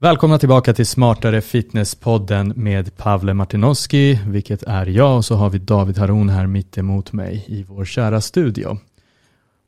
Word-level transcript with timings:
Välkomna 0.00 0.38
tillbaka 0.38 0.74
till 0.74 0.86
Smartare 0.86 1.40
Fitness-podden 1.40 2.52
med 2.56 2.96
Pavle 2.96 3.34
Martinoski, 3.34 4.20
vilket 4.26 4.62
är 4.62 4.86
jag, 4.86 5.16
och 5.16 5.24
så 5.24 5.34
har 5.34 5.50
vi 5.50 5.58
David 5.58 5.98
Haron 5.98 6.28
här 6.28 6.46
mitt 6.46 6.78
emot 6.78 7.12
mig 7.12 7.44
i 7.48 7.62
vår 7.62 7.84
kära 7.84 8.20
studio. 8.20 8.78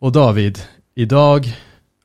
Och 0.01 0.13
David, 0.13 0.59
idag 0.95 1.57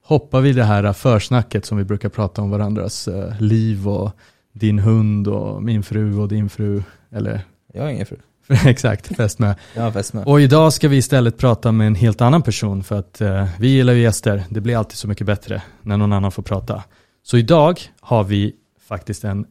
hoppar 0.03 0.41
vi 0.41 0.53
det 0.53 0.63
här 0.63 0.93
försnacket 0.93 1.65
som 1.65 1.77
vi 1.77 1.83
brukar 1.83 2.09
prata 2.09 2.41
om 2.41 2.49
varandras 2.49 3.07
eh, 3.07 3.41
liv 3.41 3.87
och 3.87 4.11
din 4.53 4.79
hund 4.79 5.27
och 5.27 5.63
min 5.63 5.83
fru 5.83 6.17
och 6.19 6.27
din 6.27 6.49
fru, 6.49 6.83
eller? 7.11 7.41
Jag 7.73 7.81
har 7.81 7.89
ingen 7.89 8.05
fru. 8.05 8.17
Exakt, 8.65 9.15
fästmö. 9.15 9.53
Ja, 9.73 9.91
fästmö. 9.91 10.23
Och 10.23 10.41
idag 10.41 10.73
ska 10.73 10.87
vi 10.87 10.97
istället 10.97 11.37
prata 11.37 11.71
med 11.71 11.87
en 11.87 11.95
helt 11.95 12.21
annan 12.21 12.41
person 12.41 12.83
för 12.83 12.99
att 12.99 13.21
eh, 13.21 13.47
vi 13.59 13.67
gillar 13.67 13.93
ju 13.93 14.01
gäster. 14.01 14.43
Det 14.49 14.61
blir 14.61 14.77
alltid 14.77 14.97
så 14.97 15.07
mycket 15.07 15.27
bättre 15.27 15.61
när 15.81 15.97
någon 15.97 16.13
annan 16.13 16.31
får 16.31 16.43
prata. 16.43 16.83
Så 17.25 17.37
idag 17.37 17.81
har 17.99 18.23
vi 18.23 18.55
faktiskt 18.79 19.23
en 19.23 19.45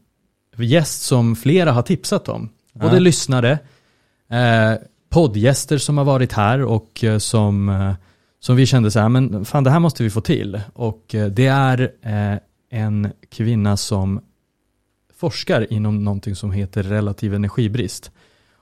gäst 0.56 1.02
som 1.02 1.36
flera 1.36 1.72
har 1.72 1.82
tipsat 1.82 2.28
om. 2.28 2.48
Både 2.72 2.94
Ja. 2.94 3.00
lyssnare, 3.00 3.58
eh, 4.30 4.74
poddgäster 5.10 5.78
som 5.78 5.98
har 5.98 6.04
varit 6.04 6.32
här 6.32 6.62
och 6.62 7.04
eh, 7.04 7.18
som, 7.18 7.68
eh, 7.68 7.94
som 8.40 8.56
vi 8.56 8.66
kände 8.66 8.90
så 8.90 9.00
här, 9.00 9.08
men 9.08 9.44
fan 9.44 9.64
det 9.64 9.70
här 9.70 9.78
måste 9.80 10.02
vi 10.02 10.10
få 10.10 10.20
till. 10.20 10.60
Och 10.72 11.14
eh, 11.14 11.26
det 11.26 11.46
är 11.46 11.90
en 12.70 13.12
kvinna 13.28 13.76
som 13.76 14.20
forskar 15.16 15.72
inom 15.72 16.04
någonting 16.04 16.36
som 16.36 16.52
heter 16.52 16.82
relativ 16.82 17.34
energibrist. 17.34 18.10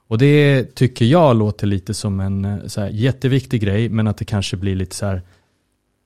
Och 0.09 0.19
det 0.19 0.65
tycker 0.74 1.05
jag 1.05 1.37
låter 1.37 1.66
lite 1.66 1.95
som 1.95 2.21
en 2.21 2.71
så 2.71 2.80
här, 2.80 2.88
jätteviktig 2.88 3.60
grej, 3.63 3.88
men 3.88 4.07
att 4.07 4.16
det 4.16 4.24
kanske 4.24 4.57
blir 4.57 4.77
lite 4.77 4.97
så 4.97 5.07
här, 5.07 5.23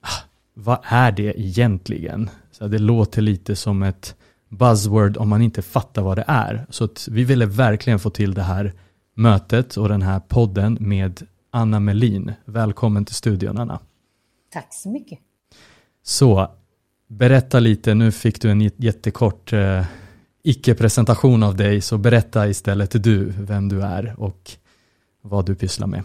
ah, 0.00 0.22
vad 0.54 0.78
är 0.82 1.12
det 1.12 1.40
egentligen? 1.40 2.30
Så 2.58 2.68
det 2.68 2.78
låter 2.78 3.22
lite 3.22 3.56
som 3.56 3.82
ett 3.82 4.16
buzzword 4.48 5.16
om 5.16 5.28
man 5.28 5.42
inte 5.42 5.62
fattar 5.62 6.02
vad 6.02 6.18
det 6.18 6.24
är. 6.26 6.66
Så 6.70 6.88
vi 7.10 7.24
ville 7.24 7.46
verkligen 7.46 7.98
få 7.98 8.10
till 8.10 8.34
det 8.34 8.42
här 8.42 8.72
mötet 9.14 9.76
och 9.76 9.88
den 9.88 10.02
här 10.02 10.20
podden 10.20 10.78
med 10.80 11.26
Anna 11.50 11.80
Melin. 11.80 12.32
Välkommen 12.44 13.04
till 13.04 13.14
studion 13.14 13.58
Anna. 13.58 13.80
Tack 14.52 14.74
så 14.74 14.88
mycket. 14.88 15.18
Så, 16.02 16.50
berätta 17.08 17.60
lite, 17.60 17.94
nu 17.94 18.12
fick 18.12 18.40
du 18.40 18.50
en 18.50 18.60
jättekort 18.60 19.52
eh, 19.52 19.84
icke-presentation 20.42 21.42
av 21.42 21.56
dig, 21.56 21.80
så 21.80 21.98
berätta 21.98 22.48
istället 22.48 23.02
du 23.04 23.24
vem 23.24 23.68
du 23.68 23.82
är 23.82 24.20
och 24.20 24.50
vad 25.22 25.46
du 25.46 25.54
pysslar 25.54 25.86
med. 25.86 26.02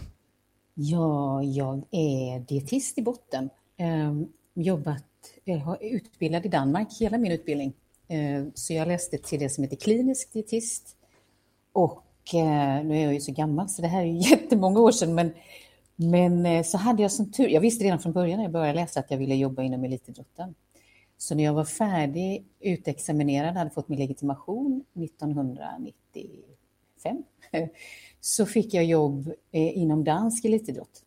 Ja, 0.73 1.43
jag 1.43 1.83
är 1.91 2.39
dietist 2.39 2.97
i 2.97 3.01
botten. 3.01 3.49
Ehm, 3.77 4.27
jobbat, 4.55 5.03
Eh, 5.45 5.75
utbildad 5.81 6.45
i 6.45 6.49
Danmark 6.49 6.87
hela 6.99 7.17
min 7.17 7.31
utbildning. 7.31 7.73
Eh, 8.07 8.45
så 8.53 8.73
jag 8.73 8.87
läste 8.87 9.17
till 9.17 9.39
det 9.39 9.49
som 9.49 9.63
heter 9.63 9.77
klinisk 9.77 10.33
dietist. 10.33 10.95
Och 11.71 12.05
eh, 12.33 12.85
nu 12.85 12.97
är 12.97 13.03
jag 13.03 13.13
ju 13.13 13.19
så 13.19 13.31
gammal 13.31 13.69
så 13.69 13.81
det 13.81 13.87
här 13.87 14.01
är 14.01 14.05
ju 14.05 14.17
jättemånga 14.29 14.79
år 14.79 14.91
sedan 14.91 15.15
men, 15.15 15.33
men 15.95 16.63
så 16.63 16.77
hade 16.77 17.01
jag 17.01 17.11
som 17.11 17.31
tur, 17.31 17.47
jag 17.47 17.61
visste 17.61 17.85
redan 17.85 17.99
från 17.99 18.13
början 18.13 18.37
när 18.37 18.43
jag 18.43 18.51
började 18.51 18.73
läsa 18.73 18.99
att 18.99 19.11
jag 19.11 19.17
ville 19.17 19.35
jobba 19.35 19.63
inom 19.63 19.83
elitidrotten. 19.83 20.55
Så 21.17 21.35
när 21.35 21.43
jag 21.43 21.53
var 21.53 21.65
färdig, 21.65 22.45
utexaminerad, 22.59 23.55
hade 23.55 23.69
fått 23.69 23.89
min 23.89 23.99
legitimation 23.99 24.83
1995 24.93 27.23
så 28.21 28.45
fick 28.45 28.73
jag 28.73 28.85
jobb 28.85 29.31
inom 29.51 30.03
dansk 30.03 30.45
elitidrott. 30.45 31.03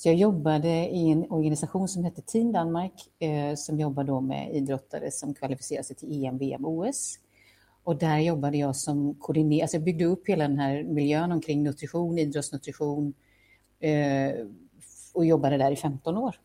Så 0.00 0.08
jag 0.08 0.16
jobbade 0.16 0.68
i 0.68 1.10
en 1.10 1.30
organisation 1.30 1.88
som 1.88 2.04
hette 2.04 2.22
Team 2.22 2.52
Danmark 2.52 2.92
eh, 3.18 3.54
som 3.54 3.80
jobbar 3.80 4.04
då 4.04 4.20
med 4.20 4.56
idrottare 4.56 5.10
som 5.10 5.34
kvalificerar 5.34 5.82
sig 5.82 5.96
till 5.96 6.24
EM, 6.24 6.38
VM, 6.38 6.64
OS. 6.64 7.18
Och 7.84 7.96
där 7.96 8.18
jobbade 8.18 8.56
jag 8.56 8.76
som 8.76 9.14
koordinerare, 9.14 9.62
alltså 9.62 9.76
jag 9.76 9.84
byggde 9.84 10.04
upp 10.04 10.28
hela 10.28 10.48
den 10.48 10.58
här 10.58 10.82
miljön 10.82 11.32
omkring 11.32 11.62
nutrition, 11.62 12.18
idrottsnutrition 12.18 13.14
eh, 13.80 14.32
och 15.14 15.24
jobbade 15.24 15.56
där 15.56 15.70
i 15.70 15.76
15 15.76 16.16
år. 16.16 16.36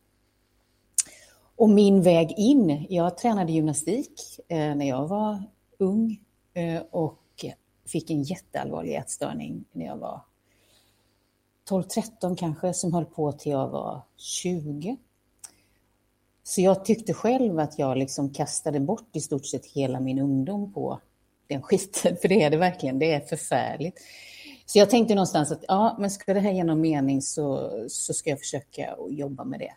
Och 1.56 1.70
min 1.70 2.02
väg 2.02 2.34
in, 2.38 2.86
jag 2.90 3.18
tränade 3.18 3.52
gymnastik 3.52 4.22
eh, 4.48 4.76
när 4.76 4.88
jag 4.88 5.08
var 5.08 5.44
ung 5.80 6.20
eh, 6.54 6.82
och 6.92 7.46
fick 7.86 8.10
en 8.10 8.24
jätteallvarlig 8.24 8.96
ätstörning 8.96 9.66
när 9.72 9.86
jag 9.86 9.98
var 9.98 10.22
12-13 11.70 12.36
kanske, 12.36 12.74
som 12.74 12.94
höll 12.94 13.06
på 13.06 13.32
till 13.32 13.52
jag 13.52 13.70
var 13.70 14.02
20. 14.18 14.98
Så 16.44 16.62
jag 16.62 16.86
tyckte 16.86 17.14
själv 17.14 17.60
att 17.60 17.80
jag 17.80 17.98
liksom 17.98 18.34
kastade 18.34 18.80
bort 18.80 19.16
i 19.16 19.22
stort 19.22 19.46
sett 19.46 19.66
hela 19.66 20.00
min 20.00 20.20
ungdom 20.20 20.74
på 20.74 21.00
den 21.48 21.62
skiten, 21.62 22.18
för 22.22 22.28
det 22.28 22.44
är 22.44 22.50
det 22.50 22.58
verkligen, 22.58 23.00
det 23.00 23.12
är 23.12 23.20
förfärligt. 23.20 24.00
Så 24.66 24.80
jag 24.80 24.90
tänkte 24.90 25.16
någonstans 25.16 25.52
att 25.52 25.66
ja, 25.68 25.96
men 26.00 26.12
ska 26.12 26.34
det 26.34 26.40
här 26.40 26.52
ge 26.52 26.64
någon 26.64 26.82
mening 26.82 27.22
så, 27.22 27.72
så 27.88 28.14
ska 28.14 28.30
jag 28.30 28.40
försöka 28.40 28.96
jobba 29.10 29.44
med 29.44 29.60
det. 29.60 29.74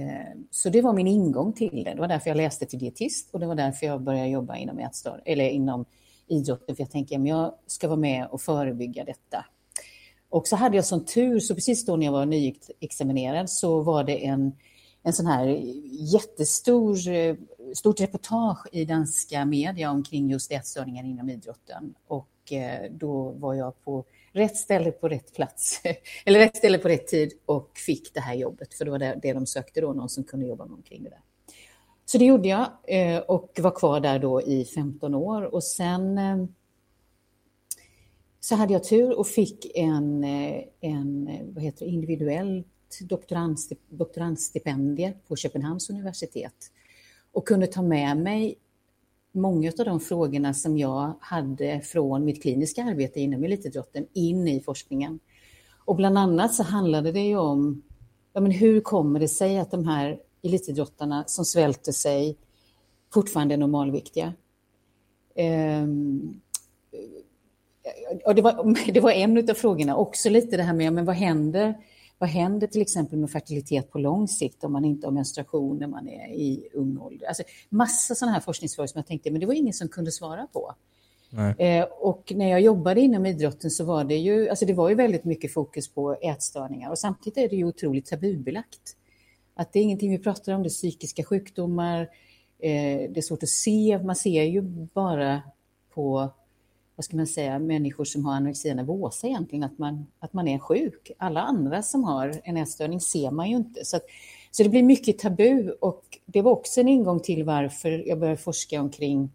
Eh, 0.00 0.38
så 0.50 0.68
det 0.68 0.82
var 0.82 0.92
min 0.92 1.06
ingång 1.06 1.52
till 1.52 1.84
det. 1.84 1.94
Det 1.94 2.00
var 2.00 2.08
därför 2.08 2.30
jag 2.30 2.36
läste 2.36 2.66
till 2.66 2.78
dietist 2.78 3.30
och 3.30 3.40
det 3.40 3.46
var 3.46 3.54
därför 3.54 3.86
jag 3.86 4.02
började 4.02 4.28
jobba 4.28 4.56
inom, 4.56 4.78
ätstör, 4.78 5.22
eller 5.24 5.48
inom 5.48 5.84
idrotten. 6.26 6.76
För 6.76 6.82
jag 6.82 6.90
tänker 6.90 7.18
att 7.18 7.28
jag 7.28 7.54
ska 7.66 7.88
vara 7.88 8.00
med 8.00 8.26
och 8.26 8.40
förebygga 8.40 9.04
detta. 9.04 9.44
Och 10.32 10.48
så 10.48 10.56
hade 10.56 10.76
jag 10.76 10.84
sån 10.84 11.04
tur, 11.04 11.40
så 11.40 11.54
precis 11.54 11.86
då 11.86 11.96
när 11.96 12.06
jag 12.06 12.12
var 12.12 12.26
nyexaminerad 12.26 13.50
så 13.50 13.80
var 13.80 14.04
det 14.04 14.26
en, 14.26 14.52
en 15.02 15.12
sån 15.12 15.26
här 15.26 15.46
jättestor 16.12 17.08
eh, 17.08 17.36
stort 17.74 18.00
reportage 18.00 18.66
i 18.72 18.84
danska 18.84 19.44
media 19.44 19.90
omkring 19.90 20.30
just 20.30 20.52
ätstörningar 20.52 21.04
inom 21.04 21.30
idrotten. 21.30 21.94
Och 22.06 22.52
eh, 22.52 22.90
då 22.90 23.30
var 23.30 23.54
jag 23.54 23.84
på 23.84 24.04
rätt 24.32 24.56
ställe 24.56 24.90
på 24.90 25.08
rätt 25.08 25.34
plats, 25.34 25.80
eller 26.24 26.38
rätt 26.38 26.56
ställe 26.56 26.78
på 26.78 26.88
rätt 26.88 27.06
tid 27.06 27.32
och 27.46 27.70
fick 27.86 28.14
det 28.14 28.20
här 28.20 28.34
jobbet. 28.34 28.74
För 28.74 28.84
det 28.84 28.90
var 28.90 28.98
det, 28.98 29.32
de 29.32 29.46
sökte 29.46 29.80
då, 29.80 29.92
någon 29.92 30.08
som 30.08 30.24
kunde 30.24 30.46
jobba 30.46 30.64
med 30.64 30.74
omkring 30.74 31.02
det 31.02 31.10
där. 31.10 31.22
Så 32.04 32.18
det 32.18 32.24
gjorde 32.24 32.48
jag 32.48 32.68
eh, 32.88 33.18
och 33.18 33.60
var 33.62 33.70
kvar 33.70 34.00
där 34.00 34.18
då 34.18 34.42
i 34.42 34.64
15 34.64 35.14
år 35.14 35.54
och 35.54 35.64
sen 35.64 36.18
så 38.44 38.54
hade 38.54 38.72
jag 38.72 38.84
tur 38.84 39.18
och 39.18 39.26
fick 39.26 39.72
en, 39.74 40.24
eh, 40.24 40.64
en 40.80 41.28
eh, 41.28 41.46
vad 41.54 41.64
heter 41.64 41.86
det, 41.86 41.92
individuellt 41.92 42.66
doktorandstipendie 43.90 45.14
på 45.28 45.36
Köpenhamns 45.36 45.90
universitet 45.90 46.70
och 47.32 47.48
kunde 47.48 47.66
ta 47.66 47.82
med 47.82 48.16
mig 48.16 48.58
många 49.32 49.72
av 49.78 49.84
de 49.84 50.00
frågorna 50.00 50.54
som 50.54 50.78
jag 50.78 51.12
hade 51.20 51.80
från 51.80 52.24
mitt 52.24 52.42
kliniska 52.42 52.84
arbete 52.84 53.20
inom 53.20 53.44
elitidrotten 53.44 54.06
in 54.12 54.48
i 54.48 54.60
forskningen. 54.60 55.18
Och 55.84 55.96
bland 55.96 56.18
annat 56.18 56.54
så 56.54 56.62
handlade 56.62 57.12
det 57.12 57.20
ju 57.20 57.36
om 57.36 57.82
ja, 58.32 58.40
men 58.40 58.52
hur 58.52 58.80
kommer 58.80 59.20
det 59.20 59.28
sig 59.28 59.58
att 59.58 59.70
de 59.70 59.86
här 59.86 60.20
elitidrottarna 60.42 61.24
som 61.26 61.44
svälter 61.44 61.92
sig 61.92 62.38
fortfarande 63.12 63.54
är 63.54 63.58
normalviktiga? 63.58 64.32
Ehm, 65.34 66.40
och 68.24 68.34
det, 68.34 68.42
var, 68.42 68.92
det 68.92 69.00
var 69.00 69.10
en 69.10 69.50
av 69.50 69.54
frågorna, 69.54 69.96
också 69.96 70.30
lite 70.30 70.56
det 70.56 70.62
här 70.62 70.74
med 70.74 70.92
men 70.92 71.04
vad 71.04 71.16
händer 71.16 71.74
vad 72.18 72.30
händer 72.30 72.66
till 72.66 72.82
exempel 72.82 73.18
med 73.18 73.30
fertilitet 73.30 73.90
på 73.90 73.98
lång 73.98 74.28
sikt 74.28 74.64
om 74.64 74.72
man 74.72 74.84
inte 74.84 75.06
har 75.06 75.12
menstruation 75.12 75.78
när 75.78 75.86
man 75.86 76.08
är 76.08 76.28
i 76.28 76.68
ung 76.72 76.98
ålder? 76.98 77.26
Alltså, 77.26 77.42
massa 77.68 78.14
sådana 78.14 78.32
här 78.32 78.40
forskningsfrågor 78.40 78.86
som 78.86 78.98
jag 78.98 79.06
tänkte, 79.06 79.30
men 79.30 79.40
det 79.40 79.46
var 79.46 79.54
ingen 79.54 79.72
som 79.72 79.88
kunde 79.88 80.12
svara 80.12 80.46
på. 80.52 80.74
Eh, 81.58 81.84
och 81.84 82.32
när 82.36 82.48
jag 82.48 82.60
jobbade 82.60 83.00
inom 83.00 83.26
idrotten 83.26 83.70
så 83.70 83.84
var 83.84 84.04
det 84.04 84.16
ju, 84.16 84.48
alltså 84.48 84.66
det 84.66 84.74
var 84.74 84.88
ju 84.88 84.94
väldigt 84.94 85.24
mycket 85.24 85.52
fokus 85.52 85.88
på 85.88 86.14
ätstörningar 86.14 86.90
och 86.90 86.98
samtidigt 86.98 87.36
är 87.38 87.48
det 87.48 87.56
ju 87.56 87.64
otroligt 87.64 88.06
tabubelagt. 88.06 88.96
Att 89.54 89.72
det 89.72 89.78
är 89.78 89.82
ingenting 89.82 90.10
vi 90.10 90.18
pratar 90.18 90.52
om, 90.52 90.62
det 90.62 90.66
är 90.66 90.70
psykiska 90.70 91.24
sjukdomar, 91.24 92.00
eh, 92.58 93.10
det 93.10 93.16
är 93.16 93.22
svårt 93.22 93.42
att 93.42 93.48
se, 93.48 93.98
man 94.04 94.16
ser 94.16 94.42
ju 94.42 94.62
bara 94.94 95.42
på 95.94 96.30
vad 96.96 97.04
ska 97.04 97.16
man 97.16 97.26
säga, 97.26 97.58
människor 97.58 98.04
som 98.04 98.24
har 98.24 98.34
anorexia 98.34 98.74
nervosa 98.74 99.26
egentligen, 99.26 99.62
att 99.62 99.78
man, 99.78 100.06
att 100.18 100.32
man 100.32 100.48
är 100.48 100.58
sjuk. 100.58 101.10
Alla 101.18 101.40
andra 101.40 101.82
som 101.82 102.04
har 102.04 102.40
en 102.44 102.56
ätstörning 102.56 103.00
ser 103.00 103.30
man 103.30 103.50
ju 103.50 103.56
inte. 103.56 103.84
Så, 103.84 103.96
att, 103.96 104.02
så 104.50 104.62
det 104.62 104.68
blir 104.68 104.82
mycket 104.82 105.18
tabu 105.18 105.70
och 105.70 106.02
det 106.26 106.42
var 106.42 106.52
också 106.52 106.80
en 106.80 106.88
ingång 106.88 107.20
till 107.20 107.44
varför 107.44 108.08
jag 108.08 108.18
började 108.18 108.40
forska 108.40 108.80
omkring 108.80 109.30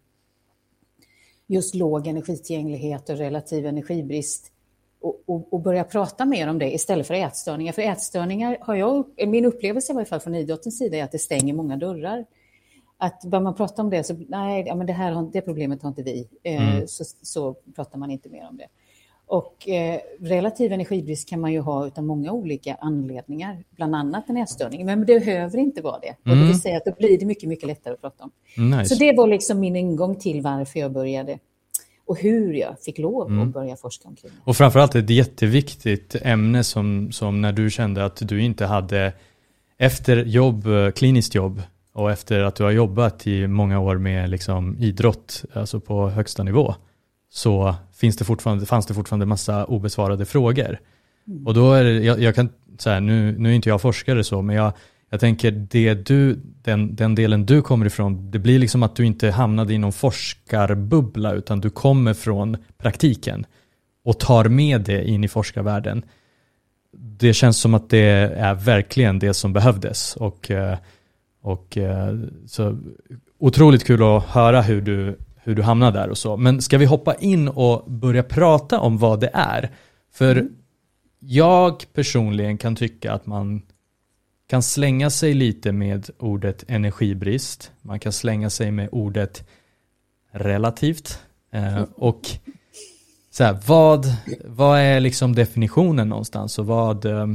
just 1.46 1.74
låg 1.74 2.06
energitillgänglighet 2.06 3.08
och 3.08 3.16
relativ 3.16 3.66
energibrist 3.66 4.52
och, 5.00 5.22
och, 5.26 5.52
och 5.52 5.60
börja 5.60 5.84
prata 5.84 6.24
mer 6.24 6.48
om 6.48 6.58
det 6.58 6.74
istället 6.74 7.06
för 7.06 7.14
ätstörningar. 7.14 7.72
För 7.72 7.82
ätstörningar 7.82 8.58
har 8.60 8.74
jag, 8.74 9.28
min 9.28 9.44
upplevelse 9.44 9.92
i 9.92 9.94
varje 9.94 10.06
fall 10.06 10.20
från 10.20 10.34
idrottens 10.34 10.78
sida 10.78 10.96
är 10.96 11.04
att 11.04 11.12
det 11.12 11.18
stänger 11.18 11.54
många 11.54 11.76
dörrar 11.76 12.24
att 12.98 13.24
börjar 13.24 13.42
man 13.42 13.54
prata 13.54 13.82
om 13.82 13.90
det 13.90 14.04
så 14.04 14.16
nej, 14.28 14.64
ja, 14.66 14.74
men 14.74 14.86
det 14.86 14.92
här 14.92 15.30
det 15.32 15.40
problemet 15.40 15.82
har 15.82 15.88
inte 15.88 16.02
vi, 16.02 16.28
eh, 16.42 16.72
Mm. 16.72 16.88
så, 16.88 17.04
så 17.22 17.54
pratar 17.76 17.98
man 17.98 18.10
inte 18.10 18.28
mer 18.28 18.46
om 18.50 18.56
det. 18.56 18.66
Och 19.26 19.68
eh, 19.68 20.00
relativ 20.20 20.72
energibrist 20.72 21.28
kan 21.28 21.40
man 21.40 21.52
ju 21.52 21.60
ha 21.60 21.90
av 21.96 22.04
många 22.04 22.32
olika 22.32 22.74
anledningar, 22.74 23.64
bland 23.70 23.94
annat 23.94 24.28
en 24.28 24.36
ätstörning. 24.36 24.86
Men 24.86 25.00
det 25.00 25.06
behöver 25.06 25.58
inte 25.58 25.82
vara 25.82 25.98
det. 25.98 26.16
Mm. 26.24 26.38
Och 26.38 26.44
det 26.44 26.52
vill 26.52 26.60
säga 26.60 26.76
att 26.76 26.84
då 26.84 26.92
blir 26.98 27.18
det 27.18 27.26
mycket, 27.26 27.48
mycket 27.48 27.66
lättare 27.66 27.94
att 27.94 28.00
prata 28.00 28.24
om. 28.24 28.30
Nice. 28.70 28.94
Så 28.94 29.00
det 29.00 29.12
var 29.16 29.26
liksom 29.26 29.60
min 29.60 29.76
ingång 29.76 30.16
till 30.16 30.42
varför 30.42 30.80
jag 30.80 30.92
började 30.92 31.38
och 32.06 32.18
hur 32.18 32.54
jag 32.54 32.80
fick 32.80 32.98
lov 32.98 33.26
mm. 33.26 33.48
att 33.48 33.54
börja 33.54 33.76
forska 33.76 34.08
omkring 34.08 34.30
det. 34.34 34.50
Och 34.50 34.56
framförallt 34.56 34.94
ett 34.94 35.10
jätteviktigt 35.10 36.16
ämne 36.22 36.64
som, 36.64 37.12
som 37.12 37.40
när 37.40 37.52
du 37.52 37.70
kände 37.70 38.04
att 38.04 38.28
du 38.28 38.42
inte 38.42 38.66
hade 38.66 39.12
efter 39.78 40.16
jobb, 40.16 40.66
eh, 40.66 40.90
kliniskt 40.90 41.34
jobb 41.34 41.62
och 41.92 42.10
efter 42.10 42.40
att 42.40 42.54
du 42.54 42.64
har 42.64 42.70
jobbat 42.70 43.26
i 43.26 43.46
många 43.46 43.78
år 43.80 43.98
med 43.98 44.30
liksom 44.30 44.76
idrott, 44.78 45.44
alltså 45.52 45.80
på 45.80 46.10
högsta 46.10 46.42
nivå, 46.42 46.74
så 47.30 47.74
finns 47.92 48.16
det 48.16 48.24
fortfarande, 48.24 48.66
fanns 48.66 48.86
det 48.86 48.94
fortfarande 48.94 49.26
massa 49.26 49.64
obesvarade 49.64 50.26
frågor. 50.26 50.78
Mm. 51.28 51.46
Och 51.46 51.54
då 51.54 51.72
är 51.72 51.84
det, 51.84 51.92
jag, 51.92 52.22
jag 52.22 52.34
kan, 52.34 52.48
så 52.78 52.90
här, 52.90 53.00
nu, 53.00 53.38
nu 53.38 53.50
är 53.50 53.54
inte 53.54 53.68
jag 53.68 53.80
forskare 53.80 54.24
så, 54.24 54.42
men 54.42 54.56
jag, 54.56 54.72
jag 55.10 55.20
tänker 55.20 55.50
det 55.50 55.94
du, 55.94 56.34
den, 56.62 56.96
den 56.96 57.14
delen 57.14 57.46
du 57.46 57.62
kommer 57.62 57.86
ifrån, 57.86 58.30
det 58.30 58.38
blir 58.38 58.58
liksom 58.58 58.82
att 58.82 58.96
du 58.96 59.06
inte 59.06 59.30
hamnade 59.30 59.74
i 59.74 59.78
någon 59.78 59.92
forskarbubbla 59.92 61.32
utan 61.32 61.60
du 61.60 61.70
kommer 61.70 62.14
från 62.14 62.56
praktiken 62.78 63.46
och 64.04 64.18
tar 64.18 64.44
med 64.44 64.80
det 64.80 65.08
in 65.08 65.24
i 65.24 65.28
forskarvärlden. 65.28 66.02
Det 66.92 67.34
känns 67.34 67.58
som 67.58 67.74
att 67.74 67.90
det 67.90 68.08
är 68.36 68.54
verkligen 68.54 69.18
det 69.18 69.34
som 69.34 69.52
behövdes 69.52 70.16
och, 70.16 70.50
eh, 70.50 70.78
och 71.48 71.78
eh, 71.78 72.18
så 72.46 72.78
otroligt 73.38 73.84
kul 73.84 74.02
att 74.02 74.24
höra 74.24 74.62
hur 74.62 74.80
du, 74.80 75.18
hur 75.36 75.54
du 75.54 75.62
hamnade 75.62 75.98
där 75.98 76.08
och 76.08 76.18
så. 76.18 76.36
Men 76.36 76.62
ska 76.62 76.78
vi 76.78 76.84
hoppa 76.84 77.14
in 77.14 77.48
och 77.48 77.90
börja 77.90 78.22
prata 78.22 78.80
om 78.80 78.98
vad 78.98 79.20
det 79.20 79.30
är? 79.32 79.70
För 80.12 80.36
mm. 80.36 80.52
jag 81.18 81.84
personligen 81.92 82.58
kan 82.58 82.76
tycka 82.76 83.12
att 83.12 83.26
man 83.26 83.62
kan 84.48 84.62
slänga 84.62 85.10
sig 85.10 85.34
lite 85.34 85.72
med 85.72 86.10
ordet 86.18 86.64
energibrist. 86.68 87.72
Man 87.82 88.00
kan 88.00 88.12
slänga 88.12 88.50
sig 88.50 88.70
med 88.70 88.88
ordet 88.92 89.48
relativt. 90.32 91.18
Eh, 91.52 91.82
och 91.94 92.20
så 93.30 93.44
här, 93.44 93.58
vad, 93.66 94.06
vad 94.44 94.78
är 94.78 95.00
liksom 95.00 95.34
definitionen 95.34 96.08
någonstans 96.08 96.58
och 96.58 96.66
vad, 96.66 97.04
eh, 97.04 97.26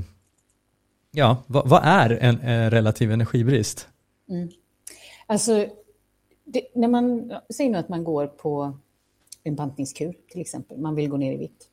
ja, 1.12 1.38
vad, 1.48 1.70
vad 1.70 1.82
är 1.84 2.10
en, 2.10 2.40
en, 2.42 2.72
relativ 2.72 3.12
energibrist? 3.12 3.88
Mm. 4.30 4.50
Alltså, 5.28 5.68
det, 6.46 6.68
när 6.76 6.88
man 6.88 7.34
säger 7.50 7.70
nu 7.70 7.78
att 7.78 7.90
man 7.90 8.04
går 8.04 8.28
på 8.28 8.78
en 9.44 9.56
bantningskur 9.56 10.18
till 10.30 10.42
exempel, 10.42 10.78
man 10.78 10.96
vill 10.96 11.10
gå 11.10 11.18
ner 11.18 11.34
i 11.34 11.38
vikt 11.38 11.70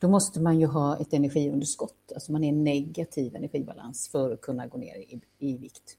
då 0.00 0.08
måste 0.08 0.40
man 0.40 0.60
ju 0.60 0.66
ha 0.66 0.98
ett 1.00 1.12
energiunderskott, 1.12 2.12
alltså 2.14 2.32
man 2.32 2.44
är 2.44 2.52
negativ 2.52 3.36
energibalans 3.36 4.08
för 4.08 4.30
att 4.30 4.40
kunna 4.40 4.66
gå 4.66 4.78
ner 4.78 4.96
i, 4.96 5.20
i 5.38 5.56
vikt. 5.56 5.96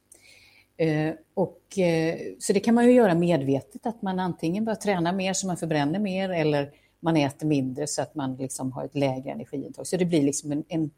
Eh, 0.78 1.13
och, 1.33 1.80
eh, 1.80 2.19
så 2.39 2.54
det 2.54 2.60
kan 2.60 2.75
man 2.75 2.86
ju 2.86 2.92
göra 2.92 3.16
medvetet, 3.16 3.86
att 3.86 4.01
man 4.01 4.19
antingen 4.19 4.66
börjar 4.66 4.75
träna 4.75 5.12
mer 5.12 5.34
så 5.34 5.48
man 5.48 5.57
förbränner 5.57 6.00
mer 6.00 6.30
eller 6.30 6.72
man 7.00 7.18
äter 7.18 7.48
mindre 7.48 7.88
så 7.88 8.01
att 8.01 8.16
man 8.16 8.36
liksom 8.36 8.72
har 8.72 8.86
ett 8.86 8.95
lägre 8.95 9.31
energiintag. 9.31 9.88
Så 9.88 9.98
det 9.98 10.06
blir 10.06 10.24
liksom 10.24 10.51
en, 10.51 10.63
en, 10.68 10.92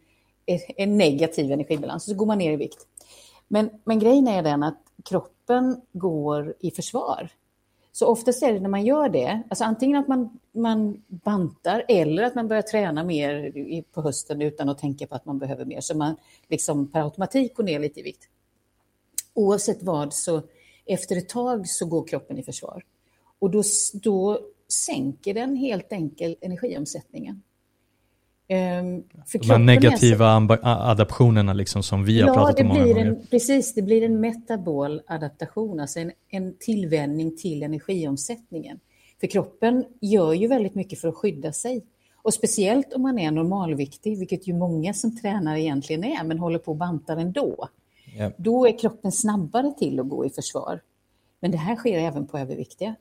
en 0.77 0.97
negativ 0.97 1.51
energibalans, 1.51 2.05
så 2.05 2.13
går 2.13 2.25
man 2.25 2.37
ner 2.37 2.51
i 2.51 2.55
vikt. 2.55 2.87
Men, 3.53 3.69
men 3.83 3.99
grejen 3.99 4.27
är 4.27 4.43
den 4.43 4.63
att 4.63 4.83
kroppen 5.03 5.81
går 5.91 6.55
i 6.59 6.71
försvar. 6.71 7.29
Så 7.91 8.07
oftast 8.07 8.43
är 8.43 8.53
det 8.53 8.59
när 8.59 8.69
man 8.69 8.85
gör 8.85 9.09
det, 9.09 9.43
alltså 9.49 9.63
antingen 9.63 9.97
att 9.97 10.07
man, 10.07 10.39
man 10.51 11.03
bantar 11.07 11.85
eller 11.87 12.23
att 12.23 12.35
man 12.35 12.47
börjar 12.47 12.61
träna 12.61 13.03
mer 13.03 13.83
på 13.91 14.01
hösten 14.01 14.41
utan 14.41 14.69
att 14.69 14.77
tänka 14.77 15.07
på 15.07 15.15
att 15.15 15.25
man 15.25 15.39
behöver 15.39 15.65
mer, 15.65 15.81
så 15.81 15.97
man 15.97 16.15
liksom 16.47 16.91
per 16.91 17.01
automatik 17.01 17.55
går 17.55 17.63
ner 17.63 17.79
lite 17.79 17.99
i 17.99 18.03
vikt. 18.03 18.27
Oavsett 19.33 19.83
vad 19.83 20.13
så 20.13 20.41
efter 20.85 21.17
ett 21.17 21.29
tag 21.29 21.67
så 21.67 21.85
går 21.85 22.07
kroppen 22.07 22.37
i 22.39 22.43
försvar. 22.43 22.83
Och 23.39 23.51
då, 23.51 23.63
då 23.93 24.39
sänker 24.67 25.33
den 25.33 25.55
helt 25.55 25.91
enkelt 25.91 26.43
energiomsättningen. 26.43 27.43
Um, 28.53 29.03
De 29.31 29.49
här 29.49 29.57
negativa 29.57 30.47
adaptionerna 30.63 31.53
liksom 31.53 31.83
som 31.83 32.05
vi 32.05 32.21
har 32.21 32.27
ja, 32.27 32.33
pratat 32.33 32.59
om 32.59 32.67
många 32.67 32.85
gånger. 32.85 33.05
En, 33.05 33.27
precis, 33.31 33.73
det 33.73 33.81
blir 33.81 34.03
en 34.03 34.19
metabol 34.19 35.01
adaptation, 35.07 35.79
alltså 35.79 35.99
en, 35.99 36.11
en 36.29 36.57
tillvänjning 36.59 37.37
till 37.37 37.63
energiomsättningen. 37.63 38.79
För 39.19 39.27
kroppen 39.27 39.85
gör 40.01 40.33
ju 40.33 40.47
väldigt 40.47 40.75
mycket 40.75 40.99
för 40.99 41.07
att 41.07 41.15
skydda 41.15 41.53
sig. 41.53 41.85
Och 42.21 42.33
speciellt 42.33 42.93
om 42.93 43.01
man 43.01 43.19
är 43.19 43.31
normalviktig, 43.31 44.19
vilket 44.19 44.47
ju 44.47 44.53
många 44.53 44.93
som 44.93 45.17
tränar 45.17 45.57
egentligen 45.57 46.03
är, 46.03 46.23
men 46.23 46.39
håller 46.39 46.59
på 46.59 46.71
att 46.71 46.77
banta 46.77 47.13
ändå. 47.13 47.69
Yep. 48.17 48.33
Då 48.37 48.67
är 48.67 48.79
kroppen 48.79 49.11
snabbare 49.11 49.73
till 49.77 49.99
att 49.99 50.09
gå 50.09 50.25
i 50.25 50.29
försvar. 50.29 50.81
Men 51.39 51.51
det 51.51 51.57
här 51.57 51.75
sker 51.75 51.97
även 51.97 52.27
på 52.27 52.37
överviktiga. 52.37 52.95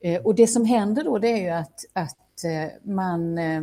Eh, 0.00 0.22
och 0.22 0.34
det 0.34 0.46
som 0.46 0.64
händer 0.64 1.04
då, 1.04 1.18
det 1.18 1.28
är 1.28 1.42
ju 1.42 1.48
att, 1.48 1.84
att 1.92 2.44
eh, 2.44 2.92
man 2.92 3.38
eh, 3.38 3.62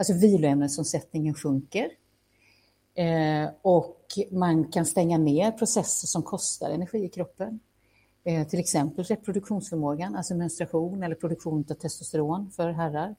Alltså 0.00 0.12
viloämnesomsättningen 0.12 1.34
sjunker. 1.34 1.90
Eh, 2.94 3.50
och 3.62 4.06
man 4.30 4.64
kan 4.64 4.86
stänga 4.86 5.18
ner 5.18 5.52
processer 5.52 6.06
som 6.06 6.22
kostar 6.22 6.70
energi 6.70 7.04
i 7.04 7.08
kroppen. 7.08 7.60
Eh, 8.24 8.46
till 8.46 8.60
exempel 8.60 9.04
reproduktionsförmågan, 9.04 10.16
alltså 10.16 10.34
menstruation 10.34 11.02
eller 11.02 11.14
produktion 11.14 11.64
av 11.70 11.74
testosteron 11.74 12.50
för 12.50 12.70
herrar. 12.70 13.14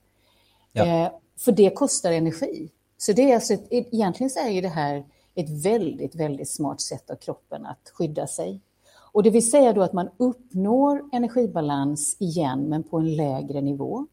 Ja. 0.71 0.85
Eh, 0.85 1.11
för 1.39 1.51
det 1.51 1.69
kostar 1.69 2.11
energi. 2.11 2.69
Så 2.97 3.13
det 3.13 3.31
är 3.31 3.35
alltså 3.35 3.53
ett, 3.53 3.67
egentligen 3.69 4.29
så 4.29 4.39
är 4.39 4.49
ju 4.49 4.61
det 4.61 4.67
här 4.67 5.05
ett 5.35 5.65
väldigt, 5.65 6.15
väldigt 6.15 6.49
smart 6.49 6.81
sätt 6.81 7.09
av 7.09 7.15
kroppen 7.15 7.65
att 7.65 7.91
skydda 7.93 8.27
sig. 8.27 8.61
Och 8.93 9.23
det 9.23 9.29
vill 9.29 9.51
säga 9.51 9.73
då 9.73 9.81
att 9.81 9.93
man 9.93 10.09
uppnår 10.17 11.09
energibalans 11.11 12.17
igen, 12.19 12.59
men 12.59 12.83
på 12.83 12.97
en 12.97 13.15
lägre 13.15 13.61
nivå. 13.61 14.07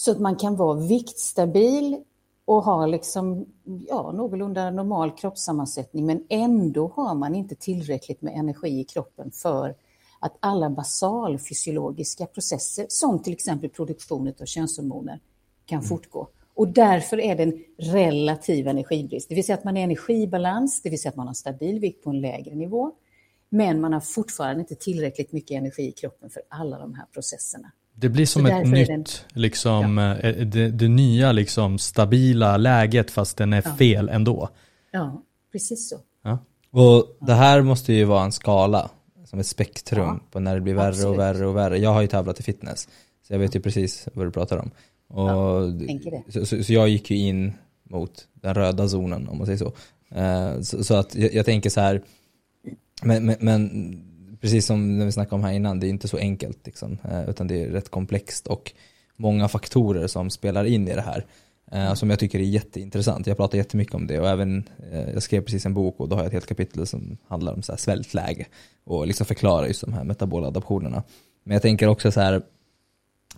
Så 0.00 0.10
att 0.10 0.20
man 0.20 0.36
kan 0.36 0.56
vara 0.56 0.74
viktstabil 0.74 1.96
och 2.44 2.62
ha 2.62 2.86
liksom, 2.86 3.46
ja, 3.88 4.12
någorlunda 4.12 4.70
normal 4.70 5.10
kroppssammansättning 5.10 6.06
men 6.06 6.24
ändå 6.28 6.92
har 6.96 7.14
man 7.14 7.34
inte 7.34 7.54
tillräckligt 7.54 8.22
med 8.22 8.34
energi 8.34 8.80
i 8.80 8.84
kroppen 8.84 9.30
för 9.30 9.74
att 10.20 10.36
alla 10.40 10.70
basalfysiologiska 10.70 12.26
processer 12.26 12.86
som 12.88 13.22
till 13.22 13.32
exempel 13.32 13.70
produktionen 13.70 14.34
av 14.40 14.44
könshormoner 14.44 15.20
kan 15.66 15.78
mm. 15.78 15.88
fortgå. 15.88 16.28
Och 16.54 16.68
därför 16.68 17.20
är 17.20 17.36
det 17.36 17.42
en 17.42 17.64
relativ 17.78 18.68
energibrist, 18.68 19.28
det 19.28 19.34
vill 19.34 19.44
säga 19.44 19.58
att 19.58 19.64
man 19.64 19.76
är 19.76 19.84
energibalans, 19.84 20.82
det 20.82 20.90
vill 20.90 21.00
säga 21.00 21.10
att 21.10 21.16
man 21.16 21.26
har 21.26 21.34
stabil 21.34 21.80
vikt 21.80 22.04
på 22.04 22.10
en 22.10 22.20
lägre 22.20 22.54
nivå, 22.54 22.92
men 23.48 23.80
man 23.80 23.92
har 23.92 24.00
fortfarande 24.00 24.60
inte 24.60 24.74
tillräckligt 24.74 25.32
mycket 25.32 25.56
energi 25.56 25.82
i 25.82 25.92
kroppen 25.92 26.30
för 26.30 26.42
alla 26.48 26.78
de 26.78 26.94
här 26.94 27.06
processerna. 27.12 27.72
Det 27.94 28.08
blir 28.08 28.26
som 28.26 28.46
ett 28.46 28.68
nytt, 28.68 29.26
liksom, 29.32 29.98
ja. 29.98 30.16
Eh, 30.16 30.46
det, 30.46 30.70
det, 30.70 30.88
nya 30.88 31.32
liksom 31.32 31.78
stabila 31.78 32.56
läget 32.56 33.10
fast 33.10 33.36
den 33.36 33.52
är 33.52 33.62
ja. 33.64 33.74
fel 33.74 34.08
ändå. 34.08 34.48
Ja, 34.92 35.22
precis 35.52 35.88
så. 35.88 35.96
Ja. 36.22 36.38
Och 36.70 37.16
det 37.20 37.34
här 37.34 37.62
måste 37.62 37.92
ju 37.92 38.04
vara 38.04 38.24
en 38.24 38.32
skala, 38.32 38.90
som 39.24 39.38
ett 39.38 39.46
spektrum 39.46 40.20
på 40.30 40.40
när 40.40 40.54
det 40.54 40.60
blir 40.60 40.74
värre 40.74 40.88
Absolut. 40.88 41.08
och 41.08 41.18
värre 41.18 41.46
och 41.46 41.56
värre. 41.56 41.78
Jag 41.78 41.92
har 41.92 42.00
ju 42.00 42.06
tävlat 42.06 42.40
i 42.40 42.42
fitness, 42.42 42.88
så 43.26 43.32
jag 43.32 43.38
vet 43.38 43.56
ju 43.56 43.60
precis 43.60 44.08
vad 44.14 44.26
du 44.26 44.30
pratar 44.30 44.58
om. 44.58 44.70
Och, 45.08 45.62
så, 46.32 46.46
så, 46.46 46.64
så, 46.64 46.72
jag 46.72 46.88
gick 46.88 47.10
ju 47.10 47.16
in 47.16 47.52
mot 47.82 48.28
den 48.32 48.54
röda 48.54 48.88
zonen 48.88 49.28
om 49.28 49.38
man 49.38 49.46
säger 49.46 49.58
så. 49.58 49.72
Uh, 50.16 50.62
så, 50.62 50.84
så, 50.84 50.94
att 50.94 51.14
jag, 51.14 51.34
jag, 51.34 51.46
tänker 51.46 51.70
så 51.70 51.80
här, 51.80 52.02
men, 53.02 53.26
men, 53.26 53.36
men 53.40 54.09
precis 54.40 54.66
som 54.66 54.98
när 54.98 55.06
vi 55.06 55.12
snackade 55.12 55.34
om 55.34 55.44
här 55.44 55.52
innan, 55.52 55.80
det 55.80 55.86
är 55.86 55.88
inte 55.88 56.08
så 56.08 56.16
enkelt 56.16 56.66
liksom, 56.66 56.98
eh, 57.10 57.30
utan 57.30 57.46
det 57.46 57.62
är 57.62 57.68
rätt 57.68 57.88
komplext 57.88 58.46
och 58.46 58.72
många 59.16 59.48
faktorer 59.48 60.06
som 60.06 60.30
spelar 60.30 60.64
in 60.64 60.88
i 60.88 60.94
det 60.94 61.02
här. 61.02 61.26
Eh, 61.72 61.94
som 61.94 62.10
jag 62.10 62.18
tycker 62.18 62.38
är 62.38 62.42
jätteintressant. 62.42 63.26
Jag 63.26 63.36
pratar 63.36 63.58
jättemycket 63.58 63.94
om 63.94 64.06
det 64.06 64.20
och 64.20 64.28
även, 64.28 64.68
eh, 64.92 65.10
jag 65.10 65.22
skrev 65.22 65.40
precis 65.40 65.66
en 65.66 65.74
bok 65.74 66.00
och 66.00 66.08
då 66.08 66.16
har 66.16 66.22
jag 66.22 66.26
ett 66.26 66.32
helt 66.32 66.46
kapitel 66.46 66.86
som 66.86 67.16
handlar 67.28 67.52
om 67.52 67.62
så 67.62 67.72
här 67.72 67.76
svältläge 67.76 68.46
och 68.84 69.06
liksom 69.06 69.26
förklarar 69.26 69.66
just 69.66 69.80
de 69.80 69.92
här 69.92 70.04
metabola 70.04 70.46
adaptionerna. 70.46 71.02
Men 71.44 71.52
jag 71.52 71.62
tänker 71.62 71.86
också 71.86 72.12
så 72.12 72.20
här, 72.20 72.42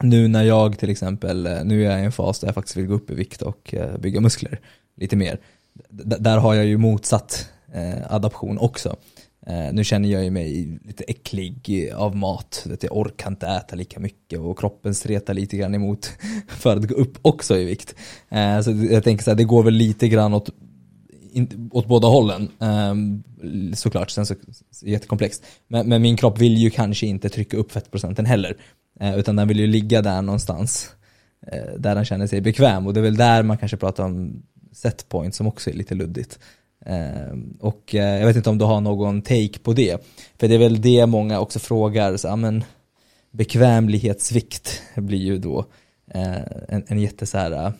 nu 0.00 0.28
när 0.28 0.42
jag 0.42 0.78
till 0.78 0.90
exempel, 0.90 1.48
nu 1.64 1.86
är 1.86 1.90
jag 1.90 2.00
i 2.00 2.04
en 2.04 2.12
fas 2.12 2.40
där 2.40 2.48
jag 2.48 2.54
faktiskt 2.54 2.76
vill 2.76 2.86
gå 2.86 2.94
upp 2.94 3.10
i 3.10 3.14
vikt 3.14 3.42
och 3.42 3.74
bygga 3.98 4.20
muskler 4.20 4.60
lite 4.96 5.16
mer. 5.16 5.40
D 5.88 6.16
där 6.20 6.38
har 6.38 6.54
jag 6.54 6.64
ju 6.64 6.76
motsatt 6.76 7.50
adaption 8.08 8.58
också. 8.58 8.96
Eh, 9.46 9.72
nu 9.72 9.84
känner 9.84 10.08
jag 10.08 10.24
ju 10.24 10.30
mig 10.30 10.78
lite 10.84 11.04
äcklig 11.04 11.90
av 11.96 12.16
mat. 12.16 12.66
Jag 12.80 12.96
orkar 12.96 13.30
inte 13.30 13.46
äta 13.46 13.76
lika 13.76 14.00
mycket 14.00 14.38
och 14.38 14.58
kroppen 14.58 14.94
stretar 14.94 15.34
lite 15.34 15.56
grann 15.56 15.74
emot 15.74 16.10
för 16.48 16.76
att 16.76 16.88
gå 16.88 16.94
upp 16.94 17.18
också 17.22 17.58
i 17.58 17.64
vikt. 17.64 17.94
Eh, 18.28 18.60
så 18.60 18.70
jag 18.90 19.04
tänker 19.04 19.24
så 19.24 19.30
här, 19.30 19.36
det 19.36 19.44
går 19.44 19.62
väl 19.62 19.74
lite 19.74 20.08
grann 20.08 20.34
åt, 20.34 20.50
åt 21.70 21.86
båda 21.86 22.08
hållen. 22.08 22.48
Ehm, 22.60 23.22
såklart, 23.74 24.10
sen 24.10 24.26
så 24.26 24.34
jättekomplext. 24.82 25.44
Men, 25.68 25.88
men, 25.88 26.02
min 26.02 26.16
kropp 26.16 26.38
vill 26.38 26.58
ju 26.58 26.70
kanske 26.70 27.06
inte 27.06 27.28
trycka 27.28 27.56
upp 27.56 27.72
fettprocenten 27.72 28.26
heller. 28.26 28.56
Eh, 29.00 29.18
utan 29.18 29.36
den 29.36 29.48
vill 29.48 29.60
ju 29.60 29.66
ligga 29.66 30.02
där 30.02 30.22
någonstans. 30.22 30.90
där 31.78 31.94
den 31.94 32.04
känner 32.04 32.26
sig 32.26 32.40
bekväm 32.40 32.86
och 32.86 32.94
det 32.94 33.00
är 33.00 33.02
väl 33.02 33.16
där 33.16 33.42
man 33.42 33.58
kanske 33.58 33.76
pratar 33.76 34.04
om 34.04 34.42
setpoint 34.72 35.34
som 35.34 35.46
också 35.46 35.70
är 35.70 35.74
lite 35.74 35.94
luddigt. 35.94 36.38
Eh, 36.86 37.38
och 37.60 37.94
eh, 37.94 38.18
jag 38.18 38.26
vet 38.26 38.36
inte 38.36 38.50
om 38.50 38.58
du 38.58 38.64
har 38.64 38.80
någon 38.80 39.22
take 39.22 39.58
på 39.62 39.72
det, 39.72 40.04
för 40.38 40.48
det 40.48 40.54
är 40.54 40.58
väl 40.58 40.80
det 40.80 41.06
många 41.06 41.40
också 41.40 41.58
frågar, 41.58 42.16
så, 42.16 42.36
men, 42.36 42.64
bekvämlighetssvikt 43.30 44.82
blir 44.96 45.18
ju 45.18 45.38
då 45.38 45.64
eh, 46.14 46.36
en, 46.68 46.84
en 46.86 46.98
jätte 46.98 47.26
så 47.26 47.38
här, 47.38 47.72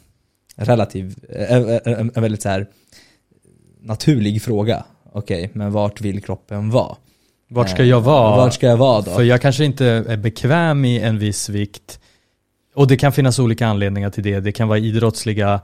relativ, 0.57 1.15
en, 1.85 2.23
väldigt 2.23 2.43
så 2.43 2.49
här 2.49 2.67
naturlig 3.81 4.43
fråga. 4.43 4.85
Okej, 5.13 5.51
men 5.53 5.73
vart 5.73 6.01
vill 6.01 6.23
kroppen 6.23 6.71
vara? 6.71 6.97
Vart 7.49 7.71
ska 7.71 7.85
jag 7.85 8.01
vara? 8.01 8.37
Vart 8.37 8.55
ska 8.55 8.67
jag 8.67 8.77
vara 8.77 9.01
då? 9.01 9.11
För 9.11 9.23
jag 9.23 9.41
kanske 9.41 9.65
inte 9.65 9.87
är 9.87 10.17
bekväm 10.17 10.85
i 10.85 11.01
en 11.01 11.19
viss 11.19 11.49
vikt. 11.49 12.01
Och 12.75 12.87
det 12.87 12.97
kan 12.97 13.13
finnas 13.13 13.39
olika 13.39 13.67
anledningar 13.67 14.11
till 14.11 14.23
det. 14.23 14.41
Det 14.41 14.53
kan 14.53 14.69
vara 14.69 14.79
idrottsliga 14.79 15.61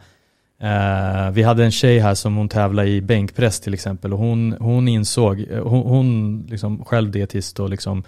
Uh, 0.62 1.30
vi 1.30 1.42
hade 1.42 1.64
en 1.64 1.70
tjej 1.70 1.98
här 1.98 2.14
som 2.14 2.36
hon 2.36 2.48
tävlade 2.48 2.88
i 2.88 3.00
bänkpress 3.00 3.60
till 3.60 3.74
exempel 3.74 4.12
och 4.12 4.18
hon, 4.18 4.56
hon 4.60 4.88
insåg, 4.88 5.40
hon, 5.50 5.82
hon 5.82 6.46
liksom 6.50 6.84
själv 6.84 7.10
dietist 7.10 7.60
och 7.60 7.70
liksom 7.70 8.04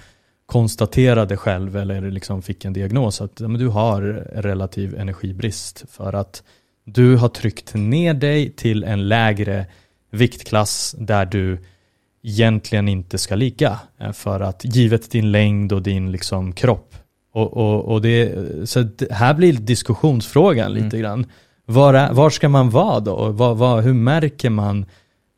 konstaterade 0.46 1.36
själv 1.36 1.76
eller 1.76 2.10
liksom 2.10 2.42
fick 2.42 2.64
en 2.64 2.72
diagnos 2.72 3.20
att 3.20 3.40
men 3.40 3.54
du 3.54 3.68
har 3.68 4.00
relativ 4.32 4.94
energibrist 4.94 5.84
för 5.90 6.12
att 6.12 6.42
du 6.84 7.16
har 7.16 7.28
tryckt 7.28 7.74
ner 7.74 8.14
dig 8.14 8.50
till 8.50 8.84
en 8.84 9.08
lägre 9.08 9.66
viktklass 10.10 10.94
där 10.98 11.26
du 11.26 11.58
egentligen 12.22 12.88
inte 12.88 13.18
ska 13.18 13.34
ligga 13.34 13.80
eh, 13.98 14.12
för 14.12 14.40
att 14.40 14.64
givet 14.64 15.10
din 15.10 15.32
längd 15.32 15.72
och 15.72 15.82
din 15.82 16.12
liksom 16.12 16.52
kropp 16.52 16.94
och, 17.32 17.56
och, 17.56 17.84
och 17.84 18.02
det, 18.02 18.34
så 18.68 18.82
det, 18.82 19.12
här 19.12 19.34
blir 19.34 19.52
diskussionsfrågan 19.52 20.72
lite 20.72 20.96
mm. 20.96 21.00
grann 21.00 21.26
var, 21.70 21.94
är, 21.94 22.12
var 22.12 22.30
ska 22.30 22.48
man 22.48 22.70
vara 22.70 23.00
då? 23.00 23.28
Var, 23.30 23.54
var, 23.54 23.82
hur 23.82 23.94
märker 23.94 24.50
man, 24.50 24.86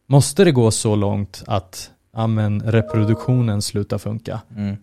måste 0.06 0.44
det 0.44 0.52
gå 0.52 0.70
så 0.70 0.96
långt 0.96 1.42
att 1.46 1.90
ja, 2.12 2.28
reproduktionen 2.64 3.62
slutar 3.62 3.98
funka? 3.98 4.40
Mm. 4.56 4.76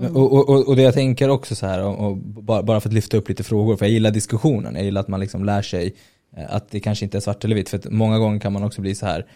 Mm. 0.00 0.16
Och, 0.16 0.32
och, 0.32 0.68
och, 0.68 0.76
det 0.76 0.82
jag 0.82 0.94
tänker 0.94 1.28
också 1.28 1.54
så 1.54 1.66
här, 1.66 1.82
och, 1.82 2.06
och 2.06 2.16
bara, 2.16 2.62
bara 2.62 2.80
för 2.80 2.88
att 2.88 2.92
lyfta 2.92 3.16
upp 3.16 3.28
lite 3.28 3.42
frågor, 3.42 3.76
för 3.76 3.84
jag 3.84 3.92
gillar 3.92 4.10
diskussionen, 4.10 4.74
jag 4.74 4.84
gillar 4.84 5.00
att 5.00 5.08
man 5.08 5.20
liksom 5.20 5.44
lär 5.44 5.62
sig 5.62 5.94
eh, 6.36 6.44
att 6.54 6.70
det 6.70 6.80
kanske 6.80 7.04
inte 7.04 7.18
är 7.18 7.20
svart 7.20 7.44
eller 7.44 7.56
vitt, 7.56 7.68
för 7.68 7.78
att 7.78 7.90
många 7.90 8.18
gånger 8.18 8.40
kan 8.40 8.52
man 8.52 8.64
också 8.64 8.80
bli 8.80 8.94
så 8.94 9.06
här 9.06 9.26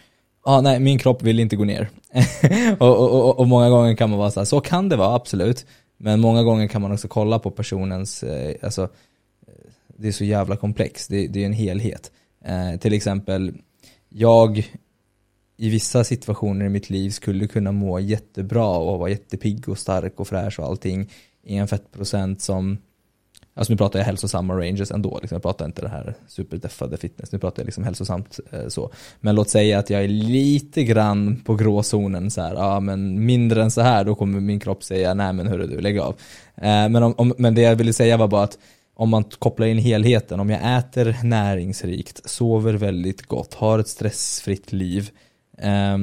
ah, 0.45 0.61
nej 0.61 0.79
min 0.79 0.99
kropp 0.99 1.23
vill 1.23 1.39
inte 1.39 1.55
gå 1.55 1.63
ner. 1.63 1.89
och, 2.79 3.13
och, 3.13 3.39
och, 3.39 3.47
många 3.47 3.69
gånger 3.69 3.95
kan 3.95 4.09
man 4.09 4.19
vara 4.19 4.31
så 4.31 4.39
här, 4.39 4.45
så 4.45 4.61
kan 4.61 4.89
det 4.89 4.95
vara 4.95 5.15
absolut. 5.15 5.65
Men 5.97 6.19
många 6.19 6.43
gånger 6.43 6.67
kan 6.67 6.81
man 6.81 6.91
också 6.91 7.07
kolla 7.07 7.39
på 7.39 7.51
personens, 7.51 8.23
eh, 8.23 8.55
alltså 8.61 8.89
det 9.97 10.07
är 10.07 10.11
så 10.11 10.23
jävla 10.23 10.55
komplext, 10.55 11.09
det, 11.09 11.27
det 11.27 11.41
är 11.41 11.45
en 11.45 11.53
helhet. 11.53 12.11
Eh, 12.45 12.79
till 12.79 12.93
exempel, 12.93 13.53
jag 14.09 14.57
i 15.57 15.69
vissa 15.69 16.03
situationer 16.03 16.65
i 16.65 16.69
mitt 16.69 16.89
liv 16.89 17.09
skulle 17.09 17.47
kunna 17.47 17.71
må 17.71 17.99
jättebra 17.99 18.77
och 18.77 18.99
vara 18.99 19.09
jättepigg 19.09 19.69
och 19.69 19.77
stark 19.77 20.19
och 20.19 20.27
fräsch 20.27 20.59
och 20.59 20.65
allting 20.65 21.11
i 21.43 21.55
en 21.55 21.67
fettprocent 21.67 22.41
som 22.41 22.77
Alltså 23.57 23.73
nu 23.73 23.77
pratar 23.77 23.99
jag 23.99 24.05
hälsosamma 24.05 24.53
ranges 24.53 24.91
ändå, 24.91 25.19
liksom. 25.21 25.35
jag 25.35 25.41
pratar 25.41 25.65
inte 25.65 25.81
det 25.81 25.89
här 25.89 26.13
superdeffade 26.27 26.97
fitness, 26.97 27.31
nu 27.31 27.39
pratar 27.39 27.61
jag 27.61 27.65
liksom 27.65 27.83
hälsosamt 27.83 28.39
eh, 28.51 28.67
så. 28.67 28.91
Men 29.19 29.35
låt 29.35 29.49
säga 29.49 29.79
att 29.79 29.89
jag 29.89 30.03
är 30.03 30.07
lite 30.07 30.83
grann 30.83 31.41
på 31.45 31.55
gråzonen 31.55 32.31
så 32.31 32.41
här, 32.41 32.53
ja 32.53 32.79
men 32.79 33.25
mindre 33.25 33.63
än 33.63 33.71
så 33.71 33.81
här 33.81 34.03
då 34.03 34.15
kommer 34.15 34.39
min 34.39 34.59
kropp 34.59 34.83
säga 34.83 35.13
nej 35.13 35.33
men 35.33 35.47
hörru 35.47 35.67
du, 35.67 35.81
lägg 35.81 35.99
av. 35.99 36.15
Eh, 36.55 36.89
men, 36.89 36.95
om, 36.95 37.13
om, 37.17 37.33
men 37.37 37.55
det 37.55 37.61
jag 37.61 37.75
ville 37.75 37.93
säga 37.93 38.17
var 38.17 38.27
bara 38.27 38.43
att 38.43 38.57
om 38.95 39.09
man 39.09 39.23
kopplar 39.23 39.67
in 39.67 39.77
helheten, 39.77 40.39
om 40.39 40.49
jag 40.49 40.77
äter 40.77 41.17
näringsrikt, 41.23 42.29
sover 42.29 42.73
väldigt 42.73 43.21
gott, 43.21 43.53
har 43.53 43.79
ett 43.79 43.87
stressfritt 43.87 44.73
liv, 44.73 45.09
eh, 45.57 45.97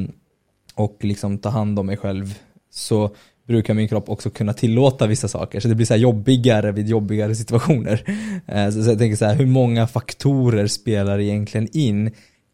och 0.74 0.96
liksom 1.00 1.38
tar 1.38 1.50
hand 1.50 1.78
om 1.78 1.86
mig 1.86 1.96
själv 1.96 2.38
så 2.70 3.14
brukar 3.46 3.74
min 3.74 3.88
kropp 3.88 4.08
också 4.08 4.30
kunna 4.30 4.52
tillåta 4.52 5.06
vissa 5.06 5.28
saker. 5.28 5.60
Så 5.60 5.68
det 5.68 5.74
blir 5.74 5.86
så 5.86 5.96
jobbigare 5.96 6.72
vid 6.72 6.88
jobbigare 6.88 7.34
situationer. 7.34 8.04
Ehm, 8.46 8.72
så 8.72 8.90
jag 8.90 8.98
tänker 8.98 9.16
så 9.16 9.24
här, 9.24 9.34
hur 9.34 9.46
många 9.46 9.86
faktorer 9.86 10.66
spelar 10.66 11.18
egentligen 11.18 11.68
in 11.72 12.10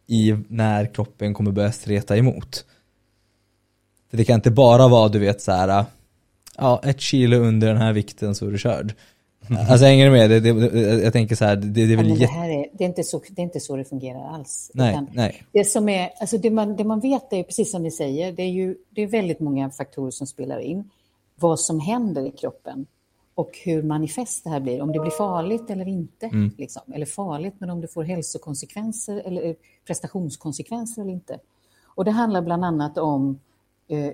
i 0.06 0.36
när 0.48 0.94
kroppen 0.94 1.34
kommer 1.34 1.50
börja 1.50 1.72
streta 1.72 2.16
emot? 2.16 2.64
För 4.10 4.16
det 4.16 4.24
kan 4.24 4.34
inte 4.34 4.50
bara 4.50 4.88
vara, 4.88 5.08
du 5.08 5.18
vet 5.18 5.42
så 5.42 5.52
här, 5.52 5.68
ah, 5.68 5.86
ja, 6.56 6.80
ett 6.84 7.00
kilo 7.00 7.36
under 7.36 7.68
den 7.68 7.76
här 7.76 7.92
vikten 7.92 8.34
så 8.34 8.46
är 8.46 8.50
du 8.50 8.58
körd. 8.58 8.94
Alltså 9.70 9.86
hänger 9.86 10.04
du 10.04 10.10
med? 10.10 10.30
Det, 10.30 10.40
det, 10.40 11.02
jag 11.02 11.12
tänker 11.12 11.36
så 11.36 11.44
här, 11.44 11.56
det, 11.56 11.86
det 11.86 11.92
är 11.92 11.96
väl 11.96 12.08
ja, 12.08 12.16
det, 12.16 12.26
här 12.26 12.48
är, 12.48 12.66
det, 12.72 12.84
är 12.84 12.88
inte 12.88 13.04
så, 13.04 13.22
det 13.30 13.42
är 13.42 13.44
inte 13.44 13.60
så 13.60 13.76
det 13.76 13.84
fungerar 13.84 14.34
alls. 14.34 14.70
Nej, 14.74 15.00
nej. 15.12 15.44
Det, 15.52 15.64
som 15.64 15.88
är, 15.88 16.10
alltså 16.20 16.38
det, 16.38 16.50
man, 16.50 16.76
det 16.76 16.84
man 16.84 17.00
vet 17.00 17.32
är 17.32 17.42
precis 17.42 17.70
som 17.70 17.82
ni 17.82 17.90
säger, 17.90 18.32
det 18.32 18.42
är 18.42 18.50
ju 18.50 18.76
det 18.90 19.02
är 19.02 19.06
väldigt 19.06 19.40
många 19.40 19.70
faktorer 19.70 20.10
som 20.10 20.26
spelar 20.26 20.58
in. 20.58 20.90
Vad 21.34 21.60
som 21.60 21.80
händer 21.80 22.26
i 22.26 22.30
kroppen 22.30 22.86
och 23.34 23.58
hur 23.64 23.82
manifest 23.82 24.44
det 24.44 24.50
här 24.50 24.60
blir, 24.60 24.82
om 24.82 24.92
det 24.92 25.00
blir 25.00 25.10
farligt 25.10 25.70
eller 25.70 25.88
inte. 25.88 26.26
Mm. 26.26 26.50
Liksom. 26.58 26.82
Eller 26.94 27.06
farligt, 27.06 27.54
men 27.58 27.70
om 27.70 27.80
det 27.80 27.88
får 27.88 28.02
hälsokonsekvenser 28.02 29.22
eller 29.24 29.46
eh, 29.46 29.54
prestationskonsekvenser 29.86 31.02
eller 31.02 31.12
inte. 31.12 31.38
Och 31.84 32.04
det 32.04 32.10
handlar 32.10 32.42
bland 32.42 32.64
annat 32.64 32.98
om 32.98 33.40
eh, 33.88 34.10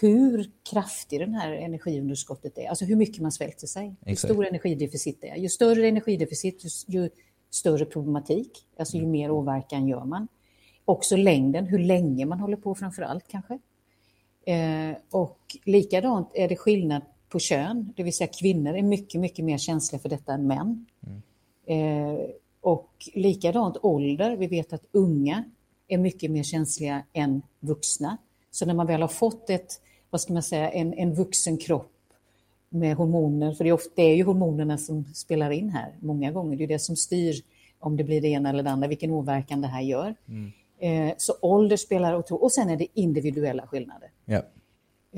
hur 0.00 0.50
kraftig 0.70 1.20
den 1.20 1.34
här 1.34 1.52
energiunderskottet 1.52 2.58
är, 2.58 2.68
alltså 2.68 2.84
hur 2.84 2.96
mycket 2.96 3.22
man 3.22 3.32
svälter 3.32 3.66
sig, 3.66 3.96
Exakt. 4.00 4.30
hur 4.30 4.34
stor 4.34 4.46
energideficit 4.46 5.20
det 5.20 5.28
är. 5.28 5.36
Ju 5.36 5.48
större 5.48 5.88
energideficit, 5.88 6.62
ju 6.86 7.10
större 7.50 7.84
problematik, 7.84 8.66
alltså 8.78 8.96
ju 8.96 9.06
mer 9.06 9.30
åverkan 9.30 9.88
gör 9.88 10.04
man. 10.04 10.28
Också 10.84 11.16
längden, 11.16 11.66
hur 11.66 11.78
länge 11.78 12.26
man 12.26 12.40
håller 12.40 12.56
på 12.56 12.74
framför 12.74 13.02
allt 13.02 13.28
kanske. 13.28 13.58
Eh, 14.46 14.96
och 15.10 15.40
likadant 15.64 16.30
är 16.34 16.48
det 16.48 16.56
skillnad 16.56 17.02
på 17.28 17.38
kön, 17.38 17.92
det 17.96 18.02
vill 18.02 18.12
säga 18.12 18.28
kvinnor 18.40 18.76
är 18.76 18.82
mycket, 18.82 19.20
mycket 19.20 19.44
mer 19.44 19.58
känsliga 19.58 20.00
för 20.00 20.08
detta 20.08 20.32
än 20.32 20.46
män. 20.46 20.86
Mm. 21.06 21.22
Eh, 21.66 22.20
och 22.60 22.90
likadant 23.14 23.76
ålder, 23.82 24.36
vi 24.36 24.46
vet 24.46 24.72
att 24.72 24.84
unga 24.92 25.44
är 25.88 25.98
mycket 25.98 26.30
mer 26.30 26.42
känsliga 26.42 27.02
än 27.12 27.42
vuxna. 27.60 28.18
Så 28.56 28.66
när 28.66 28.74
man 28.74 28.86
väl 28.86 29.00
har 29.00 29.08
fått 29.08 29.50
ett, 29.50 29.80
vad 30.10 30.20
ska 30.20 30.32
man 30.32 30.42
säga, 30.42 30.70
en, 30.70 30.94
en 30.94 31.14
vuxen 31.14 31.58
kropp 31.58 31.92
med 32.68 32.96
hormoner, 32.96 33.52
för 33.52 33.64
det 33.64 33.70
är, 33.70 33.74
ofta, 33.74 33.90
det 33.94 34.02
är 34.02 34.14
ju 34.14 34.24
hormonerna 34.24 34.78
som 34.78 35.04
spelar 35.14 35.50
in 35.50 35.70
här 35.70 35.94
många 36.00 36.32
gånger, 36.32 36.56
det 36.56 36.64
är 36.64 36.68
det 36.68 36.78
som 36.78 36.96
styr 36.96 37.34
om 37.78 37.96
det 37.96 38.04
blir 38.04 38.20
det 38.20 38.28
ena 38.28 38.48
eller 38.48 38.62
det 38.62 38.70
andra, 38.70 38.88
vilken 38.88 39.10
åverkan 39.10 39.60
det 39.60 39.68
här 39.68 39.80
gör. 39.80 40.14
Mm. 40.28 40.52
Eh, 40.78 41.14
så 41.18 41.34
ålder 41.40 41.76
spelar 41.76 42.14
otroligt, 42.14 42.42
och 42.42 42.52
sen 42.52 42.70
är 42.70 42.76
det 42.76 42.86
individuella 42.94 43.66
skillnader. 43.66 44.10
Ja. 44.24 44.42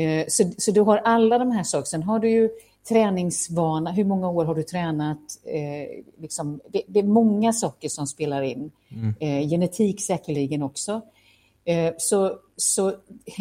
Eh, 0.03 0.27
så, 0.29 0.51
så 0.59 0.71
du 0.71 0.81
har 0.81 0.99
alla 0.99 1.39
de 1.39 1.51
här 1.51 1.63
sakerna. 1.63 1.85
Sen 1.85 2.03
har 2.03 2.19
du 2.19 2.31
ju 2.31 2.51
träningsvana, 2.89 3.93
hur 3.93 4.05
många 4.05 4.31
år 4.31 4.45
har 4.45 4.55
du 4.55 4.63
tränat? 4.63 5.19
Eh, 5.45 6.05
liksom, 6.23 6.61
det, 6.69 6.83
det, 6.87 6.99
är 6.99 7.05
många 7.05 7.53
saker 7.53 7.89
som 7.89 8.07
spelar 8.07 8.43
in. 8.43 8.71
Mm. 8.89 9.15
Eh, 9.21 9.49
genetik 9.49 10.01
säkerligen 10.01 10.63
också. 10.63 11.01
Eh, 11.65 11.95
så, 11.99 12.39
så, 12.59 12.93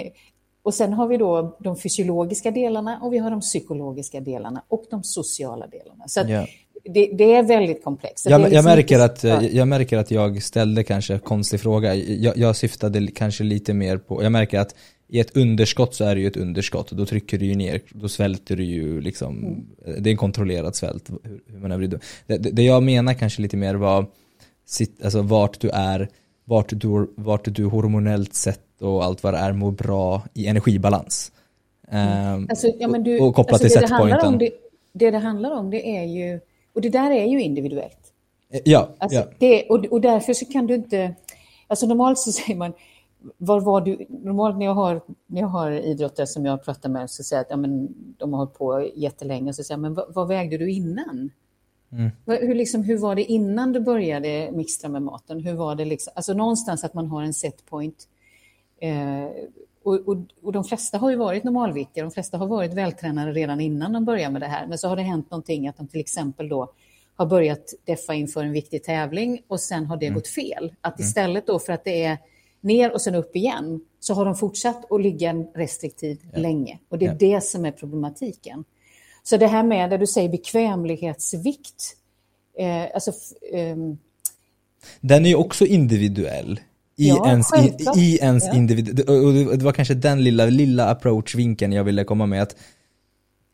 och 0.63 0.73
sen 0.73 0.93
har 0.93 1.07
vi 1.07 1.17
då 1.17 1.57
de 1.59 1.77
fysiologiska 1.77 2.51
delarna 2.51 2.99
och 3.01 3.13
vi 3.13 3.17
har 3.17 3.31
de 3.31 3.41
psykologiska 3.41 4.19
delarna 4.19 4.63
och 4.67 4.85
de 4.89 5.03
sociala 5.03 5.67
delarna. 5.67 6.07
Så 6.07 6.19
ja. 6.19 6.47
det, 6.83 7.11
det, 7.13 7.33
är 7.33 7.43
väldigt 7.43 7.83
komplext. 7.83 8.25
Jag, 8.29 8.41
liksom 8.41 8.55
jag, 8.55 8.65
märker 8.65 8.99
att, 8.99 9.23
jag 9.53 9.67
märker 9.67 9.97
att 9.97 10.11
jag 10.11 10.43
ställde 10.43 10.83
kanske 10.83 11.13
en 11.13 11.19
konstig 11.19 11.59
fråga. 11.59 11.95
Jag, 11.95 12.37
jag 12.37 12.55
syftade 12.55 13.07
kanske 13.07 13.43
lite 13.43 13.73
mer 13.73 13.97
på, 13.97 14.23
jag 14.23 14.31
märker 14.31 14.59
att 14.59 14.75
i 15.09 15.19
ett 15.19 15.37
underskott 15.37 15.95
så 15.95 16.03
är 16.03 16.15
det 16.15 16.21
ju 16.21 16.27
ett 16.27 16.37
underskott. 16.37 16.91
Då 16.91 17.05
trycker 17.05 17.37
du 17.37 17.45
ju 17.45 17.55
ner, 17.55 17.81
då 17.89 18.09
svälter 18.09 18.55
du 18.55 18.63
ju 18.63 19.01
liksom, 19.01 19.37
mm. 19.37 20.03
det 20.03 20.09
är 20.09 20.11
en 20.11 20.17
kontrollerad 20.17 20.75
svält. 20.75 21.09
Hur 21.47 21.59
man 21.59 21.79
det, 21.79 21.99
det, 22.25 22.37
det 22.37 22.63
jag 22.63 22.83
menar 22.83 23.13
kanske 23.13 23.41
lite 23.41 23.57
mer 23.57 23.75
var, 23.75 24.05
alltså 25.03 25.21
vart 25.21 25.59
du 25.59 25.69
är 25.69 26.09
vart 26.47 26.69
du, 26.69 27.13
vart 27.15 27.55
du 27.55 27.65
hormonellt 27.65 28.33
sett 28.33 28.61
och 28.81 29.03
allt 29.03 29.23
vad 29.23 29.33
det 29.33 29.37
är 29.37 29.53
mår 29.53 29.71
bra 29.71 30.23
i 30.33 30.47
energibalans. 30.47 31.31
Mm. 31.87 32.47
Alltså, 32.49 32.67
ja, 32.79 32.87
du, 32.87 33.19
och 33.19 33.35
kopplat 33.35 33.61
alltså, 33.61 33.79
till 33.79 33.87
setpointen. 33.87 34.37
Det, 34.37 34.49
det 34.93 35.11
det 35.11 35.17
handlar 35.17 35.51
om 35.51 35.69
det 35.69 35.97
är 35.97 36.03
ju, 36.03 36.39
och 36.73 36.81
det 36.81 36.89
där 36.89 37.11
är 37.11 37.25
ju 37.25 37.41
individuellt. 37.41 38.13
Eh, 38.49 38.61
ja. 38.65 38.89
Alltså, 38.97 39.19
ja. 39.19 39.25
Det, 39.39 39.63
och, 39.63 39.85
och 39.85 40.01
därför 40.01 40.33
så 40.33 40.45
kan 40.45 40.67
du 40.67 40.75
inte, 40.75 41.15
alltså 41.67 41.85
normalt 41.85 42.19
så 42.19 42.31
säger 42.31 42.55
man, 42.55 42.73
var 43.37 43.61
var 43.61 43.81
du, 43.81 44.05
normalt 44.09 44.57
när 44.57 44.65
jag 44.65 44.73
har, 44.73 45.01
när 45.27 45.41
jag 45.41 45.47
har 45.47 45.71
idrottare 45.71 46.27
som 46.27 46.45
jag 46.45 46.63
pratar 46.63 46.89
med 46.89 47.09
så 47.09 47.23
säger 47.23 47.39
jag 47.39 47.45
att 47.45 47.51
ja, 47.51 47.57
men, 47.57 47.87
de 48.17 48.33
har 48.33 48.37
hållit 48.39 48.53
på 48.53 48.89
jättelänge, 48.95 49.53
så 49.53 49.63
säger 49.63 49.75
jag, 49.75 49.81
men 49.81 49.93
vad, 49.93 50.13
vad 50.13 50.27
vägde 50.27 50.57
du 50.57 50.71
innan? 50.71 51.29
Mm. 51.91 52.11
Hur, 52.25 52.55
liksom, 52.55 52.83
hur 52.83 52.97
var 52.97 53.15
det 53.15 53.23
innan 53.23 53.73
du 53.73 53.79
började 53.79 54.49
mixtra 54.53 54.89
med 54.89 55.01
maten? 55.01 55.39
Hur 55.39 55.53
var 55.53 55.75
det 55.75 55.85
liksom? 55.85 56.13
Alltså 56.15 56.33
någonstans 56.33 56.83
att 56.83 56.93
man 56.93 57.07
har 57.07 57.23
en 57.23 57.33
set 57.33 57.65
point. 57.65 58.07
Eh, 58.79 59.29
och, 59.83 59.93
och, 60.07 60.17
och, 60.43 60.51
de 60.51 60.63
flesta 60.63 60.97
har 60.97 61.09
ju 61.09 61.15
varit 61.15 61.43
normalviktiga, 61.43 62.03
de 62.03 62.11
flesta 62.11 62.37
har 62.37 62.47
varit 62.47 62.73
vältränade 62.73 63.31
redan 63.31 63.61
innan 63.61 63.93
de 63.93 64.05
började 64.05 64.33
med 64.33 64.41
det 64.41 64.47
här. 64.47 64.67
Men 64.67 64.77
så 64.77 64.87
har 64.87 64.95
det 64.95 65.01
hänt 65.01 65.31
någonting 65.31 65.67
att 65.67 65.77
de 65.77 65.87
till 65.87 65.99
exempel 65.99 66.49
då 66.49 66.73
har 67.15 67.25
börjat 67.25 67.73
deffa 67.85 68.13
inför 68.13 68.43
en 68.43 68.51
viktig 68.51 68.83
tävling 68.83 69.41
och 69.47 69.59
sen 69.59 69.85
har 69.85 69.97
det 69.97 70.05
mm. 70.05 70.15
gått 70.15 70.27
fel. 70.27 70.73
Att 70.81 70.99
mm. 70.99 71.07
istället 71.07 71.47
då 71.47 71.59
för 71.59 71.73
att 71.73 71.83
det 71.83 72.03
är 72.03 72.17
ner 72.61 72.93
och 72.93 73.01
sen 73.01 73.15
upp 73.15 73.35
igen 73.35 73.81
så 73.99 74.13
har 74.13 74.25
de 74.25 74.35
fortsatt 74.35 74.91
att 74.91 75.01
ligga 75.01 75.33
restriktivt 75.33 76.21
ja. 76.33 76.39
länge. 76.39 76.79
Och 76.89 76.97
det 76.97 77.05
är 77.05 77.09
ja. 77.09 77.15
det 77.19 77.43
som 77.43 77.65
är 77.65 77.71
problematiken. 77.71 78.63
Så 79.23 79.37
det 79.37 79.47
här 79.47 79.63
med, 79.63 79.89
där 79.89 79.97
du 79.97 80.07
säger 80.07 80.29
bekvämlighetsvikt, 80.29 81.95
eh, 82.57 82.83
alltså... 82.93 83.11
Eh, 83.51 83.75
den 85.01 85.25
är 85.25 85.29
ju 85.29 85.35
också 85.35 85.65
individuell 85.65 86.59
i 86.97 87.07
ja, 87.07 87.29
ens, 87.29 87.53
i, 87.53 87.99
i, 87.99 88.17
ens 88.21 88.45
ja. 88.45 88.53
individ. 88.53 89.09
Och 89.09 89.57
det 89.57 89.63
var 89.63 89.71
kanske 89.71 89.93
den 89.93 90.23
lilla, 90.23 90.45
lilla 90.45 90.89
approach-vinkeln 90.89 91.73
jag 91.73 91.83
ville 91.83 92.03
komma 92.03 92.25
med. 92.25 92.41
att 92.41 92.55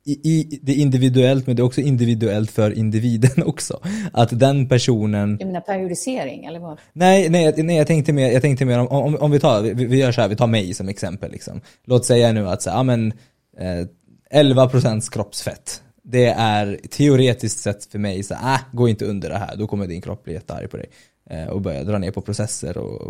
i, 0.06 0.12
i, 0.12 0.60
det 0.62 0.72
är 0.72 0.76
individuellt 0.76 1.48
men 1.48 1.56
det 1.56 1.62
är 1.62 1.64
också 1.64 1.82
individuellt 1.82 2.52
för 2.52 2.78
individen 2.78 3.44
också. 3.46 3.80
Att 4.14 4.40
den 4.40 4.70
personen... 4.70 5.38
Du 5.38 5.46
menar 5.46 5.62
periodisering 5.62 6.46
eller 6.46 6.60
vad? 6.60 6.80
Nej, 6.94 7.30
nej, 7.30 7.54
nej 7.58 7.78
jag 7.78 7.88
tänkte 7.88 8.14
mer, 8.14 8.32
jag 8.32 8.42
tänkte 8.42 8.66
mer 8.66 8.80
om, 8.80 8.88
om, 8.88 9.16
om 9.16 9.32
vi 9.32 9.40
tar, 9.40 9.62
vi, 9.62 9.86
vi, 9.86 9.98
gör 9.98 10.12
så 10.12 10.22
här, 10.22 10.28
vi 10.28 10.36
tar 10.36 10.48
mig 10.48 10.74
som 10.74 10.90
exempel 10.90 11.32
liksom. 11.32 11.62
Låt 11.86 12.06
säga 12.06 12.32
nu 12.32 12.50
att 12.50 12.62
så, 12.62 12.70
ja 12.70 12.84
men 12.84 13.14
eh, 13.58 13.88
11% 14.44 15.12
kroppsfett. 15.12 15.82
Det 16.04 16.26
är 16.28 16.80
teoretiskt 16.90 17.60
sett 17.60 17.86
för 17.86 18.00
mig 18.00 18.24
så, 18.24 18.34
äh, 18.34 18.60
gå 18.72 18.90
inte 18.90 19.06
under 19.06 19.30
det 19.30 19.38
här, 19.38 19.56
då 19.58 19.68
kommer 19.68 19.88
din 19.88 20.02
kropp 20.02 20.24
bli 20.24 20.34
jättearg 20.34 20.72
på 20.72 20.78
dig. 20.78 20.90
Eh, 21.30 21.48
och 21.48 21.62
börja 21.62 21.84
dra 21.84 21.98
ner 21.98 22.12
på 22.12 22.22
processer 22.22 22.78
och, 22.78 23.02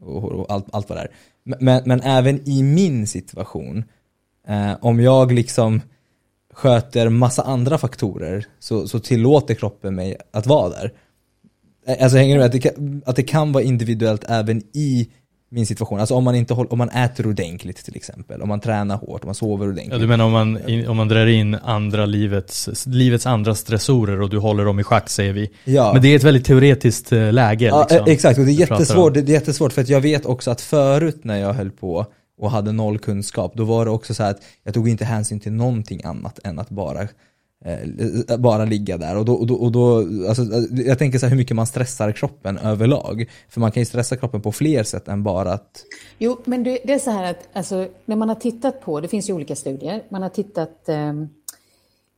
och, 0.00 0.24
och 0.24 0.52
allt, 0.52 0.66
allt 0.72 0.88
vad 0.88 0.98
det 0.98 1.02
är. 1.02 1.10
Men, 1.60 1.82
men 1.86 2.00
även 2.00 2.48
i 2.48 2.62
min 2.62 3.06
situation, 3.06 3.84
eh, 4.48 4.72
om 4.80 5.00
jag 5.00 5.32
liksom 5.32 5.80
sköter 6.54 7.08
massa 7.08 7.42
andra 7.42 7.78
faktorer 7.78 8.46
så, 8.58 8.88
så 8.88 9.00
tillåter 9.00 9.54
kroppen 9.54 9.94
mig 9.94 10.16
att 10.30 10.46
vara 10.46 10.68
där. 10.68 10.92
Eh, 11.86 12.02
alltså 12.02 12.18
hänger 12.18 12.34
du 12.34 12.38
med? 12.38 12.46
Att 12.46 12.52
det, 12.52 12.60
kan, 12.60 13.02
att 13.06 13.16
det 13.16 13.22
kan 13.22 13.52
vara 13.52 13.64
individuellt 13.64 14.24
även 14.28 14.62
i 14.72 15.08
min 15.50 15.66
situation. 15.66 16.00
Alltså 16.00 16.14
om 16.14 16.24
man, 16.24 16.34
inte 16.34 16.54
håller, 16.54 16.72
om 16.72 16.78
man 16.78 16.90
äter 16.90 17.26
ordentligt 17.26 17.84
till 17.84 17.96
exempel, 17.96 18.42
om 18.42 18.48
man 18.48 18.60
tränar 18.60 18.96
hårt, 18.96 19.24
om 19.24 19.28
man 19.28 19.34
sover 19.34 19.68
ordentligt. 19.68 19.92
Ja, 19.92 19.98
du 19.98 20.06
menar 20.06 20.24
om 20.24 20.32
man, 20.32 20.58
om 20.88 20.96
man 20.96 21.08
drar 21.08 21.26
in 21.26 21.54
andra 21.54 22.06
livets, 22.06 22.86
livets 22.86 23.26
andra 23.26 23.54
stressorer 23.54 24.20
och 24.20 24.30
du 24.30 24.38
håller 24.38 24.64
dem 24.64 24.80
i 24.80 24.84
schack 24.84 25.08
säger 25.08 25.32
vi. 25.32 25.50
Ja. 25.64 25.92
Men 25.92 26.02
det 26.02 26.08
är 26.08 26.16
ett 26.16 26.24
väldigt 26.24 26.44
teoretiskt 26.44 27.12
eh, 27.12 27.32
läge. 27.32 27.66
Ja, 27.66 27.86
liksom, 27.90 28.06
exakt, 28.06 28.38
och 28.38 28.44
det 28.44 28.50
är, 28.50 28.60
jättesvårt, 28.60 29.14
det 29.14 29.20
är 29.20 29.24
jättesvårt 29.24 29.72
för 29.72 29.82
att 29.82 29.88
jag 29.88 30.00
vet 30.00 30.26
också 30.26 30.50
att 30.50 30.60
förut 30.60 31.20
när 31.22 31.36
jag 31.36 31.52
höll 31.52 31.70
på 31.70 32.06
och 32.40 32.50
hade 32.50 32.72
noll 32.72 32.98
kunskap, 32.98 33.52
då 33.54 33.64
var 33.64 33.84
det 33.84 33.90
också 33.90 34.14
så 34.14 34.22
att 34.22 34.38
jag 34.64 34.74
tog 34.74 34.88
inte 34.88 35.04
hänsyn 35.04 35.40
till 35.40 35.52
någonting 35.52 36.00
annat 36.04 36.38
än 36.44 36.58
att 36.58 36.70
bara 36.70 37.02
eh, 37.02 37.08
Eh, 37.64 37.82
eh, 38.28 38.36
bara 38.38 38.64
ligga 38.64 38.98
där 38.98 39.16
och 39.16 39.24
då, 39.24 39.34
och 39.34 39.46
då, 39.46 39.54
och 39.54 39.72
då 39.72 39.98
alltså, 40.28 40.42
eh, 40.42 40.86
jag 40.86 40.98
tänker 40.98 41.18
så 41.18 41.26
här 41.26 41.30
hur 41.30 41.36
mycket 41.36 41.56
man 41.56 41.66
stressar 41.66 42.12
kroppen 42.12 42.58
överlag. 42.58 43.30
För 43.48 43.60
man 43.60 43.72
kan 43.72 43.80
ju 43.80 43.84
stressa 43.84 44.16
kroppen 44.16 44.42
på 44.42 44.52
fler 44.52 44.82
sätt 44.82 45.08
än 45.08 45.22
bara 45.22 45.52
att... 45.52 45.84
Jo, 46.18 46.38
men 46.44 46.62
det, 46.64 46.78
det 46.84 46.92
är 46.92 46.98
så 46.98 47.10
här 47.10 47.30
att 47.30 47.48
alltså, 47.52 47.88
när 48.04 48.16
man 48.16 48.28
har 48.28 48.36
tittat 48.36 48.80
på, 48.80 49.00
det 49.00 49.08
finns 49.08 49.28
ju 49.28 49.32
olika 49.32 49.56
studier, 49.56 50.02
man 50.08 50.22
har 50.22 50.28
tittat 50.28 50.88
ehm, 50.88 51.28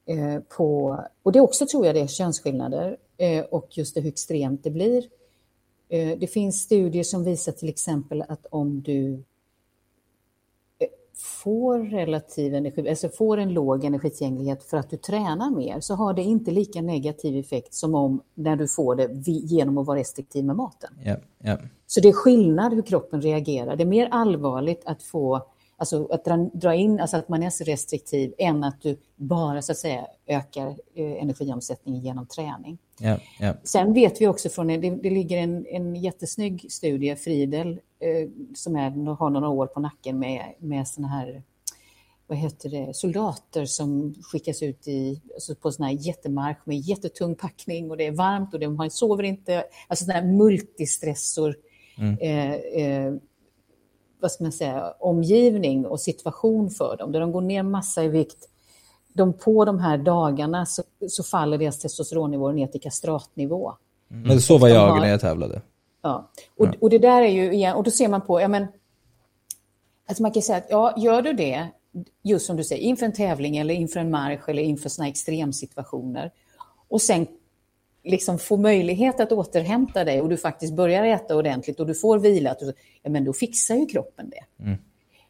eh, 0.06 0.40
på, 0.56 1.00
och 1.22 1.32
det 1.32 1.40
också 1.40 1.66
tror 1.66 1.86
jag 1.86 1.94
det 1.94 2.00
är 2.00 2.06
könsskillnader 2.06 2.96
eh, 3.16 3.44
och 3.44 3.68
just 3.70 3.94
det 3.94 4.00
hur 4.00 4.08
extremt 4.08 4.64
det 4.64 4.70
blir. 4.70 5.04
Eh, 5.88 6.18
det 6.18 6.26
finns 6.26 6.60
studier 6.60 7.04
som 7.04 7.24
visar 7.24 7.52
till 7.52 7.68
exempel 7.68 8.24
att 8.28 8.46
om 8.50 8.82
du 8.82 9.22
får 11.22 11.78
relativ 11.78 12.54
energi, 12.54 12.88
alltså 12.88 13.08
får 13.08 13.36
en 13.36 13.52
låg 13.52 13.84
energitillgänglighet 13.84 14.62
för 14.62 14.76
att 14.76 14.90
du 14.90 14.96
tränar 14.96 15.50
mer 15.50 15.80
så 15.80 15.94
har 15.94 16.14
det 16.14 16.22
inte 16.22 16.50
lika 16.50 16.82
negativ 16.82 17.36
effekt 17.36 17.74
som 17.74 17.94
om 17.94 18.22
när 18.34 18.56
du 18.56 18.68
får 18.68 18.94
det 18.94 19.08
genom 19.26 19.78
att 19.78 19.86
vara 19.86 19.98
restriktiv 19.98 20.44
med 20.44 20.56
maten. 20.56 20.90
Yeah, 21.04 21.18
yeah. 21.44 21.60
Så 21.86 22.00
det 22.00 22.08
är 22.08 22.12
skillnad 22.12 22.74
hur 22.74 22.82
kroppen 22.82 23.22
reagerar. 23.22 23.76
Det 23.76 23.82
är 23.82 23.86
mer 23.86 24.08
allvarligt 24.10 24.82
att 24.84 25.02
få 25.02 25.46
Alltså 25.80 26.06
att 26.06 26.24
dra, 26.24 26.36
dra, 26.36 26.74
in, 26.74 27.00
alltså 27.00 27.16
att 27.16 27.28
man 27.28 27.42
är 27.42 27.50
så 27.50 27.64
restriktiv 27.64 28.34
än 28.38 28.64
att 28.64 28.82
du 28.82 28.96
bara 29.16 29.62
så 29.62 29.72
att 29.72 29.78
säga 29.78 30.06
ökar 30.26 30.68
eh, 30.94 31.22
energiomsättningen 31.22 32.00
genom 32.00 32.26
träning. 32.26 32.78
Ja, 32.98 33.18
ja. 33.40 33.54
Sen 33.62 33.92
vet 33.92 34.20
vi 34.20 34.26
också 34.26 34.48
från, 34.48 34.66
det, 34.66 34.90
det 34.90 35.10
ligger 35.10 35.38
en, 35.38 35.66
en 35.66 35.96
jättesnygg 35.96 36.66
studie, 36.72 37.16
Friedel, 37.16 37.70
eh, 37.98 38.28
som 38.54 38.76
är, 38.76 39.14
har 39.14 39.30
några 39.30 39.48
år 39.48 39.66
på 39.66 39.80
nacken 39.80 40.18
med, 40.18 40.54
med 40.58 40.88
såna 40.88 41.08
här 41.08 41.42
vad 42.26 42.38
heter 42.38 42.68
det, 42.68 42.96
soldater 42.96 43.64
som 43.64 44.14
skickas 44.22 44.62
ut 44.62 44.88
i, 44.88 45.20
alltså 45.34 45.54
på 45.54 45.72
sån 45.72 45.86
här 45.86 45.92
jättemarsch 45.92 46.58
med 46.64 46.78
jättetung 46.78 47.34
packning 47.34 47.90
och 47.90 47.96
det 47.96 48.06
är 48.06 48.12
varmt 48.12 48.54
och 48.54 48.60
de 48.60 48.90
sover 48.90 49.22
inte, 49.22 49.64
alltså 49.88 50.04
sån 50.04 50.14
här 50.14 50.24
multistressor. 50.24 51.56
Mm. 51.98 52.18
Eh, 52.20 52.54
eh, 52.54 53.14
vad 54.22 54.32
ska 54.32 54.44
man 54.44 54.52
säga, 54.52 54.94
omgivning 54.98 55.86
och 55.86 56.00
situation 56.00 56.70
för 56.70 56.96
dem, 56.96 57.12
där 57.12 57.20
de 57.20 57.32
går 57.32 57.40
ner 57.40 57.62
massa 57.62 58.04
i 58.04 58.08
vikt. 58.08 58.48
De, 59.12 59.32
på 59.32 59.64
de 59.64 59.78
här 59.78 59.98
dagarna 59.98 60.66
så, 60.66 60.82
så 61.08 61.22
faller 61.22 61.58
deras 61.58 61.78
testosteronnivåer 61.78 62.52
ner 62.52 62.66
till 62.66 62.80
kastratnivå. 62.80 63.72
Mm. 64.10 64.28
Men 64.28 64.40
så 64.40 64.58
var 64.58 64.68
jag 64.68 64.88
har, 64.88 65.00
när 65.00 65.08
jag 65.08 65.20
tävlade. 65.20 65.62
Ja, 66.02 66.30
och, 66.58 66.66
ja. 66.66 66.72
och 66.80 66.90
det 66.90 66.98
där 66.98 67.22
är 67.22 67.28
ju 67.28 67.52
igen, 67.52 67.76
och 67.76 67.84
då 67.84 67.90
ser 67.90 68.08
man 68.08 68.20
på, 68.20 68.40
ja 68.40 68.48
men, 68.48 68.66
alltså 70.08 70.22
man 70.22 70.32
kan 70.32 70.42
säga 70.42 70.58
att 70.58 70.66
ja, 70.70 70.94
gör 70.96 71.22
du 71.22 71.32
det, 71.32 71.68
just 72.22 72.46
som 72.46 72.56
du 72.56 72.64
säger, 72.64 72.82
inför 72.82 73.06
en 73.06 73.12
tävling 73.12 73.56
eller 73.56 73.74
inför 73.74 74.00
en 74.00 74.10
marsch 74.10 74.48
eller 74.48 74.62
inför 74.62 74.88
sådana 74.88 75.08
extremsituationer, 75.08 76.32
och 76.88 77.00
sen 77.02 77.26
liksom 78.04 78.38
får 78.38 78.58
möjlighet 78.58 79.20
att 79.20 79.32
återhämta 79.32 80.04
dig 80.04 80.20
och 80.20 80.28
du 80.28 80.36
faktiskt 80.36 80.74
börjar 80.74 81.04
äta 81.04 81.36
ordentligt 81.36 81.80
och 81.80 81.86
du 81.86 81.94
får 81.94 82.18
vila, 82.18 82.56
ja, 83.02 83.10
men 83.10 83.24
då 83.24 83.32
fixar 83.32 83.74
ju 83.74 83.86
kroppen 83.86 84.30
det. 84.30 84.64
Mm. 84.64 84.78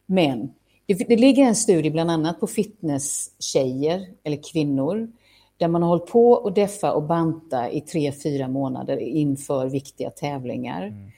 Men 0.07 0.51
det, 0.87 0.95
det, 0.95 1.17
ligger 1.17 1.43
en 1.43 1.57
studie 1.57 1.91
bland 1.91 2.11
annat 2.11 2.41
på 2.41 2.47
fitnesstjejer 2.47 4.07
eller 4.23 4.53
kvinnor 4.53 5.13
där 5.57 5.69
man 5.69 5.83
har 5.83 5.89
hållit 5.89 6.07
på 6.07 6.33
och 6.33 6.53
deffa 6.53 6.93
och 6.93 7.03
banta 7.03 7.71
i 7.71 7.81
tre, 7.81 8.13
fyra 8.13 8.49
månader 8.49 8.97
inför 8.97 9.67
viktiga 9.67 10.11
tävlingar. 10.11 10.83
Mm. 10.83 11.11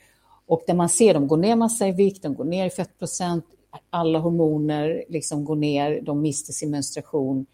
Och 0.45 0.63
där 0.67 0.73
man 0.73 0.89
ser 0.89 1.13
dem 1.13 1.27
gå 1.27 1.35
ner 1.35 1.55
massa 1.55 1.87
i 1.87 1.91
vikt, 1.91 2.23
de 2.23 2.35
går 2.35 2.43
ner 2.43 2.65
i 2.65 2.69
fettprocent, 2.69 3.45
alla 3.89 4.19
hormoner 4.19 5.03
liksom 5.09 5.45
går 5.45 5.55
ner, 5.55 6.01
de 6.01 6.21
mister 6.21 6.53
sin 6.53 6.71
menstruation. 6.71 7.45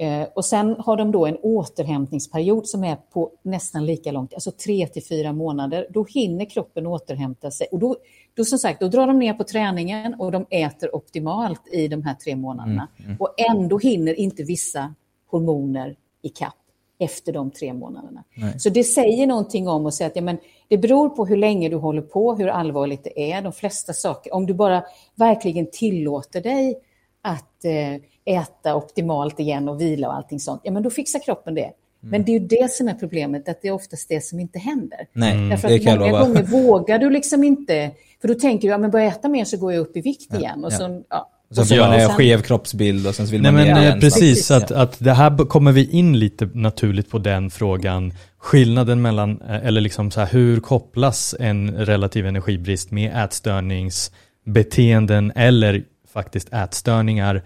Eh, 0.00 0.28
och 0.34 0.44
sen 0.44 0.76
har 0.78 0.96
de 0.96 1.12
då 1.12 1.26
en 1.26 1.36
återhämtningsperiod 1.36 2.68
som 2.68 2.84
är 2.84 2.96
på 2.96 3.30
nästan 3.42 3.86
lika 3.86 4.12
långt, 4.12 4.34
alltså 4.34 4.50
tre 4.50 4.86
till 4.86 5.04
fyra 5.04 5.32
månader. 5.32 5.86
Då 5.90 6.04
hinner 6.04 6.44
kroppen 6.44 6.86
återhämta 6.86 7.50
sig. 7.50 7.66
Och 7.72 7.78
då, 7.78 7.96
då 8.34 8.44
som 8.44 8.58
sagt, 8.58 8.80
då 8.80 8.88
drar 8.88 9.06
de 9.06 9.18
ner 9.18 9.34
på 9.34 9.44
träningen 9.44 10.14
och 10.14 10.32
de 10.32 10.46
äter 10.50 10.96
optimalt 10.96 11.68
i 11.72 11.88
de 11.88 12.02
här 12.02 12.14
tre 12.14 12.36
månaderna. 12.36 12.88
Mm, 12.96 13.06
mm. 13.10 13.16
Och 13.20 13.34
ändå 13.50 13.78
hinner 13.78 14.14
inte 14.14 14.42
vissa 14.42 14.94
hormoner 15.30 15.96
i 16.22 16.28
kapp 16.28 16.54
efter 16.98 17.32
de 17.32 17.50
tre 17.50 17.72
månaderna. 17.72 18.24
Nej. 18.34 18.60
Så 18.60 18.70
det 18.70 18.84
säger 18.84 19.26
någonting 19.26 19.68
om 19.68 19.86
att 19.86 19.94
säga 19.94 20.06
att 20.08 20.16
ja, 20.16 20.22
men 20.22 20.38
det 20.68 20.78
beror 20.78 21.08
på 21.08 21.26
hur 21.26 21.36
länge 21.36 21.68
du 21.68 21.76
håller 21.76 22.02
på, 22.02 22.34
hur 22.34 22.48
allvarligt 22.48 23.04
det 23.04 23.32
är. 23.32 23.42
De 23.42 23.52
flesta 23.52 23.92
saker, 23.92 24.34
om 24.34 24.46
du 24.46 24.54
bara 24.54 24.84
verkligen 25.14 25.70
tillåter 25.70 26.40
dig 26.40 26.78
att 27.22 27.64
eh, 27.64 28.02
äta 28.28 28.74
optimalt 28.74 29.40
igen 29.40 29.68
och 29.68 29.80
vila 29.80 30.08
och 30.08 30.14
allting 30.14 30.40
sånt, 30.40 30.60
ja 30.64 30.72
men 30.72 30.82
då 30.82 30.90
fixar 30.90 31.18
kroppen 31.18 31.54
det. 31.54 31.72
Mm. 32.02 32.10
Men 32.10 32.24
det 32.24 32.30
är 32.30 32.40
ju 32.40 32.46
det 32.46 32.72
som 32.72 32.88
är 32.88 32.94
problemet, 32.94 33.48
att 33.48 33.62
det 33.62 33.68
är 33.68 33.72
oftast 33.72 34.08
det 34.08 34.24
som 34.24 34.40
inte 34.40 34.58
händer. 34.58 34.98
Nej. 35.12 35.48
Därför 35.48 35.74
att 35.74 35.84
många 35.84 35.96
lova. 35.96 36.24
gånger 36.24 36.42
vågar 36.42 36.98
du 36.98 37.10
liksom 37.10 37.44
inte, 37.44 37.90
för 38.20 38.28
då 38.28 38.34
tänker 38.34 38.68
du, 38.68 38.72
ja 38.72 38.78
men 38.78 38.90
börja 38.90 39.06
äta 39.06 39.28
mer 39.28 39.44
så 39.44 39.56
går 39.56 39.72
jag 39.72 39.80
upp 39.80 39.96
i 39.96 40.00
vikt 40.00 40.28
ja, 40.30 40.38
igen. 40.38 40.64
Och 40.64 40.72
ja. 40.72 40.76
så, 40.76 41.02
ja. 41.10 41.30
Så 41.50 41.64
får 41.64 41.76
man 41.76 41.92
en 41.92 42.08
skev 42.08 42.42
kroppsbild 42.42 43.06
och 43.06 43.14
sen 43.14 43.26
vill 43.26 43.42
Nej, 43.42 43.52
man 43.52 43.64
men, 43.64 43.82
igen. 43.82 44.00
Precis, 44.00 44.50
att, 44.50 44.70
att 44.70 44.98
det 44.98 45.12
här 45.12 45.46
kommer 45.46 45.72
vi 45.72 45.90
in 45.90 46.18
lite 46.18 46.50
naturligt 46.54 47.10
på 47.10 47.18
den 47.18 47.50
frågan. 47.50 48.12
Skillnaden 48.38 49.02
mellan, 49.02 49.40
eh, 49.40 49.66
eller 49.66 49.80
liksom 49.80 50.10
så 50.10 50.20
här, 50.20 50.28
hur 50.32 50.60
kopplas 50.60 51.34
en 51.40 51.76
relativ 51.76 52.26
energibrist 52.26 52.90
med 52.90 53.24
ätstörningsbeteenden 53.24 55.32
eller 55.34 55.84
faktiskt 56.12 56.52
ätstörningar 56.52 57.42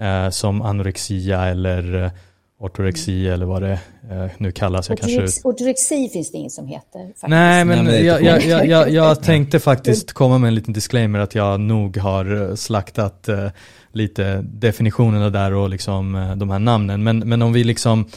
eh, 0.00 0.30
som 0.30 0.62
anorexia 0.62 1.44
eller 1.44 2.04
eh, 2.04 2.10
ortorexi 2.58 3.20
mm. 3.20 3.34
eller 3.34 3.46
vad 3.46 3.62
det 3.62 3.78
eh, 4.10 4.26
nu 4.38 4.52
kallas. 4.52 4.88
Jag 4.88 4.98
Ortorex, 4.98 5.16
kanske... 5.16 5.48
Ortorexi 5.48 6.08
finns 6.08 6.32
det 6.32 6.38
inget 6.38 6.52
som 6.52 6.66
heter. 6.66 6.98
Faktiskt. 6.98 7.28
Nej, 7.28 7.64
men, 7.64 7.84
Nej, 7.84 7.94
men 7.94 8.06
jag, 8.06 8.22
jag, 8.22 8.42
jag, 8.42 8.66
jag, 8.66 8.90
jag 8.90 9.22
tänkte 9.22 9.60
faktiskt 9.60 10.12
komma 10.12 10.38
med 10.38 10.48
en 10.48 10.54
liten 10.54 10.72
disclaimer 10.72 11.18
att 11.18 11.34
jag 11.34 11.60
nog 11.60 11.96
har 11.96 12.50
eh, 12.50 12.54
slaktat 12.54 13.28
eh, 13.28 13.48
lite 13.92 14.42
definitionerna 14.42 15.30
där 15.30 15.52
och 15.52 15.70
liksom 15.70 16.14
eh, 16.14 16.36
de 16.36 16.50
här 16.50 16.58
namnen. 16.58 17.02
Men, 17.02 17.18
men 17.18 17.42
om 17.42 17.52
vi 17.52 17.64
liksom 17.64 18.08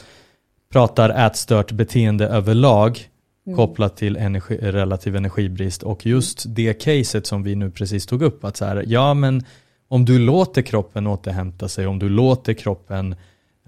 pratar 0.72 1.26
ätstört 1.26 1.72
beteende 1.72 2.26
överlag 2.26 3.08
mm. 3.46 3.56
kopplat 3.56 3.96
till 3.96 4.16
energi, 4.16 4.56
relativ 4.56 5.16
energibrist 5.16 5.82
och 5.82 6.06
just 6.06 6.44
det 6.46 6.74
caset 6.74 7.26
som 7.26 7.42
vi 7.42 7.54
nu 7.54 7.70
precis 7.70 8.06
tog 8.06 8.22
upp 8.22 8.44
att 8.44 8.56
så 8.56 8.64
här, 8.64 8.84
ja 8.86 9.14
men 9.14 9.44
om 9.90 10.04
du 10.04 10.18
låter 10.18 10.62
kroppen 10.62 11.06
återhämta 11.06 11.68
sig, 11.68 11.86
om 11.86 11.98
du 11.98 12.08
låter 12.08 12.54
kroppen 12.54 13.14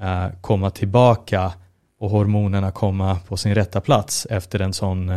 eh, 0.01 0.27
komma 0.41 0.71
tillbaka 0.71 1.53
och 1.99 2.11
hormonerna 2.11 2.71
komma 2.71 3.19
på 3.29 3.37
sin 3.37 3.55
rätta 3.55 3.81
plats 3.81 4.27
efter 4.31 4.61
en 4.61 4.73
sån 4.73 5.13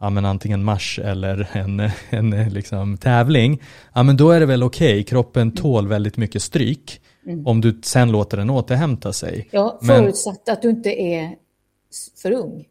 ja, 0.00 0.10
men 0.10 0.24
antingen 0.24 0.64
marsch 0.64 0.98
eller 0.98 1.48
en, 1.52 1.90
en 2.10 2.30
liksom 2.48 2.96
tävling, 2.96 3.62
ja, 3.94 4.02
men 4.02 4.16
då 4.16 4.30
är 4.30 4.40
det 4.40 4.46
väl 4.46 4.62
okej, 4.62 4.92
okay. 4.92 5.02
kroppen 5.02 5.42
mm. 5.42 5.54
tål 5.54 5.88
väldigt 5.88 6.16
mycket 6.16 6.42
stryk 6.42 7.00
mm. 7.26 7.46
om 7.46 7.60
du 7.60 7.80
sen 7.82 8.12
låter 8.12 8.36
den 8.36 8.50
återhämta 8.50 9.12
sig. 9.12 9.48
Ja, 9.50 9.78
förutsatt 9.82 10.42
men... 10.46 10.52
att 10.52 10.62
du 10.62 10.70
inte 10.70 11.02
är 11.02 11.34
för 12.22 12.32
ung. 12.32 12.64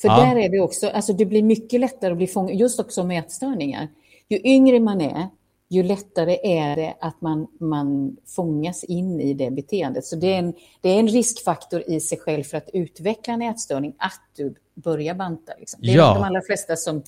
För 0.00 0.08
ja. 0.08 0.20
där 0.20 0.36
är 0.36 0.48
det 0.48 0.60
också, 0.60 0.88
alltså 0.88 1.12
det 1.12 1.24
blir 1.24 1.42
mycket 1.42 1.80
lättare 1.80 2.10
att 2.10 2.16
bli 2.16 2.26
fångad, 2.26 2.56
just 2.56 2.80
också 2.80 3.04
med 3.04 3.18
ätstörningar. 3.18 3.88
Ju 4.28 4.40
yngre 4.44 4.80
man 4.80 5.00
är, 5.00 5.28
ju 5.70 5.82
lättare 5.82 6.38
är 6.42 6.76
det 6.76 6.94
att 7.00 7.20
man, 7.20 7.46
man 7.60 8.16
fångas 8.36 8.84
in 8.84 9.20
i 9.20 9.34
det 9.34 9.50
beteendet. 9.50 10.04
Så 10.04 10.16
det 10.16 10.34
är, 10.34 10.38
en, 10.38 10.54
det 10.80 10.88
är 10.88 11.00
en 11.00 11.08
riskfaktor 11.08 11.82
i 11.86 12.00
sig 12.00 12.18
själv 12.18 12.44
för 12.44 12.56
att 12.56 12.70
utveckla 12.72 13.34
en 13.34 13.42
ätstörning, 13.42 13.94
att 13.98 14.20
du 14.36 14.54
börjar 14.74 15.14
banta. 15.14 15.52
Liksom. 15.58 15.80
Det 15.82 15.92
är 15.92 15.96
ja. 15.96 16.14
de 16.14 16.22
allra 16.22 16.42
flesta 16.42 16.76
som, 16.76 17.02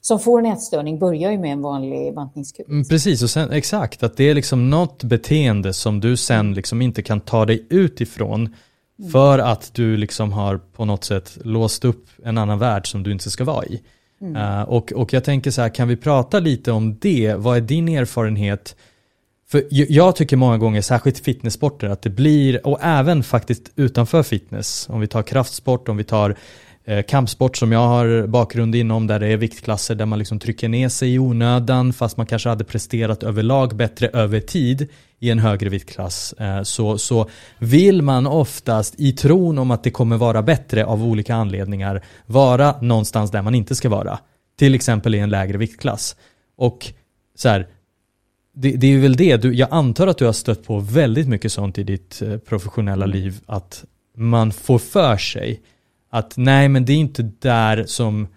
som 0.00 0.20
får 0.20 0.38
en 0.38 0.46
ätstörning 0.46 0.98
börjar 0.98 1.30
ju 1.30 1.38
med 1.38 1.52
en 1.52 1.62
vanlig 1.62 2.14
bantningskur. 2.14 2.64
Mm, 2.68 2.84
precis, 2.84 3.22
och 3.22 3.30
sen, 3.30 3.50
exakt, 3.50 4.02
att 4.02 4.16
det 4.16 4.24
är 4.24 4.34
liksom 4.34 4.70
något 4.70 5.04
beteende 5.04 5.72
som 5.72 6.00
du 6.00 6.16
sen 6.16 6.54
liksom 6.54 6.82
inte 6.82 7.02
kan 7.02 7.20
ta 7.20 7.46
dig 7.46 7.66
ut 7.70 8.00
ifrån 8.00 8.54
mm. 8.98 9.10
för 9.10 9.38
att 9.38 9.74
du 9.74 9.96
liksom 9.96 10.32
har 10.32 10.58
på 10.58 10.84
något 10.84 11.04
sätt 11.04 11.38
låst 11.44 11.84
upp 11.84 12.06
en 12.24 12.38
annan 12.38 12.58
värld 12.58 12.90
som 12.90 13.02
du 13.02 13.12
inte 13.12 13.30
ska 13.30 13.44
vara 13.44 13.66
i. 13.66 13.82
Mm. 14.24 14.42
Uh, 14.42 14.62
och, 14.62 14.92
och 14.92 15.12
jag 15.12 15.24
tänker 15.24 15.50
så 15.50 15.62
här, 15.62 15.68
kan 15.68 15.88
vi 15.88 15.96
prata 15.96 16.40
lite 16.40 16.72
om 16.72 16.98
det? 16.98 17.34
Vad 17.36 17.56
är 17.56 17.60
din 17.60 17.88
erfarenhet? 17.88 18.76
För 19.48 19.64
jag 19.70 20.16
tycker 20.16 20.36
många 20.36 20.58
gånger, 20.58 20.80
särskilt 20.80 21.18
fitnesssporter, 21.18 21.88
att 21.88 22.02
det 22.02 22.10
blir, 22.10 22.66
och 22.66 22.78
även 22.82 23.22
faktiskt 23.22 23.72
utanför 23.76 24.22
fitness, 24.22 24.88
om 24.88 25.00
vi 25.00 25.06
tar 25.06 25.22
kraftsport, 25.22 25.88
om 25.88 25.96
vi 25.96 26.04
tar 26.04 26.30
eh, 26.30 26.36
Eh, 26.86 27.02
kampsport 27.02 27.56
som 27.56 27.72
jag 27.72 27.88
har 27.88 28.26
bakgrund 28.26 28.74
inom, 28.74 29.06
där 29.06 29.20
det 29.20 29.26
är 29.26 29.36
viktklasser 29.36 29.94
där 29.94 30.06
man 30.06 30.18
liksom 30.18 30.38
trycker 30.38 30.68
ner 30.68 30.88
sig 30.88 31.14
i 31.14 31.18
onödan, 31.18 31.92
fast 31.92 32.16
man 32.16 32.26
kanske 32.26 32.48
hade 32.48 32.64
presterat 32.64 33.22
överlag 33.22 33.76
bättre 33.76 34.08
över 34.08 34.40
tid 34.40 34.88
i 35.18 35.30
en 35.30 35.38
högre 35.38 35.68
viktklass, 35.68 36.32
eh, 36.32 36.62
så, 36.62 36.98
så 36.98 37.28
vill 37.58 38.02
man 38.02 38.26
oftast 38.26 38.94
i 38.98 39.12
tron 39.12 39.58
om 39.58 39.70
att 39.70 39.82
det 39.82 39.90
kommer 39.90 40.16
vara 40.16 40.42
bättre 40.42 40.84
av 40.84 41.04
olika 41.04 41.34
anledningar 41.34 42.04
vara 42.26 42.80
någonstans 42.80 43.30
där 43.30 43.42
man 43.42 43.54
inte 43.54 43.74
ska 43.74 43.88
vara. 43.88 44.18
Till 44.58 44.74
exempel 44.74 45.14
i 45.14 45.18
en 45.18 45.30
lägre 45.30 45.58
viktklass. 45.58 46.16
Och 46.56 46.92
så 47.34 47.48
här, 47.48 47.68
det, 48.54 48.70
det, 48.70 48.86
är 48.86 48.98
väl 48.98 49.16
det, 49.16 49.36
du, 49.36 49.54
jag 49.54 49.68
antar 49.70 50.06
att 50.06 50.18
du 50.18 50.24
har 50.24 50.32
stött 50.32 50.66
på 50.66 50.78
väldigt 50.78 51.28
mycket 51.28 51.52
sånt 51.52 51.78
i 51.78 51.82
ditt 51.82 52.22
eh, 52.22 52.38
professionella 52.38 53.06
liv, 53.06 53.40
att 53.46 53.84
man 54.16 54.52
får 54.52 54.78
för 54.78 55.16
sig 55.16 55.60
att 56.14 56.36
nej 56.36 56.68
men 56.68 56.84
det 56.84 56.92
är 56.92 56.96
inte 56.96 57.22
där 57.22 57.84
som 57.84 58.28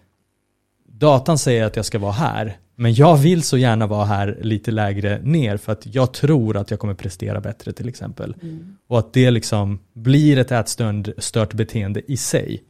datan 0.86 1.38
säger 1.38 1.66
att 1.66 1.76
jag 1.76 1.86
ska 1.86 2.00
vara 2.00 2.12
här. 2.12 2.58
Men 2.76 2.94
jag 2.94 3.18
vill 3.18 3.44
så 3.44 3.58
gärna 3.58 3.88
vara 3.88 4.06
här 4.06 4.38
lite 4.42 4.72
lägre 4.72 5.22
ner 5.24 5.58
för 5.58 5.72
att 5.72 5.96
jag 5.96 6.14
tror 6.14 6.58
att 6.58 6.72
jag 6.72 6.80
kommer 6.80 6.94
prestera 6.94 7.42
bättre 7.42 7.74
till 7.74 7.90
exempel. 7.90 8.36
Mm. 8.42 8.78
Och 8.88 9.00
att 9.00 9.14
det 9.14 9.32
liksom 9.32 9.80
blir 9.94 10.38
ett 10.38 10.52
ätstört 10.52 11.54
beteende 11.54 12.12
i 12.12 12.18
sig. 12.18 12.64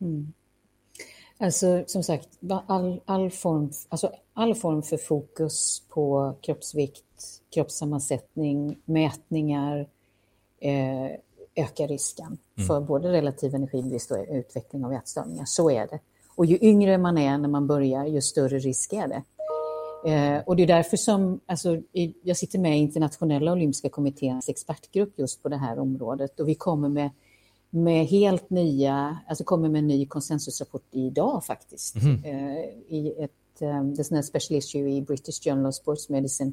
Mm. 0.00 0.32
Alltså 1.38 1.84
som 1.86 2.02
sagt, 2.02 2.28
all, 2.66 3.00
all, 3.04 3.30
form, 3.30 3.70
alltså, 3.88 4.12
all 4.34 4.54
form 4.54 4.82
för 4.82 4.96
fokus 4.96 5.82
på 5.88 6.34
kroppsvikt, 6.42 7.04
kroppssammansättning, 7.54 8.76
mätningar 8.84 9.86
eh, 10.60 11.10
ökar 11.56 11.88
risken 11.88 12.38
mm. 12.56 12.66
för 12.66 12.80
både 12.80 13.12
relativ 13.12 13.54
energibrist 13.54 14.10
och 14.10 14.26
utveckling 14.30 14.84
av 14.84 14.92
ätstörningar. 14.92 15.44
Så 15.44 15.70
är 15.70 15.86
det. 15.86 15.98
Och 16.36 16.46
ju 16.46 16.58
yngre 16.60 16.98
man 16.98 17.18
är 17.18 17.38
när 17.38 17.48
man 17.48 17.66
börjar, 17.66 18.06
ju 18.06 18.22
större 18.22 18.58
risk 18.58 18.92
är 18.92 19.08
det. 19.08 19.22
Eh, 20.04 20.42
och 20.46 20.56
det 20.56 20.62
är 20.62 20.66
därför 20.66 20.96
som 20.96 21.40
alltså, 21.46 21.76
i, 21.92 22.14
jag 22.22 22.36
sitter 22.36 22.58
med 22.58 22.78
i 22.78 22.80
internationella 22.80 23.52
olympiska 23.52 23.88
kommitténs 23.88 24.48
expertgrupp 24.48 25.18
just 25.18 25.42
på 25.42 25.48
det 25.48 25.56
här 25.56 25.78
området 25.78 26.40
och 26.40 26.48
vi 26.48 26.54
kommer 26.54 26.88
med, 26.88 27.10
med 27.70 28.06
helt 28.06 28.50
nya, 28.50 29.18
alltså 29.28 29.44
kommer 29.44 29.68
med 29.68 29.78
en 29.78 29.86
ny 29.86 30.06
konsensusrapport 30.06 30.84
idag 30.90 31.44
faktiskt. 31.44 31.96
Mm. 31.96 32.24
Eh, 32.24 32.64
I 32.88 33.14
ett, 33.18 33.62
um, 33.62 33.94
det 33.94 34.10
är 34.10 34.16
en 34.16 34.22
special 34.22 34.58
issue 34.58 34.90
i 34.90 35.02
British 35.02 35.44
Journal 35.44 35.66
of 35.66 35.74
Sports 35.74 36.08
Medicine. 36.08 36.52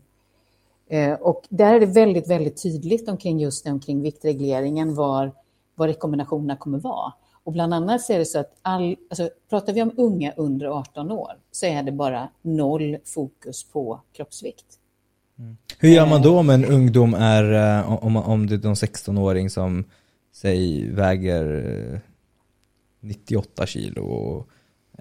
Eh, 0.91 1.13
och 1.13 1.43
där 1.49 1.73
är 1.73 1.79
det 1.79 1.85
väldigt, 1.85 2.29
väldigt 2.29 2.63
tydligt 2.63 3.09
omkring 3.09 3.39
just 3.39 3.65
det, 3.65 3.71
omkring 3.71 4.01
viktregleringen, 4.01 4.95
var, 4.95 5.31
vad 5.75 5.87
rekommendationerna 5.87 6.55
kommer 6.55 6.79
vara. 6.79 7.13
Och 7.43 7.51
bland 7.51 7.73
annat 7.73 8.01
så 8.01 8.13
är 8.13 8.19
det 8.19 8.25
så 8.25 8.39
att 8.39 8.53
all, 8.61 8.95
alltså, 9.09 9.29
pratar 9.49 9.73
vi 9.73 9.81
om 9.81 9.91
unga 9.97 10.33
under 10.37 10.65
18 10.65 11.11
år 11.11 11.31
så 11.51 11.65
är 11.65 11.83
det 11.83 11.91
bara 11.91 12.29
noll 12.41 12.97
fokus 13.05 13.63
på 13.63 14.01
kroppsvikt. 14.13 14.65
Mm. 15.39 15.57
Hur 15.79 15.89
gör 15.89 16.05
man 16.05 16.21
då 16.21 16.39
om 16.39 16.49
en 16.49 16.65
ungdom 16.65 17.13
är, 17.13 17.79
eh, 17.79 18.03
om, 18.03 18.17
om 18.17 18.47
det 18.47 18.55
är 18.55 18.67
en 18.67 18.73
16-åring 18.73 19.49
som 19.49 19.83
säg 20.33 20.89
väger 20.91 22.01
98 22.99 23.63
eh, 23.63 23.65
kilo 23.65 24.01
och 24.01 24.47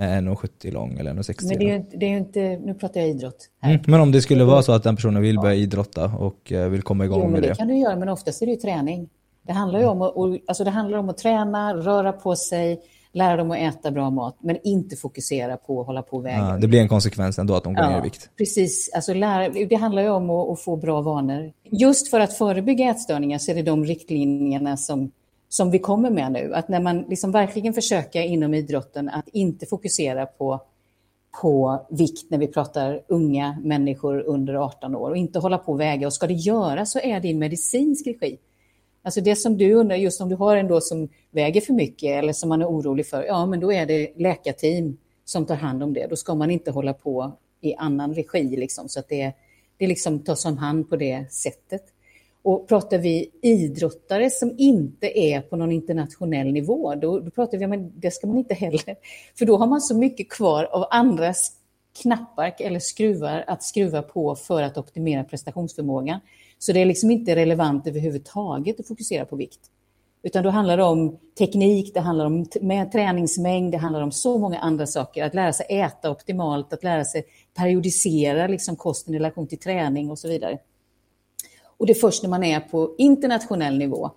1,70 0.00 0.72
lång 0.72 0.98
eller 0.98 1.14
1,60 1.14 1.44
Men 1.48 1.58
det 1.58 1.64
är, 1.64 1.78
ju, 1.78 1.84
det 1.98 2.06
är 2.06 2.10
ju 2.10 2.18
inte, 2.18 2.40
nu 2.40 2.74
pratar 2.74 3.00
jag 3.00 3.08
idrott. 3.08 3.48
Mm, 3.62 3.80
men 3.86 4.00
om 4.00 4.12
det 4.12 4.22
skulle 4.22 4.44
vara 4.44 4.62
så 4.62 4.72
att 4.72 4.82
den 4.82 4.96
personen 4.96 5.22
vill 5.22 5.38
börja 5.38 5.54
idrotta 5.54 6.04
och 6.04 6.52
eh, 6.52 6.68
vill 6.68 6.82
komma 6.82 7.04
igång 7.04 7.22
jo, 7.24 7.28
med 7.28 7.42
det? 7.42 7.48
det 7.48 7.54
kan 7.54 7.68
du 7.68 7.78
göra, 7.78 7.96
men 7.96 8.08
oftast 8.08 8.42
är 8.42 8.46
det 8.46 8.52
ju 8.52 8.58
träning. 8.58 9.08
Det 9.46 9.52
handlar 9.52 9.80
ju 9.80 9.86
om 9.86 10.02
att, 10.02 10.14
alltså 10.46 10.64
det 10.64 10.70
handlar 10.70 10.98
om 10.98 11.08
att 11.08 11.18
träna, 11.18 11.74
röra 11.74 12.12
på 12.12 12.36
sig, 12.36 12.80
lära 13.12 13.36
dem 13.36 13.50
att 13.50 13.58
äta 13.58 13.90
bra 13.90 14.10
mat, 14.10 14.36
men 14.40 14.56
inte 14.64 14.96
fokusera 14.96 15.56
på 15.56 15.80
att 15.80 15.86
hålla 15.86 16.02
på 16.02 16.18
väga. 16.18 16.36
Ja, 16.36 16.58
det 16.60 16.68
blir 16.68 16.80
en 16.80 16.88
konsekvens 16.88 17.38
ändå 17.38 17.54
att 17.54 17.64
de 17.64 17.74
går 17.74 17.84
ja, 17.84 17.90
ner 17.90 17.98
i 17.98 18.02
vikt. 18.02 18.30
Precis, 18.36 18.90
alltså 18.94 19.14
lära, 19.14 19.48
det 19.48 19.76
handlar 19.76 20.02
ju 20.02 20.10
om 20.10 20.30
att, 20.30 20.50
att, 20.50 20.60
få 20.60 20.76
bra 20.76 21.00
vanor. 21.00 21.52
Just 21.70 22.10
för 22.10 22.20
att 22.20 22.32
förebygga 22.32 22.90
ätstörningar 22.90 23.38
så 23.38 23.50
är 23.50 23.54
det 23.54 23.62
de 23.62 23.84
riktlinjerna 23.84 24.76
som, 24.76 25.10
som 25.52 25.70
vi 25.70 25.78
kommer 25.78 26.10
med 26.10 26.32
nu. 26.32 26.54
Att 26.54 26.68
när 26.68 26.80
man 26.80 27.04
liksom 27.08 27.32
verkligen 27.32 27.74
försöker 27.74 28.22
inom 28.22 28.54
idrotten 28.54 29.08
att 29.08 29.28
inte 29.28 29.66
fokusera 29.66 30.26
på 30.26 30.60
på 31.40 31.86
vikt 31.90 32.30
när 32.30 32.38
vi 32.38 32.46
pratar 32.46 33.02
unga 33.08 33.58
människor 33.62 34.20
under 34.20 34.54
18 34.54 34.94
år 34.94 35.10
och 35.10 35.16
inte 35.16 35.38
hålla 35.38 35.58
på 35.58 35.72
och 35.72 35.80
väga. 35.80 36.06
Och 36.06 36.12
ska 36.12 36.26
det 36.26 36.34
göras 36.34 36.92
så 36.92 36.98
är 36.98 37.20
det 37.20 37.28
i 37.28 37.34
medicinsk 37.34 38.06
regi. 38.06 38.38
Alltså 39.02 39.20
det 39.20 39.36
som 39.36 39.56
du 39.56 39.74
undrar, 39.74 39.96
just 39.96 40.20
om 40.20 40.28
du 40.28 40.36
har 40.36 40.56
en 40.56 40.68
då 40.68 40.80
som 40.80 41.08
väger 41.30 41.60
för 41.60 41.72
mycket 41.72 42.10
eller 42.10 42.32
som 42.32 42.48
man 42.48 42.62
är 42.62 42.66
orolig 42.66 43.06
för, 43.06 43.24
ja 43.24 43.46
men 43.46 43.60
då 43.60 43.72
är 43.72 43.86
det 43.86 44.12
läkarteam 44.16 44.96
som 45.24 45.46
tar 45.46 45.54
hand 45.54 45.82
om 45.82 45.94
det. 45.94 46.06
Då 46.06 46.16
ska 46.16 46.34
man 46.34 46.50
inte 46.50 46.70
hålla 46.70 46.94
på 46.94 47.32
i 47.60 47.74
annan 47.74 48.14
regi 48.14 48.56
liksom, 48.56 48.88
så 48.88 49.00
att 49.00 49.08
det, 49.08 49.32
det 49.76 49.86
liksom 49.86 50.18
tas 50.18 50.44
om 50.44 50.58
hand 50.58 50.90
på 50.90 50.96
det 50.96 51.32
sättet. 51.32 51.82
Och 52.42 52.68
pratar 52.68 52.98
vi 52.98 53.30
idrottare 53.42 54.30
som 54.30 54.54
inte 54.58 55.18
är 55.18 55.40
på 55.40 55.56
någon 55.56 55.72
internationell 55.72 56.52
nivå, 56.52 56.94
då, 56.94 57.20
då 57.20 57.30
pratar 57.30 57.58
vi 57.58 57.64
om 57.64 57.92
det 57.94 58.10
ska 58.10 58.26
man 58.26 58.38
inte 58.38 58.54
heller. 58.54 58.96
För 59.38 59.46
då 59.46 59.56
har 59.56 59.66
man 59.66 59.80
så 59.80 59.96
mycket 59.96 60.30
kvar 60.30 60.64
av 60.64 60.86
andras 60.90 61.52
knappar 62.02 62.54
eller 62.58 62.80
skruvar 62.80 63.44
att 63.46 63.62
skruva 63.62 64.02
på 64.02 64.36
för 64.36 64.62
att 64.62 64.78
optimera 64.78 65.24
prestationsförmågan. 65.24 66.20
Så 66.58 66.72
det 66.72 66.80
är 66.80 66.86
liksom 66.86 67.10
inte 67.10 67.36
relevant 67.36 67.86
överhuvudtaget 67.86 68.80
att 68.80 68.88
fokusera 68.88 69.24
på 69.24 69.36
vikt. 69.36 69.60
Utan 70.22 70.44
då 70.44 70.50
handlar 70.50 70.76
det 70.76 70.82
om 70.82 71.18
teknik, 71.38 71.94
det 71.94 72.00
handlar 72.00 72.26
om 72.26 72.46
med 72.60 72.92
träningsmängd, 72.92 73.72
det 73.72 73.78
handlar 73.78 74.00
om 74.00 74.12
så 74.12 74.38
många 74.38 74.58
andra 74.58 74.86
saker. 74.86 75.24
Att 75.24 75.34
lära 75.34 75.52
sig 75.52 75.66
äta 75.68 76.10
optimalt, 76.10 76.72
att 76.72 76.84
lära 76.84 77.04
sig 77.04 77.24
periodisera 77.54 78.46
liksom 78.46 78.76
kosten 78.76 79.14
i 79.14 79.18
relation 79.18 79.46
till 79.46 79.58
träning 79.58 80.10
och 80.10 80.18
så 80.18 80.28
vidare. 80.28 80.58
Och 81.80 81.86
det 81.86 81.92
är 81.92 81.94
först 81.94 82.22
när 82.22 82.30
man 82.30 82.44
är 82.44 82.60
på 82.60 82.94
internationell 82.98 83.78
nivå, 83.78 84.10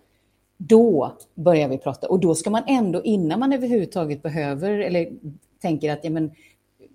då 0.58 1.17
börjar 1.36 1.67
vi 1.67 1.78
prata. 1.78 2.08
Och 2.08 2.19
då 2.19 2.36
ska 2.36 2.49
man 2.49 2.63
ändå, 2.67 3.04
innan 3.04 3.39
man 3.39 3.54
överhuvudtaget 3.54 4.23
behöver 4.23 4.80
eller 4.80 5.12
tänker 5.62 5.91
att 5.91 6.04
ja, 6.04 6.10
men, 6.10 6.32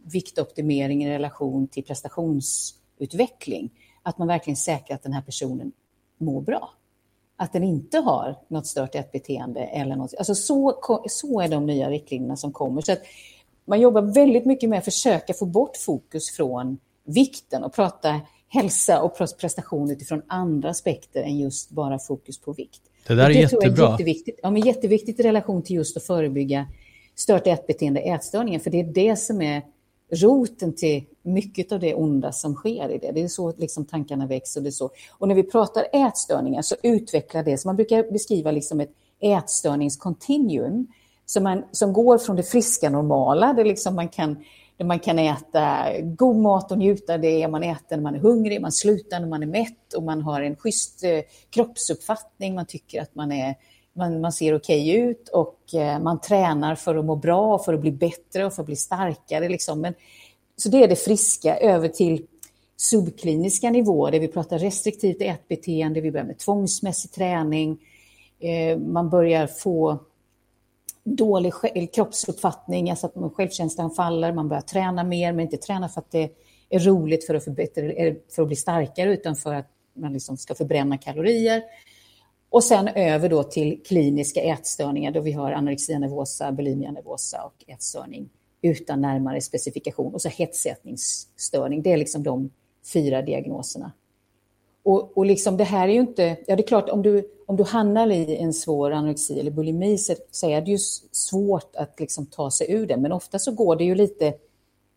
viktoptimering 0.04 1.04
i 1.04 1.11
relation 1.11 1.68
till 1.68 1.85
prestationsutveckling, 1.85 3.70
att 4.02 4.18
man 4.18 4.28
verkligen 4.28 4.57
säkrar 4.57 4.96
att 4.96 5.02
den 5.02 5.12
här 5.12 5.22
personen 5.22 5.72
mår 6.18 6.40
bra. 6.40 6.70
Att 7.37 7.52
den 7.52 7.64
inte 7.64 7.98
har 7.98 8.37
något 8.48 8.66
stört 8.66 8.94
ätbeteende 8.94 9.61
eller 9.61 9.96
något. 9.96 10.14
Alltså 10.18 10.35
så, 10.35 10.78
så 11.09 11.40
är 11.40 11.48
de 11.48 11.66
nya 11.66 11.90
riktlinjerna 11.90 12.37
som 12.37 12.52
kommer. 12.52 12.81
Så 12.81 12.92
att 12.92 13.02
man 13.64 13.81
jobbar 13.81 14.02
väldigt 14.02 14.44
mycket 14.46 14.70
med 14.70 14.78
att 14.78 14.85
försöka 14.85 15.35
få 15.35 15.46
bort 15.46 15.76
fokus 15.76 16.31
från 16.31 16.78
vikten 17.04 17.64
och 17.64 17.72
prata 17.72 18.20
hälsa 18.48 19.02
och 19.02 19.18
prestation 19.40 19.90
utifrån 19.90 20.22
andra 20.26 20.70
aspekter 20.70 21.22
än 21.22 21.38
just 21.38 21.70
bara 21.70 21.98
fokus 21.98 22.40
på 22.40 22.52
vikt. 22.52 22.82
Det 23.06 23.14
där 23.14 23.24
är 23.24 23.28
det 23.28 23.40
jättebra. 23.40 23.87
Är 23.87 23.90
jätteviktigt, 23.90 24.40
ja, 24.42 24.50
men 24.50 24.62
jätteviktigt 24.62 25.20
i 25.20 25.22
relation 25.22 25.62
till 25.62 25.76
just 25.76 25.96
att 25.96 26.02
förebygga 26.02 26.66
stört 27.14 27.46
ätbeteende, 27.46 28.00
ätstörningar, 28.00 28.58
för 28.58 28.70
det 28.70 28.80
är 28.80 28.84
det 28.84 29.16
som 29.16 29.42
är 29.42 29.62
roten 30.11 30.74
till 30.74 31.04
mycket 31.22 31.72
av 31.72 31.80
det 31.80 31.94
onda 31.94 32.32
som 32.32 32.54
sker 32.54 32.90
i 32.90 32.98
det. 32.98 33.12
Det 33.12 33.22
är 33.22 33.28
så 33.28 33.52
liksom 33.56 33.84
tankarna 33.84 34.26
växer. 34.26 34.61
Och, 34.61 34.64
det 34.64 34.72
så. 34.72 34.90
och 35.11 35.28
när 35.28 35.34
vi 35.34 35.42
pratar 35.42 35.87
ätstörningar 35.92 36.62
så 36.62 36.76
utvecklar 36.82 37.42
det, 37.42 37.58
så 37.58 37.68
man 37.68 37.76
brukar 37.76 38.12
beskriva 38.12 38.50
liksom 38.50 38.80
ett 38.80 38.90
ätstörningskontinuum 39.20 40.87
som, 41.26 41.42
man, 41.42 41.64
som 41.72 41.92
går 41.92 42.18
från 42.18 42.37
det 42.37 42.42
friska 42.42 42.90
normala, 42.90 43.52
där 43.52 43.64
liksom 43.64 43.94
man 43.94 44.08
kan 44.08 44.37
där 44.78 44.84
man 44.84 44.98
kan 44.98 45.18
äta 45.18 45.86
god 46.02 46.36
mat 46.36 46.72
och 46.72 46.78
njuta 46.78 47.14
av 47.14 47.20
det. 47.20 47.48
Man 47.48 47.62
äter 47.62 47.96
när 47.96 48.02
man 48.02 48.14
är 48.14 48.18
hungrig, 48.18 48.60
man 48.60 48.72
slutar 48.72 49.20
när 49.20 49.28
man 49.28 49.42
är 49.42 49.46
mätt 49.46 49.94
och 49.96 50.02
man 50.02 50.22
har 50.22 50.40
en 50.40 50.56
schysst 50.56 51.04
eh, 51.04 51.20
kroppsuppfattning. 51.50 52.54
Man 52.54 52.66
tycker 52.66 53.02
att 53.02 53.14
man, 53.14 53.32
är, 53.32 53.54
man, 53.92 54.20
man 54.20 54.32
ser 54.32 54.54
okej 54.54 54.90
okay 54.90 55.10
ut 55.10 55.28
och 55.28 55.74
eh, 55.74 56.00
man 56.00 56.20
tränar 56.20 56.74
för 56.74 56.96
att 56.96 57.04
må 57.04 57.16
bra, 57.16 57.58
för 57.58 57.74
att 57.74 57.80
bli 57.80 57.92
bättre 57.92 58.44
och 58.46 58.52
för 58.52 58.62
att 58.62 58.66
bli 58.66 58.76
starkare. 58.76 59.48
Liksom. 59.48 59.80
Men, 59.80 59.94
så 60.56 60.68
det 60.68 60.82
är 60.82 60.88
det 60.88 60.96
friska 60.96 61.56
över 61.56 61.88
till 61.88 62.26
subkliniska 62.76 63.70
nivåer 63.70 64.12
där 64.12 64.20
vi 64.20 64.28
pratar 64.28 64.58
restriktivt 64.58 65.22
ätbeteende, 65.22 66.00
vi 66.00 66.10
börjar 66.10 66.26
med 66.26 66.38
tvångsmässig 66.38 67.12
träning, 67.12 67.78
eh, 68.40 68.78
man 68.78 69.10
börjar 69.10 69.46
få 69.46 69.98
dålig 71.16 71.53
kroppsuppfattning, 71.94 72.90
alltså 72.90 73.07
att 73.07 73.33
självkänslan 73.35 73.90
faller, 73.90 74.33
man 74.33 74.49
börjar 74.49 74.62
träna 74.62 75.05
mer, 75.05 75.33
men 75.33 75.40
inte 75.44 75.57
träna 75.57 75.88
för 75.88 76.01
att 76.01 76.11
det 76.11 76.31
är 76.68 76.79
roligt 76.79 77.27
för 77.27 77.35
att, 77.35 77.44
förbättra, 77.44 77.83
för 78.35 78.42
att 78.42 78.49
bli 78.49 78.57
starkare, 78.57 79.12
utan 79.12 79.37
för 79.37 79.55
att 79.55 79.68
man 79.94 80.12
liksom 80.12 80.37
ska 80.37 80.55
förbränna 80.55 80.99
kalorier. 80.99 81.62
Och 82.51 82.64
sen 82.64 82.88
över 82.88 83.29
då 83.29 83.42
till 83.42 83.83
kliniska 83.83 84.40
ätstörningar 84.40 85.11
då 85.11 85.21
vi 85.21 85.33
har 85.33 85.53
anorexia 85.53 85.99
nervosa, 85.99 86.53
bulimia 86.53 86.92
nervosa 86.92 87.42
och 87.42 87.64
ätstörning 87.66 88.31
utan 88.62 89.01
närmare 89.01 89.40
specifikation. 89.40 90.14
Och 90.14 90.23
så 90.23 90.29
hetsätningsstörning, 90.29 91.83
det 91.83 91.92
är 91.92 91.97
liksom 91.97 92.23
de 92.23 92.51
fyra 92.92 93.23
diagnoserna. 93.23 93.92
Och, 94.83 95.18
och 95.18 95.27
liksom 95.27 95.57
det 95.57 95.64
här 95.64 95.88
är 95.88 95.92
ju 95.92 96.01
inte, 96.01 96.37
ja 96.47 96.57
det 96.57 96.62
är 96.62 96.66
klart 96.66 96.88
om 96.88 97.03
du, 97.03 97.31
om 97.48 97.56
du 97.56 97.64
hamnar 97.64 98.11
i 98.11 98.37
en 98.37 98.52
svår 98.52 98.90
anorexi 98.90 99.40
eller 99.40 99.50
bulimi 99.50 99.98
så, 99.98 100.14
så 100.30 100.48
är 100.48 100.61
det 100.61 100.70
ju 100.70 100.78
svårt 101.12 101.76
att 101.76 102.00
liksom 102.00 102.26
ta 102.26 102.50
sig 102.50 102.72
ur 102.72 102.87
det. 102.87 102.96
Men 102.96 103.12
ofta 103.12 103.38
så 103.38 103.52
går 103.52 103.76
det 103.76 103.84
ju 103.84 103.94
lite 103.94 104.34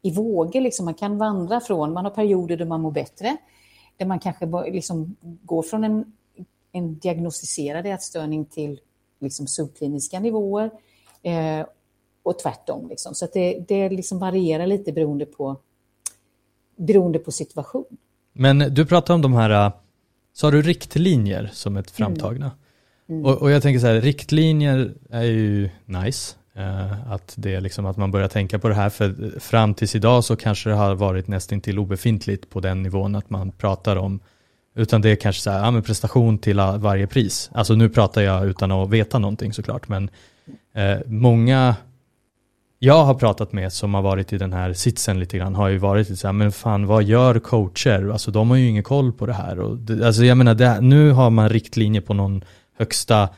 i 0.02 0.12
vågor, 0.12 0.62
liksom. 0.62 0.86
man 0.86 0.94
kan 0.94 1.18
vandra 1.18 1.60
från, 1.60 1.94
man 1.94 2.06
har 2.06 2.12
perioder 2.12 2.58
då 2.58 2.66
man 2.66 2.82
mår 2.82 2.92
bättre, 2.92 3.38
där 3.98 4.06
man 4.06 4.20
kanske 4.20 4.46
liksom 4.72 5.16
går 5.22 5.62
från 5.62 5.84
en, 5.84 6.14
en 6.72 7.00
diagnostiserad 7.00 7.86
ätstörning 7.86 8.46
till 8.46 8.80
liksom 9.20 9.48
subkliniska 9.48 10.20
nivåer 10.20 10.72
eh, 11.22 11.66
och 12.24 12.40
tvärtom. 12.40 12.90
Liksom. 12.90 13.16
Så 13.16 13.28
det, 13.34 13.66
det 13.68 13.90
liksom 13.90 14.20
varierar 14.20 14.68
lite 14.68 14.92
beroende 14.92 15.26
på, 15.26 15.56
beroende 16.76 17.20
på 17.20 17.32
situation. 17.32 17.98
Men 18.34 18.60
du 18.60 18.86
pratar 18.86 19.14
om 19.14 19.22
de 19.22 19.34
här, 19.34 19.72
så 20.34 20.48
har 20.48 20.52
du 20.52 20.62
riktlinjer 20.62 21.50
som 21.54 21.78
ett 21.78 21.92
framtagna. 21.92 22.46
Mm. 22.46 22.58
Mm. 23.10 23.26
Och, 23.26 23.42
och, 23.42 23.52
jag 23.52 23.62
tänker 23.62 23.80
så 23.80 23.88
här, 23.88 24.02
riktlinjer 24.02 24.94
är 25.10 25.24
ju 25.24 25.70
nice. 25.86 26.36
Uh, 26.58 27.12
att 27.12 27.34
det 27.38 27.56
är 27.56 27.62
liksom 27.62 27.86
att 27.86 27.98
man 27.98 28.12
börjar 28.12 28.28
tänka 28.28 28.60
på 28.60 28.70
det 28.70 28.76
här, 28.76 28.90
för 28.90 29.40
fram 29.40 29.74
tills 29.74 29.96
idag 29.96 30.24
så 30.24 30.36
kanske 30.36 30.70
det 30.70 30.76
har 30.76 30.96
varit 30.96 31.28
nästintill 31.28 31.80
obefintligt 31.80 32.50
på 32.50 32.60
den 32.60 32.84
nivån 32.84 33.16
att 33.16 33.30
man 33.30 33.52
pratar 33.52 33.96
om, 33.96 34.20
utan 34.76 35.02
det 35.02 35.10
är 35.10 35.16
kanske 35.16 35.42
så 35.42 35.50
här, 35.50 35.60
ja 35.60 35.72
men 35.72 35.84
prestation 35.84 36.38
till 36.38 36.58
varje 36.58 37.08
pris. 37.08 37.50
Alltså 37.54 37.74
nu 37.74 37.90
pratar 37.90 38.22
jag 38.22 38.46
utan 38.46 38.72
att 38.72 38.90
veta 38.90 39.20
någonting 39.20 39.54
såklart, 39.54 39.88
men 39.88 40.10
uh, 40.78 41.00
många 41.06 41.76
jag 42.84 43.04
har 43.04 43.14
pratat 43.14 43.54
med 43.54 43.74
som 43.74 43.94
har 43.94 44.02
varit 44.02 44.34
i 44.34 44.38
den 44.38 44.54
här 44.54 44.74
sitsen 44.74 45.20
lite 45.20 45.38
grann 45.38 45.56
har 45.56 45.70
ju 45.70 45.78
varit 45.78 46.10
lite 46.10 46.20
så 46.20 46.28
här, 46.28 46.34
men 46.34 46.52
fan 46.52 46.88
vad 46.88 47.04
gör 47.04 47.40
coacher? 47.40 48.10
Alltså 48.12 48.32
de 48.32 48.50
har 48.50 48.58
ju 48.58 48.70
ingen 48.70 48.84
koll 48.84 49.14
på 49.14 49.26
det 49.26 49.34
här. 49.34 49.60
Och 49.60 49.78
det, 49.78 50.08
alltså 50.08 50.26
jag 50.26 50.38
menar, 50.38 50.56
det, 50.56 50.82
nu 50.82 51.12
har 51.12 51.30
man 51.30 51.50
riktlinjer 51.50 52.02
på 52.02 52.14
någon 52.14 52.44
högsta 52.78 53.30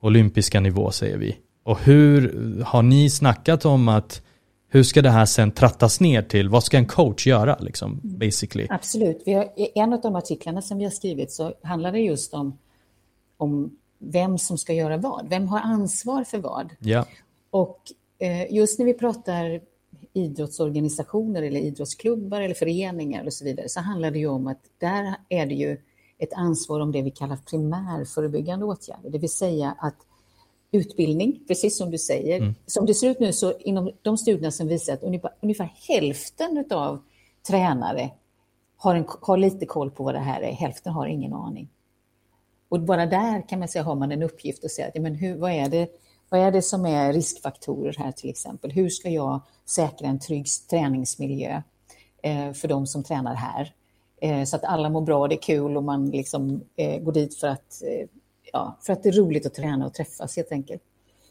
olympiska 0.00 0.60
nivå 0.60 0.90
säger 0.90 1.16
vi. 1.16 1.36
Och 1.64 1.80
hur 1.80 2.62
har 2.64 2.82
ni 2.82 3.10
snackat 3.10 3.64
om 3.64 3.88
att 3.88 4.22
hur 4.68 4.82
ska 4.82 5.02
det 5.02 5.10
här 5.10 5.26
sen 5.26 5.50
trattas 5.50 6.00
ner 6.00 6.22
till, 6.22 6.48
vad 6.48 6.64
ska 6.64 6.76
en 6.76 6.86
coach 6.86 7.26
göra 7.26 7.56
liksom, 7.60 8.00
basically? 8.02 8.66
Absolut, 8.70 9.22
vi 9.26 9.32
har, 9.32 9.44
i 9.44 9.78
en 9.78 9.92
av 9.92 10.00
de 10.00 10.16
artiklarna 10.16 10.62
som 10.62 10.78
vi 10.78 10.84
har 10.84 10.90
skrivit 10.90 11.32
så 11.32 11.54
handlar 11.62 11.92
det 11.92 12.00
just 12.00 12.34
om, 12.34 12.58
om 13.36 13.76
vem 13.98 14.38
som 14.38 14.58
ska 14.58 14.72
göra 14.72 14.96
vad, 14.96 15.28
vem 15.28 15.48
har 15.48 15.60
ansvar 15.60 16.24
för 16.24 16.38
vad? 16.38 16.70
Ja. 16.78 17.06
Och 17.50 17.78
just 18.50 18.78
när 18.78 18.86
vi 18.86 18.94
pratar 18.94 19.60
idrottsorganisationer 20.12 21.42
eller 21.42 21.60
idrottsklubbar 21.60 22.40
eller 22.40 22.54
föreningar 22.54 23.26
och 23.26 23.32
så 23.32 23.44
vidare 23.44 23.68
så 23.68 23.80
handlar 23.80 24.10
det 24.10 24.18
ju 24.18 24.26
om 24.26 24.46
att 24.46 24.60
där 24.78 25.14
är 25.28 25.46
det 25.46 25.54
ju 25.54 25.80
ett 26.18 26.32
ansvar 26.32 26.80
om 26.80 26.92
det 26.92 27.02
vi 27.02 27.10
kallar 27.10 27.36
primärförebyggande 27.36 28.64
åtgärder, 28.64 29.10
det 29.10 29.18
vill 29.18 29.30
säga 29.32 29.76
att 29.78 29.96
utbildning, 30.72 31.44
precis 31.48 31.76
som 31.76 31.90
du 31.90 31.98
säger. 31.98 32.40
Mm. 32.40 32.54
Som 32.66 32.86
det 32.86 32.94
ser 32.94 33.10
ut 33.10 33.20
nu 33.20 33.32
så 33.32 33.58
inom 33.58 33.90
de 34.02 34.18
studierna 34.18 34.50
som 34.50 34.68
visar 34.68 34.92
att 34.92 35.02
ungefär, 35.02 35.30
ungefär 35.40 35.74
hälften 35.88 36.64
av 36.70 37.02
tränare 37.48 38.10
har, 38.76 38.94
en, 38.94 39.04
har 39.20 39.36
lite 39.36 39.66
koll 39.66 39.90
på 39.90 40.04
vad 40.04 40.14
det 40.14 40.20
här 40.20 40.40
är, 40.40 40.52
hälften 40.52 40.92
har 40.92 41.06
ingen 41.06 41.32
aning. 41.32 41.68
Och 42.68 42.80
bara 42.80 43.06
där 43.06 43.48
kan 43.48 43.58
man 43.58 43.68
säga 43.68 43.84
har 43.84 43.94
man 43.94 44.12
en 44.12 44.22
uppgift 44.22 44.64
att 44.64 44.70
säga 44.70 44.88
att 44.88 45.02
men 45.02 45.14
hur, 45.14 45.36
vad 45.36 45.50
är 45.50 45.68
det 45.68 45.88
vad 46.32 46.40
är 46.40 46.50
det 46.50 46.62
som 46.62 46.86
är 46.86 47.12
riskfaktorer 47.12 47.94
här 47.98 48.12
till 48.12 48.30
exempel? 48.30 48.70
Hur 48.70 48.88
ska 48.88 49.08
jag 49.08 49.40
säkra 49.66 50.08
en 50.08 50.18
trygg 50.18 50.46
träningsmiljö 50.70 51.62
eh, 52.22 52.52
för 52.52 52.68
de 52.68 52.86
som 52.86 53.04
tränar 53.04 53.34
här? 53.34 53.74
Eh, 54.20 54.44
så 54.44 54.56
att 54.56 54.64
alla 54.64 54.90
mår 54.90 55.00
bra, 55.00 55.28
det 55.28 55.34
är 55.34 55.42
kul 55.42 55.76
och 55.76 55.84
man 55.84 56.10
liksom 56.10 56.60
eh, 56.76 57.02
går 57.02 57.12
dit 57.12 57.40
för 57.40 57.46
att, 57.46 57.82
ja, 58.52 58.78
för 58.80 58.92
att 58.92 59.02
det 59.02 59.08
är 59.08 59.12
roligt 59.12 59.46
att 59.46 59.54
träna 59.54 59.86
och 59.86 59.94
träffas 59.94 60.36
helt 60.36 60.52
enkelt. 60.52 60.82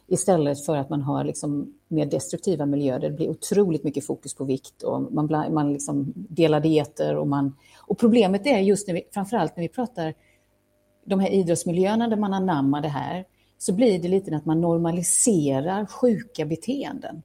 Istället 0.08 0.66
för 0.66 0.78
att 0.78 0.90
man 0.90 1.02
har 1.02 1.24
liksom 1.24 1.74
mer 1.88 2.06
destruktiva 2.06 2.66
miljöer 2.66 3.00
där 3.00 3.10
det 3.10 3.16
blir 3.16 3.30
otroligt 3.30 3.84
mycket 3.84 4.06
fokus 4.06 4.34
på 4.34 4.44
vikt 4.44 4.84
och 4.84 5.14
man, 5.14 5.54
man 5.54 5.74
liksom 5.74 6.14
delar 6.16 6.60
dieter 6.60 7.16
och 7.16 7.28
man... 7.28 7.56
Och 7.78 8.00
problemet 8.00 8.48
är 8.48 8.60
just 8.60 8.88
när 8.88 8.96
vi, 8.96 9.04
framförallt 9.14 9.56
när 9.56 9.64
vi 9.64 9.70
pratar 9.70 10.14
de 11.06 11.20
här 11.20 11.30
idrottsmiljöerna 11.30 12.08
där 12.08 12.18
man 12.18 12.34
anammar 12.34 12.82
det 12.82 12.88
här, 12.88 13.26
så 13.62 13.74
blir 13.74 14.00
det 14.00 14.08
lite 14.08 14.36
att 14.36 14.46
man 14.46 14.62
normaliserar 14.62 15.86
sjuka 15.86 16.46
beteenden. 16.46 17.22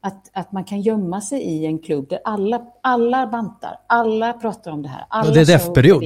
Att, 0.00 0.30
att 0.32 0.52
man 0.52 0.64
kan 0.64 0.80
gömma 0.80 1.20
sig 1.20 1.40
i 1.42 1.66
en 1.66 1.78
klubb 1.78 2.08
där 2.08 2.18
alla, 2.24 2.66
alla 2.82 3.26
bantar, 3.26 3.76
alla 3.86 4.32
pratar 4.32 4.70
om 4.70 4.82
det 4.82 4.88
här. 4.88 5.04
Alla 5.08 5.30
det 5.30 5.40
är 5.40 5.44
DEF-period. 5.44 6.04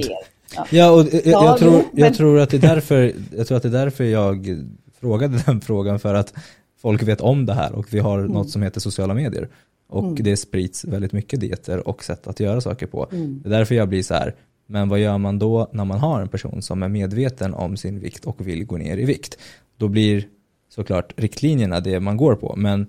Ja. 0.55 0.65
ja, 0.71 0.91
och 0.91 0.99
jag, 0.99 1.25
jag, 1.25 1.43
ja, 1.43 1.57
tror, 1.57 1.83
jag 1.93 2.15
tror 2.15 2.39
att 2.39 2.49
det 2.49 2.57
är 2.57 2.61
därför 2.61 3.13
jag 3.37 3.47
tror 3.47 3.57
att 3.57 3.63
det 3.63 3.69
är 3.69 3.85
därför 3.85 4.03
jag 4.03 4.67
frågade 4.99 5.41
den 5.45 5.61
frågan 5.61 5.99
för 5.99 6.13
att 6.13 6.33
folk 6.81 7.03
vet 7.03 7.21
om 7.21 7.45
det 7.45 7.53
här 7.53 7.73
och 7.73 7.93
vi 7.93 7.99
har 7.99 8.19
mm. 8.19 8.31
något 8.31 8.49
som 8.49 8.61
heter 8.61 8.79
sociala 8.79 9.13
medier. 9.13 9.49
Och 9.89 10.03
mm. 10.03 10.23
det 10.23 10.37
sprids 10.37 10.85
väldigt 10.85 11.13
mycket 11.13 11.39
dieter 11.39 11.87
och 11.87 12.03
sätt 12.03 12.27
att 12.27 12.39
göra 12.39 12.61
saker 12.61 12.87
på. 12.87 13.07
Mm. 13.11 13.41
Det 13.43 13.49
är 13.49 13.51
därför 13.51 13.75
jag 13.75 13.89
blir 13.89 14.03
så 14.03 14.13
här, 14.13 14.35
men 14.67 14.89
vad 14.89 14.99
gör 14.99 15.17
man 15.17 15.39
då 15.39 15.69
när 15.71 15.85
man 15.85 15.99
har 15.99 16.21
en 16.21 16.27
person 16.27 16.61
som 16.61 16.83
är 16.83 16.89
medveten 16.89 17.53
om 17.53 17.77
sin 17.77 17.99
vikt 17.99 18.25
och 18.25 18.47
vill 18.47 18.65
gå 18.65 18.77
ner 18.77 18.97
i 18.97 19.05
vikt? 19.05 19.37
Då 19.77 19.87
blir 19.87 20.27
såklart 20.69 21.13
riktlinjerna 21.15 21.79
det 21.79 21.99
man 21.99 22.17
går 22.17 22.35
på. 22.35 22.55
Men 22.57 22.87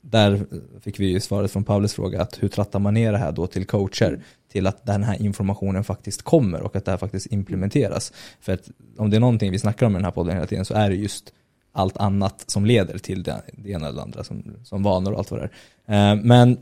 där 0.00 0.46
fick 0.80 1.00
vi 1.00 1.06
ju 1.06 1.20
svaret 1.20 1.50
från 1.50 1.64
Paulus 1.64 1.94
fråga 1.94 2.22
att 2.22 2.42
hur 2.42 2.48
trattar 2.48 2.78
man 2.78 2.94
ner 2.94 3.12
det 3.12 3.18
här 3.18 3.32
då 3.32 3.46
till 3.46 3.66
coacher 3.66 4.20
till 4.52 4.66
att 4.66 4.86
den 4.86 5.02
här 5.02 5.22
informationen 5.22 5.84
faktiskt 5.84 6.22
kommer 6.22 6.62
och 6.62 6.76
att 6.76 6.84
det 6.84 6.90
här 6.90 6.98
faktiskt 6.98 7.32
implementeras. 7.32 8.12
För 8.40 8.52
att 8.52 8.70
om 8.96 9.10
det 9.10 9.16
är 9.16 9.20
någonting 9.20 9.50
vi 9.50 9.58
snackar 9.58 9.86
om 9.86 9.92
i 9.92 9.94
den 9.94 10.04
här 10.04 10.12
podden 10.12 10.34
hela 10.34 10.46
tiden 10.46 10.64
så 10.64 10.74
är 10.74 10.90
det 10.90 10.96
just 10.96 11.32
allt 11.72 11.96
annat 11.96 12.44
som 12.46 12.64
leder 12.64 12.98
till 12.98 13.22
det, 13.22 13.42
det 13.52 13.70
ena 13.70 13.88
eller 13.88 14.02
andra 14.02 14.24
som, 14.24 14.42
som 14.64 14.82
vanor 14.82 15.12
och 15.12 15.18
allt 15.18 15.30
vad 15.30 15.40
det 15.40 15.50
är. 15.86 16.12
Eh, 16.12 16.22
men 16.22 16.58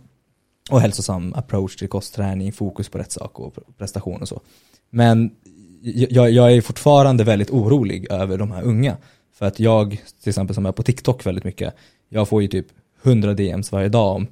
och 0.70 0.80
hälsosam 0.80 1.34
approach 1.34 1.76
till 1.76 1.88
kostträning, 1.88 2.52
fokus 2.52 2.88
på 2.88 2.98
rätt 2.98 3.12
sak 3.12 3.40
och 3.40 3.54
prestation 3.78 4.22
och 4.22 4.28
så. 4.28 4.40
Men 4.90 5.30
jag, 6.10 6.30
jag 6.30 6.52
är 6.52 6.60
fortfarande 6.60 7.24
väldigt 7.24 7.50
orolig 7.50 8.12
över 8.12 8.38
de 8.38 8.52
här 8.52 8.62
unga. 8.62 8.96
För 9.32 9.46
att 9.46 9.60
jag, 9.60 9.90
till 10.22 10.28
exempel 10.28 10.54
som 10.54 10.66
är 10.66 10.72
på 10.72 10.82
TikTok 10.82 11.26
väldigt 11.26 11.44
mycket, 11.44 11.74
jag 12.08 12.28
får 12.28 12.42
ju 12.42 12.48
typ 12.48 12.66
100 13.02 13.34
DMs 13.34 13.72
varje 13.72 13.88
dag 13.88 14.16
om 14.16 14.26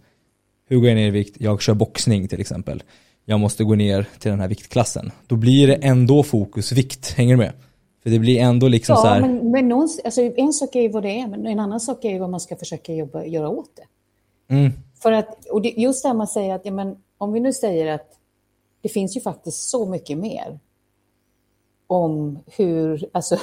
hur 0.68 0.80
går 0.80 0.88
jag 0.88 0.96
ner 0.96 1.08
i 1.08 1.10
vikt? 1.10 1.36
Jag 1.38 1.62
kör 1.62 1.74
boxning 1.74 2.28
till 2.28 2.40
exempel. 2.40 2.82
Jag 3.24 3.40
måste 3.40 3.64
gå 3.64 3.74
ner 3.74 4.06
till 4.18 4.30
den 4.30 4.40
här 4.40 4.48
viktklassen. 4.48 5.10
Då 5.26 5.36
blir 5.36 5.66
det 5.66 5.74
ändå 5.74 6.22
fokus 6.22 6.72
vikt, 6.72 7.12
hänger 7.12 7.34
du 7.34 7.38
med? 7.38 7.52
För 8.02 8.10
det 8.10 8.18
blir 8.18 8.40
ändå 8.40 8.68
liksom 8.68 8.92
ja, 8.92 9.02
så 9.02 9.08
här... 9.08 9.20
men, 9.20 9.50
men 9.50 9.68
någon, 9.68 9.88
alltså, 10.04 10.20
en 10.20 10.52
sak 10.52 10.74
är 10.74 10.80
ju 10.80 10.88
vad 10.88 11.02
det 11.02 11.20
är, 11.20 11.26
men 11.26 11.46
en 11.46 11.60
annan 11.60 11.80
sak 11.80 12.04
är 12.04 12.10
ju 12.10 12.18
vad 12.18 12.30
man 12.30 12.40
ska 12.40 12.56
försöka 12.56 12.94
jobba, 12.94 13.24
göra 13.24 13.48
åt 13.48 13.70
det. 13.76 14.54
Mm. 14.54 14.72
För 15.02 15.12
att, 15.12 15.46
och 15.46 15.62
det, 15.62 15.68
just 15.68 16.02
det 16.02 16.14
man 16.14 16.26
säger 16.26 16.54
att, 16.54 16.64
ja, 16.64 16.72
men, 16.72 17.02
om 17.18 17.32
vi 17.32 17.40
nu 17.40 17.52
säger 17.52 17.94
att 17.94 18.18
det 18.80 18.88
finns 18.88 19.16
ju 19.16 19.20
faktiskt 19.20 19.68
så 19.68 19.86
mycket 19.86 20.18
mer 20.18 20.60
om 21.86 22.38
hur, 22.46 23.10
alltså, 23.12 23.36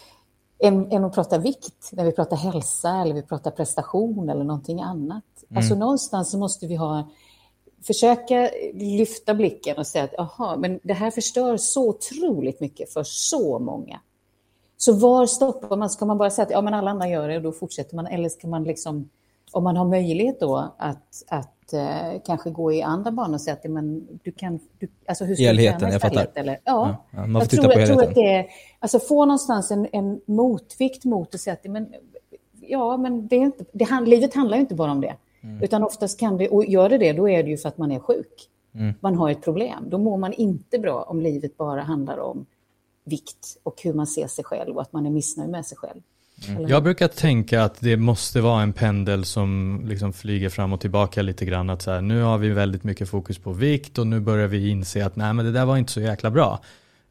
än, 0.58 0.92
än 0.92 1.04
att 1.04 1.14
prata 1.14 1.38
vikt, 1.38 1.90
när 1.92 2.04
vi 2.04 2.12
pratar 2.12 2.36
hälsa 2.36 2.90
eller 2.90 3.14
vi 3.14 3.22
pratar 3.22 3.50
prestation 3.50 4.28
eller 4.28 4.44
någonting 4.44 4.80
annat. 4.82 5.24
Mm. 5.48 5.58
Alltså 5.58 5.74
någonstans 5.74 6.30
så 6.30 6.38
måste 6.38 6.66
vi 6.66 6.76
ha, 6.76 7.10
försöka 7.82 8.50
lyfta 8.74 9.34
blicken 9.34 9.78
och 9.78 9.86
säga 9.86 10.04
att 10.04 10.18
aha, 10.18 10.56
men 10.56 10.80
det 10.82 10.94
här 10.94 11.10
förstör 11.10 11.56
så 11.56 11.88
otroligt 11.88 12.60
mycket 12.60 12.92
för 12.92 13.02
så 13.04 13.58
många. 13.58 14.00
Så 14.76 14.92
var 14.92 15.26
stoppar 15.26 15.76
man? 15.76 15.90
Ska 15.90 16.04
man 16.04 16.18
bara 16.18 16.30
säga 16.30 16.46
att 16.46 16.50
ja, 16.52 16.60
men 16.60 16.74
alla 16.74 16.90
andra 16.90 17.08
gör 17.08 17.28
det 17.28 17.36
och 17.36 17.42
då 17.42 17.52
fortsätter 17.52 17.96
man? 17.96 18.06
Eller 18.06 18.28
ska 18.28 18.48
man 18.48 18.64
liksom, 18.64 19.10
om 19.56 19.64
man 19.64 19.76
har 19.76 19.84
möjlighet 19.84 20.40
då 20.40 20.74
att, 20.78 21.22
att 21.28 21.72
eh, 21.72 22.20
kanske 22.26 22.50
gå 22.50 22.72
i 22.72 22.82
andra 22.82 23.10
banor 23.10 23.34
och 23.34 23.40
säga 23.40 23.54
att 23.54 23.70
men, 23.70 24.08
du 24.22 24.32
kan... 24.32 24.60
Du, 24.78 24.88
alltså 25.06 25.24
hur 25.24 25.34
ska 25.34 25.44
helheten, 25.44 25.92
jag 25.92 26.00
fattar. 26.00 26.28
Eller, 26.34 26.58
ja, 26.64 27.04
ja, 27.10 27.26
man 27.26 27.32
får 27.32 27.40
jag 27.40 27.50
titta 27.50 27.62
tror, 27.62 27.72
på 27.72 27.80
jag 27.80 27.88
tror 27.88 28.00
helheten. 28.00 28.08
att 28.08 28.14
det 28.14 28.34
är, 28.34 28.46
alltså 28.78 28.98
få 28.98 29.24
någonstans 29.24 29.70
en, 29.70 29.86
en 29.92 30.20
motvikt 30.26 31.04
mot 31.04 31.34
att 31.34 31.40
säga 31.40 31.54
att 31.54 31.64
men, 31.64 31.94
ja, 32.60 32.96
men 32.96 33.28
det 33.28 33.36
är 33.36 33.40
inte, 33.40 33.64
det, 33.72 34.00
livet 34.06 34.34
handlar 34.34 34.56
ju 34.56 34.60
inte 34.60 34.74
bara 34.74 34.90
om 34.90 35.00
det. 35.00 35.14
Mm. 35.42 35.62
Utan 35.62 35.82
oftast 35.82 36.20
kan 36.20 36.36
det, 36.36 36.48
och 36.48 36.64
gör 36.64 36.88
det 36.88 36.98
det, 36.98 37.12
då 37.12 37.28
är 37.28 37.42
det 37.42 37.50
ju 37.50 37.56
för 37.56 37.68
att 37.68 37.78
man 37.78 37.92
är 37.92 37.98
sjuk. 37.98 38.48
Mm. 38.74 38.94
Man 39.00 39.14
har 39.14 39.30
ett 39.30 39.42
problem. 39.44 39.84
Då 39.90 39.98
mår 39.98 40.16
man 40.16 40.32
inte 40.32 40.78
bra 40.78 41.02
om 41.02 41.20
livet 41.20 41.56
bara 41.56 41.82
handlar 41.82 42.18
om 42.18 42.46
vikt 43.04 43.58
och 43.62 43.82
hur 43.82 43.92
man 43.92 44.06
ser 44.06 44.26
sig 44.26 44.44
själv 44.44 44.76
och 44.76 44.82
att 44.82 44.92
man 44.92 45.06
är 45.06 45.10
missnöjd 45.10 45.50
med 45.50 45.66
sig 45.66 45.78
själv. 45.78 46.00
Jag 46.68 46.82
brukar 46.82 47.08
tänka 47.08 47.62
att 47.62 47.80
det 47.80 47.96
måste 47.96 48.40
vara 48.40 48.62
en 48.62 48.72
pendel 48.72 49.24
som 49.24 49.82
liksom 49.86 50.12
flyger 50.12 50.48
fram 50.48 50.72
och 50.72 50.80
tillbaka 50.80 51.22
lite 51.22 51.44
grann. 51.44 51.70
Att 51.70 51.82
så 51.82 51.90
här, 51.90 52.00
nu 52.00 52.22
har 52.22 52.38
vi 52.38 52.48
väldigt 52.48 52.84
mycket 52.84 53.08
fokus 53.08 53.38
på 53.38 53.52
vikt 53.52 53.98
och 53.98 54.06
nu 54.06 54.20
börjar 54.20 54.46
vi 54.46 54.68
inse 54.68 55.06
att 55.06 55.16
nej 55.16 55.32
men 55.32 55.44
det 55.44 55.52
där 55.52 55.64
var 55.64 55.76
inte 55.76 55.92
så 55.92 56.00
jäkla 56.00 56.30
bra. 56.30 56.60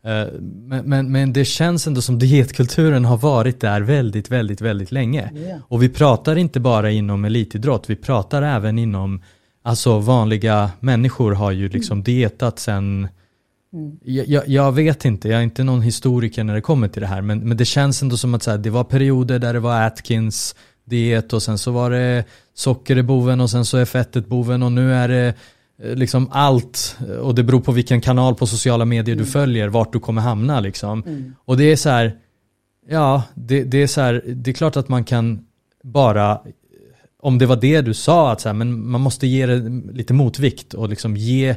Eh, 0.05 0.27
Men, 0.41 0.85
men, 0.85 1.11
men 1.11 1.33
det 1.33 1.45
känns 1.45 1.87
ändå 1.87 2.01
som 2.01 2.19
dietkulturen 2.19 3.05
har 3.05 3.17
varit 3.17 3.61
där 3.61 3.81
väldigt, 3.81 4.31
väldigt, 4.31 4.61
väldigt 4.61 4.91
länge. 4.91 5.31
Ja. 5.49 5.59
Och 5.67 5.83
vi 5.83 5.89
pratar 5.89 6.35
inte 6.35 6.59
bara 6.59 6.91
inom 6.91 7.25
elitidrott, 7.25 7.89
vi 7.89 7.95
pratar 7.95 8.41
även 8.41 8.79
inom, 8.79 9.21
alltså 9.63 9.99
vanliga 9.99 10.71
människor 10.79 11.31
har 11.31 11.51
ju 11.51 11.69
liksom 11.69 12.03
dietat 12.03 12.59
sen 12.59 13.07
jag, 14.03 14.27
jag, 14.27 14.47
jag 14.47 14.71
vet 14.71 15.05
inte, 15.05 15.29
jag 15.29 15.39
är 15.39 15.43
inte 15.43 15.63
någon 15.63 15.81
historiker 15.81 16.43
när 16.43 16.53
det 16.55 16.61
kommer 16.61 16.87
till 16.87 17.01
det 17.01 17.07
här, 17.07 17.21
men, 17.21 17.39
men 17.39 17.57
det 17.57 17.65
känns 17.65 18.01
ändå 18.01 18.17
som 18.17 18.33
att 18.33 18.43
så 18.43 18.51
här, 18.51 18.57
det 18.57 18.69
var 18.69 18.83
perioder 18.83 19.39
där 19.39 19.53
det 19.53 19.59
var 19.59 19.81
Atkins 19.81 20.55
diet 20.85 21.33
och 21.33 21.43
sen 21.43 21.57
så 21.57 21.71
var 21.71 21.91
det 21.91 22.23
socker 22.53 22.95
är 22.95 23.03
boven 23.03 23.41
och 23.41 23.49
sen 23.49 23.65
så 23.65 23.77
är 23.77 23.85
fettet 23.85 24.27
boven 24.27 24.63
och 24.63 24.71
nu 24.71 24.93
är 24.93 25.07
det 25.07 25.33
eh, 25.83 25.95
liksom 25.95 26.29
allt. 26.31 26.97
Och 27.21 27.35
det 27.35 27.43
beror 27.43 27.61
på 27.61 27.71
vilken 27.71 28.01
kanal 28.01 28.35
på 28.35 28.47
sociala 28.47 28.85
medier 28.85 29.15
du 29.15 29.25
följer, 29.25 29.67
vart 29.67 29.93
du 29.93 29.99
kommer 29.99 30.21
hamna 30.21 30.59
liksom. 30.59 31.03
Och 31.45 31.57
det 31.57 31.63
är 31.63 31.75
så 31.75 31.89
här, 31.89 32.17
ja, 32.89 33.23
det, 33.33 33.63
det 33.63 33.77
är 33.83 33.87
så 33.87 34.01
här, 34.01 34.23
det 34.25 34.51
är 34.51 34.53
klart 34.55 34.77
att 34.77 34.89
man 34.89 35.03
kan 35.03 35.45
bara 35.83 36.41
om 37.25 37.37
det 37.37 37.45
var 37.45 37.55
det 37.55 37.81
du 37.81 37.93
sa, 37.93 38.31
att 38.31 38.41
så 38.41 38.49
här, 38.49 38.53
men 38.53 38.89
man 38.89 39.01
måste 39.01 39.27
ge 39.27 39.45
det 39.45 39.69
lite 39.93 40.13
motvikt 40.13 40.73
och 40.73 40.89
liksom 40.89 41.17
ge 41.17 41.55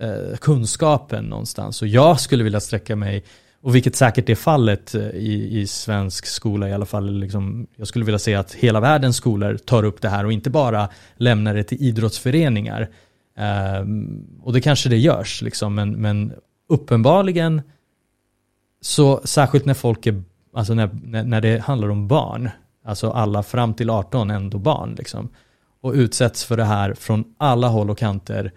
eh, 0.00 0.36
kunskapen 0.36 1.24
någonstans. 1.24 1.82
Och 1.82 1.88
jag 1.88 2.20
skulle 2.20 2.44
vilja 2.44 2.60
sträcka 2.60 2.96
mig, 2.96 3.24
och 3.60 3.74
vilket 3.74 3.96
säkert 3.96 4.28
är 4.28 4.34
fallet 4.34 4.94
eh, 4.94 5.08
i, 5.08 5.60
i 5.60 5.66
svensk 5.66 6.26
skola 6.26 6.68
i 6.68 6.72
alla 6.72 6.86
fall, 6.86 7.18
liksom, 7.18 7.66
jag 7.76 7.88
skulle 7.88 8.04
vilja 8.04 8.18
se 8.18 8.34
att 8.34 8.52
hela 8.52 8.80
världens 8.80 9.16
skolor 9.16 9.56
tar 9.56 9.84
upp 9.84 10.00
det 10.00 10.08
här 10.08 10.24
och 10.26 10.32
inte 10.32 10.50
bara 10.50 10.88
lämnar 11.16 11.54
det 11.54 11.64
till 11.64 11.82
idrottsföreningar. 11.82 12.88
Eh, 13.38 13.86
och 14.42 14.52
det 14.52 14.60
kanske 14.60 14.88
det 14.88 14.98
görs, 14.98 15.42
liksom, 15.42 15.74
men, 15.74 15.90
men 15.90 16.32
uppenbarligen 16.68 17.62
så 18.80 19.20
särskilt 19.24 19.64
när 19.64 19.74
folk 19.74 20.06
är, 20.06 20.22
alltså 20.54 20.74
när, 20.74 20.90
när, 21.02 21.24
när 21.24 21.40
det 21.40 21.58
handlar 21.58 21.88
om 21.88 22.08
barn, 22.08 22.50
alltså 22.84 23.10
alla 23.10 23.42
fram 23.42 23.74
till 23.74 23.90
18 23.90 24.30
ändå 24.30 24.58
barn 24.58 24.94
liksom, 24.98 25.28
och 25.80 25.92
utsätts 25.92 26.44
för 26.44 26.56
det 26.56 26.64
här 26.64 26.94
från 26.94 27.24
alla 27.38 27.68
håll 27.68 27.90
och 27.90 27.98
kanter. 27.98 28.52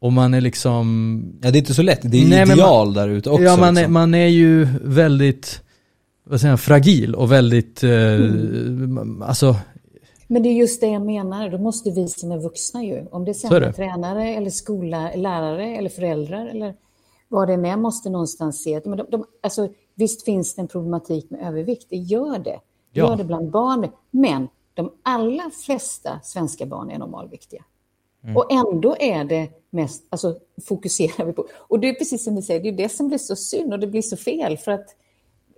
Och 0.00 0.12
man 0.12 0.34
är 0.34 0.40
liksom, 0.40 1.22
Ja 1.42 1.50
det 1.50 1.58
är 1.58 1.60
inte 1.60 1.74
så 1.74 1.82
lätt, 1.82 2.00
det 2.02 2.22
är 2.22 2.28
Nej, 2.28 2.42
ideal 2.42 2.94
där 2.94 3.08
ute 3.08 3.30
också. 3.30 3.42
ja 3.42 3.56
man 3.56 3.68
är, 3.68 3.72
liksom. 3.72 3.92
man 3.92 4.14
är 4.14 4.26
ju 4.26 4.68
väldigt, 4.82 5.62
vad 6.24 6.40
säger 6.40 6.52
jag, 6.52 6.60
fragil 6.60 7.14
och 7.14 7.32
väldigt, 7.32 7.82
eh, 7.82 7.90
alltså, 9.22 9.56
Men 10.26 10.42
det 10.42 10.48
är 10.48 10.52
just 10.52 10.80
det 10.80 10.86
jag 10.86 11.02
menar, 11.06 11.48
då 11.50 11.58
måste 11.58 11.90
vi 11.90 12.08
som 12.08 12.32
är 12.32 12.38
vuxna 12.38 12.84
ju, 12.84 13.06
om 13.10 13.24
det 13.24 13.34
sen 13.34 13.52
är 13.52 13.56
är 13.56 13.60
det. 13.60 13.72
tränare 13.72 14.34
eller 14.34 14.50
skola, 14.50 15.10
lärare 15.16 15.76
eller 15.76 15.90
föräldrar 15.90 16.46
eller 16.46 16.74
vad 17.28 17.48
det 17.48 17.54
än 17.54 17.64
är, 17.64 17.76
måste 17.76 18.10
någonstans 18.10 18.62
se 18.62 18.76
att 18.76 18.84
men 18.84 18.98
de, 18.98 19.06
de, 19.10 19.24
alltså, 19.42 19.68
visst 19.94 20.24
finns 20.24 20.54
det 20.54 20.62
en 20.62 20.68
problematik 20.68 21.30
med 21.30 21.40
övervikt, 21.48 21.86
det 21.90 21.96
gör 21.96 22.38
det. 22.38 22.60
Ja. 22.92 23.08
gör 23.08 23.16
det 23.16 23.24
bland 23.24 23.50
barn, 23.50 23.88
men 24.10 24.48
de 24.74 24.90
allra 25.02 25.50
flesta 25.66 26.20
svenska 26.22 26.66
barn 26.66 26.90
är 26.90 26.98
normalviktiga. 26.98 27.64
Och 28.36 28.52
ändå 28.52 28.96
är 29.00 29.24
det 29.24 29.48
mest, 29.70 30.06
alltså 30.10 30.38
fokuserar 30.64 31.24
vi 31.24 31.32
på, 31.32 31.46
och 31.52 31.80
det 31.80 31.88
är 31.88 31.94
precis 31.94 32.24
som 32.24 32.34
ni 32.34 32.42
säger, 32.42 32.60
det 32.60 32.68
är 32.68 32.72
det 32.72 32.88
som 32.88 33.08
blir 33.08 33.18
så 33.18 33.36
synd 33.36 33.72
och 33.72 33.80
det 33.80 33.86
blir 33.86 34.02
så 34.02 34.16
fel 34.16 34.58
för 34.58 34.72
att 34.72 34.96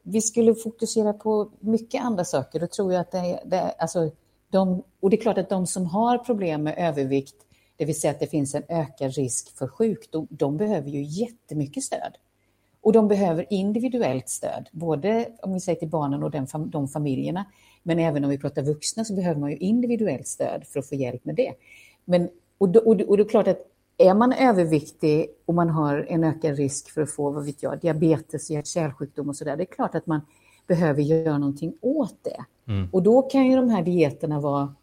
vi 0.03 0.21
skulle 0.21 0.55
fokusera 0.55 1.13
på 1.13 1.51
mycket 1.61 2.05
andra 2.05 2.25
saker. 2.25 2.61
Då 2.61 2.67
tror 2.67 2.93
jag 2.93 3.01
att 3.01 3.11
det, 3.11 3.43
det 3.45 3.61
alltså 3.61 4.11
de, 4.51 4.83
och 5.01 5.11
det 5.11 5.17
är 5.17 5.21
klart 5.21 5.39
att 5.39 5.49
de 5.49 5.67
som 5.67 5.87
har 5.87 6.19
problem 6.19 6.63
med 6.63 6.75
övervikt, 6.79 7.35
det 7.77 7.85
vill 7.85 8.01
säga 8.01 8.11
att 8.11 8.21
det 8.21 8.27
finns 8.27 8.55
en 8.55 8.63
ökad 8.69 9.15
risk 9.15 9.57
för 9.59 9.69
sjukdom, 9.69 10.27
de 10.31 10.57
behöver 10.57 10.91
ju 10.91 11.03
jättemycket 11.03 11.83
stöd. 11.83 12.19
Och 12.81 12.93
de 12.93 13.09
behöver 13.09 13.47
individuellt 13.51 14.29
stöd, 14.29 14.69
både 14.73 15.29
om 15.43 15.55
vi 15.55 15.61
säger 15.61 15.79
till 15.79 15.89
barnen 15.89 16.23
och 16.23 16.31
den, 16.31 16.47
de 16.67 16.89
familjerna, 16.89 17.45
men 17.83 17.99
även 17.99 18.25
om 18.25 18.31
vi 18.31 18.39
pratar 18.39 18.63
vuxna 18.63 19.05
så 19.05 19.15
behöver 19.15 19.41
man 19.41 19.51
ju 19.51 19.57
individuellt 19.57 20.27
stöd 20.27 20.65
för 20.67 20.81
att 20.81 20.89
få 20.89 20.95
hjälp 20.95 21.25
med 21.25 21.35
det. 21.35 21.53
Men, 22.05 22.31
och, 22.59 22.69
då, 22.69 22.81
och, 22.81 22.97
då, 22.97 23.05
och 23.05 23.17
det 23.17 23.23
är 23.23 23.29
klart 23.29 23.49
att 23.49 23.72
är 23.99 24.15
man 24.15 24.33
överviktig 24.33 25.27
och 25.47 25.55
man 25.55 25.69
har 25.69 26.07
en 26.09 26.25
ökad 26.25 26.57
risk 26.57 26.91
för 26.91 27.03
att 27.03 27.11
få, 27.11 27.31
vad 27.31 27.45
vet 27.45 27.63
jag, 27.63 27.81
diabetes, 27.81 28.51
hjärt-kärlsjukdom 28.51 29.29
och 29.29 29.37
sådär, 29.37 29.57
det 29.57 29.63
är 29.63 29.75
klart 29.75 29.95
att 29.95 30.07
man 30.07 30.21
behöver 30.67 31.03
göra 31.03 31.39
någonting 31.39 31.73
åt 31.81 32.17
det. 32.23 32.45
Och 32.93 33.03
då 33.03 33.23
kan 33.23 33.47
ju 33.47 33.57
de 33.57 33.69
här 33.69 33.83
dieterna 33.83 34.41
vara, 34.41 34.75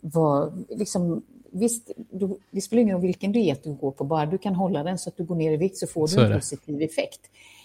vara 0.00 0.52
liksom, 0.68 1.22
visst, 1.50 1.90
du, 2.10 2.36
det 2.50 2.60
spelar 2.60 2.82
ingen 2.82 2.94
roll 2.94 3.02
vilken 3.02 3.32
diet 3.32 3.64
du 3.64 3.74
går 3.74 3.90
på, 3.90 4.04
bara 4.04 4.26
du 4.26 4.38
kan 4.38 4.54
hålla 4.54 4.82
den 4.82 4.98
så 4.98 5.08
att 5.10 5.16
du 5.16 5.24
går 5.24 5.34
ner 5.34 5.52
i 5.52 5.56
vikt 5.56 5.76
så 5.76 5.86
får 5.86 6.02
du 6.02 6.08
Så 6.08 6.20
är 6.20 6.24
en 6.24 6.30
det. 6.30 6.36
positiv 6.36 6.82
effekt. 6.82 7.20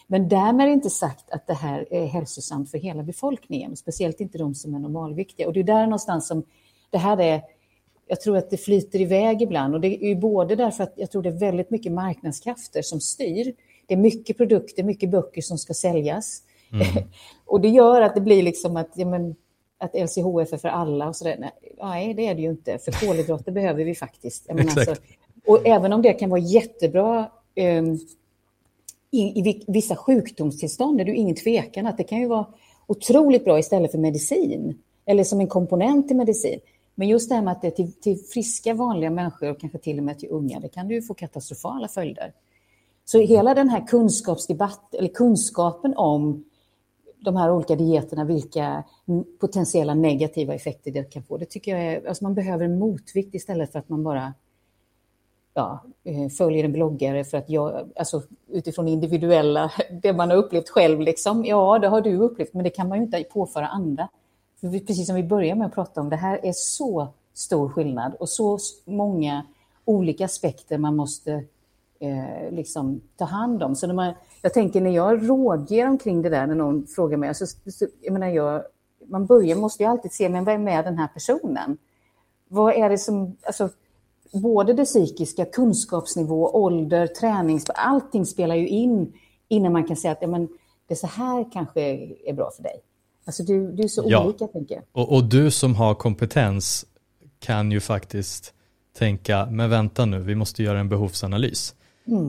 Men 0.07 0.29
därmed 0.29 0.67
är 0.67 0.71
inte 0.71 0.89
sagt 0.89 1.31
att 1.31 1.47
det 1.47 1.53
här 1.53 1.87
är 1.93 2.05
hälsosamt 2.05 2.71
för 2.71 2.77
hela 2.77 3.03
befolkningen, 3.03 3.75
speciellt 3.75 4.19
inte 4.19 4.37
de 4.37 4.55
som 4.55 4.75
är 4.75 4.79
normalviktiga. 4.79 5.47
Och 5.47 5.53
det 5.53 5.59
är 5.59 5.63
där 5.63 5.83
någonstans 5.83 6.27
som 6.27 6.43
det 6.89 6.97
här 6.97 7.19
är, 7.21 7.41
jag 8.07 8.21
tror 8.21 8.37
att 8.37 8.49
det 8.49 8.57
flyter 8.57 9.01
iväg 9.01 9.41
ibland 9.41 9.75
och 9.75 9.81
det 9.81 10.05
är 10.05 10.15
både 10.15 10.55
därför 10.55 10.83
att 10.83 10.93
jag 10.95 11.11
tror 11.11 11.21
det 11.21 11.29
är 11.29 11.39
väldigt 11.39 11.69
mycket 11.69 11.91
marknadskrafter 11.91 12.81
som 12.81 13.01
styr. 13.01 13.53
Det 13.85 13.93
är 13.93 13.97
mycket 13.97 14.37
produkter, 14.37 14.83
mycket 14.83 15.09
böcker 15.09 15.41
som 15.41 15.57
ska 15.57 15.73
säljas. 15.73 16.41
och 17.45 17.61
det 17.61 17.69
gör 17.69 18.01
att 18.01 18.15
det 18.15 18.21
blir 18.21 18.43
liksom 18.43 18.77
att, 18.77 18.89
ja, 18.95 19.05
men, 19.05 19.35
att 19.77 19.93
LCHF 19.93 20.53
är 20.53 20.57
för 20.57 20.67
alla 20.67 21.07
och 21.07 21.15
sådär. 21.15 21.37
Nej, 21.39 21.51
nej, 21.81 22.13
det 22.13 22.27
är 22.27 22.35
det 22.35 22.41
ju 22.41 22.49
inte. 22.49 22.77
För 22.77 22.91
kolhydrater 22.91 23.51
behöver 23.61 23.83
vi 23.83 23.95
faktiskt. 23.95 24.49
Alltså, 24.49 24.95
och 25.47 25.67
även 25.67 25.93
om 25.93 26.01
det 26.01 26.13
kan 26.13 26.29
vara 26.29 26.41
jättebra 26.41 27.31
ehm, 27.55 27.97
i, 29.11 29.39
i 29.39 29.41
vi- 29.41 29.65
vissa 29.67 29.95
sjukdomstillstånd 29.95 31.01
är 31.01 31.05
det 31.05 31.11
ju 31.11 31.17
ingen 31.17 31.35
tvekan 31.35 31.87
att 31.87 31.97
det 31.97 32.03
kan 32.03 32.19
ju 32.19 32.27
vara 32.27 32.45
otroligt 32.87 33.45
bra 33.45 33.59
istället 33.59 33.91
för 33.91 33.97
medicin 33.97 34.79
eller 35.05 35.23
som 35.23 35.39
en 35.39 35.47
komponent 35.47 36.11
i 36.11 36.13
medicin. 36.13 36.59
Men 36.95 37.07
just 37.07 37.29
det 37.29 37.35
här 37.35 37.41
med 37.41 37.51
att 37.51 37.61
det 37.61 37.67
är 37.67 37.71
till, 37.71 37.93
till 37.93 38.17
friska 38.17 38.73
vanliga 38.73 39.09
människor 39.09 39.51
och 39.51 39.59
kanske 39.59 39.77
till 39.77 39.97
och 39.97 40.03
med 40.03 40.19
till 40.19 40.29
unga, 40.29 40.59
det 40.59 40.69
kan 40.69 40.89
ju 40.89 41.01
få 41.01 41.13
katastrofala 41.13 41.87
följder. 41.87 42.33
Så 43.05 43.19
hela 43.19 43.53
den 43.53 43.69
här 43.69 43.87
kunskapsdebatt 43.87 44.93
eller 44.93 45.09
kunskapen 45.09 45.93
om 45.97 46.43
de 47.19 47.35
här 47.35 47.51
olika 47.51 47.75
dieterna, 47.75 48.23
vilka 48.23 48.83
potentiella 49.39 49.93
negativa 49.93 50.53
effekter 50.53 50.91
det 50.91 51.03
kan 51.03 51.23
få, 51.23 51.37
det 51.37 51.45
tycker 51.45 51.71
jag 51.77 51.85
är, 51.85 52.07
alltså 52.07 52.23
man 52.23 52.33
behöver 52.33 52.65
en 52.65 52.79
motvikt 52.79 53.35
istället 53.35 53.71
för 53.71 53.79
att 53.79 53.89
man 53.89 54.03
bara 54.03 54.33
ja, 55.53 55.83
eh, 56.03 56.29
följer 56.29 56.63
en 56.63 56.71
bloggare 56.71 57.23
för 57.23 57.37
att 57.37 57.49
jag, 57.49 57.89
alltså 57.95 58.21
utifrån 58.47 58.87
individuella, 58.87 59.71
det 60.01 60.13
man 60.13 60.29
har 60.29 60.37
upplevt 60.37 60.69
själv 60.69 60.99
liksom, 60.99 61.45
ja 61.45 61.79
det 61.79 61.87
har 61.87 62.01
du 62.01 62.17
upplevt, 62.17 62.53
men 62.53 62.63
det 62.63 62.69
kan 62.69 62.87
man 62.87 62.97
ju 62.97 63.03
inte 63.03 63.23
påföra 63.23 63.67
andra. 63.67 64.09
Precis 64.71 65.07
som 65.07 65.15
vi 65.15 65.23
började 65.23 65.59
med 65.59 65.67
att 65.67 65.73
prata 65.73 66.01
om, 66.01 66.09
det 66.09 66.15
här 66.15 66.45
är 66.45 66.53
så 66.55 67.07
stor 67.33 67.69
skillnad 67.69 68.15
och 68.19 68.29
så 68.29 68.59
många 68.85 69.45
olika 69.85 70.25
aspekter 70.25 70.77
man 70.77 70.95
måste 70.95 71.43
eh, 71.99 72.51
liksom 72.51 73.01
ta 73.17 73.25
hand 73.25 73.63
om. 73.63 73.75
Så 73.75 73.87
när 73.87 73.93
man, 73.93 74.13
jag 74.41 74.53
tänker 74.53 74.81
när 74.81 74.91
jag 74.91 75.29
rådger 75.29 75.87
omkring 75.87 76.21
det 76.21 76.29
där, 76.29 76.47
när 76.47 76.55
någon 76.55 76.87
frågar 76.87 77.17
mig, 77.17 77.29
alltså, 77.29 77.45
så, 77.45 77.87
jag 78.01 78.13
menar 78.13 78.27
jag, 78.27 78.63
man 79.05 79.25
börjar, 79.25 79.55
måste 79.55 79.83
ju 79.83 79.89
alltid 79.89 80.13
se, 80.13 80.29
men 80.29 80.43
vad 80.43 80.55
är 80.55 80.59
med 80.59 80.85
den 80.85 80.97
här 80.97 81.07
personen? 81.07 81.77
Vad 82.47 82.73
är 82.73 82.89
det 82.89 82.97
som, 82.97 83.37
alltså, 83.43 83.69
både 84.33 84.73
det 84.73 84.85
psykiska, 84.85 85.45
kunskapsnivå, 85.45 86.49
ålder, 86.49 87.07
tränings, 87.07 87.69
allting 87.69 88.25
spelar 88.25 88.55
ju 88.55 88.67
in 88.67 89.13
innan 89.47 89.73
man 89.73 89.87
kan 89.87 89.95
säga 89.95 90.11
att 90.11 90.21
ja, 90.21 90.27
men, 90.27 90.47
det 90.87 90.95
så 90.95 91.07
här 91.07 91.51
kanske 91.51 91.81
är 92.25 92.33
bra 92.33 92.51
för 92.51 92.63
dig. 92.63 92.81
Alltså 93.25 93.43
du, 93.43 93.71
du 93.71 93.83
är 93.83 93.87
så 93.87 94.05
Ja. 94.07 94.23
olika, 94.25 94.47
tänker 94.47 94.75
jag. 94.75 94.83
och, 94.91 95.15
och 95.15 95.23
du 95.23 95.51
som 95.51 95.75
har 95.75 95.95
kompetens 95.95 96.85
kan 97.39 97.71
ju 97.71 97.79
faktiskt 97.79 98.53
tänka, 98.97 99.45
men 99.51 99.69
vänta 99.69 100.05
nu, 100.05 100.19
vi 100.19 100.35
måste 100.35 100.63
göra 100.63 100.79
en 100.79 100.89
behovsanalys. 100.89 101.75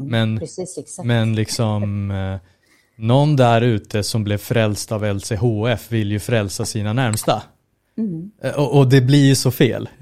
men, 0.06 0.38
Precis, 0.38 1.00
men 1.04 1.34
liksom, 1.34 2.10
eh, 2.10 2.36
någon 2.96 3.36
där 3.36 3.60
ute 3.62 4.02
som 4.02 4.24
blev 4.24 4.38
frälst 4.38 4.92
av 4.92 5.04
LCHF 5.14 5.92
vill 5.92 6.12
ju 6.12 6.18
frälsa 6.20 6.64
sina 6.64 6.92
närmsta. 6.92 7.42
Mm. 7.98 8.30
Och, 8.56 8.78
och, 8.78 8.88
det 8.88 9.00
blir 9.00 9.26
ju 9.26 9.34
så 9.34 9.50
fel. 9.50 9.88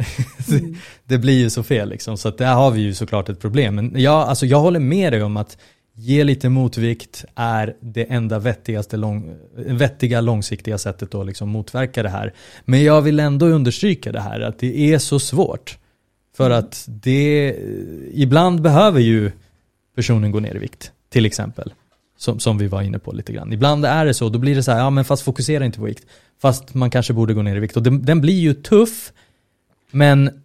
Mm. 0.52 0.74
det 1.04 1.18
blir 1.18 1.38
ju 1.38 1.50
så 1.50 1.62
fel 1.62 1.88
liksom. 1.88 2.16
Så 2.18 2.28
att 2.28 2.38
där 2.38 2.54
har 2.54 2.70
vi 2.70 2.80
ju 2.80 2.94
såklart 2.94 3.28
ett 3.28 3.40
problem. 3.40 3.74
Men 3.74 3.92
jag, 4.00 4.14
alltså 4.28 4.46
jag 4.46 4.60
håller 4.60 4.80
med 4.80 5.12
dig 5.12 5.22
om 5.22 5.36
att 5.36 5.58
ge 6.02 6.24
lite 6.24 6.48
motvikt 6.48 7.24
är 7.34 7.76
det 7.80 8.04
enda 8.04 8.38
vettigaste 8.38 8.96
lång, 8.96 9.34
vettiga 9.56 10.20
långsiktiga 10.20 10.78
sättet 10.78 11.14
att 11.14 11.26
liksom 11.26 11.48
motverka 11.48 12.02
det 12.02 12.08
här. 12.08 12.32
Men 12.64 12.84
jag 12.84 13.02
vill 13.02 13.20
ändå 13.20 13.46
understryka 13.46 14.12
det 14.12 14.20
här 14.20 14.40
att 14.40 14.58
det 14.58 14.92
är 14.92 14.98
så 14.98 15.18
svårt. 15.18 15.78
För 16.36 16.46
mm. 16.46 16.58
att 16.58 16.84
det, 16.88 17.56
ibland 18.12 18.62
behöver 18.62 19.00
ju 19.00 19.32
personen 19.96 20.30
gå 20.30 20.40
ner 20.40 20.56
i 20.56 20.58
vikt, 20.58 20.92
till 21.08 21.26
exempel. 21.26 21.74
Som, 22.18 22.40
som 22.40 22.58
vi 22.58 22.66
var 22.66 22.82
inne 22.82 22.98
på 22.98 23.12
lite 23.12 23.32
grann. 23.32 23.52
Ibland 23.52 23.84
är 23.84 24.06
det 24.06 24.14
så, 24.14 24.28
då 24.28 24.38
blir 24.38 24.54
det 24.54 24.62
så 24.62 24.72
här, 24.72 24.78
ja 24.78 24.90
men 24.90 25.04
fast 25.04 25.22
fokusera 25.22 25.64
inte 25.64 25.78
på 25.78 25.84
vikt. 25.84 26.06
Fast 26.40 26.74
man 26.74 26.90
kanske 26.90 27.12
borde 27.12 27.34
gå 27.34 27.42
ner 27.42 27.56
i 27.56 27.60
vikt. 27.60 27.76
Och 27.76 27.82
den, 27.82 28.04
den 28.04 28.20
blir 28.20 28.40
ju 28.40 28.54
tuff, 28.54 29.12
men 29.90 30.42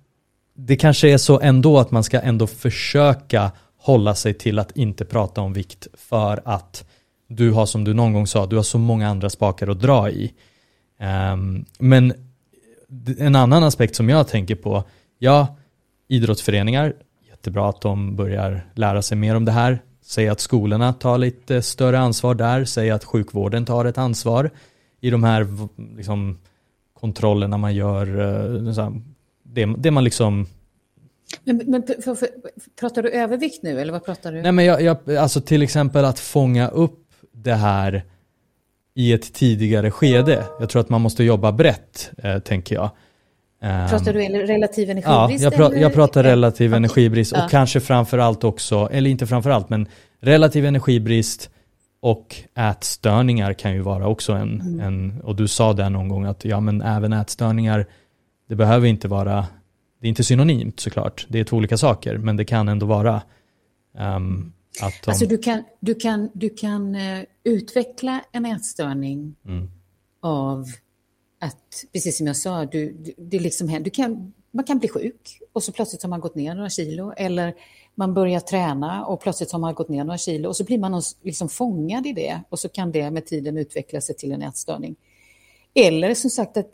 det 0.53 0.75
kanske 0.75 1.09
är 1.09 1.17
så 1.17 1.39
ändå 1.39 1.79
att 1.79 1.91
man 1.91 2.03
ska 2.03 2.19
ändå 2.19 2.47
försöka 2.47 3.51
hålla 3.87 4.15
sig 4.15 4.33
till 4.33 4.59
att 4.59 4.77
inte 4.77 5.05
prata 5.05 5.41
om 5.41 5.53
vikt 5.53 5.87
för 5.93 6.41
att 6.45 6.85
du 7.27 7.51
har 7.51 7.65
som 7.65 7.83
du 7.83 7.93
någon 7.93 8.13
gång 8.13 8.27
sa, 8.27 8.45
du 8.45 8.55
har 8.55 8.63
så 8.63 8.77
många 8.77 9.09
andra 9.09 9.29
spakar 9.29 9.67
att 9.67 9.79
dra 9.79 10.09
i. 10.09 10.33
Um, 11.33 11.65
men 11.79 12.13
en 13.17 13.35
annan 13.35 13.63
aspekt 13.63 13.95
som 13.95 14.09
jag 14.09 14.27
tänker 14.27 14.55
på, 14.55 14.83
ja, 15.19 15.57
idrottsföreningar, 16.07 16.93
jättebra 17.29 17.69
att 17.69 17.81
de 17.81 18.15
börjar 18.15 18.65
lära 18.73 19.01
sig 19.01 19.17
mer 19.17 19.35
om 19.35 19.45
det 19.45 19.51
här. 19.51 19.79
Säg 20.01 20.27
att 20.27 20.39
skolorna 20.39 20.93
tar 20.93 21.17
lite 21.17 21.61
större 21.61 21.99
ansvar 21.99 22.35
där, 22.35 22.65
säg 22.65 22.91
att 22.91 23.03
sjukvården 23.03 23.65
tar 23.65 23.85
ett 23.85 23.97
ansvar 23.97 24.51
i 25.01 25.09
de 25.09 25.23
här 25.23 25.47
liksom, 25.97 26.37
kontrollerna 26.99 27.57
man 27.57 27.75
gör, 27.75 28.19
eh, 28.19 28.91
det, 29.43 29.65
det 29.77 29.91
man 29.91 30.03
liksom 30.03 30.47
men, 31.43 31.57
men 31.57 31.83
för, 31.83 32.15
för, 32.15 32.29
pratar 32.79 33.03
du 33.03 33.09
övervikt 33.09 33.63
nu 33.63 33.81
eller 33.81 33.91
vad 33.91 34.05
pratar 34.05 34.31
du? 34.31 34.41
Nej 34.41 34.51
men 34.51 34.65
jag, 34.65 34.81
jag, 34.81 35.15
alltså 35.15 35.41
till 35.41 35.61
exempel 35.61 36.05
att 36.05 36.19
fånga 36.19 36.67
upp 36.67 37.03
det 37.31 37.53
här 37.53 38.03
i 38.97 39.13
ett 39.13 39.33
tidigare 39.33 39.91
skede. 39.91 40.43
Jag 40.59 40.69
tror 40.69 40.81
att 40.81 40.89
man 40.89 41.01
måste 41.01 41.23
jobba 41.23 41.51
brett, 41.51 42.11
eh, 42.17 42.39
tänker 42.39 42.75
jag. 42.75 42.89
Um, 43.61 43.89
pratar 43.89 44.13
du 44.13 44.19
relativ 44.19 44.89
energibrist? 44.89 45.43
Ja, 45.43 45.49
jag, 45.51 45.55
pra, 45.55 45.75
jag 45.75 45.93
pratar 45.93 46.23
relativ 46.23 46.71
okay. 46.71 46.77
energibrist 46.77 47.31
och 47.31 47.39
ja. 47.39 47.47
kanske 47.51 47.79
framför 47.79 48.17
allt 48.17 48.43
också, 48.43 48.89
eller 48.91 49.09
inte 49.09 49.27
framför 49.27 49.49
allt, 49.49 49.69
men 49.69 49.87
relativ 50.19 50.65
energibrist 50.65 51.49
och 51.99 52.35
ätstörningar 52.55 53.53
kan 53.53 53.73
ju 53.73 53.81
vara 53.81 54.07
också 54.07 54.33
en, 54.33 54.61
mm. 54.61 54.79
en, 54.79 55.21
och 55.21 55.35
du 55.35 55.47
sa 55.47 55.73
där 55.73 55.89
någon 55.89 56.09
gång 56.09 56.25
att 56.25 56.45
ja 56.45 56.59
men 56.59 56.81
även 56.81 57.13
ätstörningar, 57.13 57.85
det 58.49 58.55
behöver 58.55 58.87
inte 58.87 59.07
vara 59.07 59.45
det 59.99 60.07
är 60.07 60.09
inte 60.09 60.23
synonymt 60.23 60.79
såklart, 60.79 61.27
det 61.29 61.39
är 61.39 61.43
två 61.43 61.57
olika 61.57 61.77
saker, 61.77 62.17
men 62.17 62.37
det 62.37 62.45
kan 62.45 62.69
ändå 62.69 62.85
vara 62.85 63.21
um, 64.15 64.53
att 64.81 64.93
de... 65.03 65.11
Alltså 65.11 65.25
du 65.25 65.37
kan, 65.37 65.63
du 65.79 65.95
kan, 65.95 66.29
du 66.33 66.49
kan 66.49 66.95
uh, 66.95 67.23
utveckla 67.43 68.23
en 68.31 68.45
ätstörning 68.45 69.35
mm. 69.45 69.67
av 70.21 70.65
att, 71.39 71.85
precis 71.93 72.17
som 72.17 72.27
jag 72.27 72.37
sa, 72.37 72.65
du, 72.65 72.91
du, 72.91 73.13
det 73.17 73.39
liksom, 73.39 73.83
du 73.83 73.89
kan, 73.89 74.33
man 74.51 74.65
kan 74.65 74.79
bli 74.79 74.89
sjuk 74.89 75.41
och 75.53 75.63
så 75.63 75.71
plötsligt 75.71 76.01
har 76.03 76.09
man 76.09 76.19
gått 76.19 76.35
ner 76.35 76.55
några 76.55 76.69
kilo 76.69 77.13
eller 77.17 77.53
man 77.95 78.13
börjar 78.13 78.39
träna 78.39 79.05
och 79.05 79.21
plötsligt 79.21 79.51
har 79.51 79.59
man 79.59 79.73
gått 79.73 79.89
ner 79.89 80.03
några 80.03 80.17
kilo 80.17 80.49
och 80.49 80.55
så 80.55 80.63
blir 80.63 80.77
man 80.77 81.01
liksom 81.21 81.49
fångad 81.49 82.07
i 82.07 82.13
det 82.13 82.41
och 82.49 82.59
så 82.59 82.69
kan 82.69 82.91
det 82.91 83.11
med 83.11 83.25
tiden 83.25 83.57
utveckla 83.57 84.01
sig 84.01 84.15
till 84.15 84.31
en 84.31 84.41
ätstörning. 84.41 84.95
Eller 85.73 86.13
som 86.13 86.29
sagt 86.29 86.57
att 86.57 86.71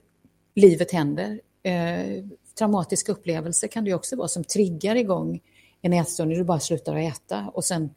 livet 0.56 0.92
händer. 0.92 1.42
Eh, 1.64 2.24
traumatiska 2.58 3.12
upplevelser 3.12 3.68
kan 3.68 3.84
det 3.84 3.94
också 3.94 4.16
vara 4.16 4.28
som 4.28 4.44
triggar 4.44 4.96
igång 4.96 5.42
en 5.82 5.94
ätstörning, 5.94 6.38
du 6.38 6.44
bara 6.44 6.60
slutar 6.60 6.96
att 6.96 7.18
äta 7.18 7.52
och 7.54 7.66
sen 7.66 7.90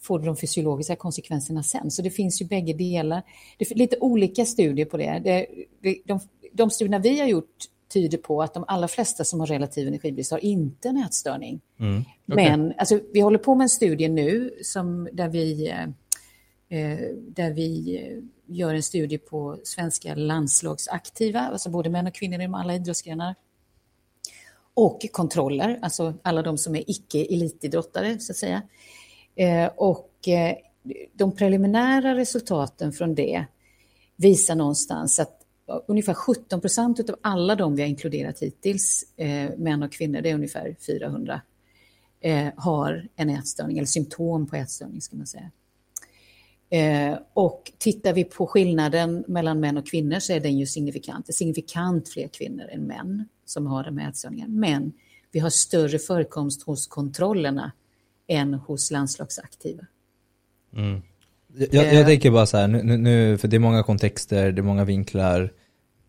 får 0.00 0.18
du 0.18 0.26
de 0.26 0.36
fysiologiska 0.36 0.96
konsekvenserna 0.96 1.62
sen. 1.62 1.90
Så 1.90 2.02
det 2.02 2.10
finns 2.10 2.42
ju 2.42 2.46
bägge 2.46 2.72
delar. 2.72 3.22
Det 3.58 3.70
är 3.70 3.74
lite 3.74 3.96
olika 4.00 4.44
studier 4.44 4.86
på 4.86 4.96
det. 4.96 5.20
det 5.24 5.46
de, 6.04 6.20
de 6.52 6.70
studierna 6.70 6.98
vi 6.98 7.20
har 7.20 7.26
gjort 7.26 7.56
tyder 7.92 8.18
på 8.18 8.42
att 8.42 8.54
de 8.54 8.64
allra 8.68 8.88
flesta 8.88 9.24
som 9.24 9.40
har 9.40 9.46
relativ 9.46 9.88
energibrist 9.88 10.30
har 10.30 10.44
inte 10.44 10.88
en 10.88 10.96
ätstörning. 10.96 11.60
Mm, 11.80 12.00
okay. 12.00 12.04
Men 12.26 12.74
alltså, 12.78 13.00
vi 13.12 13.20
håller 13.20 13.38
på 13.38 13.54
med 13.54 13.64
en 13.64 13.68
studie 13.68 14.08
nu 14.08 14.50
som, 14.62 15.08
där, 15.12 15.28
vi, 15.28 15.68
eh, 16.68 16.98
där 17.28 17.50
vi 17.50 18.00
gör 18.46 18.74
en 18.74 18.82
studie 18.82 19.18
på 19.18 19.58
svenska 19.64 20.14
landslagsaktiva, 20.14 21.40
alltså 21.40 21.70
både 21.70 21.90
män 21.90 22.06
och 22.06 22.14
kvinnor 22.14 22.40
inom 22.40 22.54
alla 22.54 22.74
idrottsgrenar 22.74 23.34
och 24.74 25.06
kontroller, 25.12 25.78
alltså 25.82 26.14
alla 26.22 26.42
de 26.42 26.58
som 26.58 26.74
är 26.74 26.90
icke-elitidrottare 26.90 28.18
så 28.18 28.32
att 28.32 28.36
säga. 28.36 28.62
Eh, 29.34 29.70
och 29.76 30.28
eh, 30.28 30.56
de 31.12 31.36
preliminära 31.36 32.14
resultaten 32.14 32.92
från 32.92 33.14
det 33.14 33.44
visar 34.16 34.54
någonstans 34.54 35.18
att 35.20 35.38
ungefär 35.86 36.14
17 36.14 36.60
procent 36.60 37.10
av 37.10 37.16
alla 37.20 37.54
de 37.56 37.76
vi 37.76 37.82
har 37.82 37.88
inkluderat 37.88 38.42
hittills, 38.42 39.04
eh, 39.16 39.50
män 39.56 39.82
och 39.82 39.92
kvinnor, 39.92 40.20
det 40.20 40.30
är 40.30 40.34
ungefär 40.34 40.76
400, 40.86 41.40
har 42.56 43.08
en 43.16 43.30
ätstörning 43.30 43.78
eller 43.78 43.86
symptom 43.86 44.46
på 44.46 44.56
ätstörning 44.56 45.00
ska 45.00 45.16
man 45.16 45.26
säga 45.26 45.50
och 47.34 47.72
tittar 47.78 48.12
vi 48.12 48.24
på 48.24 48.46
skillnaden 48.46 49.24
mellan 49.28 49.60
män 49.60 49.76
och 49.76 49.86
kvinnor 49.86 50.18
så 50.18 50.32
är 50.32 50.40
den 50.40 50.58
ju 50.58 50.66
signifikant. 50.66 51.26
Det 51.26 51.30
är 51.30 51.34
signifikant 51.34 52.08
fler 52.08 52.28
kvinnor 52.28 52.64
än 52.72 52.82
män 52.82 53.28
som 53.44 53.66
har 53.66 53.84
de 53.84 53.98
här 53.98 54.08
ätstörningarna. 54.08 54.52
Men 54.54 54.92
vi 55.32 55.40
har 55.40 55.50
större 55.50 55.98
förekomst 55.98 56.62
hos 56.62 56.86
kontrollerna 56.86 57.72
än 58.26 58.54
hos 58.54 58.90
landslagsaktiva. 58.90 59.86
Mm. 60.76 61.02
Jag, 61.56 61.74
jag, 61.74 62.00
eh. 62.00 62.06
tänker 62.06 62.30
bara 62.30 62.46
så 62.46 62.56
här, 62.56 62.68
nu, 62.68 62.96
nu, 62.96 63.38
för 63.38 63.48
det 63.48 63.56
är 63.56 63.60
många 63.60 63.82
kontexter, 63.82 64.52
det 64.52 64.60
är 64.60 64.62
många 64.62 64.84
vinklar. 64.84 65.52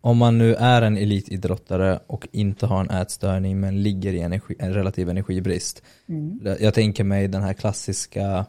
Om 0.02 0.18
man 0.18 0.38
nu 0.38 0.56
är 0.56 0.82
en 0.82 0.98
elitidrottare 0.98 2.00
och 2.08 2.28
inte 2.32 2.66
har 2.66 2.82
en 2.82 2.90
ätstörning 2.90 3.60
men 3.60 3.84
ligger 3.84 4.14
i 4.14 4.20
energi, 4.20 4.56
en 4.60 4.74
relativ 4.74 5.10
energibrist. 5.10 5.84
Mm. 6.10 6.40
Jag 6.60 6.74
tänker 6.74 7.04
mig 7.04 7.28
den 7.28 7.42
här 7.42 7.54
klassiska 7.54 8.46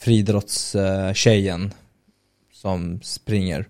friidrottstjejen 0.00 1.74
som 2.52 3.00
springer 3.02 3.68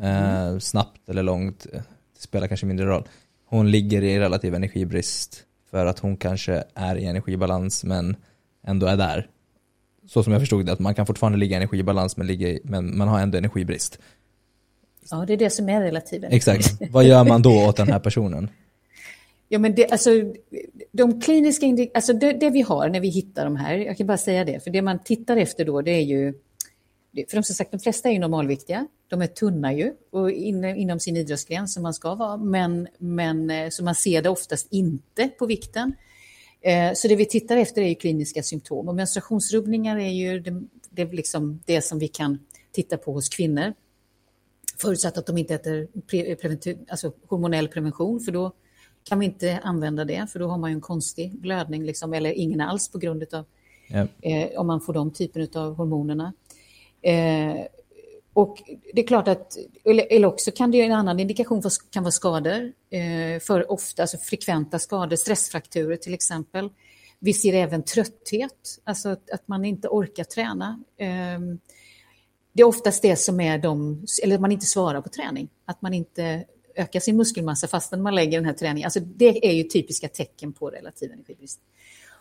mm. 0.00 0.52
eh, 0.54 0.58
snabbt 0.58 1.08
eller 1.08 1.22
långt, 1.22 1.66
det 1.72 2.20
spelar 2.20 2.48
kanske 2.48 2.66
mindre 2.66 2.86
roll 2.86 3.04
hon 3.48 3.70
ligger 3.70 4.02
i 4.02 4.18
relativ 4.18 4.54
energibrist 4.54 5.44
för 5.70 5.86
att 5.86 5.98
hon 5.98 6.16
kanske 6.16 6.64
är 6.74 6.96
i 6.96 7.04
energibalans 7.04 7.84
men 7.84 8.16
ändå 8.66 8.86
är 8.86 8.96
där. 8.96 9.26
Så 10.06 10.22
som 10.22 10.32
jag 10.32 10.42
förstod 10.42 10.66
det, 10.66 10.72
att 10.72 10.78
man 10.78 10.94
kan 10.94 11.06
fortfarande 11.06 11.38
ligga 11.38 11.54
i 11.54 11.56
energibalans 11.56 12.16
men, 12.16 12.26
ligga 12.26 12.58
men 12.64 12.98
man 12.98 13.08
har 13.08 13.20
ändå 13.20 13.38
energibrist. 13.38 13.98
Ja, 15.10 15.24
det 15.26 15.32
är 15.32 15.36
det 15.36 15.50
som 15.50 15.68
är 15.68 15.80
relativ 15.80 16.24
energibrist. 16.24 16.68
Exakt. 16.70 16.92
Vad 16.92 17.04
gör 17.04 17.24
man 17.24 17.42
då 17.42 17.66
åt 17.66 17.76
den 17.76 17.88
här 17.88 17.98
personen? 18.08 18.50
Ja, 19.48 19.58
men 19.58 19.74
det, 19.74 19.90
alltså, 19.90 20.10
de 20.92 21.20
kliniska 21.20 21.66
alltså 21.94 22.12
det, 22.12 22.32
det, 22.32 22.50
vi 22.50 22.60
har 22.60 22.88
när 22.88 23.00
vi 23.00 23.08
hittar 23.08 23.44
de 23.44 23.56
här, 23.56 23.74
jag 23.74 23.96
kan 23.96 24.06
bara 24.06 24.18
säga 24.18 24.44
det, 24.44 24.60
för 24.64 24.70
det 24.70 24.82
man 24.82 24.98
tittar 24.98 25.36
efter 25.36 25.64
då 25.64 25.82
det 25.82 25.90
är 25.90 26.02
ju 26.02 26.34
för 27.14 27.36
de, 27.36 27.42
som 27.42 27.54
sagt, 27.54 27.70
de 27.70 27.80
flesta 27.80 28.08
är 28.08 28.12
ju 28.12 28.18
normalviktiga. 28.18 28.86
De 29.08 29.22
är 29.22 29.26
tunna 29.26 29.72
ju 29.72 29.92
och 30.10 30.30
in, 30.30 30.64
inom 30.64 31.00
sin 31.00 31.16
idrottsgren 31.16 31.68
som 31.68 31.82
man 31.82 31.94
ska 31.94 32.14
vara. 32.14 32.36
Men, 32.36 32.88
men 32.98 33.50
eh, 33.50 33.68
så 33.70 33.84
man 33.84 33.94
ser 33.94 34.22
det 34.22 34.28
oftast 34.28 34.66
inte 34.70 35.28
på 35.28 35.46
vikten. 35.46 35.94
Eh, 36.60 36.92
så 36.94 37.08
det 37.08 37.16
vi 37.16 37.26
tittar 37.26 37.56
efter 37.56 37.82
är 37.82 37.88
ju 37.88 37.94
kliniska 37.94 38.42
symptom. 38.42 38.88
Och 38.88 38.94
menstruationsrubbningar 38.94 39.98
är 39.98 40.10
ju 40.10 40.40
det, 40.40 40.62
det, 40.90 41.02
är 41.02 41.12
liksom 41.12 41.62
det 41.66 41.82
som 41.82 41.98
vi 41.98 42.08
kan 42.08 42.38
titta 42.72 42.96
på 42.96 43.12
hos 43.12 43.28
kvinnor. 43.28 43.72
Förutsatt 44.78 45.18
att 45.18 45.26
de 45.26 45.38
inte 45.38 45.54
äter 45.54 45.88
pre, 46.06 46.36
alltså 46.88 47.12
hormonell 47.28 47.68
prevention, 47.68 48.20
för 48.20 48.32
då 48.32 48.52
kan 49.08 49.18
vi 49.18 49.26
inte 49.26 49.60
använda 49.62 50.04
det, 50.04 50.26
för 50.32 50.38
då 50.38 50.46
har 50.48 50.58
man 50.58 50.70
ju 50.70 50.74
en 50.74 50.80
konstig 50.80 51.40
blödning, 51.40 51.84
liksom, 51.84 52.12
eller 52.12 52.32
ingen 52.32 52.60
alls 52.60 52.88
på 52.88 52.98
grund 52.98 53.34
av 53.34 53.44
ja. 53.88 54.06
eh, 54.22 54.60
om 54.60 54.66
man 54.66 54.80
får 54.80 54.92
de 54.92 55.12
typen 55.12 55.48
av 55.54 55.74
hormonerna. 55.74 56.32
Eh, 57.02 57.66
och 58.32 58.62
det 58.94 59.00
är 59.00 59.06
klart 59.06 59.28
att, 59.28 59.56
eller 59.84 60.26
också 60.26 60.50
kan 60.50 60.70
det 60.70 60.80
en 60.80 60.92
annan 60.92 61.20
indikation 61.20 61.62
för, 61.62 61.72
kan 61.90 62.02
vara 62.02 62.12
skador, 62.12 62.72
eh, 62.90 63.40
för 63.40 63.70
ofta, 63.70 64.02
alltså 64.02 64.18
frekventa 64.18 64.78
skador, 64.78 65.16
stressfrakturer 65.16 65.96
till 65.96 66.14
exempel. 66.14 66.70
Vi 67.18 67.32
ser 67.32 67.52
även 67.52 67.82
trötthet, 67.82 68.80
alltså 68.84 69.08
att, 69.08 69.30
att 69.30 69.48
man 69.48 69.64
inte 69.64 69.88
orkar 69.88 70.24
träna. 70.24 70.80
Eh, 70.96 71.40
det 72.52 72.62
är 72.62 72.66
oftast 72.66 73.02
det 73.02 73.16
som 73.16 73.40
är 73.40 73.58
de, 73.58 74.06
eller 74.22 74.34
att 74.34 74.40
man 74.40 74.52
inte 74.52 74.66
svarar 74.66 75.00
på 75.00 75.08
träning, 75.08 75.48
att 75.64 75.82
man 75.82 75.94
inte 75.94 76.44
öka 76.78 77.00
sin 77.00 77.16
muskelmassa 77.16 77.68
fastän 77.68 78.02
man 78.02 78.14
lägger 78.14 78.38
den 78.38 78.44
här 78.44 78.52
träningen. 78.52 78.86
Alltså 78.86 79.00
det 79.00 79.48
är 79.48 79.52
ju 79.52 79.62
typiska 79.62 80.08
tecken 80.08 80.52
på 80.52 80.70
relativ 80.70 81.12
energibrist. 81.12 81.60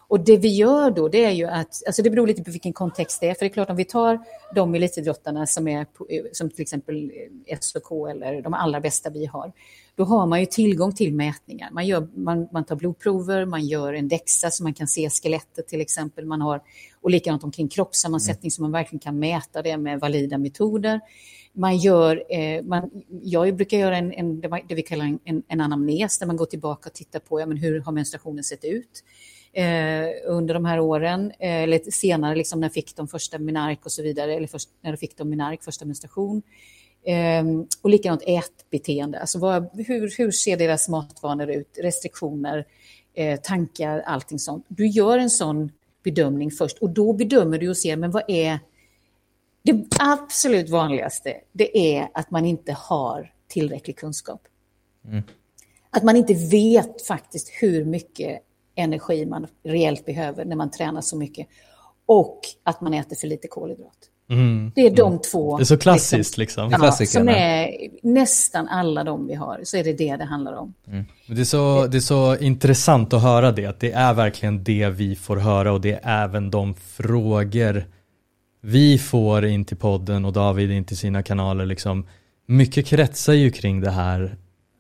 Och 0.10 0.20
det 0.20 0.38
vi 0.38 0.48
gör 0.48 0.92
då, 0.92 1.08
det 1.08 1.26
är 1.26 1.32
ju 1.32 1.46
att, 1.46 1.84
alltså 1.88 2.02
det 2.02 2.10
beror 2.10 2.28
lite 2.28 2.44
på 2.44 2.52
vilken 2.52 2.74
kontext 2.74 3.22
det 3.22 3.30
är, 3.30 3.34
för 3.34 3.40
det 3.40 3.46
är 3.46 3.54
klart 3.54 3.70
om 3.70 3.76
vi 3.76 3.86
tar 3.86 4.20
de 4.56 4.76
elitidrottarna 4.76 5.48
som 5.48 5.68
är, 5.68 5.80
eh, 5.80 6.24
som 6.32 6.50
till 6.50 6.62
exempel 6.62 7.12
eh, 7.46 7.58
SOK 7.60 8.10
eller 8.10 8.42
de 8.42 8.54
allra 8.54 8.80
bästa 8.80 9.10
vi 9.10 9.26
har, 9.26 9.52
då 9.96 10.04
har 10.04 10.28
man 10.28 10.40
ju 10.40 10.46
tillgång 10.46 10.94
till 10.94 11.14
mätningar. 11.14 11.70
Man, 11.72 11.88
gör, 11.88 12.08
man, 12.14 12.48
man 12.52 12.64
tar 12.64 12.76
blodprover, 12.76 13.46
man 13.46 13.66
gör 13.66 13.94
en 13.94 14.08
DEXA 14.08 14.52
så 14.52 14.64
man 14.64 14.74
kan 14.74 14.88
se 14.88 15.10
skelettet 15.10 15.68
till 15.68 15.82
exempel, 15.82 16.26
man 16.26 16.42
har, 16.42 16.62
och 17.02 17.10
likadant 17.10 17.44
omkring 17.44 17.68
kroppssammansättning 17.68 18.48
mm. 18.48 18.52
så 18.52 18.62
man 18.62 18.72
verkligen 18.72 19.00
kan 19.00 19.20
mäta 19.20 19.62
det 19.62 19.78
med 19.78 20.00
valida 20.00 20.38
metoder. 20.38 21.02
Man 21.58 21.78
gör, 21.78 22.24
eh, 22.30 22.64
man, 22.64 22.90
jag 23.22 23.56
brukar 23.56 23.78
göra 23.78 23.98
en, 23.98 24.14
en, 24.14 24.42
det 24.42 24.76
vi 24.76 24.82
kallar 24.82 25.18
en, 25.24 25.44
en 25.48 25.62
anamnes, 25.62 26.20
där 26.20 26.28
man 26.28 26.38
går 26.38 26.46
tillbaka 26.46 26.90
och 26.90 26.94
tittar 26.94 27.20
på 27.20 27.40
ja, 27.40 27.46
men 27.46 27.58
hur 27.58 27.80
har 27.80 27.92
menstruationen 27.92 28.44
sett 28.44 28.66
ut 28.66 29.04
eh, 29.54 30.06
under 30.26 30.54
de 30.54 30.66
här 30.66 30.80
åren, 30.80 31.32
eh, 31.40 31.64
eller 31.64 31.92
senare 31.92 32.36
liksom 32.36 32.60
när 32.60 32.70
fick 32.70 32.96
de 32.96 33.08
första 33.08 33.40
minark 33.40 33.86
och 33.86 33.92
så 33.92 34.04
vidare, 34.04 34.34
eller 34.34 34.48
först, 34.48 34.70
när 34.82 34.92
de 34.92 34.98
fick 34.98 35.18
de 35.18 35.30
minark, 35.30 35.64
första 35.64 35.86
menstruation. 35.86 36.42
Eh, 37.06 37.44
och 37.82 37.90
likadant 37.90 38.24
ätbeteende, 38.26 39.20
alltså 39.20 39.40
vad, 39.40 39.70
hur, 39.88 40.18
hur 40.18 40.32
ser 40.32 40.58
deras 40.58 40.90
matvanor 40.90 41.50
ut, 41.50 41.78
restriktioner, 41.82 42.66
eh, 43.14 43.40
tankar, 43.40 44.00
allting 44.00 44.40
sånt. 44.40 44.66
Du 44.68 44.88
gör 44.88 45.18
en 45.18 45.30
sån 45.30 45.72
bedömning 46.04 46.52
först 46.52 46.78
och 46.78 46.90
då 46.90 47.14
bedömer 47.14 47.58
du 47.58 47.70
och 47.70 47.78
ser, 47.78 47.96
men 47.96 48.12
vad 48.12 48.24
är 48.28 48.60
det 49.74 49.98
absolut 50.00 50.70
vanligaste, 50.70 51.34
det 51.52 51.98
är 51.98 52.10
att 52.14 52.32
man 52.32 52.46
inte 52.46 52.74
har 52.74 53.32
tillräcklig 53.48 53.98
kunskap. 53.98 54.42
Mm. 55.08 55.24
Att 55.92 56.04
man 56.04 56.16
inte 56.16 56.34
vet 56.34 57.02
faktiskt 57.08 57.50
hur 57.62 57.86
mycket 57.86 58.40
energi 58.76 59.26
man 59.26 59.48
reellt 59.64 60.06
behöver 60.06 60.46
när 60.46 60.56
man 60.56 60.72
tränar 60.72 61.02
så 61.02 61.18
mycket. 61.18 61.48
Och 62.06 62.40
att 62.64 62.82
man 62.82 62.94
äter 62.94 63.16
för 63.16 63.28
lite 63.28 63.48
kolhydrat. 63.48 63.98
Mm. 64.30 64.72
Det 64.76 64.82
är 64.82 64.96
de 64.96 65.08
mm. 65.08 65.20
två. 65.32 65.58
Det 65.58 65.64
är 65.64 65.66
så 65.66 65.78
klassiskt 65.78 66.38
liksom. 66.38 66.70
liksom. 66.70 66.84
Ja, 66.86 66.92
som 66.92 67.30
är 67.30 67.72
nästan 68.04 68.68
alla 68.68 69.04
de 69.04 69.28
vi 69.28 69.34
har, 69.34 69.60
så 69.64 69.78
är 69.78 69.84
det 69.84 69.94
det 69.94 70.16
det 70.16 70.26
handlar 70.26 70.54
om. 70.54 70.74
Mm. 70.88 71.06
Det, 71.28 71.42
är 71.42 71.46
så, 71.46 71.88
det 71.88 71.98
är 71.98 72.02
så 72.02 72.38
intressant 72.38 73.14
att 73.14 73.22
höra 73.22 73.52
det, 73.52 73.66
att 73.66 73.80
det 73.80 73.92
är 73.92 74.14
verkligen 74.14 74.64
det 74.64 74.90
vi 74.90 75.16
får 75.16 75.38
höra 75.38 75.74
och 75.74 75.82
det 75.82 76.00
är 76.04 76.24
även 76.24 76.52
de 76.52 76.76
frågor 76.76 77.86
vi 78.68 78.98
får 78.98 79.46
in 79.46 79.66
till 79.66 79.78
podden 79.78 80.26
och 80.26 80.34
David 80.34 80.72
in 80.72 80.86
till 80.86 80.98
sina 80.98 81.24
kanaler. 81.24 81.66
Liksom. 81.66 82.06
Mycket 82.46 82.86
kretsar 82.86 83.34
ju 83.34 83.52
kring 83.52 83.82
det 83.82 83.92
här, 83.92 84.36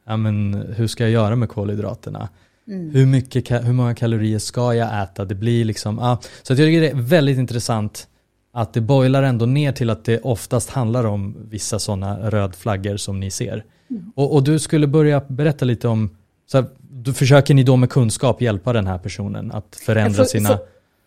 ja, 0.05 0.17
men, 0.17 0.53
hur 0.75 0.87
ska 0.87 1.03
jag 1.03 1.11
göra 1.11 1.35
med 1.35 1.49
kolhydraterna? 1.49 2.29
Mm. 2.67 2.89
Hur, 2.89 3.05
mycket, 3.05 3.51
hur 3.51 3.73
många 3.73 3.95
kalorier 3.95 4.39
ska 4.39 4.73
jag 4.73 5.03
äta? 5.03 5.25
Det 5.25 5.35
blir 5.35 5.65
liksom, 5.65 5.99
ah, 5.99 6.17
så 6.43 6.51
jag 6.51 6.57
tycker 6.57 6.81
det 6.81 6.89
är 6.89 6.95
väldigt 6.95 7.37
intressant 7.37 8.07
att 8.53 8.73
det 8.73 8.81
boilar 8.81 9.23
ändå 9.23 9.45
ner 9.45 9.71
till 9.71 9.89
att 9.89 10.05
det 10.05 10.19
oftast 10.19 10.69
handlar 10.69 11.03
om 11.03 11.37
vissa 11.49 11.79
sådana 11.79 12.29
rödflaggor 12.29 12.97
som 12.97 13.19
ni 13.19 13.31
ser. 13.31 13.63
Mm. 13.89 14.11
Och, 14.15 14.35
och, 14.35 14.43
du 14.43 14.59
skulle 14.59 14.87
börja 14.87 15.21
berätta 15.27 15.65
lite 15.65 15.87
om, 15.87 16.17
så 16.45 16.57
här, 16.57 16.67
då 16.79 17.13
försöker 17.13 17.53
ni 17.53 17.63
då 17.63 17.75
med 17.75 17.89
kunskap 17.89 18.41
hjälpa 18.41 18.73
den 18.73 18.87
här 18.87 18.97
personen 18.97 19.51
att 19.51 19.75
förändra 19.85 20.23
för, 20.23 20.23
sina... 20.23 20.49
För, 20.49 20.59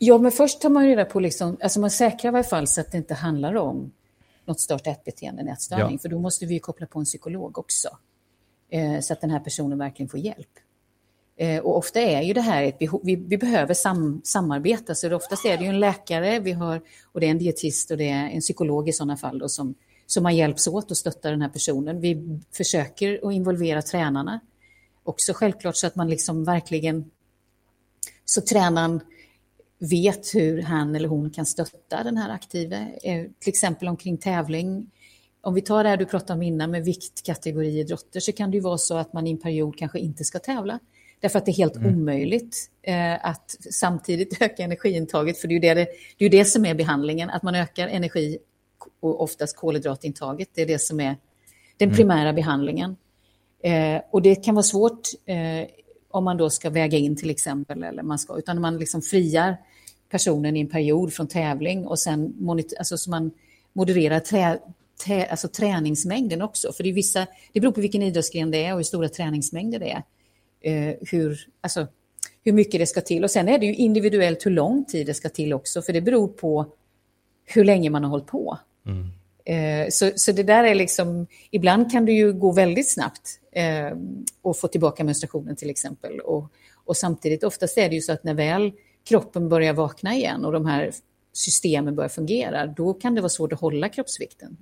ja, 0.02 0.18
men 0.18 0.32
först 0.32 0.60
tar 0.60 0.68
man 0.68 0.86
reda 0.86 1.04
på, 1.04 1.20
liksom, 1.20 1.56
alltså 1.62 1.80
man 1.80 1.90
säkrar 1.90 2.32
i 2.32 2.34
alla 2.34 2.44
fall 2.44 2.66
så 2.66 2.80
att 2.80 2.92
det 2.92 2.98
inte 2.98 3.14
handlar 3.14 3.54
om 3.54 3.92
något 4.44 4.60
stört 4.60 4.86
ätbeteende, 4.86 5.42
en 5.42 5.48
ätstörning, 5.48 5.92
ja. 5.92 5.98
för 5.98 6.08
då 6.08 6.18
måste 6.18 6.46
vi 6.46 6.58
koppla 6.58 6.86
på 6.86 6.98
en 6.98 7.04
psykolog 7.04 7.58
också. 7.58 7.88
Eh, 8.70 9.00
så 9.00 9.12
att 9.12 9.20
den 9.20 9.30
här 9.30 9.40
personen 9.40 9.78
verkligen 9.78 10.08
får 10.08 10.20
hjälp. 10.20 10.48
Eh, 11.36 11.58
och 11.58 11.76
ofta 11.76 12.00
är 12.00 12.22
ju 12.22 12.32
det 12.32 12.40
här 12.40 12.62
ett 12.62 12.78
behov, 12.78 13.00
vi, 13.04 13.16
vi 13.16 13.38
behöver 13.38 13.74
sam, 13.74 14.20
samarbeta, 14.24 14.94
så 14.94 15.14
oftast 15.14 15.44
är 15.44 15.58
det 15.58 15.64
ju 15.64 15.70
en 15.70 15.80
läkare, 15.80 16.40
vi 16.40 16.52
har, 16.52 16.80
och 17.12 17.20
det 17.20 17.26
är 17.26 17.30
en 17.30 17.38
dietist 17.38 17.90
och 17.90 17.96
det 17.96 18.08
är 18.08 18.28
en 18.28 18.40
psykolog 18.40 18.88
i 18.88 18.92
sådana 18.92 19.16
fall 19.16 19.38
då, 19.38 19.48
som, 19.48 19.74
som 20.06 20.22
man 20.22 20.36
hjälps 20.36 20.66
åt 20.66 20.90
och 20.90 20.96
stöttar 20.96 21.30
den 21.30 21.42
här 21.42 21.48
personen. 21.48 22.00
Vi 22.00 22.40
försöker 22.52 23.28
att 23.28 23.32
involvera 23.32 23.82
tränarna 23.82 24.40
också 25.04 25.32
självklart 25.32 25.76
så 25.76 25.86
att 25.86 25.96
man 25.96 26.08
liksom 26.08 26.44
verkligen, 26.44 27.10
så 28.24 28.40
tränaren 28.40 29.00
vet 29.80 30.34
hur 30.34 30.62
han 30.62 30.96
eller 30.96 31.08
hon 31.08 31.30
kan 31.30 31.46
stötta 31.46 32.02
den 32.02 32.16
här 32.16 32.30
aktive, 32.30 32.76
eh, 33.02 33.24
till 33.38 33.48
exempel 33.48 33.88
omkring 33.88 34.18
tävling. 34.18 34.90
Om 35.40 35.54
vi 35.54 35.62
tar 35.62 35.84
det 35.84 35.90
här 35.90 35.96
du 35.96 36.06
pratade 36.06 36.32
om 36.32 36.42
innan 36.42 36.70
med 36.70 36.84
viktkategoriidrotter 36.84 38.20
så 38.20 38.32
kan 38.32 38.50
det 38.50 38.56
ju 38.56 38.60
vara 38.60 38.78
så 38.78 38.96
att 38.96 39.12
man 39.12 39.26
i 39.26 39.30
en 39.30 39.38
period 39.38 39.78
kanske 39.78 39.98
inte 39.98 40.24
ska 40.24 40.38
tävla. 40.38 40.78
Därför 41.20 41.38
att 41.38 41.46
det 41.46 41.50
är 41.50 41.56
helt 41.56 41.76
mm. 41.76 41.94
omöjligt 41.94 42.70
eh, 42.82 43.26
att 43.26 43.56
samtidigt 43.70 44.42
öka 44.42 44.62
energiintaget, 44.62 45.38
för 45.38 45.48
det 45.48 45.52
är 45.52 45.56
ju 45.56 45.60
det, 45.60 45.74
det, 45.74 45.88
det, 46.18 46.24
är 46.24 46.30
det 46.30 46.44
som 46.44 46.64
är 46.64 46.74
behandlingen, 46.74 47.30
att 47.30 47.42
man 47.42 47.54
ökar 47.54 47.88
energi 47.88 48.38
och 49.00 49.22
oftast 49.22 49.56
kolhydratintaget, 49.56 50.48
det 50.54 50.62
är 50.62 50.66
det 50.66 50.78
som 50.78 51.00
är 51.00 51.16
den 51.76 51.88
mm. 51.88 51.96
primära 51.96 52.32
behandlingen. 52.32 52.96
Eh, 53.62 54.00
och 54.10 54.22
det 54.22 54.34
kan 54.34 54.54
vara 54.54 54.62
svårt 54.62 55.08
eh, 55.26 55.68
om 56.10 56.24
man 56.24 56.36
då 56.36 56.50
ska 56.50 56.70
väga 56.70 56.98
in 56.98 57.16
till 57.16 57.30
exempel, 57.30 57.82
eller 57.82 58.02
man 58.02 58.18
ska, 58.18 58.38
utan 58.38 58.60
man 58.60 58.78
liksom 58.78 59.02
friar 59.02 59.56
personen 60.10 60.56
i 60.56 60.60
en 60.60 60.68
period 60.68 61.12
från 61.12 61.28
tävling 61.28 61.86
och 61.86 61.98
sen 61.98 62.34
monitor, 62.38 62.78
alltså 62.78 62.98
så 62.98 63.10
man 63.10 63.30
modererar 63.72 64.20
trä, 64.20 64.58
trä, 65.04 65.26
alltså 65.26 65.48
träningsmängden 65.48 66.42
också. 66.42 66.72
För 66.72 66.82
det, 66.82 66.88
är 66.88 66.94
vissa, 66.94 67.26
det 67.52 67.60
beror 67.60 67.72
på 67.72 67.80
vilken 67.80 68.02
idrottsgren 68.02 68.50
det 68.50 68.64
är 68.64 68.72
och 68.72 68.78
hur 68.78 68.84
stora 68.84 69.08
träningsmängder 69.08 69.78
det 69.78 69.90
är 69.90 70.02
eh, 70.60 70.94
hur, 71.10 71.46
alltså, 71.60 71.86
hur 72.42 72.52
mycket 72.52 72.80
det 72.80 72.86
ska 72.86 73.00
till. 73.00 73.24
Och 73.24 73.30
sen 73.30 73.48
är 73.48 73.58
det 73.58 73.66
ju 73.66 73.74
individuellt 73.74 74.46
hur 74.46 74.50
lång 74.50 74.84
tid 74.84 75.06
det 75.06 75.14
ska 75.14 75.28
till 75.28 75.52
också, 75.52 75.82
för 75.82 75.92
det 75.92 76.00
beror 76.00 76.28
på 76.28 76.66
hur 77.44 77.64
länge 77.64 77.90
man 77.90 78.04
har 78.04 78.10
hållit 78.10 78.26
på. 78.26 78.58
Mm. 78.86 79.08
Eh, 79.44 79.88
så, 79.90 80.10
så 80.16 80.32
det 80.32 80.42
där 80.42 80.64
är 80.64 80.74
liksom, 80.74 81.26
ibland 81.50 81.92
kan 81.92 82.04
det 82.04 82.12
ju 82.12 82.32
gå 82.32 82.52
väldigt 82.52 82.90
snabbt 82.90 83.40
eh, 83.52 83.96
och 84.42 84.56
få 84.56 84.68
tillbaka 84.68 85.04
menstruationen 85.04 85.56
till 85.56 85.70
exempel. 85.70 86.20
Och, 86.20 86.52
och 86.84 86.96
samtidigt, 86.96 87.44
oftast 87.44 87.78
är 87.78 87.88
det 87.88 87.94
ju 87.94 88.00
så 88.00 88.12
att 88.12 88.24
när 88.24 88.34
väl 88.34 88.72
kroppen 89.08 89.48
börjar 89.48 89.72
vakna 89.72 90.14
igen 90.14 90.44
och 90.44 90.52
de 90.52 90.66
här 90.66 90.92
systemen 91.32 91.96
börjar 91.96 92.08
fungera, 92.08 92.66
då 92.66 92.94
kan 92.94 93.14
det 93.14 93.20
vara 93.20 93.28
svårt 93.28 93.52
att 93.52 93.60
hålla 93.60 93.88
kroppsvikten. 93.88 94.56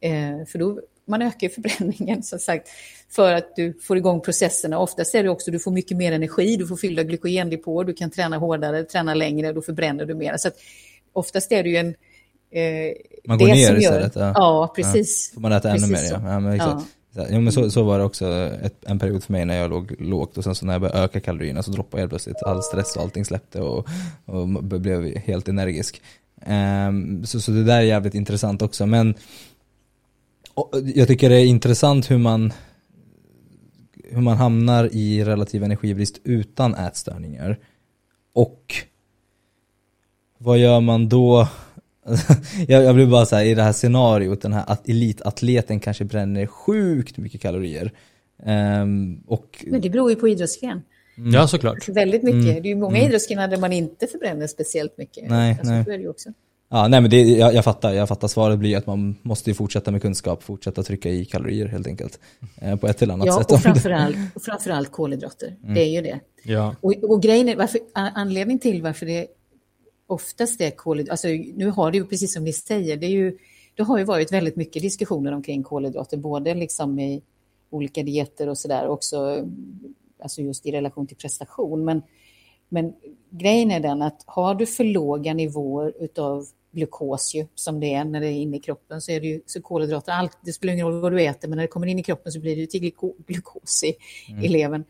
Eh, 0.00 0.46
för 0.46 0.58
då 0.58 0.80
man 1.06 1.22
ökar 1.22 1.48
förbränningen 1.48 2.22
som 2.22 2.38
sagt 2.38 2.68
för 3.08 3.32
att 3.32 3.56
du 3.56 3.78
får 3.82 3.96
igång 3.96 4.20
processerna. 4.20 4.78
Oftast 4.78 5.14
är 5.14 5.22
det 5.22 5.28
också 5.28 5.50
du 5.50 5.58
får 5.58 5.70
mycket 5.70 5.96
mer 5.96 6.12
energi, 6.12 6.56
du 6.56 6.66
får 6.66 6.76
fyllda 6.76 7.02
glykogendepåer, 7.02 7.84
du 7.84 7.92
kan 7.92 8.10
träna 8.10 8.38
hårdare, 8.38 8.84
träna 8.84 9.14
längre, 9.14 9.52
då 9.52 9.62
förbränner 9.62 10.06
du 10.06 10.14
mer. 10.14 10.36
Så 10.36 10.48
att 10.48 10.54
oftast 11.12 11.52
är 11.52 11.62
det 11.62 11.68
ju 11.68 11.76
en... 11.76 11.94
Eh, 12.52 12.92
man 13.24 13.38
går 13.38 13.46
ner 13.46 13.76
istället? 13.76 14.16
Ja. 14.16 14.32
ja, 14.34 14.72
precis. 14.76 15.30
Ja, 15.30 15.34
får 15.34 15.40
man 15.40 15.52
äta 15.52 15.70
ännu 15.70 15.86
mer, 15.86 16.02
ja. 16.10 16.20
ja, 16.24 16.40
men 16.40 16.52
exakt. 16.52 16.86
Så, 17.14 17.26
Jo, 17.30 17.40
men 17.40 17.52
så, 17.52 17.70
så 17.70 17.82
var 17.82 17.98
det 17.98 18.04
också 18.04 18.26
ett, 18.62 18.84
en 18.86 18.98
period 18.98 19.24
för 19.24 19.32
mig 19.32 19.44
när 19.44 19.56
jag 19.56 19.70
låg 19.70 19.94
lågt 19.98 20.38
och 20.38 20.44
sen 20.44 20.54
så 20.54 20.66
när 20.66 20.74
jag 20.74 20.80
började 20.80 20.98
öka 20.98 21.20
kalorierna 21.20 21.62
så 21.62 21.70
droppade 21.70 21.96
jag 21.96 22.02
helt 22.02 22.10
plötsligt 22.10 22.42
all 22.42 22.62
stress 22.62 22.96
och 22.96 23.02
allting 23.02 23.24
släppte 23.24 23.60
och, 23.60 23.88
och 24.24 24.48
blev 24.64 25.16
helt 25.16 25.48
energisk. 25.48 26.02
Um, 26.46 27.26
så, 27.26 27.40
så 27.40 27.50
det 27.50 27.64
där 27.64 27.76
är 27.76 27.82
jävligt 27.82 28.14
intressant 28.14 28.62
också 28.62 28.86
men 28.86 29.14
jag 30.94 31.08
tycker 31.08 31.30
det 31.30 31.36
är 31.36 31.46
intressant 31.46 32.10
hur 32.10 32.18
man 32.18 32.52
hur 34.10 34.20
man 34.20 34.36
hamnar 34.36 34.94
i 34.94 35.24
relativ 35.24 35.64
energibrist 35.64 36.20
utan 36.24 36.74
ätstörningar. 36.74 37.58
Och 38.32 38.74
vad 40.38 40.58
gör 40.58 40.80
man 40.80 41.08
då? 41.08 41.48
jag, 42.68 42.84
jag 42.84 42.94
blir 42.94 43.06
bara 43.06 43.26
så 43.26 43.36
här, 43.36 43.44
i 43.44 43.54
det 43.54 43.62
här 43.62 43.72
scenariot, 43.72 44.42
den 44.42 44.52
här 44.52 44.76
elitatleten 44.84 45.80
kanske 45.80 46.04
bränner 46.04 46.46
sjukt 46.46 47.16
mycket 47.16 47.40
kalorier. 47.40 47.92
Um, 48.46 49.22
och... 49.26 49.64
Men 49.66 49.80
det 49.80 49.90
beror 49.90 50.10
ju 50.10 50.16
på 50.16 50.28
idrottsgren. 50.28 50.82
Mm. 51.18 51.34
Ja, 51.34 51.48
såklart. 51.48 51.88
Väldigt 51.88 52.22
mycket. 52.22 52.42
Mm. 52.42 52.62
Det 52.62 52.68
är 52.68 52.70
ju 52.70 52.76
många 52.76 52.96
mm. 52.96 53.08
idrottsgrenar 53.08 53.48
där 53.48 53.56
man 53.56 53.72
inte 53.72 54.06
förbränner 54.06 54.46
speciellt 54.46 54.98
mycket. 54.98 55.30
Nej, 55.30 55.50
alltså, 55.58 55.72
nej. 55.72 55.84
Det 55.84 55.96
ju 55.96 56.08
också. 56.08 56.28
Ja, 56.72 56.88
nej 56.88 57.00
men 57.00 57.10
det, 57.10 57.22
jag, 57.22 57.54
jag, 57.54 57.64
fattar, 57.64 57.92
jag 57.92 58.08
fattar. 58.08 58.28
Svaret 58.28 58.58
blir 58.58 58.76
att 58.76 58.86
man 58.86 59.16
måste 59.22 59.54
fortsätta 59.54 59.90
med 59.90 60.02
kunskap, 60.02 60.42
fortsätta 60.42 60.82
trycka 60.82 61.08
i 61.08 61.24
kalorier 61.24 61.66
helt 61.66 61.86
enkelt. 61.86 62.18
Eh, 62.60 62.76
på 62.76 62.86
ett 62.86 63.02
eller 63.02 63.14
annat 63.14 63.26
ja, 63.26 63.38
sätt. 63.38 63.46
Ja, 63.48 63.54
och 63.54 63.62
framförallt, 63.62 64.16
och 64.34 64.42
framförallt 64.44 64.92
kolhydrater. 64.92 65.56
Mm. 65.62 65.74
Det 65.74 65.80
är 65.80 65.88
ju 65.88 66.00
det. 66.00 66.20
Ja. 66.42 66.76
Och, 66.80 66.92
och 66.92 67.22
grejen 67.22 67.48
är, 67.48 67.56
varför, 67.56 67.80
anledningen 67.94 68.58
till 68.58 68.82
varför 68.82 69.06
det 69.06 69.26
oftast 70.10 70.60
är 70.60 70.70
kolhydrater, 70.70 71.12
alltså 71.12 71.28
nu 71.54 71.70
har 71.70 71.90
det 71.90 71.98
ju 71.98 72.06
precis 72.06 72.34
som 72.34 72.44
ni 72.44 72.52
säger, 72.52 72.96
det, 72.96 73.06
är 73.06 73.10
ju, 73.10 73.38
det 73.74 73.82
har 73.82 73.98
ju 73.98 74.04
varit 74.04 74.32
väldigt 74.32 74.56
mycket 74.56 74.82
diskussioner 74.82 75.32
omkring 75.32 75.62
kolhydrater, 75.62 76.16
både 76.16 76.54
liksom 76.54 76.98
i 76.98 77.22
olika 77.70 78.02
dieter 78.02 78.48
och 78.48 78.58
sådär, 78.58 78.88
också 78.88 79.46
alltså 80.22 80.42
just 80.42 80.66
i 80.66 80.72
relation 80.72 81.06
till 81.06 81.16
prestation. 81.16 81.84
Men, 81.84 82.02
men 82.68 82.92
grejen 83.30 83.70
är 83.70 83.80
den 83.80 84.02
att 84.02 84.22
har 84.26 84.54
du 84.54 84.66
för 84.66 84.84
låga 84.84 85.34
nivåer 85.34 85.94
utav 86.00 86.46
glukos 86.72 87.34
ju, 87.34 87.46
som 87.54 87.80
det 87.80 87.94
är 87.94 88.04
när 88.04 88.20
det 88.20 88.26
är 88.26 88.42
inne 88.42 88.56
i 88.56 88.60
kroppen, 88.60 89.00
så 89.00 89.12
är 89.12 89.20
det 89.20 89.26
ju 89.26 89.40
så 89.46 89.62
kolhydrater, 89.62 90.12
allt, 90.12 90.38
det 90.44 90.52
spelar 90.52 90.74
ingen 90.74 90.86
roll 90.86 91.00
vad 91.00 91.12
du 91.12 91.22
äter, 91.22 91.48
men 91.48 91.56
när 91.56 91.62
det 91.64 91.68
kommer 91.68 91.86
in 91.86 91.98
i 91.98 92.02
kroppen 92.02 92.32
så 92.32 92.40
blir 92.40 92.56
det 92.56 92.66
till 92.66 92.92
glukos 93.26 93.84
i, 93.84 93.94
mm. 94.32 94.44
i 94.44 94.48
levern. 94.48 94.84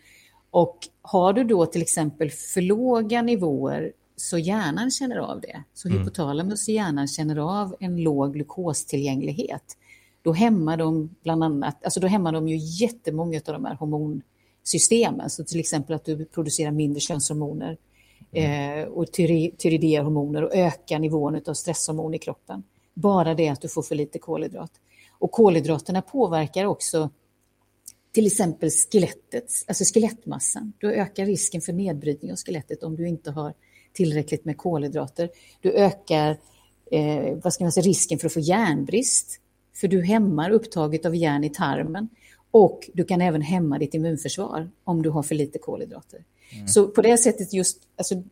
Och 0.50 0.78
har 1.02 1.32
du 1.32 1.44
då 1.44 1.66
till 1.66 1.82
exempel 1.82 2.30
för 2.30 2.60
låga 2.60 3.22
nivåer 3.22 3.92
så 4.20 4.38
hjärnan 4.38 4.90
känner 4.90 5.16
av 5.16 5.40
det. 5.40 5.62
Så 5.74 5.88
mm. 5.88 5.98
hypotalamus 5.98 6.68
i 6.68 6.72
hjärnan 6.72 7.08
känner 7.08 7.36
av 7.36 7.76
en 7.80 7.96
låg 7.96 8.32
glukostillgänglighet. 8.32 9.76
Då 10.22 10.32
hämmar 10.32 10.76
de 10.76 11.14
bland 11.22 11.44
annat, 11.44 11.84
alltså 11.84 12.00
då 12.00 12.06
hämmar 12.06 12.32
de 12.32 12.48
ju 12.48 12.56
jättemånga 12.56 13.40
av 13.46 13.52
de 13.52 13.64
här 13.64 13.74
hormonsystemen. 13.74 15.30
Så 15.30 15.44
till 15.44 15.60
exempel 15.60 15.96
att 15.96 16.04
du 16.04 16.24
producerar 16.24 16.70
mindre 16.70 17.00
könshormoner 17.00 17.76
mm. 18.32 18.80
eh, 18.80 18.88
och 18.88 19.12
tyreidéhormoner 19.12 20.44
och 20.44 20.54
ökar 20.54 20.98
nivån 20.98 21.40
av 21.46 21.54
stresshormon 21.54 22.14
i 22.14 22.18
kroppen. 22.18 22.62
Bara 22.94 23.34
det 23.34 23.48
att 23.48 23.60
du 23.60 23.68
får 23.68 23.82
för 23.82 23.94
lite 23.94 24.18
kolhydrat. 24.18 24.72
Och 25.18 25.30
kolhydraterna 25.30 26.02
påverkar 26.02 26.64
också 26.64 27.10
till 28.12 28.26
exempel 28.26 28.70
skelettet, 28.70 29.44
alltså 29.66 29.84
skelettmassan. 29.84 30.72
Du 30.78 30.92
ökar 30.92 31.26
risken 31.26 31.60
för 31.60 31.72
nedbrytning 31.72 32.32
av 32.32 32.36
skelettet 32.36 32.82
om 32.82 32.96
du 32.96 33.08
inte 33.08 33.30
har 33.30 33.54
tillräckligt 33.92 34.44
med 34.44 34.56
kolhydrater. 34.56 35.30
Du 35.60 35.72
ökar 35.72 36.36
eh, 36.90 37.34
vad 37.42 37.52
ska 37.52 37.64
man 37.64 37.72
säga, 37.72 37.84
risken 37.84 38.18
för 38.18 38.26
att 38.26 38.32
få 38.32 38.40
järnbrist, 38.40 39.40
för 39.74 39.88
du 39.88 40.02
hämmar 40.02 40.50
upptaget 40.50 41.06
av 41.06 41.16
järn 41.16 41.44
i 41.44 41.50
tarmen. 41.50 42.08
Och 42.50 42.90
du 42.94 43.04
kan 43.04 43.20
även 43.20 43.42
hämma 43.42 43.78
ditt 43.78 43.94
immunförsvar 43.94 44.70
om 44.84 45.02
du 45.02 45.10
har 45.10 45.22
för 45.22 45.34
lite 45.34 45.58
kolhydrater. 45.58 46.24
Mm. 46.52 46.68
Så 46.68 46.88
på 46.88 47.02
det 47.02 47.18
sättet 47.18 47.52
just, 47.52 47.82
alltså, 47.96 48.22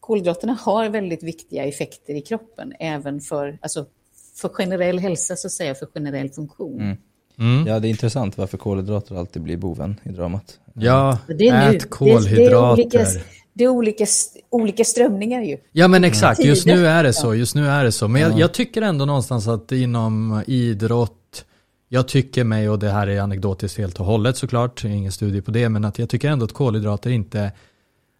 kolhydraterna 0.00 0.52
har 0.52 0.88
väldigt 0.88 1.22
viktiga 1.22 1.64
effekter 1.64 2.14
i 2.14 2.20
kroppen, 2.20 2.72
även 2.80 3.20
för, 3.20 3.58
alltså, 3.62 3.86
för 4.34 4.48
generell 4.48 4.98
hälsa, 4.98 5.36
så 5.36 5.46
att 5.46 5.52
säga, 5.52 5.74
för 5.74 5.86
generell 5.86 6.30
funktion. 6.30 6.80
Mm. 6.80 6.96
Mm. 7.38 7.66
Ja, 7.66 7.80
det 7.80 7.88
är 7.88 7.90
intressant 7.90 8.38
varför 8.38 8.58
kolhydrater 8.58 9.16
alltid 9.16 9.42
blir 9.42 9.56
boven 9.56 10.00
i 10.02 10.08
dramat. 10.08 10.58
Ja, 10.74 11.18
det 11.26 11.48
är 11.48 11.74
ät 11.74 11.90
kolhydrater. 11.90 12.82
Det, 12.82 12.88
det, 12.88 12.94
är 12.94 12.98
olika, 12.98 13.06
det 13.52 13.64
är 13.64 13.68
olika, 13.68 14.06
olika 14.50 14.84
strömningar 14.84 15.42
ju. 15.42 15.56
Ja 15.72 15.88
men 15.88 16.04
exakt, 16.04 16.44
just 16.44 16.66
nu 16.66 16.86
är 16.86 17.02
det 17.02 17.12
så. 17.12 17.34
Just 17.34 17.54
nu 17.54 17.68
är 17.68 17.84
det 17.84 17.92
så. 17.92 18.08
Men 18.08 18.22
jag, 18.22 18.38
jag 18.38 18.54
tycker 18.54 18.82
ändå 18.82 19.04
någonstans 19.04 19.48
att 19.48 19.72
inom 19.72 20.42
idrott, 20.46 21.44
jag 21.88 22.08
tycker 22.08 22.44
mig, 22.44 22.68
och 22.68 22.78
det 22.78 22.90
här 22.90 23.06
är 23.06 23.20
anekdotiskt 23.20 23.78
helt 23.78 24.00
och 24.00 24.06
hållet 24.06 24.36
såklart, 24.36 24.84
ingen 24.84 25.12
studie 25.12 25.40
på 25.40 25.50
det, 25.50 25.68
men 25.68 25.84
att 25.84 25.98
jag 25.98 26.08
tycker 26.08 26.28
ändå 26.28 26.44
att 26.44 26.52
kolhydrater 26.52 27.10
inte 27.10 27.52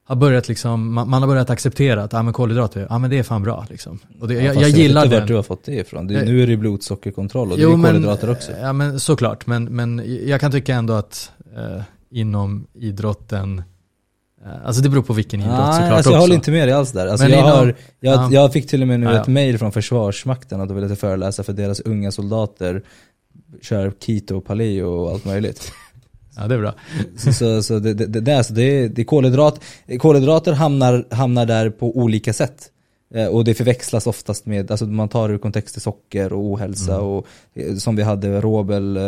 har 0.06 0.16
börjat 0.16 0.48
liksom, 0.48 0.94
man, 0.94 1.10
man 1.10 1.22
har 1.22 1.28
börjat 1.28 1.50
acceptera 1.50 2.02
att 2.02 2.14
ah, 2.14 2.22
men 2.22 2.32
kolhydrater, 2.32 2.86
ah, 2.90 2.98
men 2.98 3.10
det 3.10 3.18
är 3.18 3.22
fan 3.22 3.42
bra. 3.42 3.66
Liksom. 3.70 3.98
Och 4.20 4.28
det, 4.28 4.34
ja, 4.34 4.40
jag, 4.40 4.56
jag 4.56 4.70
gillar 4.70 5.00
det. 5.00 5.06
Jag 5.06 5.10
vet 5.10 5.12
inte 5.12 5.20
vart 5.20 5.28
du 5.28 5.34
har 5.34 5.42
fått 5.42 5.64
det 5.64 5.74
ifrån. 5.74 6.06
Det, 6.06 6.24
nu 6.24 6.42
är 6.42 6.46
det 6.46 6.56
blodsockerkontroll 6.56 7.52
och 7.52 7.58
jo, 7.58 7.76
det 7.76 7.88
är 7.88 7.92
kolhydrater 7.92 8.30
också. 8.30 8.52
Ja 8.60 8.72
men 8.72 9.00
såklart, 9.00 9.46
men, 9.46 9.64
men 9.64 10.02
jag 10.26 10.40
kan 10.40 10.52
tycka 10.52 10.74
ändå 10.74 10.94
att 10.94 11.30
eh, 11.56 11.82
inom 12.10 12.66
idrotten 12.74 13.62
Eh, 14.44 14.66
alltså 14.66 14.82
det 14.82 14.88
beror 14.88 15.02
på 15.02 15.12
vilken 15.12 15.40
idrott 15.40 15.58
ah, 15.58 15.72
såklart 15.72 15.92
alltså 15.92 16.12
Jag 16.12 16.18
håller 16.18 16.34
inte 16.34 16.50
med 16.50 16.68
dig 16.68 16.74
alls 16.74 16.92
där. 16.92 17.06
Alltså 17.06 17.28
jag, 17.28 17.38
inom, 17.38 17.50
har, 17.50 17.74
jag, 18.00 18.14
ja. 18.14 18.28
jag 18.32 18.52
fick 18.52 18.66
till 18.66 18.82
och 18.82 18.88
med 18.88 19.00
nu 19.00 19.06
ja, 19.06 19.20
ett 19.20 19.26
mail 19.26 19.58
från 19.58 19.72
Försvarsmakten 19.72 20.60
att 20.60 20.68
de 20.68 20.74
ville 20.74 20.96
föreläsa 20.96 21.42
för 21.42 21.52
deras 21.52 21.80
unga 21.80 22.12
soldater 22.12 22.82
kör 23.62 23.92
keto, 24.00 24.40
paleo 24.40 24.86
och 24.86 25.10
allt 25.10 25.24
möjligt. 25.24 25.72
Ja 26.36 26.48
det 26.48 26.54
är 26.54 26.58
bra. 26.58 26.74
Så, 27.16 27.32
så, 27.32 27.62
så 27.62 27.78
det, 27.78 27.94
det, 27.94 28.20
det, 28.20 28.38
alltså 28.38 28.54
det, 28.54 28.88
det 28.88 29.02
är 29.02 29.04
kolhydrat, 29.04 29.60
kolhydrater 29.98 30.52
hamnar, 30.52 31.06
hamnar 31.10 31.46
där 31.46 31.70
på 31.70 31.98
olika 31.98 32.32
sätt. 32.32 32.70
Eh, 33.14 33.26
och 33.26 33.44
det 33.44 33.54
förväxlas 33.54 34.06
oftast 34.06 34.46
med, 34.46 34.70
alltså 34.70 34.86
man 34.86 35.08
tar 35.08 35.28
ur 35.28 35.38
kontext 35.38 35.74
till 35.74 35.82
socker 35.82 36.32
och 36.32 36.40
ohälsa 36.40 36.94
mm. 36.94 37.06
och 37.06 37.26
eh, 37.54 37.74
som 37.74 37.96
vi 37.96 38.02
hade 38.02 38.40
Robel, 38.40 38.98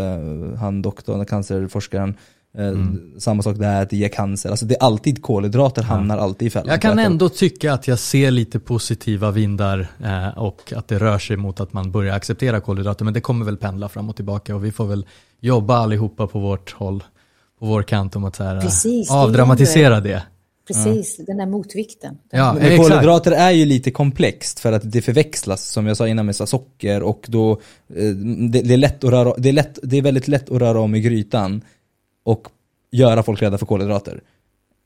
han 0.59 0.83
doktorn, 0.83 1.27
cancerforskaren, 1.27 2.17
Eh, 2.59 2.69
mm. 2.69 3.13
Samma 3.19 3.43
sak 3.43 3.57
där, 3.57 3.83
att 3.83 3.91
det 3.91 3.97
ger 3.97 4.09
cancer. 4.09 4.51
Alltså 4.51 4.67
det 4.67 4.75
är 4.75 4.83
alltid 4.83 5.23
kolhydrater 5.23 5.83
ja. 5.83 5.89
hamnar 5.89 6.19
alltid 6.19 6.47
i 6.47 6.51
fällan. 6.51 6.69
Jag 6.69 6.83
kan 6.83 6.99
ändå 6.99 7.29
tycka 7.29 7.73
att 7.73 7.89
jag 7.89 7.99
ser 7.99 8.31
lite 8.31 8.59
positiva 8.61 9.31
vindar 9.31 9.87
eh, 10.05 10.39
och 10.39 10.73
att 10.77 10.89
det 10.89 10.99
rör 10.99 11.19
sig 11.19 11.37
mot 11.37 11.61
att 11.61 11.73
man 11.73 11.91
börjar 11.91 12.15
acceptera 12.15 12.61
kolhydrater. 12.61 13.05
Men 13.05 13.15
det 13.15 13.21
kommer 13.21 13.45
väl 13.45 13.57
pendla 13.57 13.89
fram 13.89 14.09
och 14.09 14.17
tillbaka 14.17 14.55
och 14.55 14.65
vi 14.65 14.73
får 14.73 14.87
väl 14.87 15.07
jobba 15.41 15.77
allihopa 15.77 16.27
på 16.27 16.39
vårt 16.39 16.73
håll, 16.73 17.05
på 17.59 17.67
vår 17.67 17.83
kant 17.83 18.17
om 18.17 18.25
att 18.25 18.37
så 18.37 18.45
här, 18.45 18.61
Precis, 18.61 19.11
avdramatisera 19.11 20.01
det. 20.01 20.23
Precis, 20.67 21.19
mm. 21.19 21.27
den 21.27 21.37
där 21.37 21.47
motvikten. 21.47 22.19
Ja, 22.31 22.57
men 22.61 22.79
kolhydrater 22.79 23.33
är 23.33 23.51
ju 23.51 23.65
lite 23.65 23.91
komplext 23.91 24.61
för 24.61 24.73
att 24.73 24.93
det 24.93 25.03
förväxlas 25.03 25.69
som 25.69 25.87
jag 25.87 25.97
sa 25.97 26.09
innan 26.09 26.27
med 26.27 26.37
socker 26.37 27.03
och 27.03 27.27
då 27.29 27.53
eh, 27.97 28.09
det, 28.51 28.63
det, 28.63 28.75
är 28.75 28.79
lätt 28.79 29.05
att 29.05 29.11
röra, 29.11 29.35
det, 29.39 29.49
är 29.49 29.53
lätt, 29.53 29.79
det 29.83 29.97
är 29.97 30.03
väldigt 30.03 30.29
lätt 30.29 30.51
att 30.51 30.59
röra 30.59 30.81
om 30.81 30.95
i 30.95 31.01
grytan 31.01 31.63
och 32.25 32.49
göra 32.91 33.23
folk 33.23 33.43
rädda 33.43 33.59
för 33.59 33.67
kolhydrater. 33.67 34.21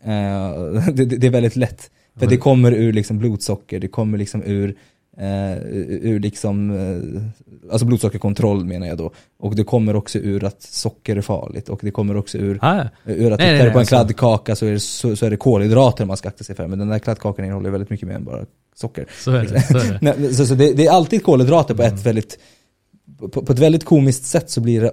Uh, 0.06 0.88
det, 0.92 1.04
det, 1.04 1.26
är 1.26 1.30
väldigt 1.30 1.56
lätt. 1.56 1.90
För 2.18 2.26
det 2.26 2.36
kommer 2.36 2.72
ur 2.72 2.92
liksom 2.92 3.18
blodsocker, 3.18 3.80
det 3.80 3.88
kommer 3.88 4.18
liksom 4.18 4.42
ur, 4.42 4.76
uh, 5.20 5.58
ur 6.02 6.20
liksom, 6.20 6.70
uh, 6.70 7.22
alltså 7.70 7.86
blodsockerkontroll 7.86 8.64
menar 8.64 8.86
jag 8.86 8.98
då. 8.98 9.10
Och 9.38 9.54
det 9.54 9.64
kommer 9.64 9.96
också 9.96 10.18
ur 10.18 10.44
att 10.44 10.62
socker 10.62 11.16
är 11.16 11.20
farligt 11.20 11.68
och 11.68 11.80
det 11.82 11.90
kommer 11.90 12.16
också 12.16 12.38
ur, 12.38 12.58
ah, 12.62 12.84
ur 13.04 13.32
att 13.32 13.38
nej, 13.38 13.54
tittar 13.54 13.66
du 13.66 13.72
på 13.72 13.78
en 13.78 13.86
kladdkaka 13.86 14.56
så 14.56 14.66
är, 14.66 14.72
det, 14.72 14.80
så, 14.80 15.16
så, 15.16 15.26
är 15.26 15.30
det 15.30 15.36
kolhydrater 15.36 16.04
man 16.04 16.16
ska 16.16 16.28
akta 16.28 16.44
sig 16.44 16.56
för. 16.56 16.66
Men 16.66 16.78
den 16.78 16.88
där 16.88 16.98
kladdkakan 16.98 17.44
innehåller 17.44 17.70
väldigt 17.70 17.90
mycket 17.90 18.08
mer 18.08 18.14
än 18.14 18.24
bara 18.24 18.44
socker. 18.74 19.06
Så 19.18 19.30
är 19.30 19.44
det. 19.44 19.62
Så, 19.62 19.78
är 19.78 19.92
det. 19.92 19.98
nej, 20.18 20.34
så, 20.34 20.46
så 20.46 20.54
det, 20.54 20.72
det, 20.72 20.86
är 20.86 20.90
alltid 20.90 21.24
kolhydrater 21.24 21.74
på 21.74 21.82
mm. 21.82 21.94
ett 21.94 22.06
väldigt, 22.06 22.38
på, 23.18 23.28
på 23.28 23.52
ett 23.52 23.58
väldigt 23.58 23.84
komiskt 23.84 24.24
sätt 24.24 24.50
så 24.50 24.60
blir 24.60 24.80
det 24.80 24.92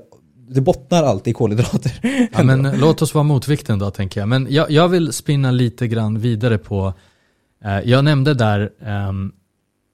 det 0.49 0.61
bottnar 0.61 1.03
alltid 1.03 1.31
i 1.31 1.33
kolhydrater. 1.33 1.91
Ja, 2.33 2.43
men 2.43 2.79
låt 2.79 3.01
oss 3.01 3.13
vara 3.13 3.23
motvikten 3.23 3.79
då 3.79 3.91
tänker 3.91 4.19
jag. 4.19 4.29
Men 4.29 4.47
jag, 4.49 4.71
jag 4.71 4.87
vill 4.87 5.13
spinna 5.13 5.51
lite 5.51 5.87
grann 5.87 6.19
vidare 6.19 6.57
på, 6.57 6.93
eh, 7.65 7.79
jag 7.79 8.05
nämnde 8.05 8.33
där 8.33 8.71
eh, 8.81 9.11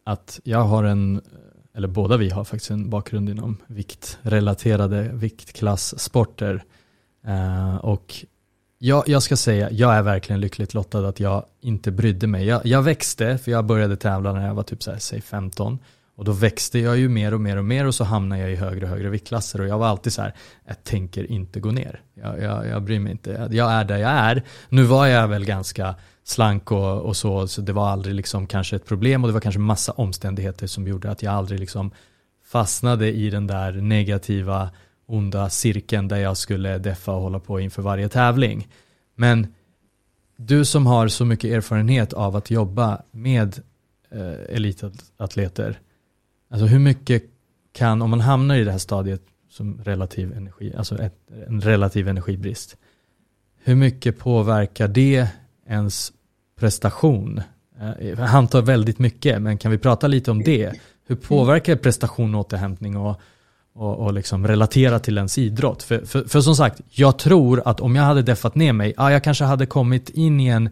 att 0.03 0.39
jag 0.43 0.63
har 0.63 0.83
en, 0.83 1.21
eller 1.75 1.87
båda 1.87 2.17
vi 2.17 2.29
har 2.29 2.43
faktiskt 2.43 2.71
en 2.71 2.89
bakgrund 2.89 3.29
inom 3.29 3.57
viktrelaterade 3.67 5.09
viktklasssporter. 5.13 6.63
Eh, 7.27 7.75
och 7.75 8.25
jag, 8.77 9.03
jag 9.07 9.23
ska 9.23 9.37
säga, 9.37 9.71
jag 9.71 9.93
är 9.93 10.01
verkligen 10.01 10.41
lyckligt 10.41 10.73
lottad 10.73 11.07
att 11.07 11.19
jag 11.19 11.45
inte 11.61 11.91
brydde 11.91 12.27
mig. 12.27 12.45
Jag, 12.45 12.65
jag 12.65 12.81
växte, 12.81 13.37
för 13.37 13.51
jag 13.51 13.65
började 13.65 13.97
tävla 13.97 14.33
när 14.33 14.47
jag 14.47 14.55
var 14.55 14.63
typ 14.63 14.83
så 14.83 14.91
här, 14.91 14.97
säg 14.97 15.21
15. 15.21 15.79
Och 16.15 16.25
då 16.25 16.31
växte 16.31 16.79
jag 16.79 16.97
ju 16.97 17.09
mer 17.09 17.33
och 17.33 17.41
mer 17.41 17.57
och 17.57 17.65
mer 17.65 17.87
och 17.87 17.95
så 17.95 18.03
hamnade 18.03 18.41
jag 18.41 18.51
i 18.51 18.55
högre 18.55 18.85
och 18.85 18.89
högre 18.89 19.09
viktklasser 19.09 19.61
och 19.61 19.67
jag 19.67 19.77
var 19.77 19.87
alltid 19.87 20.13
så 20.13 20.21
här, 20.21 20.33
jag 20.65 20.83
tänker 20.83 21.31
inte 21.31 21.59
gå 21.59 21.71
ner. 21.71 22.01
Jag, 22.13 22.41
jag, 22.41 22.67
jag 22.67 22.83
bryr 22.83 22.99
mig 22.99 23.11
inte, 23.11 23.49
jag 23.51 23.71
är 23.71 23.83
där 23.83 23.97
jag 23.97 24.11
är. 24.11 24.43
Nu 24.69 24.83
var 24.83 25.07
jag 25.07 25.27
väl 25.27 25.45
ganska 25.45 25.95
slank 26.23 26.71
och, 26.71 27.01
och 27.01 27.17
så, 27.17 27.47
så 27.47 27.61
det 27.61 27.73
var 27.73 27.89
aldrig 27.89 28.15
liksom 28.15 28.47
kanske 28.47 28.75
ett 28.75 28.85
problem 28.85 29.23
och 29.23 29.27
det 29.27 29.33
var 29.33 29.41
kanske 29.41 29.59
massa 29.59 29.91
omständigheter 29.91 30.67
som 30.67 30.87
gjorde 30.87 31.11
att 31.11 31.23
jag 31.23 31.33
aldrig 31.33 31.59
liksom 31.59 31.91
fastnade 32.45 33.11
i 33.11 33.29
den 33.29 33.47
där 33.47 33.71
negativa, 33.71 34.69
onda 35.05 35.49
cirkeln 35.49 36.07
där 36.07 36.17
jag 36.17 36.37
skulle 36.37 36.77
deffa 36.77 37.11
och 37.11 37.21
hålla 37.21 37.39
på 37.39 37.59
inför 37.59 37.81
varje 37.81 38.09
tävling. 38.09 38.67
Men 39.15 39.47
du 40.37 40.65
som 40.65 40.85
har 40.85 41.07
så 41.07 41.25
mycket 41.25 41.51
erfarenhet 41.51 42.13
av 42.13 42.35
att 42.35 42.51
jobba 42.51 43.01
med 43.11 43.59
eh, 44.11 44.55
elitatleter, 44.55 45.79
Alltså 46.53 46.65
hur 46.65 46.79
mycket 46.79 47.23
kan, 47.71 48.01
om 48.01 48.09
man 48.09 48.21
hamnar 48.21 48.55
i 48.55 48.63
det 48.63 48.71
här 48.71 48.77
stadiet 48.77 49.21
som 49.49 49.83
relativ 49.83 50.33
energi, 50.33 50.73
alltså 50.77 51.01
ett, 51.01 51.15
en 51.47 51.61
relativ 51.61 52.07
energibrist, 52.07 52.77
hur 53.63 53.75
mycket 53.75 54.19
påverkar 54.19 54.87
det 54.87 55.27
ens 55.69 56.11
prestation? 56.59 57.41
Eh, 57.99 58.19
han 58.19 58.47
tar 58.47 58.61
väldigt 58.61 58.99
mycket, 58.99 59.41
men 59.41 59.57
kan 59.57 59.71
vi 59.71 59.77
prata 59.77 60.07
lite 60.07 60.31
om 60.31 60.43
det? 60.43 60.73
Hur 61.07 61.15
påverkar 61.15 61.75
prestation 61.75 62.35
och 62.35 62.41
återhämtning 62.41 62.97
och, 62.97 63.21
och, 63.73 63.95
och 63.95 64.13
liksom 64.13 64.47
relatera 64.47 64.99
till 64.99 65.17
ens 65.17 65.37
idrott? 65.37 65.83
För, 65.83 66.05
för, 66.05 66.23
för, 66.23 66.41
som 66.41 66.55
sagt, 66.55 66.81
jag 66.89 67.19
tror 67.19 67.61
att 67.65 67.79
om 67.79 67.95
jag 67.95 68.03
hade 68.03 68.21
deffat 68.21 68.55
ner 68.55 68.73
mig, 68.73 68.93
ja, 68.97 69.11
jag 69.11 69.23
kanske 69.23 69.43
hade 69.43 69.65
kommit 69.65 70.09
in 70.09 70.39
i 70.39 70.47
en 70.47 70.69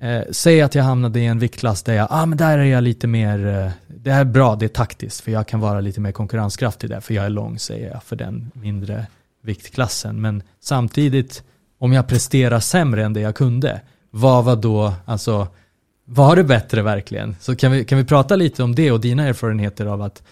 Eh, 0.00 0.22
säg 0.30 0.62
att 0.62 0.74
jag 0.74 0.84
hamnade 0.84 1.20
i 1.20 1.26
en 1.26 1.38
viktklass 1.38 1.82
där 1.82 1.94
jag, 1.94 2.08
ah 2.10 2.26
men 2.26 2.38
där 2.38 2.58
är 2.58 2.64
jag 2.64 2.84
lite 2.84 3.06
mer, 3.06 3.46
eh, 3.46 3.70
det 3.86 4.12
här 4.12 4.20
är 4.20 4.24
bra, 4.24 4.56
det 4.56 4.66
är 4.66 4.68
taktiskt 4.68 5.20
för 5.20 5.32
jag 5.32 5.46
kan 5.46 5.60
vara 5.60 5.80
lite 5.80 6.00
mer 6.00 6.12
konkurrenskraftig 6.12 6.90
där 6.90 7.00
för 7.00 7.14
jag 7.14 7.24
är 7.24 7.30
lång 7.30 7.58
säger 7.58 7.90
jag 7.90 8.02
för 8.02 8.16
den 8.16 8.50
mindre 8.54 9.06
viktklassen. 9.42 10.20
Men 10.20 10.42
samtidigt, 10.60 11.42
om 11.78 11.92
jag 11.92 12.06
presterar 12.06 12.60
sämre 12.60 13.04
än 13.04 13.12
det 13.12 13.20
jag 13.20 13.34
kunde, 13.34 13.80
vad 14.10 14.44
var 14.44 14.56
då, 14.56 14.94
alltså, 15.04 15.48
var 16.04 16.36
det 16.36 16.44
bättre 16.44 16.82
verkligen? 16.82 17.36
Så 17.40 17.56
kan 17.56 17.72
vi, 17.72 17.84
kan 17.84 17.98
vi 17.98 18.04
prata 18.04 18.36
lite 18.36 18.62
om 18.62 18.74
det 18.74 18.92
och 18.92 19.00
dina 19.00 19.26
erfarenheter 19.26 19.86
av 19.86 20.02
att, 20.02 20.22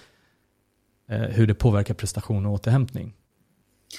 eh, 1.08 1.18
hur 1.18 1.46
det 1.46 1.54
påverkar 1.54 1.94
prestation 1.94 2.46
och 2.46 2.52
återhämtning? 2.52 3.14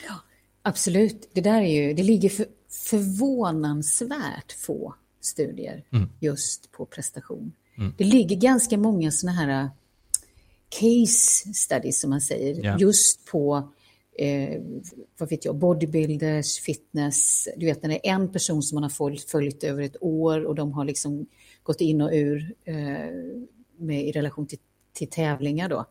Ja, 0.08 0.16
absolut. 0.62 1.30
Det 1.34 1.42
där 1.42 1.62
är 1.62 1.84
ju, 1.84 1.94
det 1.94 2.04
ligger 2.04 2.30
för, 2.30 2.46
förvånansvärt 2.90 4.52
få 4.52 4.96
studier 5.22 5.84
mm. 5.92 6.10
just 6.20 6.72
på 6.72 6.86
prestation. 6.86 7.52
Mm. 7.78 7.94
Det 7.98 8.04
ligger 8.04 8.36
ganska 8.36 8.78
många 8.78 9.12
sådana 9.12 9.38
här 9.38 9.64
uh, 9.64 9.70
case 10.70 11.54
studies 11.54 12.02
som 12.02 12.10
man 12.10 12.22
säger, 12.22 12.60
yeah. 12.60 12.82
just 12.82 13.26
på 13.32 13.72
eh, 14.18 14.62
vad 15.18 15.30
vet 15.30 15.46
jag, 15.46 15.56
bodybuilders, 15.56 16.60
fitness. 16.60 17.48
Du 17.58 17.66
vet, 17.66 17.84
när 17.84 17.90
det 17.90 18.08
är 18.08 18.14
en 18.14 18.32
person 18.32 18.64
som 18.64 18.76
man 18.76 18.84
har 18.84 18.90
följt, 18.90 19.30
följt 19.30 19.64
över 19.64 19.84
ett 19.84 20.04
år 20.04 20.46
och 20.46 20.56
de 20.56 20.74
har 20.74 20.86
liksom 20.86 21.28
gått 21.64 21.82
in 21.82 22.02
och 22.02 22.10
ur 22.14 22.56
eh, 22.64 22.76
med, 23.78 24.08
i 24.08 24.12
relation 24.12 24.48
till, 24.48 24.60
till 24.94 25.10
tävlingar 25.10 25.70
då. 25.70 25.86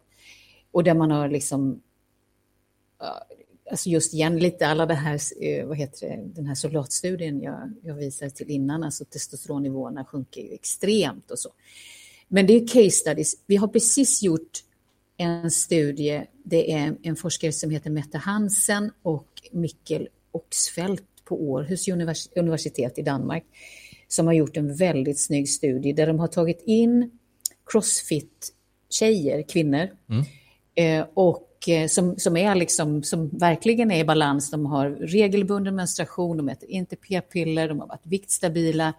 Och 0.71 0.85
där 0.85 0.95
man 0.95 1.11
har 1.11 1.29
liksom, 1.29 1.83
eh, 3.01 3.37
alltså 3.71 3.89
just 3.89 4.15
igen 4.15 4.39
lite 4.39 4.67
alla 4.67 4.87
det 4.87 4.95
här, 4.95 5.21
eh, 5.41 5.67
vad 5.67 5.77
heter 5.77 6.09
det, 6.09 6.23
den 6.35 6.47
här 6.47 6.55
soldatstudien 6.55 7.41
jag, 7.41 7.73
jag 7.83 7.95
visade 7.95 8.31
till 8.31 8.51
innan, 8.51 8.83
alltså 8.83 9.05
testosteronnivåerna 9.05 10.05
sjunker 10.05 10.41
ju 10.41 10.53
extremt 10.53 11.31
och 11.31 11.39
så. 11.39 11.51
Men 12.29 12.47
det 12.47 12.53
är 12.53 12.67
case 12.67 12.91
studies. 12.91 13.35
Vi 13.47 13.57
har 13.57 13.69
precis 13.69 14.23
gjort 14.23 14.63
en 15.17 15.51
studie, 15.51 16.27
det 16.45 16.73
är 16.73 16.97
en 17.03 17.17
forskare 17.17 17.53
som 17.53 17.71
heter 17.71 17.91
Mette 17.91 18.19
Hansen 18.19 18.91
och 19.03 19.29
Mikkel 19.53 20.09
Oxfeldt 20.33 21.25
på 21.25 21.43
Århus 21.43 21.89
universitet 22.35 22.99
i 22.99 23.03
Danmark 23.03 23.45
som 24.09 24.27
har 24.27 24.35
gjort 24.35 24.57
en 24.57 24.75
väldigt 24.75 25.21
snygg 25.21 25.49
studie 25.49 25.93
där 25.93 26.07
de 26.07 26.19
har 26.19 26.27
tagit 26.27 26.63
in 26.67 27.11
crossfit-tjejer, 27.67 29.43
kvinnor, 29.49 29.89
mm. 30.09 30.25
eh, 30.75 31.07
och 31.15 31.69
eh, 31.69 31.89
som, 31.89 32.19
som, 32.19 32.37
är 32.37 32.55
liksom, 32.55 33.03
som 33.03 33.29
verkligen 33.29 33.91
är 33.91 34.01
i 34.01 34.05
balans. 34.05 34.51
De 34.51 34.67
har 34.67 34.91
regelbunden 34.91 35.75
menstruation, 35.75 36.37
de 36.37 36.49
äter 36.49 36.71
inte 36.71 36.97
p-piller, 36.97 37.69
de 37.69 37.81
har 37.81 37.87
varit 37.87 38.07
viktstabila. 38.07 38.95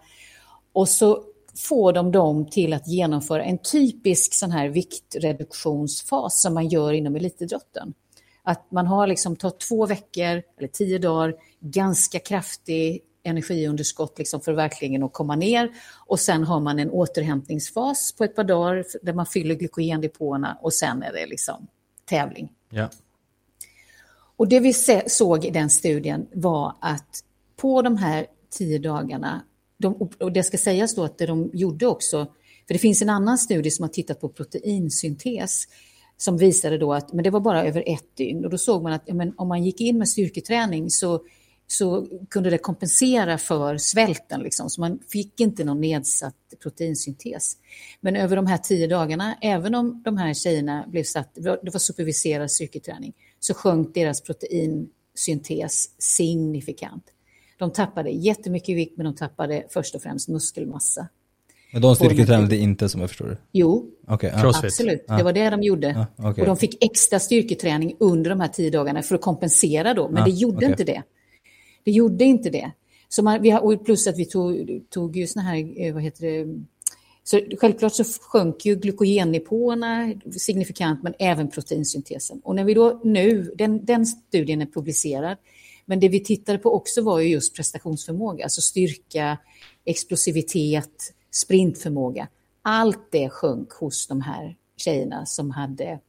Och 0.72 0.88
så 0.88 1.24
får 1.58 1.92
de 1.92 2.12
dem 2.12 2.46
till 2.46 2.72
att 2.72 2.88
genomföra 2.88 3.44
en 3.44 3.58
typisk 3.58 4.34
sån 4.34 4.50
här 4.50 4.68
viktreduktionsfas 4.68 6.42
som 6.42 6.54
man 6.54 6.68
gör 6.68 6.92
inom 6.92 7.16
elitidrotten. 7.16 7.94
Att 8.42 8.70
man 8.70 8.86
har 8.86 9.06
liksom 9.06 9.36
tagit 9.36 9.60
två 9.60 9.86
veckor 9.86 10.42
eller 10.58 10.68
tio 10.68 10.98
dagar, 10.98 11.34
ganska 11.60 12.18
kraftig 12.18 13.00
energiunderskott 13.22 14.18
liksom 14.18 14.40
för 14.40 14.52
verkligen 14.52 15.02
att 15.02 15.12
komma 15.12 15.36
ner. 15.36 15.70
Och 16.06 16.20
sen 16.20 16.44
har 16.44 16.60
man 16.60 16.78
en 16.78 16.90
återhämtningsfas 16.90 18.12
på 18.12 18.24
ett 18.24 18.36
par 18.36 18.44
dagar 18.44 18.84
där 19.02 19.12
man 19.12 19.26
fyller 19.26 19.54
glykogendepåerna 19.54 20.58
och 20.62 20.74
sen 20.74 21.02
är 21.02 21.12
det 21.12 21.26
liksom 21.26 21.66
tävling. 22.04 22.52
Ja. 22.70 22.90
Och 24.36 24.48
det 24.48 24.60
vi 24.60 24.72
såg 25.06 25.44
i 25.44 25.50
den 25.50 25.70
studien 25.70 26.26
var 26.32 26.74
att 26.80 27.24
på 27.56 27.82
de 27.82 27.96
här 27.96 28.26
tio 28.50 28.78
dagarna 28.78 29.42
de, 29.78 30.10
och 30.20 30.32
det 30.32 30.42
ska 30.42 30.58
sägas 30.58 30.94
då 30.94 31.04
att 31.04 31.18
det 31.18 31.26
de 31.26 31.50
gjorde 31.52 31.86
också, 31.86 32.26
för 32.66 32.74
det 32.74 32.78
finns 32.78 33.02
en 33.02 33.10
annan 33.10 33.38
studie 33.38 33.70
som 33.70 33.82
har 33.82 33.88
tittat 33.88 34.20
på 34.20 34.28
proteinsyntes 34.28 35.66
som 36.16 36.36
visade 36.36 36.78
då 36.78 36.94
att 36.94 37.12
men 37.12 37.24
det 37.24 37.30
var 37.30 37.40
bara 37.40 37.64
över 37.64 37.84
ett 37.86 38.16
dygn 38.16 38.44
och 38.44 38.50
då 38.50 38.58
såg 38.58 38.82
man 38.82 38.92
att 38.92 39.02
ja, 39.06 39.14
men 39.14 39.34
om 39.36 39.48
man 39.48 39.64
gick 39.64 39.80
in 39.80 39.98
med 39.98 40.08
styrketräning 40.08 40.90
så, 40.90 41.20
så 41.66 42.06
kunde 42.30 42.50
det 42.50 42.58
kompensera 42.58 43.38
för 43.38 43.76
svälten, 43.76 44.40
liksom, 44.40 44.70
så 44.70 44.80
man 44.80 44.98
fick 45.08 45.40
inte 45.40 45.64
någon 45.64 45.80
nedsatt 45.80 46.34
proteinsyntes. 46.62 47.56
Men 48.00 48.16
över 48.16 48.36
de 48.36 48.46
här 48.46 48.58
tio 48.58 48.86
dagarna, 48.86 49.38
även 49.42 49.74
om 49.74 50.02
de 50.04 50.16
här 50.16 50.34
tjejerna 50.34 50.84
blev 50.88 51.04
satt, 51.04 51.34
det 51.34 51.70
var 51.72 51.78
superviserad 51.78 52.50
styrketräning, 52.50 53.12
så 53.40 53.54
sjönk 53.54 53.94
deras 53.94 54.20
proteinsyntes 54.20 55.90
signifikant. 55.98 57.04
De 57.58 57.72
tappade 57.72 58.10
jättemycket 58.10 58.76
vikt, 58.76 58.96
men 58.96 59.06
de 59.06 59.14
tappade 59.14 59.64
först 59.68 59.94
och 59.94 60.02
främst 60.02 60.28
muskelmassa. 60.28 61.08
Men 61.72 61.82
de 61.82 61.96
styrketränade 61.96 62.56
inte 62.56 62.88
som 62.88 63.00
jag 63.00 63.10
förstår 63.10 63.26
det? 63.26 63.36
Jo, 63.52 63.90
okay, 64.06 64.30
ja. 64.34 64.52
absolut. 64.64 65.06
Det 65.06 65.22
var 65.22 65.32
det 65.32 65.50
de 65.50 65.62
gjorde. 65.62 66.06
Ah, 66.16 66.30
okay. 66.30 66.42
Och 66.42 66.46
de 66.46 66.56
fick 66.56 66.84
extra 66.84 67.18
styrketräning 67.18 67.96
under 68.00 68.30
de 68.30 68.40
här 68.40 68.48
tio 68.48 68.70
dagarna 68.70 69.02
för 69.02 69.14
att 69.14 69.20
kompensera 69.20 69.94
då, 69.94 70.08
men 70.08 70.22
ah, 70.22 70.26
det 70.26 70.30
gjorde 70.30 70.56
okay. 70.56 70.68
inte 70.68 70.84
det. 70.84 71.02
Det 71.84 71.90
gjorde 71.90 72.24
inte 72.24 72.50
det. 72.50 72.72
Så 73.08 73.22
man, 73.22 73.42
vi 73.42 73.50
har, 73.50 73.60
och 73.60 73.84
plus 73.84 74.06
att 74.06 74.18
vi 74.18 74.24
tog, 74.24 74.80
tog 74.90 75.16
ju 75.16 75.26
såna 75.26 75.42
här, 75.42 75.86
eh, 75.86 75.94
vad 75.94 76.02
heter 76.02 76.26
det, 76.26 76.64
så 77.24 77.40
självklart 77.60 77.94
så 77.94 78.04
sjönk 78.04 78.64
ju 78.64 78.76
glykogennivåerna 78.76 80.14
signifikant, 80.38 81.02
men 81.02 81.14
även 81.18 81.50
proteinsyntesen. 81.50 82.40
Och 82.44 82.54
när 82.54 82.64
vi 82.64 82.74
då 82.74 83.00
nu, 83.04 83.52
den, 83.54 83.84
den 83.84 84.06
studien 84.06 84.62
är 84.62 84.66
publicerad, 84.66 85.36
men 85.88 86.00
det 86.00 86.08
vi 86.08 86.20
tittade 86.20 86.58
på 86.58 86.74
också 86.74 87.02
var 87.02 87.20
ju 87.20 87.28
just 87.28 87.56
prestationsförmåga, 87.56 88.44
alltså 88.44 88.60
styrka, 88.60 89.38
explosivitet, 89.84 91.14
sprintförmåga. 91.30 92.28
Allt 92.62 93.12
det 93.12 93.28
sjönk 93.28 93.72
hos 93.72 94.06
de 94.06 94.20
här 94.20 94.56
tjejerna 94.76 95.26
som 95.26 95.50
hade 95.50 96.00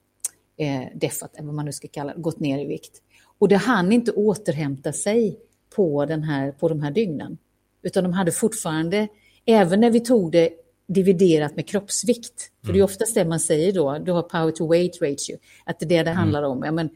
eh, 0.58 0.84
deffat, 0.96 1.36
eller 1.36 1.46
vad 1.46 1.56
man 1.56 1.66
nu 1.66 1.72
ska 1.72 1.88
kalla 1.88 2.14
gått 2.14 2.40
ner 2.40 2.60
i 2.60 2.66
vikt. 2.66 3.02
Och 3.38 3.48
det 3.48 3.56
hann 3.56 3.92
inte 3.92 4.12
återhämta 4.12 4.94
sig 4.94 5.40
på, 5.76 6.06
den 6.06 6.24
här, 6.24 6.52
på 6.52 6.70
de 6.70 6.82
här 6.82 6.92
dygnen. 6.92 7.38
Utan 7.82 8.04
de 8.04 8.14
hade 8.14 8.32
fortfarande, 8.32 9.08
även 9.46 9.80
när 9.80 9.92
vi 9.92 10.00
tog 10.00 10.32
det 10.32 10.50
dividerat 10.88 11.56
med 11.56 11.68
kroppsvikt, 11.68 12.52
för 12.62 12.74
det 12.74 12.80
är 12.80 12.82
mm. 12.82 12.86
oftast 12.86 13.16
det 13.16 13.26
man 13.26 13.40
säger 13.40 13.74
då, 13.74 13.98
du 13.98 14.12
har 14.12 14.22
power 14.22 14.52
to 14.52 14.68
weight 14.68 15.02
ratio, 15.02 15.38
att 15.66 15.80
det 15.80 15.86
är 15.86 15.90
det 15.90 15.96
det 15.96 16.02
mm. 16.02 16.18
handlar 16.18 16.44
om. 16.44 16.64
Ja, 16.66 16.72
men 16.72 16.90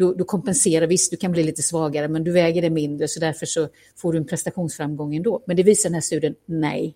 då, 0.00 0.14
då 0.14 0.24
kompenserar, 0.24 0.86
visst 0.86 1.10
du 1.10 1.16
kan 1.16 1.32
bli 1.32 1.42
lite 1.42 1.62
svagare 1.62 2.08
men 2.08 2.24
du 2.24 2.32
väger 2.32 2.62
det 2.62 2.70
mindre 2.70 3.08
så 3.08 3.20
därför 3.20 3.46
så 3.46 3.68
får 3.96 4.12
du 4.12 4.18
en 4.18 4.26
prestationsframgång 4.26 5.16
ändå. 5.16 5.42
Men 5.46 5.56
det 5.56 5.62
visar 5.62 5.88
den 5.88 5.94
här 5.94 6.00
studien, 6.00 6.34
nej, 6.46 6.94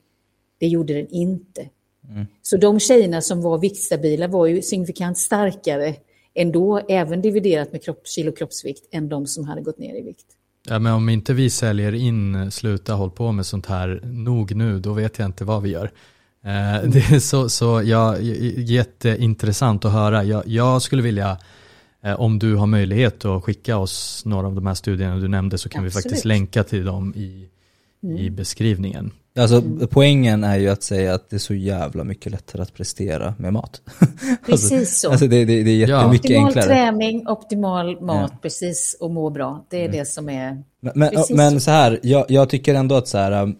det 0.60 0.66
gjorde 0.66 0.94
den 0.94 1.08
inte. 1.08 1.68
Mm. 2.10 2.26
Så 2.42 2.56
de 2.56 2.80
tjejerna 2.80 3.20
som 3.20 3.42
var 3.42 3.58
viktstabila 3.58 4.28
var 4.28 4.46
ju 4.46 4.62
signifikant 4.62 5.18
starkare 5.18 5.94
ändå, 6.34 6.78
även 6.88 7.22
dividerat 7.22 7.72
med 7.72 7.82
kropp, 7.82 8.08
kilo 8.08 8.32
kroppsvikt, 8.32 8.88
än 8.90 9.08
de 9.08 9.26
som 9.26 9.44
hade 9.44 9.60
gått 9.60 9.78
ner 9.78 9.98
i 9.98 10.02
vikt. 10.02 10.26
Ja, 10.68 10.78
men 10.78 10.92
om 10.92 11.08
inte 11.08 11.34
vi 11.34 11.50
säljer 11.50 11.94
in, 11.94 12.50
sluta 12.50 12.92
håll 12.92 13.10
på 13.10 13.32
med 13.32 13.46
sånt 13.46 13.66
här 13.66 14.00
nog 14.04 14.56
nu, 14.56 14.78
då 14.78 14.92
vet 14.92 15.18
jag 15.18 15.26
inte 15.26 15.44
vad 15.44 15.62
vi 15.62 15.70
gör. 15.70 15.92
Eh, 16.44 16.88
det 16.90 17.14
är 17.14 17.18
så, 17.18 17.48
så 17.48 17.82
ja, 17.84 18.18
jätteintressant 18.56 19.84
att 19.84 19.92
höra. 19.92 20.24
Jag, 20.24 20.42
jag 20.46 20.82
skulle 20.82 21.02
vilja 21.02 21.38
om 22.12 22.38
du 22.38 22.54
har 22.54 22.66
möjlighet 22.66 23.24
att 23.24 23.44
skicka 23.44 23.78
oss 23.78 24.22
några 24.24 24.46
av 24.46 24.54
de 24.54 24.66
här 24.66 24.74
studierna 24.74 25.16
du 25.16 25.28
nämnde 25.28 25.58
så 25.58 25.68
kan 25.68 25.84
Absolut. 25.84 26.04
vi 26.04 26.08
faktiskt 26.08 26.24
länka 26.24 26.64
till 26.64 26.84
dem 26.84 27.14
i, 27.16 27.48
mm. 28.02 28.16
i 28.16 28.30
beskrivningen. 28.30 29.12
Alltså 29.38 29.62
poängen 29.90 30.44
är 30.44 30.58
ju 30.58 30.68
att 30.68 30.82
säga 30.82 31.14
att 31.14 31.30
det 31.30 31.36
är 31.36 31.40
så 31.40 31.54
jävla 31.54 32.04
mycket 32.04 32.32
lättare 32.32 32.62
att 32.62 32.74
prestera 32.74 33.34
med 33.38 33.52
mat. 33.52 33.82
Precis 34.46 34.72
alltså, 34.72 34.94
så. 34.94 35.10
Alltså 35.10 35.26
det, 35.26 35.44
det, 35.44 35.62
det 35.62 35.70
är 35.70 35.76
jättemycket 35.76 36.30
ja. 36.30 36.36
optimal 36.36 36.46
enklare. 36.46 36.66
träning, 36.66 37.28
optimal 37.28 38.00
mat, 38.00 38.30
ja. 38.32 38.38
precis, 38.42 38.96
och 39.00 39.10
må 39.10 39.30
bra. 39.30 39.66
Det 39.70 39.76
är 39.76 39.84
mm. 39.84 39.98
det 39.98 40.04
som 40.04 40.28
är... 40.28 40.62
Men, 40.80 40.92
men, 40.94 41.12
men 41.30 41.60
så 41.60 41.70
här, 41.70 42.00
jag, 42.02 42.24
jag, 42.28 42.50
tycker 42.50 42.74
ändå 42.74 42.94
att 42.94 43.08
så 43.08 43.18
här, 43.18 43.42
um, 43.42 43.56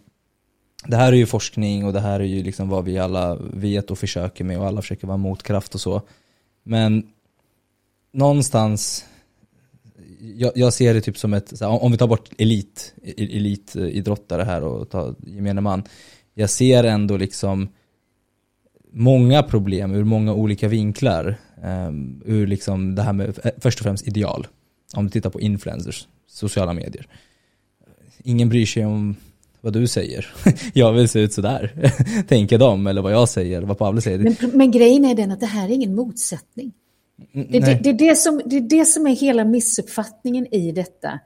det 0.87 0.97
här 0.97 1.13
är 1.13 1.17
ju 1.17 1.27
forskning 1.27 1.85
och 1.85 1.93
det 1.93 2.01
här 2.01 2.21
är 2.21 2.25
ju 2.25 2.43
liksom 2.43 2.69
vad 2.69 2.85
vi 2.85 2.99
alla 2.99 3.39
vet 3.53 3.91
och 3.91 3.99
försöker 3.99 4.45
med 4.45 4.59
och 4.59 4.67
alla 4.67 4.83
försöker 4.83 5.07
vara 5.07 5.17
motkraft 5.17 5.75
och 5.75 5.81
så. 5.81 6.03
Men 6.65 7.03
någonstans, 8.15 9.05
jag, 10.21 10.53
jag, 10.55 10.73
ser 10.73 10.95
det 10.95 11.01
typ 11.01 11.19
som 11.19 11.35
ett, 11.35 11.61
här, 11.61 11.83
om 11.83 11.93
vi 11.93 11.99
tar 11.99 12.07
bort 12.07 12.31
elit, 12.39 12.95
elitidrottare 13.17 14.43
här 14.43 14.63
och 14.63 14.91
tar 14.91 15.15
gemene 15.19 15.61
man. 15.61 15.83
Jag 16.35 16.51
ser 16.51 16.85
ändå 16.85 17.17
liksom 17.17 17.69
många 18.93 19.43
problem 19.43 19.95
ur 19.95 20.05
många 20.05 20.35
olika 20.35 20.69
vinklar. 20.69 21.37
Um, 21.63 22.23
ur 22.25 22.47
liksom 22.47 22.95
det 22.95 23.03
här 23.03 23.13
med, 23.13 23.39
eh, 23.45 23.51
först 23.59 23.79
och 23.79 23.85
främst 23.85 24.09
ideal. 24.09 24.47
Om 24.95 25.05
du 25.05 25.11
tittar 25.11 25.31
på 25.31 25.41
influencers, 25.41 26.09
sociala 26.29 26.73
medier. 26.73 27.07
Ingen 28.23 28.49
bryr 28.49 28.67
sig 28.67 28.87
om 28.87 29.17
vad 29.61 29.73
du 29.73 29.87
säger. 29.87 30.27
jag 30.75 30.93
vill 30.93 31.09
se 31.09 31.21
ut 31.21 31.33
sådär, 31.33 31.93
tänker 32.29 32.59
de, 32.59 32.87
eller 32.87 33.03
vad 33.03 33.13
jag 33.13 33.29
säger, 33.29 33.63
vad 33.63 33.79
Pavle 33.79 34.01
säger. 34.01 34.19
Men, 34.19 34.51
men 34.55 34.71
grejen 34.71 35.05
är 35.05 35.15
den 35.15 35.33
att 35.33 35.41
det 35.41 35.47
här 35.47 35.69
är 35.69 35.73
ingen 35.73 35.95
motsättning. 35.95 36.73
Mm, 37.35 37.47
det, 37.51 37.59
det, 37.59 37.75
det, 37.75 37.91
är 37.91 38.09
det, 38.09 38.17
som, 38.17 38.43
det 38.45 38.57
är 38.57 38.61
det 38.61 38.85
som 38.85 39.07
är 39.07 39.15
hela 39.15 39.45
missuppfattningen 39.45 40.55
i 40.55 40.73
detta. 40.73 41.21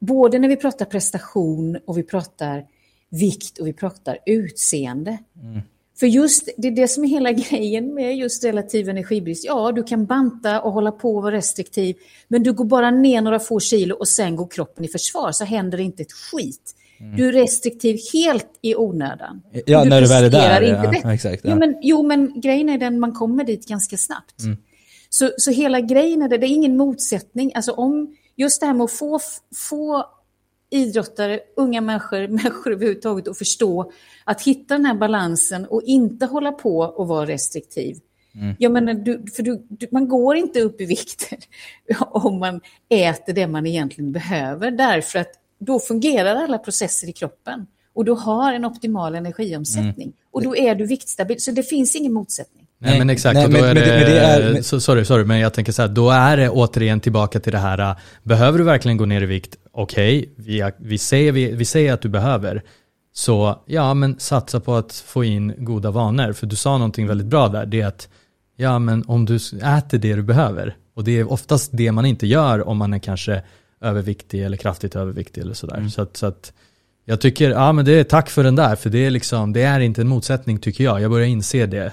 Både 0.00 0.38
när 0.38 0.48
vi 0.48 0.56
pratar 0.56 0.84
prestation 0.84 1.78
och 1.86 1.98
vi 1.98 2.02
pratar 2.02 2.64
vikt 3.10 3.58
och 3.58 3.66
vi 3.66 3.72
pratar 3.72 4.18
utseende. 4.26 5.18
Mm. 5.42 5.60
För 6.00 6.06
just 6.06 6.48
det 6.56 6.68
är 6.68 6.72
det 6.72 6.88
som 6.88 7.04
är 7.04 7.08
hela 7.08 7.32
grejen 7.50 7.94
med 7.94 8.16
just 8.16 8.44
relativ 8.44 8.88
energibrist. 8.88 9.44
Ja, 9.44 9.72
du 9.72 9.82
kan 9.82 10.06
banta 10.06 10.60
och 10.60 10.72
hålla 10.72 10.92
på 10.92 11.16
och 11.16 11.22
vara 11.22 11.34
restriktiv, 11.34 11.96
men 12.28 12.42
du 12.42 12.52
går 12.52 12.64
bara 12.64 12.90
ner 12.90 13.20
några 13.20 13.38
få 13.38 13.60
kilo 13.60 13.94
och 13.94 14.08
sen 14.08 14.36
går 14.36 14.48
kroppen 14.48 14.84
i 14.84 14.88
försvar 14.88 15.32
så 15.32 15.44
händer 15.44 15.78
det 15.78 15.84
inte 15.84 16.02
ett 16.02 16.12
skit. 16.12 16.74
Mm. 17.00 17.16
Du 17.16 17.28
är 17.28 17.32
restriktiv 17.32 17.98
helt 18.12 18.48
i 18.62 18.76
onödan. 18.76 19.42
Ja, 19.66 19.84
du 19.84 19.90
när 19.90 20.00
du 20.00 20.06
väl 20.06 20.24
är 20.24 20.30
där. 20.30 20.62
Inte 20.62 21.00
ja, 21.02 21.14
exakt, 21.14 21.44
ja. 21.44 21.50
Jo, 21.50 21.58
men, 21.58 21.76
jo, 21.82 22.02
men 22.02 22.40
grejen 22.40 22.68
är 22.68 22.78
den 22.78 23.00
man 23.00 23.12
kommer 23.12 23.44
dit 23.44 23.68
ganska 23.68 23.96
snabbt. 23.96 24.42
Mm. 24.42 24.56
Så, 25.18 25.30
så 25.36 25.50
hela 25.50 25.80
grejen 25.80 26.22
är 26.22 26.28
det, 26.28 26.38
det 26.38 26.46
är 26.46 26.54
ingen 26.54 26.76
motsättning. 26.76 27.52
Alltså 27.54 27.72
om 27.72 28.16
just 28.36 28.60
det 28.60 28.66
här 28.66 28.74
med 28.74 28.84
att 28.84 28.92
få, 28.92 29.20
få 29.54 30.06
idrottare, 30.70 31.40
unga 31.56 31.80
människor, 31.80 32.28
människor 32.28 32.72
överhuvudtaget 32.72 33.28
att 33.28 33.38
förstå 33.38 33.92
att 34.24 34.42
hitta 34.42 34.74
den 34.74 34.84
här 34.84 34.94
balansen 34.94 35.66
och 35.66 35.82
inte 35.82 36.26
hålla 36.26 36.52
på 36.52 36.78
och 36.78 37.08
vara 37.08 37.26
restriktiv. 37.26 37.96
Mm. 38.34 38.56
Jag 38.58 38.72
menar, 38.72 38.94
du, 38.94 39.24
för 39.36 39.42
du, 39.42 39.66
du, 39.68 39.86
man 39.92 40.08
går 40.08 40.36
inte 40.36 40.60
upp 40.60 40.80
i 40.80 40.84
vikt 40.84 41.32
om 42.00 42.38
man 42.38 42.60
äter 42.88 43.32
det 43.32 43.46
man 43.46 43.66
egentligen 43.66 44.12
behöver, 44.12 44.70
därför 44.70 45.18
att 45.18 45.32
då 45.58 45.78
fungerar 45.78 46.34
alla 46.34 46.58
processer 46.58 47.08
i 47.08 47.12
kroppen 47.12 47.66
och 47.92 48.04
du 48.04 48.12
har 48.12 48.52
en 48.52 48.64
optimal 48.64 49.14
energiomsättning 49.14 50.06
mm. 50.06 50.16
och 50.30 50.42
då 50.42 50.56
är 50.56 50.74
du 50.74 50.86
viktstabil. 50.86 51.40
Så 51.40 51.50
det 51.50 51.62
finns 51.62 51.96
ingen 51.96 52.12
motsättning. 52.12 52.67
Nej, 52.80 52.98
men 52.98 53.10
exakt, 53.10 53.34
nej, 53.34 53.44
och 53.46 53.52
då 53.52 53.58
men, 53.58 53.70
är 53.70 53.74
det, 53.74 53.80
men 53.80 54.00
det 54.00 54.20
är, 54.20 54.52
men... 54.52 54.62
sorry, 54.62 55.04
sorry, 55.04 55.24
men 55.24 55.38
jag 55.38 55.54
tänker 55.54 55.72
så 55.72 55.82
här, 55.82 55.88
då 55.88 56.10
är 56.10 56.36
det 56.36 56.50
återigen 56.50 57.00
tillbaka 57.00 57.40
till 57.40 57.52
det 57.52 57.58
här, 57.58 57.96
behöver 58.22 58.58
du 58.58 58.64
verkligen 58.64 58.96
gå 58.96 59.04
ner 59.04 59.22
i 59.22 59.26
vikt? 59.26 59.56
Okej, 59.72 60.18
okay, 60.18 60.32
vi, 60.36 60.70
vi, 60.78 60.98
säger, 60.98 61.32
vi, 61.32 61.52
vi 61.52 61.64
säger 61.64 61.92
att 61.92 62.02
du 62.02 62.08
behöver, 62.08 62.62
så 63.14 63.62
ja, 63.66 63.94
men 63.94 64.18
satsa 64.18 64.60
på 64.60 64.74
att 64.74 64.92
få 64.92 65.24
in 65.24 65.54
goda 65.58 65.90
vanor, 65.90 66.32
för 66.32 66.46
du 66.46 66.56
sa 66.56 66.78
någonting 66.78 67.06
väldigt 67.06 67.26
bra 67.26 67.48
där, 67.48 67.66
det 67.66 67.80
är 67.80 67.86
att 67.86 68.08
ja, 68.56 68.78
men 68.78 69.04
om 69.06 69.24
du 69.24 69.36
äter 69.36 69.98
det 69.98 70.14
du 70.14 70.22
behöver, 70.22 70.76
och 70.94 71.04
det 71.04 71.18
är 71.18 71.32
oftast 71.32 71.70
det 71.72 71.92
man 71.92 72.06
inte 72.06 72.26
gör 72.26 72.68
om 72.68 72.76
man 72.76 72.94
är 72.94 72.98
kanske 72.98 73.42
överviktig 73.80 74.42
eller 74.42 74.56
kraftigt 74.56 74.96
överviktig 74.96 75.40
eller 75.40 75.54
sådär. 75.54 75.76
Mm. 75.76 75.90
Så, 75.90 76.02
att, 76.02 76.16
så 76.16 76.26
att 76.26 76.52
jag 77.04 77.20
tycker, 77.20 77.50
ja 77.50 77.72
men 77.72 77.84
det 77.84 77.92
är 77.92 78.04
tack 78.04 78.30
för 78.30 78.44
den 78.44 78.56
där, 78.56 78.76
för 78.76 78.90
det 78.90 79.06
är 79.06 79.10
liksom, 79.10 79.52
det 79.52 79.62
är 79.62 79.80
inte 79.80 80.00
en 80.00 80.08
motsättning 80.08 80.58
tycker 80.58 80.84
jag. 80.84 81.00
Jag 81.00 81.10
börjar 81.10 81.26
inse 81.26 81.66
det 81.66 81.92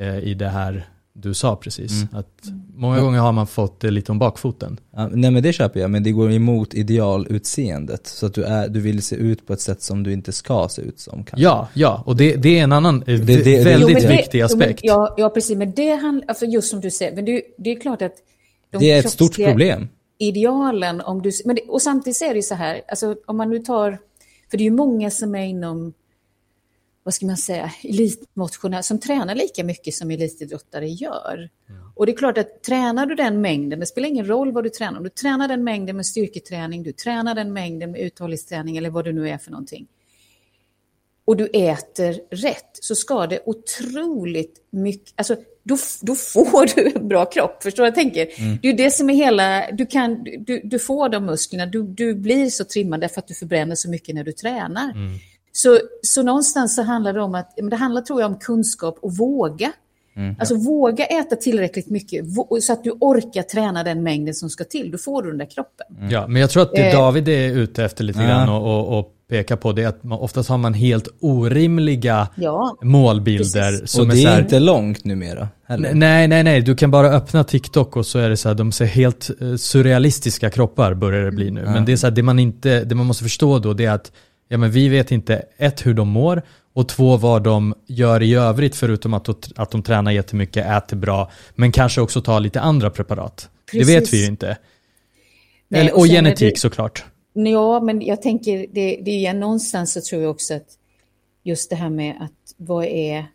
i 0.00 0.34
det 0.34 0.48
här 0.48 0.86
du 1.12 1.34
sa 1.34 1.56
precis. 1.56 1.92
Mm. 1.92 2.08
Att 2.12 2.42
många 2.74 2.96
ja. 2.96 3.02
gånger 3.02 3.18
har 3.18 3.32
man 3.32 3.46
fått 3.46 3.80
det 3.80 3.90
lite 3.90 4.12
om 4.12 4.18
bakfoten. 4.18 4.80
Ja, 4.90 5.08
nej 5.08 5.30
men 5.30 5.42
det 5.42 5.52
köper 5.52 5.80
jag, 5.80 5.90
men 5.90 6.02
det 6.02 6.12
går 6.12 6.32
emot 6.32 6.74
idealutseendet. 6.74 8.06
Så 8.06 8.26
att 8.26 8.34
du, 8.34 8.44
är, 8.44 8.68
du 8.68 8.80
vill 8.80 9.02
se 9.02 9.16
ut 9.16 9.46
på 9.46 9.52
ett 9.52 9.60
sätt 9.60 9.82
som 9.82 10.02
du 10.02 10.12
inte 10.12 10.32
ska 10.32 10.68
se 10.70 10.82
ut 10.82 11.00
som. 11.00 11.24
Kanske. 11.24 11.42
Ja, 11.44 11.68
ja, 11.74 12.02
och 12.06 12.16
det, 12.16 12.36
det 12.36 12.58
är 12.58 12.64
en 12.64 12.72
annan 12.72 13.00
det, 13.06 13.16
det, 13.16 13.64
väldigt 13.64 14.02
jo, 14.02 14.08
viktig 14.08 14.40
aspekt. 14.40 14.80
Jo, 14.82 14.92
ja, 14.92 15.14
ja, 15.16 15.28
precis, 15.28 15.56
men 15.56 15.72
det 15.72 15.94
handlar, 15.94 16.28
alltså 16.28 16.44
just 16.44 16.70
som 16.70 16.80
du 16.80 16.90
säger, 16.90 17.14
men 17.14 17.24
det, 17.24 17.42
det 17.58 17.70
är 17.70 17.80
klart 17.80 18.02
att 18.02 18.14
de 18.70 18.78
det 18.78 18.90
är 18.90 18.98
ett 18.98 19.10
stort 19.10 19.36
problem. 19.36 19.88
Idealen, 20.18 21.00
om 21.00 21.22
du, 21.22 21.30
men 21.44 21.56
det, 21.56 21.62
och 21.62 21.82
samtidigt 21.82 22.22
är 22.22 22.28
det 22.28 22.36
ju 22.36 22.42
så 22.42 22.54
här, 22.54 22.80
alltså 22.88 23.16
om 23.26 23.36
man 23.36 23.50
nu 23.50 23.58
tar 23.58 23.98
för 24.50 24.58
det 24.58 24.62
är 24.62 24.70
ju 24.70 24.70
många 24.70 25.10
som 25.10 25.34
är 25.34 25.44
inom, 25.44 25.92
vad 27.02 27.14
ska 27.14 27.26
man 27.26 27.36
säga, 27.36 27.70
elitmotionärer 27.82 28.82
som 28.82 29.00
tränar 29.00 29.34
lika 29.34 29.64
mycket 29.64 29.94
som 29.94 30.10
elitidrottare 30.10 30.88
gör. 30.88 31.50
Ja. 31.66 31.74
Och 31.96 32.06
det 32.06 32.12
är 32.12 32.16
klart 32.16 32.38
att 32.38 32.62
tränar 32.62 33.06
du 33.06 33.14
den 33.14 33.40
mängden, 33.40 33.80
det 33.80 33.86
spelar 33.86 34.08
ingen 34.08 34.26
roll 34.26 34.52
vad 34.52 34.64
du 34.64 34.70
tränar, 34.70 34.98
om 34.98 35.04
du 35.04 35.10
tränar 35.10 35.48
den 35.48 35.64
mängden 35.64 35.96
med 35.96 36.06
styrketräning, 36.06 36.82
du 36.82 36.92
tränar 36.92 37.34
den 37.34 37.52
mängden 37.52 37.90
med 37.90 38.00
uthållighetsträning 38.00 38.76
eller 38.76 38.90
vad 38.90 39.04
det 39.04 39.12
nu 39.12 39.28
är 39.28 39.38
för 39.38 39.50
någonting, 39.50 39.86
och 41.24 41.36
du 41.36 41.46
äter 41.46 42.20
rätt 42.30 42.70
så 42.72 42.94
ska 42.94 43.26
det 43.26 43.40
otroligt 43.46 44.66
mycket, 44.70 45.12
alltså 45.16 45.36
då, 45.62 45.76
då 46.02 46.14
får 46.14 46.74
du 46.74 46.92
en 46.94 47.08
bra 47.08 47.24
kropp. 47.24 47.62
Förstår 47.62 47.82
du 47.82 47.90
vad 47.90 47.98
jag 47.98 48.04
tänker? 48.04 48.42
Mm. 48.42 48.58
Det 48.62 48.68
är 48.68 48.76
det 48.76 48.90
som 48.90 49.10
är 49.10 49.14
hela, 49.14 49.70
du, 49.72 49.86
kan, 49.86 50.24
du, 50.24 50.60
du 50.64 50.78
får 50.78 51.08
de 51.08 51.26
musklerna, 51.26 51.66
du, 51.66 51.82
du 51.82 52.14
blir 52.14 52.50
så 52.50 52.64
trimmad 52.64 53.00
därför 53.00 53.18
att 53.18 53.28
du 53.28 53.34
förbränner 53.34 53.74
så 53.74 53.90
mycket 53.90 54.14
när 54.14 54.24
du 54.24 54.32
tränar. 54.32 54.90
Mm. 54.90 55.18
Så, 55.62 55.78
så 56.02 56.22
någonstans 56.22 56.74
så 56.74 56.82
handlar 56.82 57.12
det 57.12 57.22
om 57.22 57.34
att, 57.34 57.52
det 57.70 57.76
handlar 57.76 58.02
tror 58.02 58.20
jag 58.20 58.30
om 58.30 58.38
kunskap 58.38 58.98
och 59.02 59.16
våga. 59.16 59.72
Mm, 60.16 60.36
alltså 60.38 60.54
våga 60.54 61.06
äta 61.06 61.36
tillräckligt 61.36 61.90
mycket 61.90 62.24
så 62.62 62.72
att 62.72 62.84
du 62.84 62.90
orkar 62.90 63.42
träna 63.42 63.84
den 63.84 64.02
mängden 64.02 64.34
som 64.34 64.50
ska 64.50 64.64
till. 64.64 64.90
Då 64.90 64.98
får 64.98 65.22
du 65.22 65.28
den 65.28 65.38
där 65.38 65.50
kroppen. 65.50 65.86
Mm. 65.98 66.10
Ja, 66.10 66.26
men 66.26 66.40
jag 66.40 66.50
tror 66.50 66.62
att 66.62 66.72
det 66.72 66.90
eh. 66.90 66.98
David 66.98 67.28
är 67.28 67.48
ute 67.48 67.84
efter 67.84 68.04
lite 68.04 68.18
grann 68.18 68.48
och, 68.48 68.62
och, 68.62 68.98
och 68.98 69.14
pekar 69.28 69.56
på 69.56 69.72
det 69.72 69.84
att 69.84 70.04
man, 70.04 70.18
oftast 70.18 70.48
har 70.48 70.58
man 70.58 70.74
helt 70.74 71.08
orimliga 71.20 72.28
ja, 72.34 72.76
målbilder. 72.82 73.86
Som 73.86 74.08
och 74.08 74.14
det 74.14 74.22
är, 74.22 74.26
är 74.26 74.32
här, 74.32 74.40
inte 74.40 74.58
långt 74.58 75.04
numera. 75.04 75.48
Heller. 75.66 75.94
Nej, 75.94 76.28
nej, 76.28 76.42
nej. 76.42 76.60
Du 76.60 76.76
kan 76.76 76.90
bara 76.90 77.10
öppna 77.10 77.44
TikTok 77.44 77.96
och 77.96 78.06
så 78.06 78.18
är 78.18 78.30
det 78.30 78.36
så 78.36 78.48
här, 78.48 78.54
de 78.54 78.72
ser 78.72 78.84
helt 78.84 79.30
eh, 79.40 79.56
surrealistiska 79.56 80.50
kroppar 80.50 80.94
börjar 80.94 81.24
det 81.24 81.32
bli 81.32 81.50
nu. 81.50 81.60
Mm. 81.60 81.72
Men 81.72 81.84
det 81.84 81.92
är 81.92 81.96
så 81.96 82.06
här, 82.06 82.14
det 82.14 82.22
man 82.22 82.38
inte, 82.38 82.84
det 82.84 82.94
man 82.94 83.06
måste 83.06 83.24
förstå 83.24 83.58
då 83.58 83.72
det 83.72 83.84
är 83.84 83.92
att 83.92 84.12
ja, 84.50 84.58
men 84.58 84.70
vi 84.70 84.88
vet 84.88 85.12
inte 85.12 85.42
ett 85.56 85.86
hur 85.86 85.94
de 85.94 86.08
mår 86.08 86.42
och 86.72 86.88
två 86.88 87.16
vad 87.16 87.42
de 87.42 87.74
gör 87.86 88.22
i 88.22 88.34
övrigt 88.34 88.76
förutom 88.76 89.14
att, 89.14 89.28
att 89.58 89.70
de 89.70 89.82
tränar 89.82 90.10
jättemycket, 90.10 90.66
äter 90.66 90.96
bra, 90.96 91.30
men 91.54 91.72
kanske 91.72 92.00
också 92.00 92.22
tar 92.22 92.40
lite 92.40 92.60
andra 92.60 92.90
preparat. 92.90 93.48
Precis. 93.70 93.86
Det 93.88 94.00
vet 94.00 94.12
vi 94.12 94.20
ju 94.20 94.26
inte. 94.26 94.56
Nej, 95.68 95.80
Eller, 95.80 95.92
och, 95.92 95.98
och 95.98 96.06
genetik 96.06 96.54
det, 96.54 96.60
såklart. 96.60 97.04
Ja, 97.32 97.80
men 97.80 98.02
jag 98.02 98.22
tänker, 98.22 98.66
det, 98.72 99.00
det 99.04 99.26
är 99.26 99.34
någonstans 99.34 99.92
så 99.92 100.00
tror 100.00 100.22
jag 100.22 100.30
också 100.30 100.54
att 100.54 100.66
just 101.42 101.70
det 101.70 101.76
här 101.76 101.90
med 101.90 102.16
att 102.20 102.54
vad 102.56 102.84
är, 102.84 103.26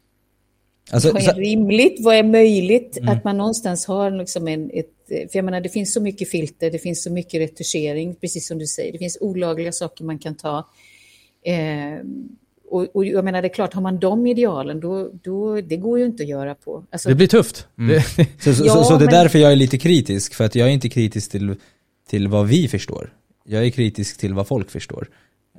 alltså, 0.92 1.12
vad 1.12 1.22
är 1.22 1.26
så... 1.26 1.40
rimligt, 1.40 1.98
vad 2.00 2.16
är 2.16 2.24
möjligt, 2.24 2.98
mm. 2.98 3.10
att 3.10 3.24
man 3.24 3.38
någonstans 3.38 3.86
har 3.86 4.12
liksom 4.12 4.48
en, 4.48 4.72
ett, 4.74 4.92
för 5.08 5.30
jag 5.38 5.46
menar 5.46 5.62
det 5.62 5.70
finns 5.70 5.94
så 5.94 6.02
mycket 6.02 6.30
filter, 6.30 6.72
det 6.72 6.80
finns 6.80 7.04
så 7.04 7.12
mycket 7.12 7.42
retuschering, 7.42 8.16
precis 8.16 8.48
som 8.48 8.58
du 8.58 8.68
säger, 8.68 8.92
det 8.92 8.98
finns 8.98 9.18
olagliga 9.22 9.72
saker 9.72 10.04
man 10.04 10.20
kan 10.20 10.36
ta. 10.36 10.70
Eh, 11.46 12.00
och, 12.70 12.96
och, 12.96 13.06
jag 13.06 13.26
menar, 13.26 13.42
det 13.42 13.48
är 13.48 13.54
klart, 13.54 13.74
har 13.74 13.82
man 13.82 14.00
de 14.00 14.28
idealen, 14.28 14.80
då, 14.80 15.10
då, 15.24 15.62
det 15.62 15.78
går 15.78 16.00
ju 16.00 16.06
inte 16.06 16.24
att 16.24 16.30
göra 16.30 16.56
på. 16.56 16.84
Alltså, 16.92 17.10
det 17.10 17.16
blir 17.16 17.28
tufft. 17.28 17.68
Mm. 17.78 18.02
så, 18.40 18.54
så, 18.54 18.66
ja, 18.66 18.74
så, 18.74 18.84
så, 18.84 18.98
det 18.98 19.04
är 19.04 19.06
men... 19.06 19.14
därför 19.14 19.40
jag 19.40 19.52
är 19.52 19.56
lite 19.56 19.78
kritisk, 19.78 20.34
för 20.34 20.44
att 20.44 20.56
jag 20.56 20.68
är 20.68 20.72
inte 20.72 20.90
kritisk 20.90 21.32
till, 21.32 21.56
till 22.10 22.28
vad 22.28 22.48
vi 22.48 22.68
förstår. 22.68 23.14
Jag 23.44 23.66
är 23.66 23.70
kritisk 23.70 24.18
till 24.18 24.34
vad 24.34 24.48
folk 24.48 24.72
förstår. 24.72 25.08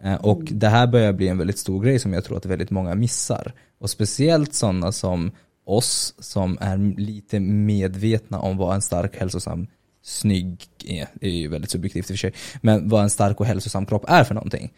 Eh, 0.05 0.14
och 0.14 0.41
mm. 0.41 0.59
det 0.59 0.68
här 0.68 0.87
börjar 0.87 1.12
bli 1.12 1.28
en 1.28 1.39
väldigt 1.39 1.59
stor 1.59 1.84
grej 1.84 1.99
som 1.99 2.12
jag 2.12 2.24
tror 2.24 2.37
att 2.37 2.47
väldigt 2.47 2.70
många 2.70 2.95
missar. 2.95 3.53
Och 3.78 3.91
speciellt 3.91 4.55
sådana 4.55 4.93
som 4.93 5.30
oss 5.64 6.14
som 6.18 6.59
är 6.61 7.01
lite 7.01 7.41
medvetna 7.41 8.41
om 8.41 8.57
vad 8.57 8.74
en 8.74 8.82
stark, 8.82 9.16
hälsosam, 9.16 9.66
snygg 10.03 10.64
är. 10.84 11.09
Det 11.14 11.26
är 11.26 11.30
ju 11.30 11.49
väldigt 11.49 11.70
subjektivt 11.70 12.11
i 12.11 12.14
och 12.14 12.18
för 12.18 12.18
sig. 12.18 12.32
Men 12.61 12.89
vad 12.89 13.03
en 13.03 13.11
stark 13.11 13.41
och 13.41 13.47
hälsosam 13.47 13.87
kropp 13.87 14.05
är 14.09 14.24
för 14.24 14.34
någonting. 14.34 14.72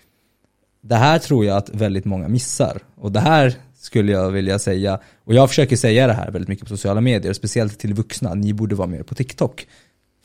Det 0.80 0.96
här 0.96 1.18
tror 1.18 1.44
jag 1.44 1.56
att 1.56 1.70
väldigt 1.70 2.04
många 2.04 2.28
missar. 2.28 2.80
Och 2.94 3.12
det 3.12 3.20
här 3.20 3.54
skulle 3.78 4.12
jag 4.12 4.30
vilja 4.30 4.58
säga, 4.58 5.00
och 5.24 5.34
jag 5.34 5.48
försöker 5.48 5.76
säga 5.76 6.06
det 6.06 6.12
här 6.12 6.30
väldigt 6.30 6.48
mycket 6.48 6.64
på 6.64 6.76
sociala 6.76 7.00
medier, 7.00 7.32
speciellt 7.32 7.78
till 7.78 7.94
vuxna, 7.94 8.34
ni 8.34 8.52
borde 8.52 8.74
vara 8.74 8.88
mer 8.88 9.02
på 9.02 9.14
TikTok. 9.14 9.66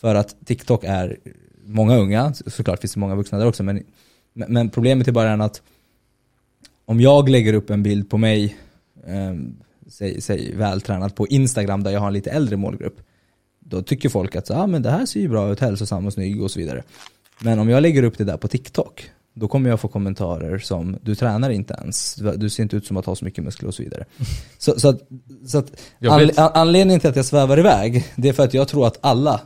För 0.02 0.16
att 0.16 0.36
TikTok 0.46 0.84
är 0.84 1.18
många 1.66 1.98
unga, 1.98 2.34
såklart 2.34 2.82
finns 2.82 2.94
det 2.94 3.00
många 3.00 3.16
vuxna 3.16 3.38
där 3.38 3.48
också, 3.48 3.64
men, 3.64 3.84
men 4.34 4.70
problemet 4.70 5.08
är 5.08 5.12
bara 5.12 5.34
att 5.34 5.62
om 6.86 7.02
jag 7.02 7.30
lägger 7.30 7.54
upp 7.54 7.70
en 7.70 7.84
bild 7.84 8.10
på 8.10 8.18
mig, 8.18 8.58
eh, 9.08 9.34
säg, 9.88 10.22
säg 10.22 10.56
vältränad 10.56 11.16
på 11.16 11.28
Instagram 11.28 11.84
där 11.84 11.92
jag 11.92 12.00
har 12.00 12.08
en 12.08 12.14
lite 12.14 12.32
äldre 12.32 12.58
målgrupp, 12.58 13.02
då 13.60 13.82
tycker 13.82 14.10
folk 14.10 14.36
att 14.36 14.52
ah, 14.52 14.68
men 14.68 14.82
det 14.82 14.90
här 14.90 15.06
ser 15.06 15.20
ju 15.20 15.30
bra 15.30 15.52
ut, 15.52 15.60
hälsosam 15.60 16.06
och 16.06 16.14
snygg 16.14 16.42
och 16.42 16.52
så 16.52 16.60
vidare. 16.60 16.84
Men 17.40 17.60
om 17.60 17.70
jag 17.70 17.82
lägger 17.82 18.04
upp 18.04 18.18
det 18.18 18.24
där 18.24 18.38
på 18.38 18.48
TikTok, 18.48 19.12
då 19.34 19.48
kommer 19.48 19.70
jag 19.70 19.80
få 19.80 19.88
kommentarer 19.88 20.58
som 20.58 20.98
du 21.02 21.16
tränar 21.16 21.50
inte 21.50 21.74
ens, 21.82 22.16
du 22.36 22.50
ser 22.50 22.64
inte 22.64 22.76
ut 22.76 22.86
som 22.86 22.98
att 22.98 23.06
ha 23.06 23.16
så 23.16 23.26
mycket 23.26 23.44
muskler 23.44 23.68
och 23.68 23.76
så 23.76 23.84
vidare. 23.84 24.06
Så, 24.58 24.80
så 24.80 24.90
att, 24.90 25.02
så 25.48 25.58
att 25.58 25.72
an, 26.10 26.30
anledningen 26.38 27.00
till 27.00 27.10
att 27.10 27.16
jag 27.16 27.26
svävar 27.26 27.60
iväg, 27.60 28.06
det 28.16 28.30
är 28.30 28.34
för 28.34 28.44
att 28.44 28.54
jag 28.54 28.68
tror 28.68 28.88
att 28.88 28.98
alla 29.02 29.42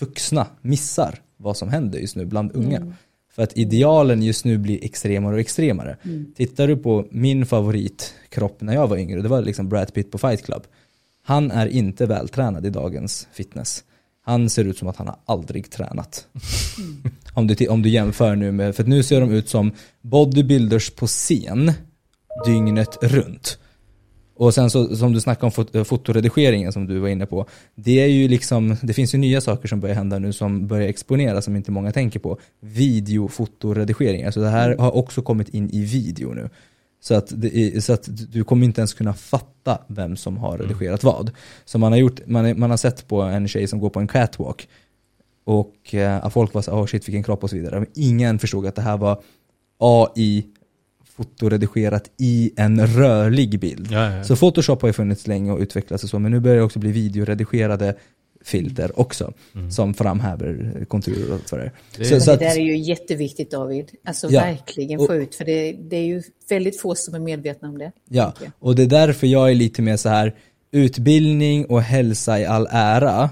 vuxna 0.00 0.46
missar 0.60 1.18
vad 1.36 1.56
som 1.56 1.68
händer 1.68 1.98
just 1.98 2.16
nu 2.16 2.24
bland 2.24 2.52
unga. 2.56 2.76
Mm. 2.76 2.94
För 3.34 3.42
att 3.42 3.56
idealen 3.56 4.22
just 4.22 4.44
nu 4.44 4.58
blir 4.58 4.84
extremare 4.84 5.34
och 5.34 5.40
extremare. 5.40 5.96
Mm. 6.02 6.32
Tittar 6.36 6.68
du 6.68 6.76
på 6.76 7.06
min 7.10 7.46
favoritkropp 7.46 8.60
när 8.60 8.74
jag 8.74 8.88
var 8.88 8.96
yngre, 8.96 9.22
det 9.22 9.28
var 9.28 9.42
liksom 9.42 9.68
Brad 9.68 9.94
Pitt 9.94 10.10
på 10.10 10.18
Fight 10.18 10.44
Club. 10.44 10.62
Han 11.24 11.50
är 11.50 11.66
inte 11.66 12.06
vältränad 12.06 12.66
i 12.66 12.70
dagens 12.70 13.28
fitness. 13.32 13.84
Han 14.24 14.50
ser 14.50 14.64
ut 14.64 14.78
som 14.78 14.88
att 14.88 14.96
han 14.96 15.06
har 15.06 15.16
aldrig 15.26 15.70
tränat. 15.70 16.26
Mm. 16.78 17.02
Om, 17.34 17.46
du, 17.46 17.66
om 17.66 17.82
du 17.82 17.88
jämför 17.88 18.36
nu 18.36 18.52
med, 18.52 18.76
för 18.76 18.84
nu 18.84 19.02
ser 19.02 19.20
de 19.20 19.32
ut 19.32 19.48
som 19.48 19.72
bodybuilders 20.02 20.90
på 20.90 21.06
scen 21.06 21.72
dygnet 22.46 22.98
runt. 23.02 23.58
Och 24.36 24.54
sen 24.54 24.70
så, 24.70 24.96
som 24.96 25.12
du 25.12 25.20
snackade 25.20 25.46
om 25.46 25.52
fot 25.52 25.86
fotoredigeringen 25.86 26.72
som 26.72 26.86
du 26.86 26.98
var 26.98 27.08
inne 27.08 27.26
på. 27.26 27.46
Det 27.74 28.00
är 28.00 28.06
ju 28.06 28.28
liksom, 28.28 28.76
det 28.82 28.92
finns 28.92 29.14
ju 29.14 29.18
nya 29.18 29.40
saker 29.40 29.68
som 29.68 29.80
börjar 29.80 29.94
hända 29.94 30.18
nu 30.18 30.32
som 30.32 30.66
börjar 30.66 30.88
exponera 30.88 31.42
som 31.42 31.56
inte 31.56 31.70
många 31.70 31.92
tänker 31.92 32.20
på. 32.20 32.38
Videofotoredigeringar, 32.60 34.30
så 34.30 34.40
det 34.40 34.48
här 34.48 34.66
mm. 34.66 34.78
har 34.78 34.96
också 34.96 35.22
kommit 35.22 35.48
in 35.48 35.70
i 35.70 35.84
video 35.84 36.34
nu. 36.34 36.48
Så 37.00 37.14
att, 37.14 37.32
är, 37.32 37.80
så 37.80 37.92
att 37.92 38.08
du 38.32 38.44
kommer 38.44 38.64
inte 38.64 38.80
ens 38.80 38.94
kunna 38.94 39.14
fatta 39.14 39.78
vem 39.86 40.16
som 40.16 40.36
har 40.36 40.54
mm. 40.54 40.66
redigerat 40.66 41.04
vad. 41.04 41.30
Så 41.64 41.78
man 41.78 41.92
har, 41.92 41.98
gjort, 41.98 42.26
man, 42.26 42.60
man 42.60 42.70
har 42.70 42.76
sett 42.76 43.08
på 43.08 43.22
en 43.22 43.48
tjej 43.48 43.66
som 43.66 43.78
går 43.78 43.90
på 43.90 44.00
en 44.00 44.08
catwalk 44.08 44.68
och 45.44 45.94
eh, 45.94 46.28
folk 46.28 46.54
var 46.54 46.62
så 46.62 46.72
oh 46.72 46.86
shit 46.86 47.08
vilken 47.08 47.22
kropp 47.22 47.44
och 47.44 47.50
så 47.50 47.56
vidare. 47.56 47.80
Men 47.80 47.88
ingen 47.94 48.38
förstod 48.38 48.66
att 48.66 48.74
det 48.74 48.82
här 48.82 48.96
var 48.96 49.22
AI 49.78 50.46
fotoredigerat 51.04 52.10
i 52.18 52.52
en 52.56 52.86
rörlig 52.86 53.60
bild. 53.60 53.88
Ja, 53.90 54.16
ja. 54.16 54.24
Så 54.24 54.36
Photoshop 54.36 54.82
har 54.82 54.88
ju 54.88 54.92
funnits 54.92 55.26
länge 55.26 55.52
och 55.52 55.58
utvecklats 55.58 56.04
och 56.04 56.10
så, 56.10 56.18
men 56.18 56.32
nu 56.32 56.40
börjar 56.40 56.56
det 56.56 56.62
också 56.62 56.78
bli 56.78 56.92
videoredigerade 56.92 57.94
filter 58.44 59.00
också 59.00 59.32
mm. 59.54 59.70
som 59.70 59.94
framhäver 59.94 60.84
konturer 60.88 61.34
och 61.34 61.48
så 61.48 61.56
det. 61.56 61.70
Det, 61.96 62.04
så, 62.04 62.20
så 62.20 62.30
att, 62.30 62.38
det 62.38 62.44
där 62.44 62.56
är 62.56 62.64
ju 62.64 62.76
jätteviktigt 62.76 63.50
David, 63.50 63.90
alltså 64.04 64.30
ja, 64.30 64.40
verkligen 64.40 64.98
få 64.98 65.04
och, 65.04 65.10
ut, 65.10 65.34
för 65.34 65.44
det, 65.44 65.72
det, 65.72 65.96
är 65.96 66.04
ju 66.04 66.22
väldigt 66.48 66.80
få 66.80 66.94
som 66.94 67.14
är 67.14 67.18
medvetna 67.18 67.68
om 67.68 67.78
det. 67.78 67.92
Ja, 68.08 68.34
och 68.58 68.76
det 68.76 68.82
är 68.82 68.86
därför 68.86 69.26
jag 69.26 69.50
är 69.50 69.54
lite 69.54 69.82
mer 69.82 69.96
så 69.96 70.08
här 70.08 70.34
utbildning 70.70 71.66
och 71.66 71.82
hälsa 71.82 72.40
i 72.40 72.44
all 72.44 72.68
ära 72.70 73.30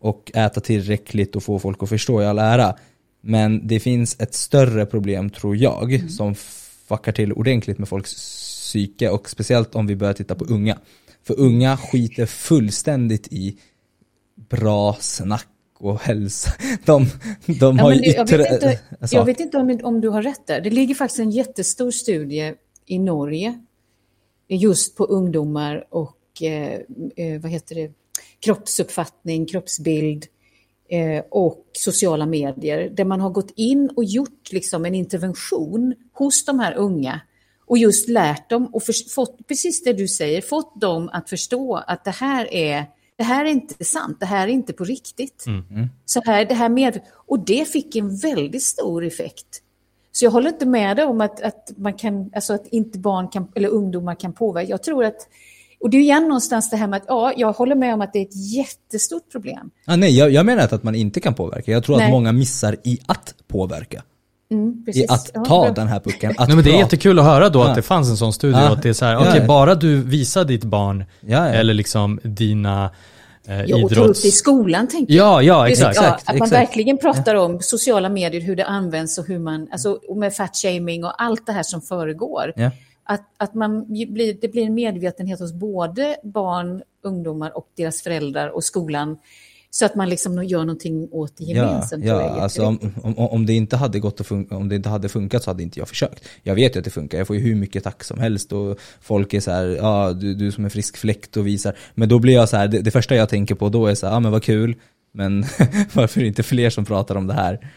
och 0.00 0.32
äta 0.34 0.60
tillräckligt 0.60 1.36
och 1.36 1.42
få 1.42 1.58
folk 1.58 1.82
att 1.82 1.88
förstå 1.88 2.22
i 2.22 2.26
all 2.26 2.38
ära. 2.38 2.74
Men 3.20 3.66
det 3.66 3.80
finns 3.80 4.16
ett 4.20 4.34
större 4.34 4.86
problem 4.86 5.30
tror 5.30 5.56
jag 5.56 5.92
mm. 5.92 6.08
som 6.08 6.34
fuckar 6.88 7.12
till 7.12 7.32
ordentligt 7.32 7.78
med 7.78 7.88
folks 7.88 8.14
psyke 8.14 9.10
och 9.10 9.30
speciellt 9.30 9.74
om 9.74 9.86
vi 9.86 9.96
börjar 9.96 10.14
titta 10.14 10.34
på 10.34 10.44
unga. 10.44 10.78
För 11.22 11.40
unga 11.40 11.76
skiter 11.76 12.26
fullständigt 12.26 13.28
i 13.30 13.58
bra 14.48 14.96
snack 15.00 15.48
och 15.78 16.00
hälsa. 16.00 16.50
De, 16.84 17.06
de 17.46 17.76
ja, 17.76 17.82
har 17.82 17.92
ju 17.92 18.00
yttre... 18.00 18.18
Jag 18.18 18.38
vet 18.38 18.52
inte, 18.52 18.80
alltså. 19.00 19.16
jag 19.16 19.24
vet 19.24 19.40
inte 19.40 19.58
om, 19.58 19.80
om 19.82 20.00
du 20.00 20.08
har 20.08 20.22
rätt 20.22 20.46
där. 20.46 20.60
Det 20.60 20.70
ligger 20.70 20.94
faktiskt 20.94 21.20
en 21.20 21.30
jättestor 21.30 21.90
studie 21.90 22.54
i 22.86 22.98
Norge 22.98 23.60
just 24.48 24.96
på 24.96 25.04
ungdomar 25.04 25.84
och 25.90 26.42
eh, 26.42 26.80
eh, 27.16 27.40
vad 27.40 27.50
heter 27.50 27.74
det, 27.74 27.92
kroppsuppfattning, 28.40 29.46
kroppsbild 29.46 30.26
eh, 30.88 31.24
och 31.30 31.66
sociala 31.72 32.26
medier 32.26 32.90
där 32.90 33.04
man 33.04 33.20
har 33.20 33.30
gått 33.30 33.52
in 33.56 33.90
och 33.96 34.04
gjort 34.04 34.52
liksom 34.52 34.84
en 34.84 34.94
intervention 34.94 35.94
hos 36.12 36.44
de 36.44 36.58
här 36.58 36.74
unga 36.74 37.20
och 37.66 37.78
just 37.78 38.08
lärt 38.08 38.50
dem 38.50 38.66
och 38.66 38.82
för, 38.82 39.10
fått 39.10 39.48
precis 39.48 39.82
det 39.84 39.92
du 39.92 40.08
säger, 40.08 40.40
fått 40.40 40.80
dem 40.80 41.10
att 41.12 41.30
förstå 41.30 41.76
att 41.76 42.04
det 42.04 42.10
här 42.10 42.54
är 42.54 42.86
det 43.16 43.24
här 43.24 43.44
är 43.44 43.48
inte 43.48 43.84
sant, 43.84 44.20
det 44.20 44.26
här 44.26 44.48
är 44.48 44.52
inte 44.52 44.72
på 44.72 44.84
riktigt. 44.84 45.46
Mm. 45.46 45.64
mm. 45.70 45.88
Så 46.04 46.22
här, 46.24 46.44
det 46.44 46.54
här 46.54 46.68
med, 46.68 47.00
och 47.12 47.38
det 47.38 47.68
fick 47.68 47.96
en 47.96 48.16
väldigt 48.16 48.62
stor 48.62 49.04
effekt. 49.04 49.62
Så 50.12 50.24
jag 50.24 50.30
håller 50.30 50.48
inte 50.48 50.66
med 50.66 50.96
dig 50.96 51.04
om 51.04 51.20
att, 51.20 51.40
att, 51.40 51.72
man 51.76 51.94
kan, 51.94 52.30
alltså 52.34 52.54
att 52.54 52.66
inte 52.66 52.98
barn 52.98 53.28
kan, 53.28 53.52
eller 53.54 53.68
ungdomar 53.68 54.14
kan 54.14 54.32
påverka. 54.32 54.70
Jag 54.70 54.82
tror 54.82 55.04
att 55.04 55.28
och 55.80 55.90
det 55.90 55.96
är 55.96 56.00
igen 56.00 56.22
någonstans 56.22 56.70
det 56.70 56.76
här 56.76 56.86
med 56.86 56.96
att, 56.96 57.04
ja, 57.08 57.32
jag 57.36 57.52
håller 57.52 57.74
med 57.74 57.94
om 57.94 58.00
att 58.00 58.12
det 58.12 58.18
är 58.18 58.22
ett 58.22 58.54
jättestort 58.54 59.32
problem. 59.32 59.70
Ah, 59.86 59.96
nej, 59.96 60.18
jag, 60.18 60.30
jag 60.30 60.46
menar 60.46 60.62
inte 60.62 60.74
att 60.74 60.82
man 60.82 60.94
inte 60.94 61.20
kan 61.20 61.34
påverka. 61.34 61.72
Jag 61.72 61.84
tror 61.84 61.96
nej. 61.96 62.04
att 62.04 62.10
många 62.10 62.32
missar 62.32 62.76
i 62.84 62.98
att 63.06 63.34
påverka. 63.48 64.02
Mm, 64.52 64.84
I 64.94 65.06
att 65.08 65.34
ta 65.34 65.66
ja, 65.66 65.72
den 65.72 65.88
här 65.88 66.00
pucken. 66.00 66.30
Att 66.38 66.48
Nej, 66.48 66.56
men 66.56 66.64
det 66.64 66.70
är 66.70 66.78
jättekul 66.78 67.18
att 67.18 67.24
höra 67.24 67.48
då 67.48 67.58
ja. 67.58 67.68
att 67.68 67.74
det 67.74 67.82
fanns 67.82 68.10
en 68.10 68.16
sån 68.16 68.32
studie 68.32 68.56
ja. 68.56 68.70
och 68.70 68.76
att 68.76 68.82
det 68.82 68.88
är 68.88 68.92
så 68.92 69.04
här, 69.04 69.16
okej 69.16 69.28
okay, 69.28 69.46
bara 69.46 69.74
du 69.74 70.02
visar 70.02 70.44
ditt 70.44 70.64
barn 70.64 71.04
eller 71.28 71.74
liksom 71.74 72.20
dina 72.22 72.90
eh, 73.46 73.64
ja, 73.64 73.84
och 73.84 73.94
ta 73.94 74.00
upp 74.00 74.16
det 74.22 74.28
i 74.28 74.30
skolan 74.30 74.88
tänker 74.88 75.14
jag. 75.14 75.26
Ja, 75.26 75.42
ja 75.42 75.68
exakt. 75.68 75.96
Ja, 75.96 76.02
att 76.02 76.26
man 76.26 76.36
exakt. 76.36 76.52
verkligen 76.52 76.98
pratar 76.98 77.34
om 77.34 77.58
sociala 77.60 78.08
medier, 78.08 78.40
hur 78.40 78.56
det 78.56 78.64
används 78.64 79.18
och 79.18 79.26
hur 79.26 79.38
man, 79.38 79.68
alltså 79.72 79.98
med 80.16 80.34
fat 80.34 80.56
shaming 80.56 81.04
och 81.04 81.22
allt 81.22 81.46
det 81.46 81.52
här 81.52 81.62
som 81.62 81.82
föregår. 81.82 82.52
Att, 83.10 83.24
att 83.36 83.54
man 83.54 83.86
blir, 83.86 84.36
det 84.40 84.48
blir 84.48 84.66
en 84.66 84.74
medvetenhet 84.74 85.40
hos 85.40 85.52
både 85.52 86.16
barn, 86.22 86.82
ungdomar 87.02 87.56
och 87.56 87.68
deras 87.76 88.02
föräldrar 88.02 88.48
och 88.48 88.64
skolan 88.64 89.18
så 89.70 89.84
att 89.84 89.94
man 89.94 90.08
liksom 90.08 90.44
gör 90.44 90.58
någonting 90.58 91.08
åt 91.12 91.36
det 91.36 91.44
gemensamt. 91.44 92.04
Ja, 92.04 92.20
ja 92.20 92.42
alltså 92.42 92.66
om, 92.66 92.92
om, 93.02 93.18
om, 93.18 93.46
det 93.46 93.52
inte 93.52 93.76
hade 93.76 94.00
gått 94.00 94.20
att 94.20 94.26
funka, 94.26 94.56
om 94.56 94.68
det 94.68 94.76
inte 94.76 94.88
hade 94.88 95.08
funkat 95.08 95.42
så 95.42 95.50
hade 95.50 95.62
inte 95.62 95.78
jag 95.78 95.88
försökt. 95.88 96.24
Jag 96.42 96.54
vet 96.54 96.76
ju 96.76 96.78
att 96.78 96.84
det 96.84 96.90
funkar, 96.90 97.18
jag 97.18 97.26
får 97.26 97.36
ju 97.36 97.42
hur 97.42 97.54
mycket 97.54 97.84
tack 97.84 98.04
som 98.04 98.18
helst 98.18 98.52
och 98.52 98.78
folk 99.00 99.34
är 99.34 99.40
så 99.40 99.50
här, 99.50 99.66
ja 99.66 100.12
du, 100.12 100.34
du 100.34 100.52
som 100.52 100.64
är 100.64 100.68
frisk 100.68 100.96
fläkt 100.96 101.36
och 101.36 101.46
visar. 101.46 101.76
Men 101.94 102.08
då 102.08 102.18
blir 102.18 102.34
jag 102.34 102.48
så 102.48 102.56
här, 102.56 102.68
det, 102.68 102.80
det 102.80 102.90
första 102.90 103.14
jag 103.14 103.28
tänker 103.28 103.54
på 103.54 103.68
då 103.68 103.86
är 103.86 103.94
så 103.94 104.06
här, 104.06 104.14
ja 104.14 104.20
men 104.20 104.32
vad 104.32 104.42
kul, 104.42 104.76
men 105.12 105.40
varför 105.92 106.20
är 106.20 106.22
det 106.22 106.28
inte 106.28 106.42
fler 106.42 106.70
som 106.70 106.84
pratar 106.84 107.14
om 107.14 107.26
det 107.26 107.34
här? 107.34 107.70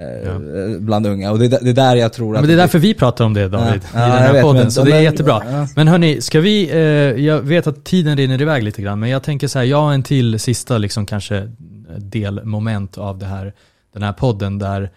Ja. 0.00 0.30
Eh, 0.30 0.80
bland 0.80 1.06
unga. 1.06 1.30
Och 1.30 1.38
det, 1.38 1.48
det 1.48 1.70
är 1.70 1.74
där 1.74 1.96
jag 1.96 2.12
tror 2.12 2.36
att... 2.36 2.42
Men 2.42 2.48
det 2.48 2.54
är 2.54 2.58
därför 2.58 2.78
vi 2.78 2.94
pratar 2.94 3.24
om 3.24 3.34
det 3.34 3.48
David, 3.48 3.82
ja, 3.94 4.06
i 4.06 4.10
den 4.10 4.18
här 4.18 4.42
podden. 4.42 4.62
Men, 4.62 4.72
så 4.72 4.84
det 4.84 4.96
är 4.96 5.00
jättebra. 5.00 5.42
Ja. 5.50 5.68
Men 5.76 5.88
hörni, 5.88 6.20
ska 6.20 6.40
vi, 6.40 6.70
eh, 6.70 6.78
jag 7.24 7.40
vet 7.40 7.66
att 7.66 7.84
tiden 7.84 8.16
rinner 8.16 8.42
iväg 8.42 8.62
lite 8.62 8.82
grann, 8.82 9.00
men 9.00 9.08
jag 9.08 9.22
tänker 9.22 9.48
så 9.48 9.58
här, 9.58 9.66
jag 9.66 9.82
har 9.82 9.92
en 9.92 10.02
till 10.02 10.40
sista 10.40 10.78
liksom 10.78 11.06
kanske 11.06 11.50
delmoment 11.98 12.98
av 12.98 13.18
det 13.18 13.26
här, 13.26 13.52
den 13.92 14.02
här 14.02 14.12
podden 14.12 14.58
där 14.58 14.90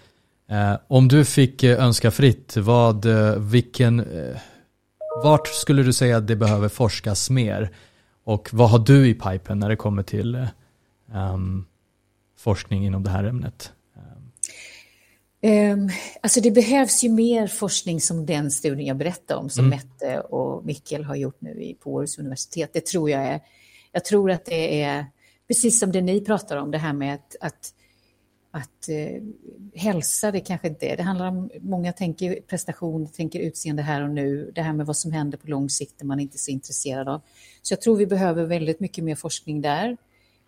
eh, 0.51 0.73
om 0.87 1.07
du 1.07 1.25
fick 1.25 1.63
eh, 1.63 1.83
önska 1.83 2.11
fritt, 2.11 2.57
vad, 2.57 3.05
eh, 3.05 3.35
vilken, 3.35 3.99
eh, 3.99 4.37
vart 5.23 5.47
skulle 5.47 5.83
du 5.83 5.93
säga 5.93 6.17
att 6.17 6.27
det 6.27 6.35
behöver 6.35 6.69
forskas 6.69 7.29
mer? 7.29 7.69
Och 8.25 8.49
vad 8.51 8.69
har 8.69 8.79
du 8.79 9.07
i 9.07 9.13
pipen 9.13 9.59
när 9.59 9.69
det 9.69 9.75
kommer 9.75 10.03
till 10.03 10.47
um, 11.13 11.65
forskning 12.39 12.85
inom 12.85 13.03
det 13.03 13.09
här 13.09 13.23
ämnet? 13.23 13.71
Um, 15.45 15.89
alltså 16.21 16.41
det 16.41 16.51
behövs 16.51 17.03
ju 17.03 17.09
mer 17.09 17.47
forskning 17.47 18.01
som 18.01 18.25
den 18.25 18.51
studien 18.51 18.87
jag 18.87 18.97
berättade 18.97 19.39
om, 19.39 19.49
som 19.49 19.65
mm. 19.65 19.79
Mette 19.79 20.19
och 20.19 20.65
Mikkel 20.65 21.03
har 21.03 21.15
gjort 21.15 21.41
nu 21.41 21.75
på 21.79 21.93
Århus 21.93 22.19
universitet. 22.19 22.69
Det 22.73 22.85
tror 22.85 23.09
jag 23.09 23.23
är, 23.23 23.41
jag 23.91 24.05
tror 24.05 24.31
att 24.31 24.45
det 24.45 24.81
är 24.81 25.05
precis 25.47 25.79
som 25.79 25.91
det 25.91 26.01
ni 26.01 26.21
pratar 26.21 26.57
om, 26.57 26.71
det 26.71 26.77
här 26.77 26.93
med 26.93 27.13
att, 27.13 27.35
att, 27.41 27.73
att 28.51 28.89
eh, 28.89 29.21
hälsa, 29.75 30.31
det 30.31 30.39
kanske 30.39 30.67
inte 30.67 30.85
är, 30.85 30.97
det 30.97 31.03
handlar 31.03 31.27
om, 31.27 31.49
många 31.59 31.93
tänker 31.93 32.41
prestation, 32.41 33.07
tänker 33.07 33.39
utseende 33.39 33.81
här 33.81 34.03
och 34.03 34.09
nu, 34.09 34.51
det 34.55 34.61
här 34.61 34.73
med 34.73 34.85
vad 34.85 34.97
som 34.97 35.11
händer 35.11 35.37
på 35.37 35.47
lång 35.47 35.69
sikt, 35.69 35.93
det 35.97 36.05
man 36.05 36.19
inte 36.19 36.35
är 36.35 36.39
så 36.39 36.51
intresserad 36.51 37.09
av. 37.09 37.21
Så 37.61 37.71
jag 37.71 37.81
tror 37.81 37.97
vi 37.97 38.05
behöver 38.05 38.45
väldigt 38.45 38.79
mycket 38.79 39.03
mer 39.03 39.15
forskning 39.15 39.61
där. 39.61 39.97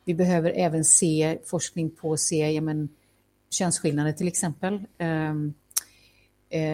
Vi 0.05 0.13
behöver 0.13 0.51
även 0.55 0.85
se 0.85 1.37
forskning 1.45 1.89
på, 1.89 2.17
se, 2.17 2.51
ja 2.51 2.61
men, 2.61 2.89
könsskillnader 3.55 4.11
till 4.11 4.27
exempel. 4.27 4.73
Um, 4.99 5.53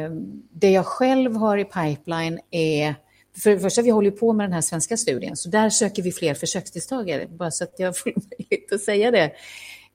um, 0.05 0.43
det 0.51 0.71
jag 0.71 0.85
själv 0.85 1.35
har 1.35 1.57
i 1.57 1.65
pipeline 1.65 2.39
är 2.51 2.95
för 3.37 3.49
det 3.49 3.59
första, 3.59 3.81
vi 3.81 3.89
håller 3.89 4.11
på 4.11 4.33
med 4.33 4.45
den 4.45 4.53
här 4.53 4.61
svenska 4.61 4.97
studien, 4.97 5.37
så 5.37 5.49
där 5.49 5.69
söker 5.69 6.03
vi 6.03 6.11
fler 6.11 6.33
försöksdeltagare, 6.33 7.27
bara 7.27 7.51
så 7.51 7.63
att 7.63 7.75
jag 7.77 7.97
får 7.97 8.13
möjlighet 8.15 8.73
att 8.73 8.81
säga 8.81 9.11
det. 9.11 9.31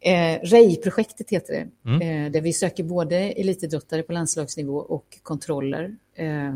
Eh, 0.01 0.41
REI-projektet 0.43 1.31
heter 1.31 1.53
det, 1.53 1.91
mm. 1.91 2.27
eh, 2.27 2.33
där 2.33 2.41
vi 2.41 2.53
söker 2.53 2.85
både 2.85 3.17
elitidrottare 3.17 4.03
på 4.03 4.13
landslagsnivå 4.13 4.77
och 4.77 5.19
kontroller 5.23 5.97
eh, 6.15 6.55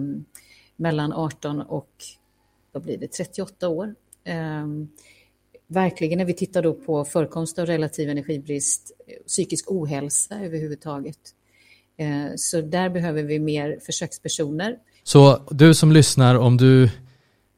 mellan 0.76 1.12
18 1.12 1.60
och 1.60 1.90
vad 2.72 2.82
blir 2.82 2.98
det, 2.98 3.12
38 3.12 3.68
år. 3.68 3.94
Eh, 4.24 4.66
verkligen 5.70 6.18
när 6.18 6.24
vi 6.24 6.34
tittar 6.34 6.62
då 6.62 6.74
på 6.74 7.04
förekomst 7.04 7.58
av 7.58 7.66
relativ 7.66 8.10
energibrist, 8.10 8.92
psykisk 9.26 9.70
ohälsa 9.70 10.34
överhuvudtaget. 10.40 11.18
Eh, 11.98 12.32
så 12.36 12.60
där 12.60 12.90
behöver 12.90 13.22
vi 13.22 13.38
mer 13.38 13.78
försökspersoner. 13.86 14.76
Så 15.02 15.42
du 15.50 15.74
som 15.74 15.92
lyssnar, 15.92 16.34
om 16.34 16.56
du 16.56 16.84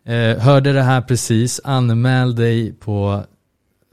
eh, 0.06 0.38
hörde 0.38 0.72
det 0.72 0.82
här 0.82 1.02
precis, 1.02 1.60
anmäl 1.64 2.34
dig 2.34 2.72
på 2.72 3.24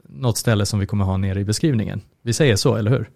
något 0.08 0.38
ställe 0.38 0.66
som 0.66 0.80
vi 0.80 0.86
kommer 0.86 1.04
ha 1.04 1.16
nere 1.16 1.40
i 1.40 1.44
beskrivningen. 1.44 2.00
Vi 2.22 2.32
säger 2.32 2.56
så, 2.56 2.76
eller 2.76 2.90
hur? 2.90 3.10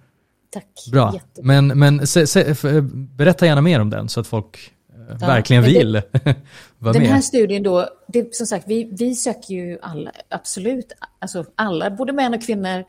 Tack. 0.51 0.89
Bra. 0.93 1.21
Men, 1.43 1.67
men 1.67 2.07
se, 2.07 2.27
se, 2.27 2.55
berätta 2.91 3.47
gärna 3.47 3.61
mer 3.61 3.81
om 3.81 3.91
den 3.91 4.09
så 4.09 4.21
att 4.21 4.27
folk 4.27 4.57
eh, 4.57 4.74
ja, 5.09 5.27
verkligen 5.27 5.63
vill 5.63 5.93
det, 5.93 6.03
vara 6.79 6.93
Den 6.93 7.03
med. 7.03 7.11
här 7.11 7.21
studien 7.21 7.63
då, 7.63 7.89
det, 8.09 8.35
som 8.35 8.47
sagt, 8.47 8.65
vi, 8.69 8.89
vi 8.93 9.15
söker 9.15 9.55
ju 9.55 9.79
alla, 9.83 10.13
absolut, 10.29 10.93
alltså 11.19 11.45
alla, 11.55 11.91
både 11.91 12.13
män 12.13 12.35
och 12.35 12.43
kvinnor, 12.43 12.85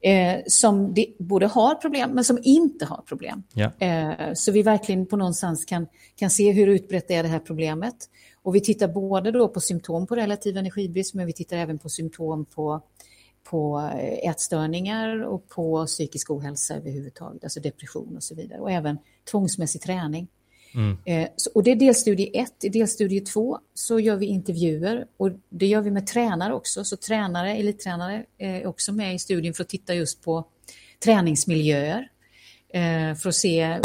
eh, 0.00 0.40
som 0.46 0.94
de, 0.94 1.14
både 1.18 1.46
har 1.46 1.74
problem 1.74 2.10
men 2.10 2.24
som 2.24 2.38
inte 2.42 2.84
har 2.84 3.02
problem. 3.08 3.42
Ja. 3.52 3.86
Eh, 3.86 4.32
så 4.34 4.52
vi 4.52 4.62
verkligen 4.62 5.06
på 5.06 5.16
någonstans 5.16 5.64
kan, 5.64 5.86
kan 6.16 6.30
se 6.30 6.52
hur 6.52 6.66
utbrett 6.66 7.10
är 7.10 7.22
det 7.22 7.28
här 7.28 7.38
problemet. 7.38 7.96
Och 8.42 8.54
vi 8.54 8.60
tittar 8.60 8.88
både 8.88 9.30
då 9.30 9.48
på 9.48 9.60
symptom 9.60 10.06
på 10.06 10.16
relativ 10.16 10.56
energibrist 10.56 11.14
men 11.14 11.26
vi 11.26 11.32
tittar 11.32 11.56
även 11.56 11.78
på 11.78 11.88
symptom 11.88 12.44
på, 12.44 12.82
på 13.50 13.90
eh, 13.94 14.30
ätstörningar 14.30 15.24
och 15.24 15.48
på 15.48 15.86
psykisk 15.86 16.30
ohälsa 16.30 16.74
överhuvudtaget, 16.74 17.44
alltså 17.44 17.60
depression 17.60 18.16
och 18.16 18.22
så 18.22 18.34
vidare. 18.34 18.60
Och 18.60 18.70
även 18.70 18.98
tvångsmässig 19.30 19.82
träning. 19.82 20.28
Mm. 20.74 20.96
Eh, 21.04 21.28
så, 21.36 21.50
och 21.54 21.62
det 21.62 21.70
är 21.70 21.76
delstudie 21.76 22.30
1. 22.40 22.64
I 22.64 22.68
delstudie 22.68 23.20
2 23.20 23.58
så 23.74 24.00
gör 24.00 24.16
vi 24.16 24.26
intervjuer 24.26 25.06
och 25.16 25.30
det 25.48 25.66
gör 25.66 25.80
vi 25.80 25.90
med 25.90 26.06
tränare 26.06 26.54
också. 26.54 26.84
Så 26.84 26.96
tränare, 26.96 27.56
elittränare 27.56 28.24
eh, 28.38 28.54
är 28.54 28.66
också 28.66 28.92
med 28.92 29.14
i 29.14 29.18
studien 29.18 29.54
för 29.54 29.62
att 29.62 29.68
titta 29.68 29.94
just 29.94 30.22
på 30.22 30.44
träningsmiljöer. 31.04 32.08
Eh, 32.68 33.14
för 33.14 33.28
att 33.28 33.34
se, 33.34 33.80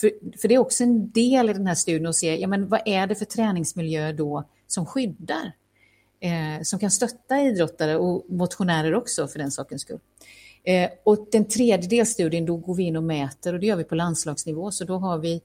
för, 0.00 0.38
för, 0.40 0.48
det 0.48 0.54
är 0.54 0.58
också 0.58 0.82
en 0.82 1.10
del 1.10 1.50
i 1.50 1.52
den 1.52 1.66
här 1.66 1.74
studien 1.74 2.06
att 2.06 2.16
se, 2.16 2.36
ja 2.36 2.48
men 2.48 2.68
vad 2.68 2.80
är 2.86 3.06
det 3.06 3.14
för 3.14 3.24
träningsmiljöer 3.24 4.12
då 4.12 4.44
som 4.66 4.86
skyddar? 4.86 5.52
Eh, 6.20 6.62
som 6.62 6.78
kan 6.78 6.90
stötta 6.90 7.40
idrottare 7.40 7.96
och 7.96 8.24
motionärer 8.28 8.94
också 8.94 9.28
för 9.28 9.38
den 9.38 9.50
sakens 9.50 9.82
skull. 9.82 9.98
Eh, 10.64 10.90
och 11.04 11.28
den 11.32 11.44
tredje 11.44 11.88
delstudien, 11.88 12.46
då 12.46 12.56
går 12.56 12.74
vi 12.74 12.82
in 12.82 12.96
och 12.96 13.02
mäter 13.02 13.54
och 13.54 13.60
det 13.60 13.66
gör 13.66 13.76
vi 13.76 13.84
på 13.84 13.94
landslagsnivå. 13.94 14.70
Så 14.70 14.84
då 14.84 14.96
har 14.96 15.18
vi 15.18 15.40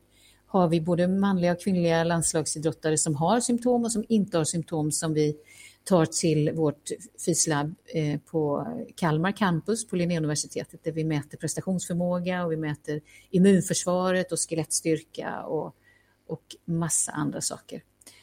har 0.47 0.67
vi 0.67 0.81
både 0.81 1.07
manliga 1.07 1.51
och 1.51 1.61
kvinnliga 1.61 2.03
landslagsidrottare 2.03 2.97
som 2.97 3.15
har 3.15 3.39
symptom 3.39 3.83
och 3.83 3.91
som 3.91 4.03
inte 4.09 4.37
har 4.37 4.45
symptom 4.45 4.91
som 4.91 5.13
vi 5.13 5.35
tar 5.83 6.05
till 6.05 6.51
vårt 6.51 6.89
fyslab 7.25 7.75
eh, 7.93 8.19
på 8.19 8.67
Kalmar 8.95 9.31
campus 9.31 9.87
på 9.87 9.95
Linnéuniversitetet 9.95 10.83
där 10.83 10.91
vi 10.91 11.03
mäter 11.03 11.37
prestationsförmåga 11.37 12.45
och 12.45 12.51
vi 12.51 12.57
mäter 12.57 13.01
immunförsvaret 13.29 14.31
och 14.31 14.39
skelettstyrka 14.49 15.41
och, 15.41 15.75
och 16.27 16.55
massa 16.65 17.11
andra 17.11 17.41
saker. 17.41 17.81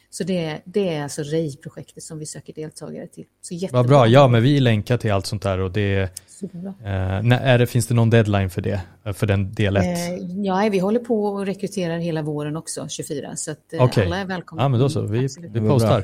Så 0.09 0.23
det, 0.23 0.61
det 0.65 0.89
är 0.89 1.03
alltså 1.03 1.23
REI-projektet 1.23 2.03
som 2.03 2.19
vi 2.19 2.25
söker 2.25 2.53
deltagare 2.53 3.07
till. 3.07 3.25
Så 3.41 3.67
Vad 3.71 3.87
bra, 3.87 4.07
ja 4.07 4.27
men 4.27 4.43
vi 4.43 4.59
länkar 4.59 4.97
till 4.97 5.11
allt 5.11 5.25
sånt 5.25 5.43
där 5.43 5.59
och 5.59 5.71
det 5.71 6.19
eh, 6.43 7.23
när 7.23 7.39
är 7.39 7.57
det, 7.57 7.67
finns 7.67 7.87
det 7.87 7.93
någon 7.93 8.09
deadline 8.09 8.49
för 8.49 8.61
det, 8.61 8.81
för 9.13 9.27
den 9.27 9.53
del 9.53 9.77
1? 9.77 9.83
Eh, 9.83 10.15
ja, 10.43 10.69
vi 10.71 10.79
håller 10.79 10.99
på 10.99 11.25
och 11.25 11.45
rekryterar 11.45 11.97
hela 11.97 12.21
våren 12.21 12.57
också, 12.57 12.87
24, 12.87 13.35
så 13.35 13.51
att 13.51 13.73
eh, 13.73 13.83
okay. 13.83 14.05
alla 14.05 14.17
är 14.17 14.25
välkomna. 14.25 14.63
Ja 14.63 14.69
men 14.69 14.79
då 14.79 14.89
så, 14.89 15.01
vi, 15.01 15.27
vi 15.49 15.59
postar. 15.59 16.03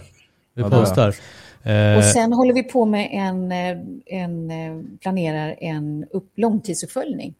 Vi 0.53 0.63
postar. 0.63 1.15
Eh, 1.63 1.97
och 1.97 2.03
sen 2.03 2.33
håller 2.33 2.53
vi 2.53 2.63
på 2.63 2.85
med 2.85 3.09
en, 3.11 3.51
eh, 3.51 3.77
en 4.05 4.97
planerar 5.01 5.55
en 5.59 6.05
upp, 6.11 6.31
långtidsuppföljning. 6.35 7.33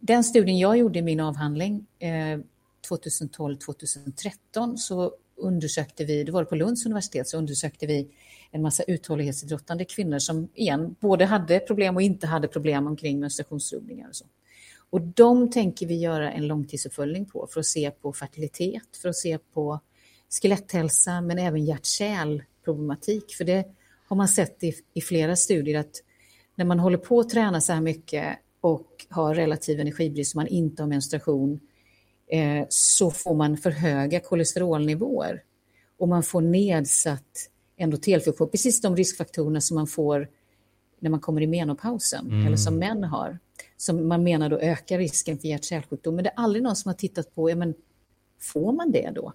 Den 0.00 0.24
studien 0.24 0.58
jag 0.58 0.78
gjorde 0.78 0.98
i 0.98 1.02
min 1.02 1.20
avhandling 1.20 1.86
2012-2013 2.90 4.76
så 4.76 5.12
undersökte 5.36 6.04
vi, 6.04 6.24
det 6.24 6.32
var 6.32 6.44
på 6.44 6.54
Lunds 6.54 6.86
universitet, 6.86 7.28
så 7.28 7.38
undersökte 7.38 7.86
vi 7.86 8.08
en 8.54 8.62
massa 8.62 8.82
uthållighetsidrottande 8.82 9.84
kvinnor 9.84 10.18
som 10.18 10.48
igen 10.54 10.96
både 11.00 11.24
hade 11.24 11.60
problem 11.60 11.96
och 11.96 12.02
inte 12.02 12.26
hade 12.26 12.48
problem 12.48 12.86
omkring 12.86 13.20
menstruationsrubbningar 13.20 14.08
och 14.08 14.16
så. 14.16 14.24
Och 14.90 15.00
de 15.00 15.50
tänker 15.50 15.86
vi 15.86 15.94
göra 15.94 16.32
en 16.32 16.46
långtidsuppföljning 16.46 17.26
på 17.26 17.46
för 17.50 17.60
att 17.60 17.66
se 17.66 17.90
på 17.90 18.12
fertilitet, 18.12 18.96
för 19.02 19.08
att 19.08 19.16
se 19.16 19.38
på 19.38 19.80
skeletthälsa 20.30 21.20
men 21.20 21.38
även 21.38 21.64
hjärt-kärlproblematik. 21.64 23.34
För 23.34 23.44
det 23.44 23.64
har 24.06 24.16
man 24.16 24.28
sett 24.28 24.64
i, 24.64 24.74
i 24.94 25.00
flera 25.00 25.36
studier 25.36 25.80
att 25.80 26.02
när 26.54 26.64
man 26.64 26.78
håller 26.78 26.98
på 26.98 27.20
att 27.20 27.30
träna 27.30 27.60
så 27.60 27.72
här 27.72 27.80
mycket 27.80 28.38
och 28.60 29.06
har 29.08 29.34
relativ 29.34 29.80
energibrist 29.80 30.34
och 30.34 30.36
man 30.36 30.46
inte 30.46 30.82
har 30.82 30.88
menstruation 30.88 31.60
eh, 32.30 32.66
så 32.68 33.10
får 33.10 33.34
man 33.34 33.56
för 33.56 33.70
höga 33.70 34.20
kolesterolnivåer 34.20 35.42
och 35.98 36.08
man 36.08 36.22
får 36.22 36.40
nedsatt 36.40 37.50
endotelfunktion, 37.76 38.48
precis 38.50 38.80
de 38.80 38.96
riskfaktorerna 38.96 39.60
som 39.60 39.74
man 39.74 39.86
får 39.86 40.28
när 41.00 41.10
man 41.10 41.20
kommer 41.20 41.40
i 41.40 41.46
menopausen, 41.46 42.26
mm. 42.26 42.46
eller 42.46 42.56
som 42.56 42.78
män 42.78 43.04
har, 43.04 43.38
som 43.76 44.08
man 44.08 44.22
menar 44.22 44.48
då 44.48 44.58
ökar 44.58 44.98
risken 44.98 45.38
för 45.38 45.48
hjärt-kärlsjukdom. 45.48 46.14
Men 46.14 46.24
det 46.24 46.30
är 46.30 46.42
aldrig 46.42 46.62
någon 46.62 46.76
som 46.76 46.88
har 46.88 46.94
tittat 46.94 47.34
på, 47.34 47.50
ja, 47.50 47.56
men 47.56 47.74
får 48.40 48.72
man 48.72 48.92
det 48.92 49.10
då? 49.14 49.32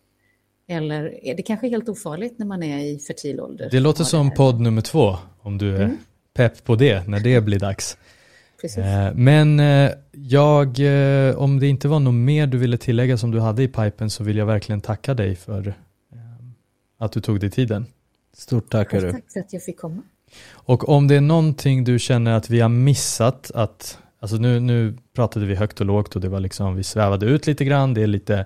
Eller 0.67 1.25
är 1.25 1.35
det 1.35 1.43
kanske 1.43 1.67
helt 1.67 1.89
ofarligt 1.89 2.39
när 2.39 2.45
man 2.45 2.63
är 2.63 2.79
i 2.79 2.99
fertil 2.99 3.39
ålder? 3.39 3.69
Det 3.71 3.79
låter 3.79 4.03
som 4.03 4.29
det 4.29 4.35
podd 4.35 4.59
nummer 4.59 4.81
två, 4.81 5.15
om 5.41 5.57
du 5.57 5.75
är 5.75 5.83
mm. 5.83 5.97
pepp 6.33 6.63
på 6.63 6.75
det, 6.75 7.07
när 7.07 7.19
det 7.19 7.41
blir 7.41 7.59
dags. 7.59 7.97
Precis. 8.61 8.77
Eh, 8.77 9.13
men 9.15 9.59
eh, 9.59 9.91
jag, 10.11 10.79
eh, 10.79 11.35
om 11.35 11.59
det 11.59 11.67
inte 11.67 11.87
var 11.87 11.99
något 11.99 12.13
mer 12.13 12.47
du 12.47 12.57
ville 12.57 12.77
tillägga 12.77 13.17
som 13.17 13.31
du 13.31 13.39
hade 13.39 13.63
i 13.63 13.67
pipen 13.67 14.09
så 14.09 14.23
vill 14.23 14.37
jag 14.37 14.45
verkligen 14.45 14.81
tacka 14.81 15.13
dig 15.13 15.35
för 15.35 15.73
att 16.97 17.11
du 17.11 17.21
tog 17.21 17.39
dig 17.39 17.49
tiden. 17.51 17.85
Stort 18.33 18.71
tack. 18.71 18.91
Tack 18.91 19.01
för 19.33 19.39
att 19.39 19.53
jag 19.53 19.63
fick 19.63 19.79
komma. 19.79 20.01
Och 20.51 20.89
om 20.89 21.07
det 21.07 21.15
är 21.15 21.21
någonting 21.21 21.83
du 21.83 21.99
känner 21.99 22.31
att 22.31 22.49
vi 22.49 22.59
har 22.59 22.69
missat, 22.69 23.51
att, 23.51 23.99
alltså 24.19 24.37
nu, 24.37 24.59
nu 24.59 24.97
pratade 25.13 25.45
vi 25.45 25.55
högt 25.55 25.79
och 25.79 25.85
lågt 25.85 26.15
och 26.15 26.21
det 26.21 26.29
var 26.29 26.39
liksom, 26.39 26.75
vi 26.75 26.83
svävade 26.83 27.25
ut 27.25 27.47
lite 27.47 27.65
grann, 27.65 27.93
det 27.93 28.01
är 28.01 28.07
lite 28.07 28.45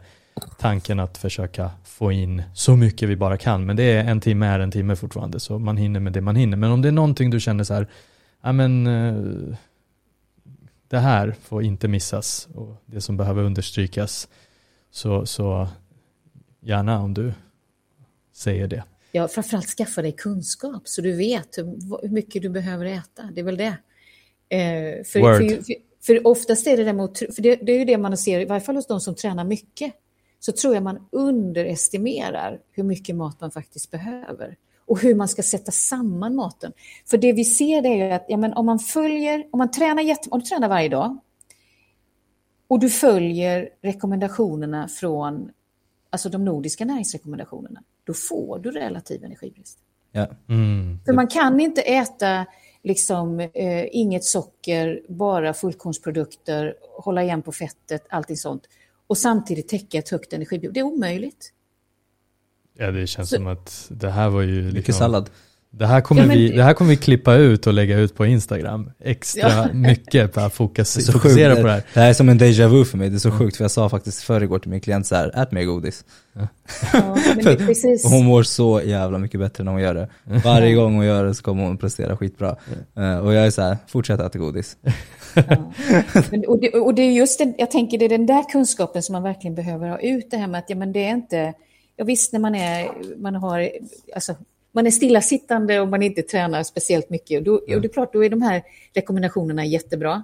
tanken 0.60 1.00
att 1.00 1.18
försöka 1.18 1.72
få 1.84 2.12
in 2.12 2.44
så 2.54 2.76
mycket 2.76 3.10
vi 3.10 3.16
bara 3.16 3.38
kan, 3.38 3.66
men 3.66 3.76
det 3.76 3.84
är 3.84 4.04
en 4.04 4.22
timme 4.22 4.46
är 4.46 4.60
en 4.60 4.72
timme 4.72 4.96
fortfarande, 4.96 5.40
så 5.40 5.60
man 5.60 5.78
hinner 5.78 6.00
med 6.00 6.14
det 6.14 6.22
man 6.22 6.36
hinner. 6.36 6.58
Men 6.58 6.72
om 6.72 6.82
det 6.82 6.88
är 6.88 6.92
någonting 6.92 7.30
du 7.30 7.40
känner 7.40 7.64
så 7.64 7.74
här, 7.74 7.88
ja 8.42 8.52
men 8.52 8.84
det 10.88 11.00
här 11.00 11.36
får 11.42 11.64
inte 11.64 11.88
missas 11.88 12.48
och 12.56 12.84
det 12.86 13.02
som 13.02 13.18
behöver 13.18 13.44
understrykas, 13.44 14.28
så, 14.92 15.26
så 15.26 15.68
gärna 16.62 17.00
om 17.00 17.14
du 17.14 17.34
säger 18.34 18.68
det. 18.68 18.84
Ja, 19.16 19.28
framförallt 19.28 19.68
skaffa 19.68 20.02
dig 20.02 20.12
kunskap 20.12 20.88
så 20.88 21.02
du 21.02 21.16
vet 21.16 21.58
hur, 21.58 22.10
mycket 22.10 22.42
du 22.42 22.50
behöver 22.50 22.86
äta. 22.86 23.24
Det 23.34 23.42
är 23.42 23.46
väl 23.46 23.58
det. 23.58 23.78
Eh, 24.50 25.04
för, 25.04 25.20
Word. 25.20 25.38
För, 25.38 25.64
för, 25.64 25.76
för, 26.06 26.28
oftast 26.28 26.68
är 26.68 26.78
det 26.78 26.84
däremot, 26.84 27.18
för 27.18 27.42
det, 27.42 27.56
det 27.56 27.72
är 27.72 27.80
ju 27.80 27.86
det 27.86 27.98
man 27.98 28.18
ser, 28.18 28.40
i 28.40 28.46
varje 28.46 28.62
fall 28.62 28.76
hos 28.76 28.88
de 28.88 29.02
som 29.02 29.16
tränar 29.16 29.44
mycket, 29.44 29.94
så 30.40 30.52
tror 30.52 30.74
jag 30.74 30.84
man 30.84 31.08
underestimerar 31.12 32.60
hur 32.72 32.84
mycket 32.84 33.16
mat 33.16 33.42
man 33.42 33.52
faktiskt 33.52 33.92
behöver 33.92 34.58
och 34.86 35.00
hur 35.00 35.16
man 35.16 35.28
ska 35.28 35.44
sätta 35.44 35.72
samman 35.72 36.36
maten. 36.36 36.74
För 37.06 37.18
det 37.18 37.34
vi 37.34 37.46
ser 37.46 37.82
det 37.82 37.90
är 37.90 38.08
ju 38.08 38.12
att 38.12 38.26
ja, 38.28 38.38
men 38.38 38.54
om 38.54 38.66
man 38.66 38.80
följer, 38.80 39.48
om 39.52 39.58
man 39.58 39.72
tränar, 39.72 40.04
jätte, 40.04 40.30
om 40.30 40.40
du 40.40 40.46
tränar 40.46 40.70
varje 40.70 40.90
dag 40.90 41.18
och 42.68 42.80
du 42.80 42.90
följer 42.90 43.70
rekommendationerna 43.82 44.88
från 44.88 45.52
alltså 46.14 46.30
de 46.30 46.46
nordiska 46.46 46.86
näringsrekommendationerna, 46.86 47.84
då 48.04 48.14
får 48.14 48.60
du 48.60 48.72
relativ 48.72 49.24
energibrist. 49.24 49.78
Ja. 50.12 50.28
Mm. 50.50 51.00
För 51.06 51.14
man 51.14 51.28
kan 51.28 51.60
inte 51.60 51.82
äta 51.82 52.46
liksom 52.84 53.40
eh, 53.40 53.86
inget 53.92 54.24
socker, 54.24 55.02
bara 55.10 55.54
fullkornsprodukter, 55.54 56.76
hålla 56.82 57.24
igen 57.24 57.42
på 57.42 57.52
fettet, 57.52 58.06
allting 58.10 58.38
sånt 58.38 58.68
och 59.08 59.18
samtidigt 59.18 59.68
täcka 59.68 59.98
ett 59.98 60.10
högt 60.10 60.34
energibehov. 60.34 60.74
Det 60.74 60.80
är 60.80 60.84
omöjligt. 60.84 61.54
Ja, 62.74 62.92
det 62.92 63.08
känns 63.08 63.30
Så. 63.30 63.36
som 63.36 63.48
att 63.48 63.88
det 63.90 64.10
här 64.10 64.30
var 64.30 64.42
ju... 64.42 64.62
Liksom, 64.62 64.78
mycket 64.78 64.96
sallad. 64.96 65.30
Det 65.78 65.86
här, 65.86 66.02
kommer 66.02 66.22
ja, 66.22 66.34
vi, 66.34 66.50
det 66.50 66.64
här 66.64 66.74
kommer 66.74 66.90
vi 66.90 66.98
klippa 66.98 67.36
ut 67.36 67.68
och 67.68 67.74
lägga 67.74 67.98
ut 67.98 68.16
på 68.16 68.26
Instagram. 68.26 68.92
Extra 69.00 69.50
ja. 69.50 69.74
mycket 69.74 70.34
för 70.34 70.42
att 70.42 70.54
fokus, 70.54 71.12
fokusera 71.12 71.56
på 71.56 71.62
det 71.62 71.72
här. 71.72 71.84
Det 71.94 72.00
här 72.00 72.10
är 72.10 72.14
som 72.14 72.30
en 72.30 72.40
déjà 72.40 72.68
vu 72.68 72.86
för 72.86 72.98
mig. 72.98 73.10
Det 73.10 73.16
är 73.16 73.20
så 73.20 73.32
sjukt 73.32 73.58
för 73.58 73.64
jag 73.64 73.72
sa 73.72 73.90
faktiskt 73.90 74.24
förr 74.24 74.60
till 74.60 74.70
min 74.70 74.82
klient 74.82 75.08
så 75.08 75.16
här, 75.16 75.42
ät 75.42 75.52
mer 75.52 75.64
godis. 75.64 76.06
Ja. 76.34 76.48
precis. 77.58 78.06
hon 78.06 78.26
mår 78.26 78.44
så 78.44 78.82
jävla 78.86 79.18
mycket 79.18 79.40
bättre 79.40 79.64
när 79.64 79.72
hon 79.72 79.82
gör 79.82 79.94
det. 79.94 80.10
Varje 80.44 80.76
gång 80.76 80.96
hon 80.96 81.06
gör 81.06 81.26
det 81.26 81.34
så 81.34 81.44
kommer 81.44 81.64
hon 81.64 81.78
prestera 81.78 82.18
skitbra. 82.18 82.56
Uh, 82.98 83.18
och 83.18 83.34
jag 83.34 83.46
är 83.46 83.52
så 83.52 83.62
här, 83.62 83.78
fortsätt 83.88 84.20
äta 84.20 84.40
godis. 84.40 84.78
Men, 86.32 86.46
och, 86.48 86.60
det, 86.60 86.70
och 86.70 86.96
det 86.96 87.02
är 87.02 87.12
just 87.12 87.40
den, 87.40 87.54
jag 87.58 87.72
tänker 87.72 87.98
det 87.98 88.06
är 88.06 88.10
den 88.10 88.26
där 88.26 88.50
kunskapen 88.52 89.04
som 89.04 89.14
man 89.14 89.24
verkligen 89.24 89.56
behöver 89.56 89.90
ha 89.90 90.00
ut. 90.00 90.32
Det 90.32 90.38
här 90.38 90.48
med 90.48 90.60
att 90.60 90.70
ja, 90.70 90.76
men 90.76 90.94
det 90.94 91.06
är 91.06 91.14
inte, 91.14 91.54
ja, 91.96 92.06
visst 92.06 92.34
när 92.34 92.40
man 92.40 92.56
är, 92.56 92.92
man 93.18 93.36
har, 93.36 93.70
alltså 94.16 94.36
man 94.74 94.88
är 94.88 94.92
stillasittande 94.92 95.80
och 95.80 95.88
man 95.88 96.04
inte 96.04 96.22
tränar 96.22 96.64
speciellt 96.64 97.10
mycket. 97.10 97.38
Och, 97.38 97.44
då, 97.44 97.54
och 97.54 97.82
det 97.82 97.88
är 97.88 97.94
klart, 97.94 98.14
då 98.14 98.26
är 98.26 98.30
de 98.30 98.42
här 98.42 98.64
rekommendationerna 98.94 99.66
jättebra. 99.66 100.24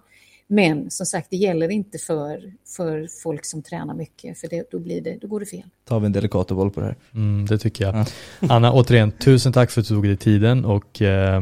Men 0.52 0.90
som 0.92 1.06
sagt, 1.06 1.28
det 1.30 1.38
gäller 1.38 1.70
inte 1.70 1.98
för, 1.98 2.54
för 2.76 3.08
folk 3.24 3.46
som 3.46 3.64
tränar 3.64 3.94
mycket, 3.94 4.40
för 4.40 4.48
det, 4.48 4.72
då, 4.72 4.80
blir 4.80 5.02
det, 5.02 5.18
då 5.22 5.28
går 5.28 5.40
det 5.40 5.46
fel. 5.46 5.64
tar 5.86 6.00
vi 6.00 6.06
en 6.06 6.12
Delicatoboll 6.12 6.72
på 6.72 6.80
det 6.80 6.86
här. 6.86 6.96
Mm, 7.14 7.46
det 7.46 7.58
tycker 7.58 7.86
jag. 7.86 7.96
Ja. 7.96 8.06
Anna, 8.50 8.74
återigen, 8.74 9.12
tusen 9.12 9.54
tack 9.54 9.72
för 9.72 9.82
att 9.82 9.88
du 9.88 9.96
tog 9.96 10.04
dig 10.04 10.18
tiden 10.18 10.66
och 10.66 11.02
eh, 11.02 11.42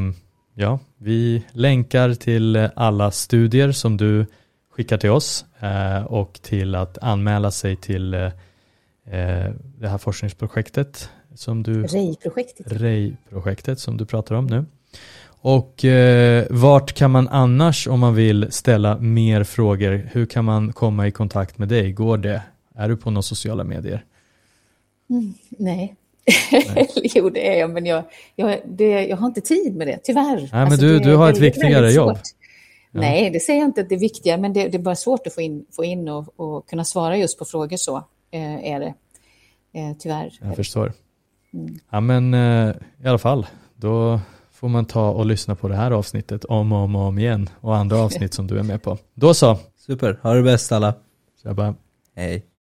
ja, 0.53 0.80
vi 0.97 1.43
länkar 1.51 2.14
till 2.14 2.70
alla 2.76 3.12
studier 3.12 3.72
som 3.72 3.97
du 3.97 4.26
skickar 4.72 4.97
till 4.97 5.10
oss 5.10 5.45
eh, 5.60 6.03
och 6.03 6.39
till 6.41 6.76
att 6.76 6.97
anmäla 6.97 7.51
sig 7.51 7.76
till 7.76 8.14
eh, 8.14 8.32
det 9.78 9.88
här 9.88 9.97
forskningsprojektet 9.97 11.10
som 11.40 11.64
du... 11.64 11.84
REI-projektet. 11.84 12.66
REI-projektet 12.72 13.80
som 13.80 13.98
du 13.98 14.06
pratar 14.06 14.36
om 14.36 14.46
nu. 14.48 14.66
Och 15.42 15.86
eh, 15.86 16.46
vart 16.50 16.94
kan 16.94 17.12
man 17.12 17.28
annars 17.28 17.88
om 17.88 18.00
man 18.00 18.16
vill 18.16 18.52
ställa 18.52 18.98
mer 18.98 19.44
frågor, 19.44 20.10
hur 20.12 20.26
kan 20.26 20.46
man 20.46 20.74
komma 20.74 21.08
i 21.08 21.12
kontakt 21.12 21.58
med 21.58 21.68
dig? 21.68 21.92
Går 21.92 22.18
det? 22.18 22.42
Är 22.76 22.90
du 22.90 22.98
på 22.98 23.12
några 23.12 23.22
sociala 23.22 23.64
medier? 23.64 24.06
Mm, 25.10 25.34
nej. 25.49 25.95
nej. 26.52 26.90
jo, 27.16 27.30
det 27.30 27.49
är 27.53 27.60
jag, 27.60 27.70
men 27.70 27.86
jag, 27.86 28.03
jag, 28.36 28.60
det, 28.66 29.06
jag 29.06 29.18
har 29.18 29.28
inte 29.28 29.41
tid 29.41 29.76
med 29.76 29.88
det, 29.88 29.99
tyvärr. 30.03 30.38
Nej, 30.38 30.49
men 30.52 30.61
alltså, 30.61 30.82
du, 30.82 30.99
det, 30.99 31.10
du 31.10 31.16
har 31.16 31.30
ett 31.30 31.40
viktigare 31.40 31.91
jobb. 31.91 32.18
Ja. 32.91 32.99
Nej, 32.99 33.30
det 33.30 33.40
säger 33.40 33.60
jag 33.60 33.68
inte 33.68 33.82
att 33.82 33.90
det 33.90 33.95
är 33.95 33.99
viktiga, 33.99 34.38
men 34.38 34.53
det, 34.53 34.68
det 34.68 34.78
är 34.78 34.82
bara 34.82 34.95
svårt 34.95 35.28
att 35.28 35.34
få 35.34 35.41
in, 35.41 35.66
få 35.72 35.84
in 35.84 36.07
och, 36.07 36.40
och 36.40 36.70
kunna 36.70 36.84
svara 36.84 37.18
just 37.18 37.40
på 37.40 37.45
frågor 37.45 37.78
så, 37.78 37.98
eh, 38.32 38.72
är 38.72 38.80
det. 38.80 38.94
Eh, 39.74 39.98
tyvärr. 39.99 40.34
Jag 40.41 40.56
förstår. 40.56 40.94
Mm. 41.58 41.80
Ja 41.90 42.00
men 42.00 42.34
eh, 42.34 42.76
i 43.04 43.08
alla 43.08 43.18
fall, 43.18 43.48
då 43.76 44.20
får 44.52 44.68
man 44.70 44.86
ta 44.86 45.10
och 45.10 45.26
lyssna 45.26 45.56
på 45.56 45.68
det 45.68 45.76
här 45.76 45.92
avsnittet 45.92 46.46
om 46.46 46.72
och 46.72 46.80
om, 46.80 46.96
och 46.96 47.02
om 47.02 47.20
igen 47.20 47.50
och 47.62 47.76
andra 47.76 47.98
avsnitt 47.98 48.34
som 48.34 48.48
du 48.48 48.60
är 48.60 48.64
med 48.64 48.84
på. 48.84 48.98
Då 49.14 49.34
så. 49.34 49.58
Super, 49.78 50.20
ha 50.22 50.34
det 50.34 50.44
bäst 50.44 50.72
alla. 50.72 50.94
Tjabba. 51.44 51.76
Hej. 52.16 52.48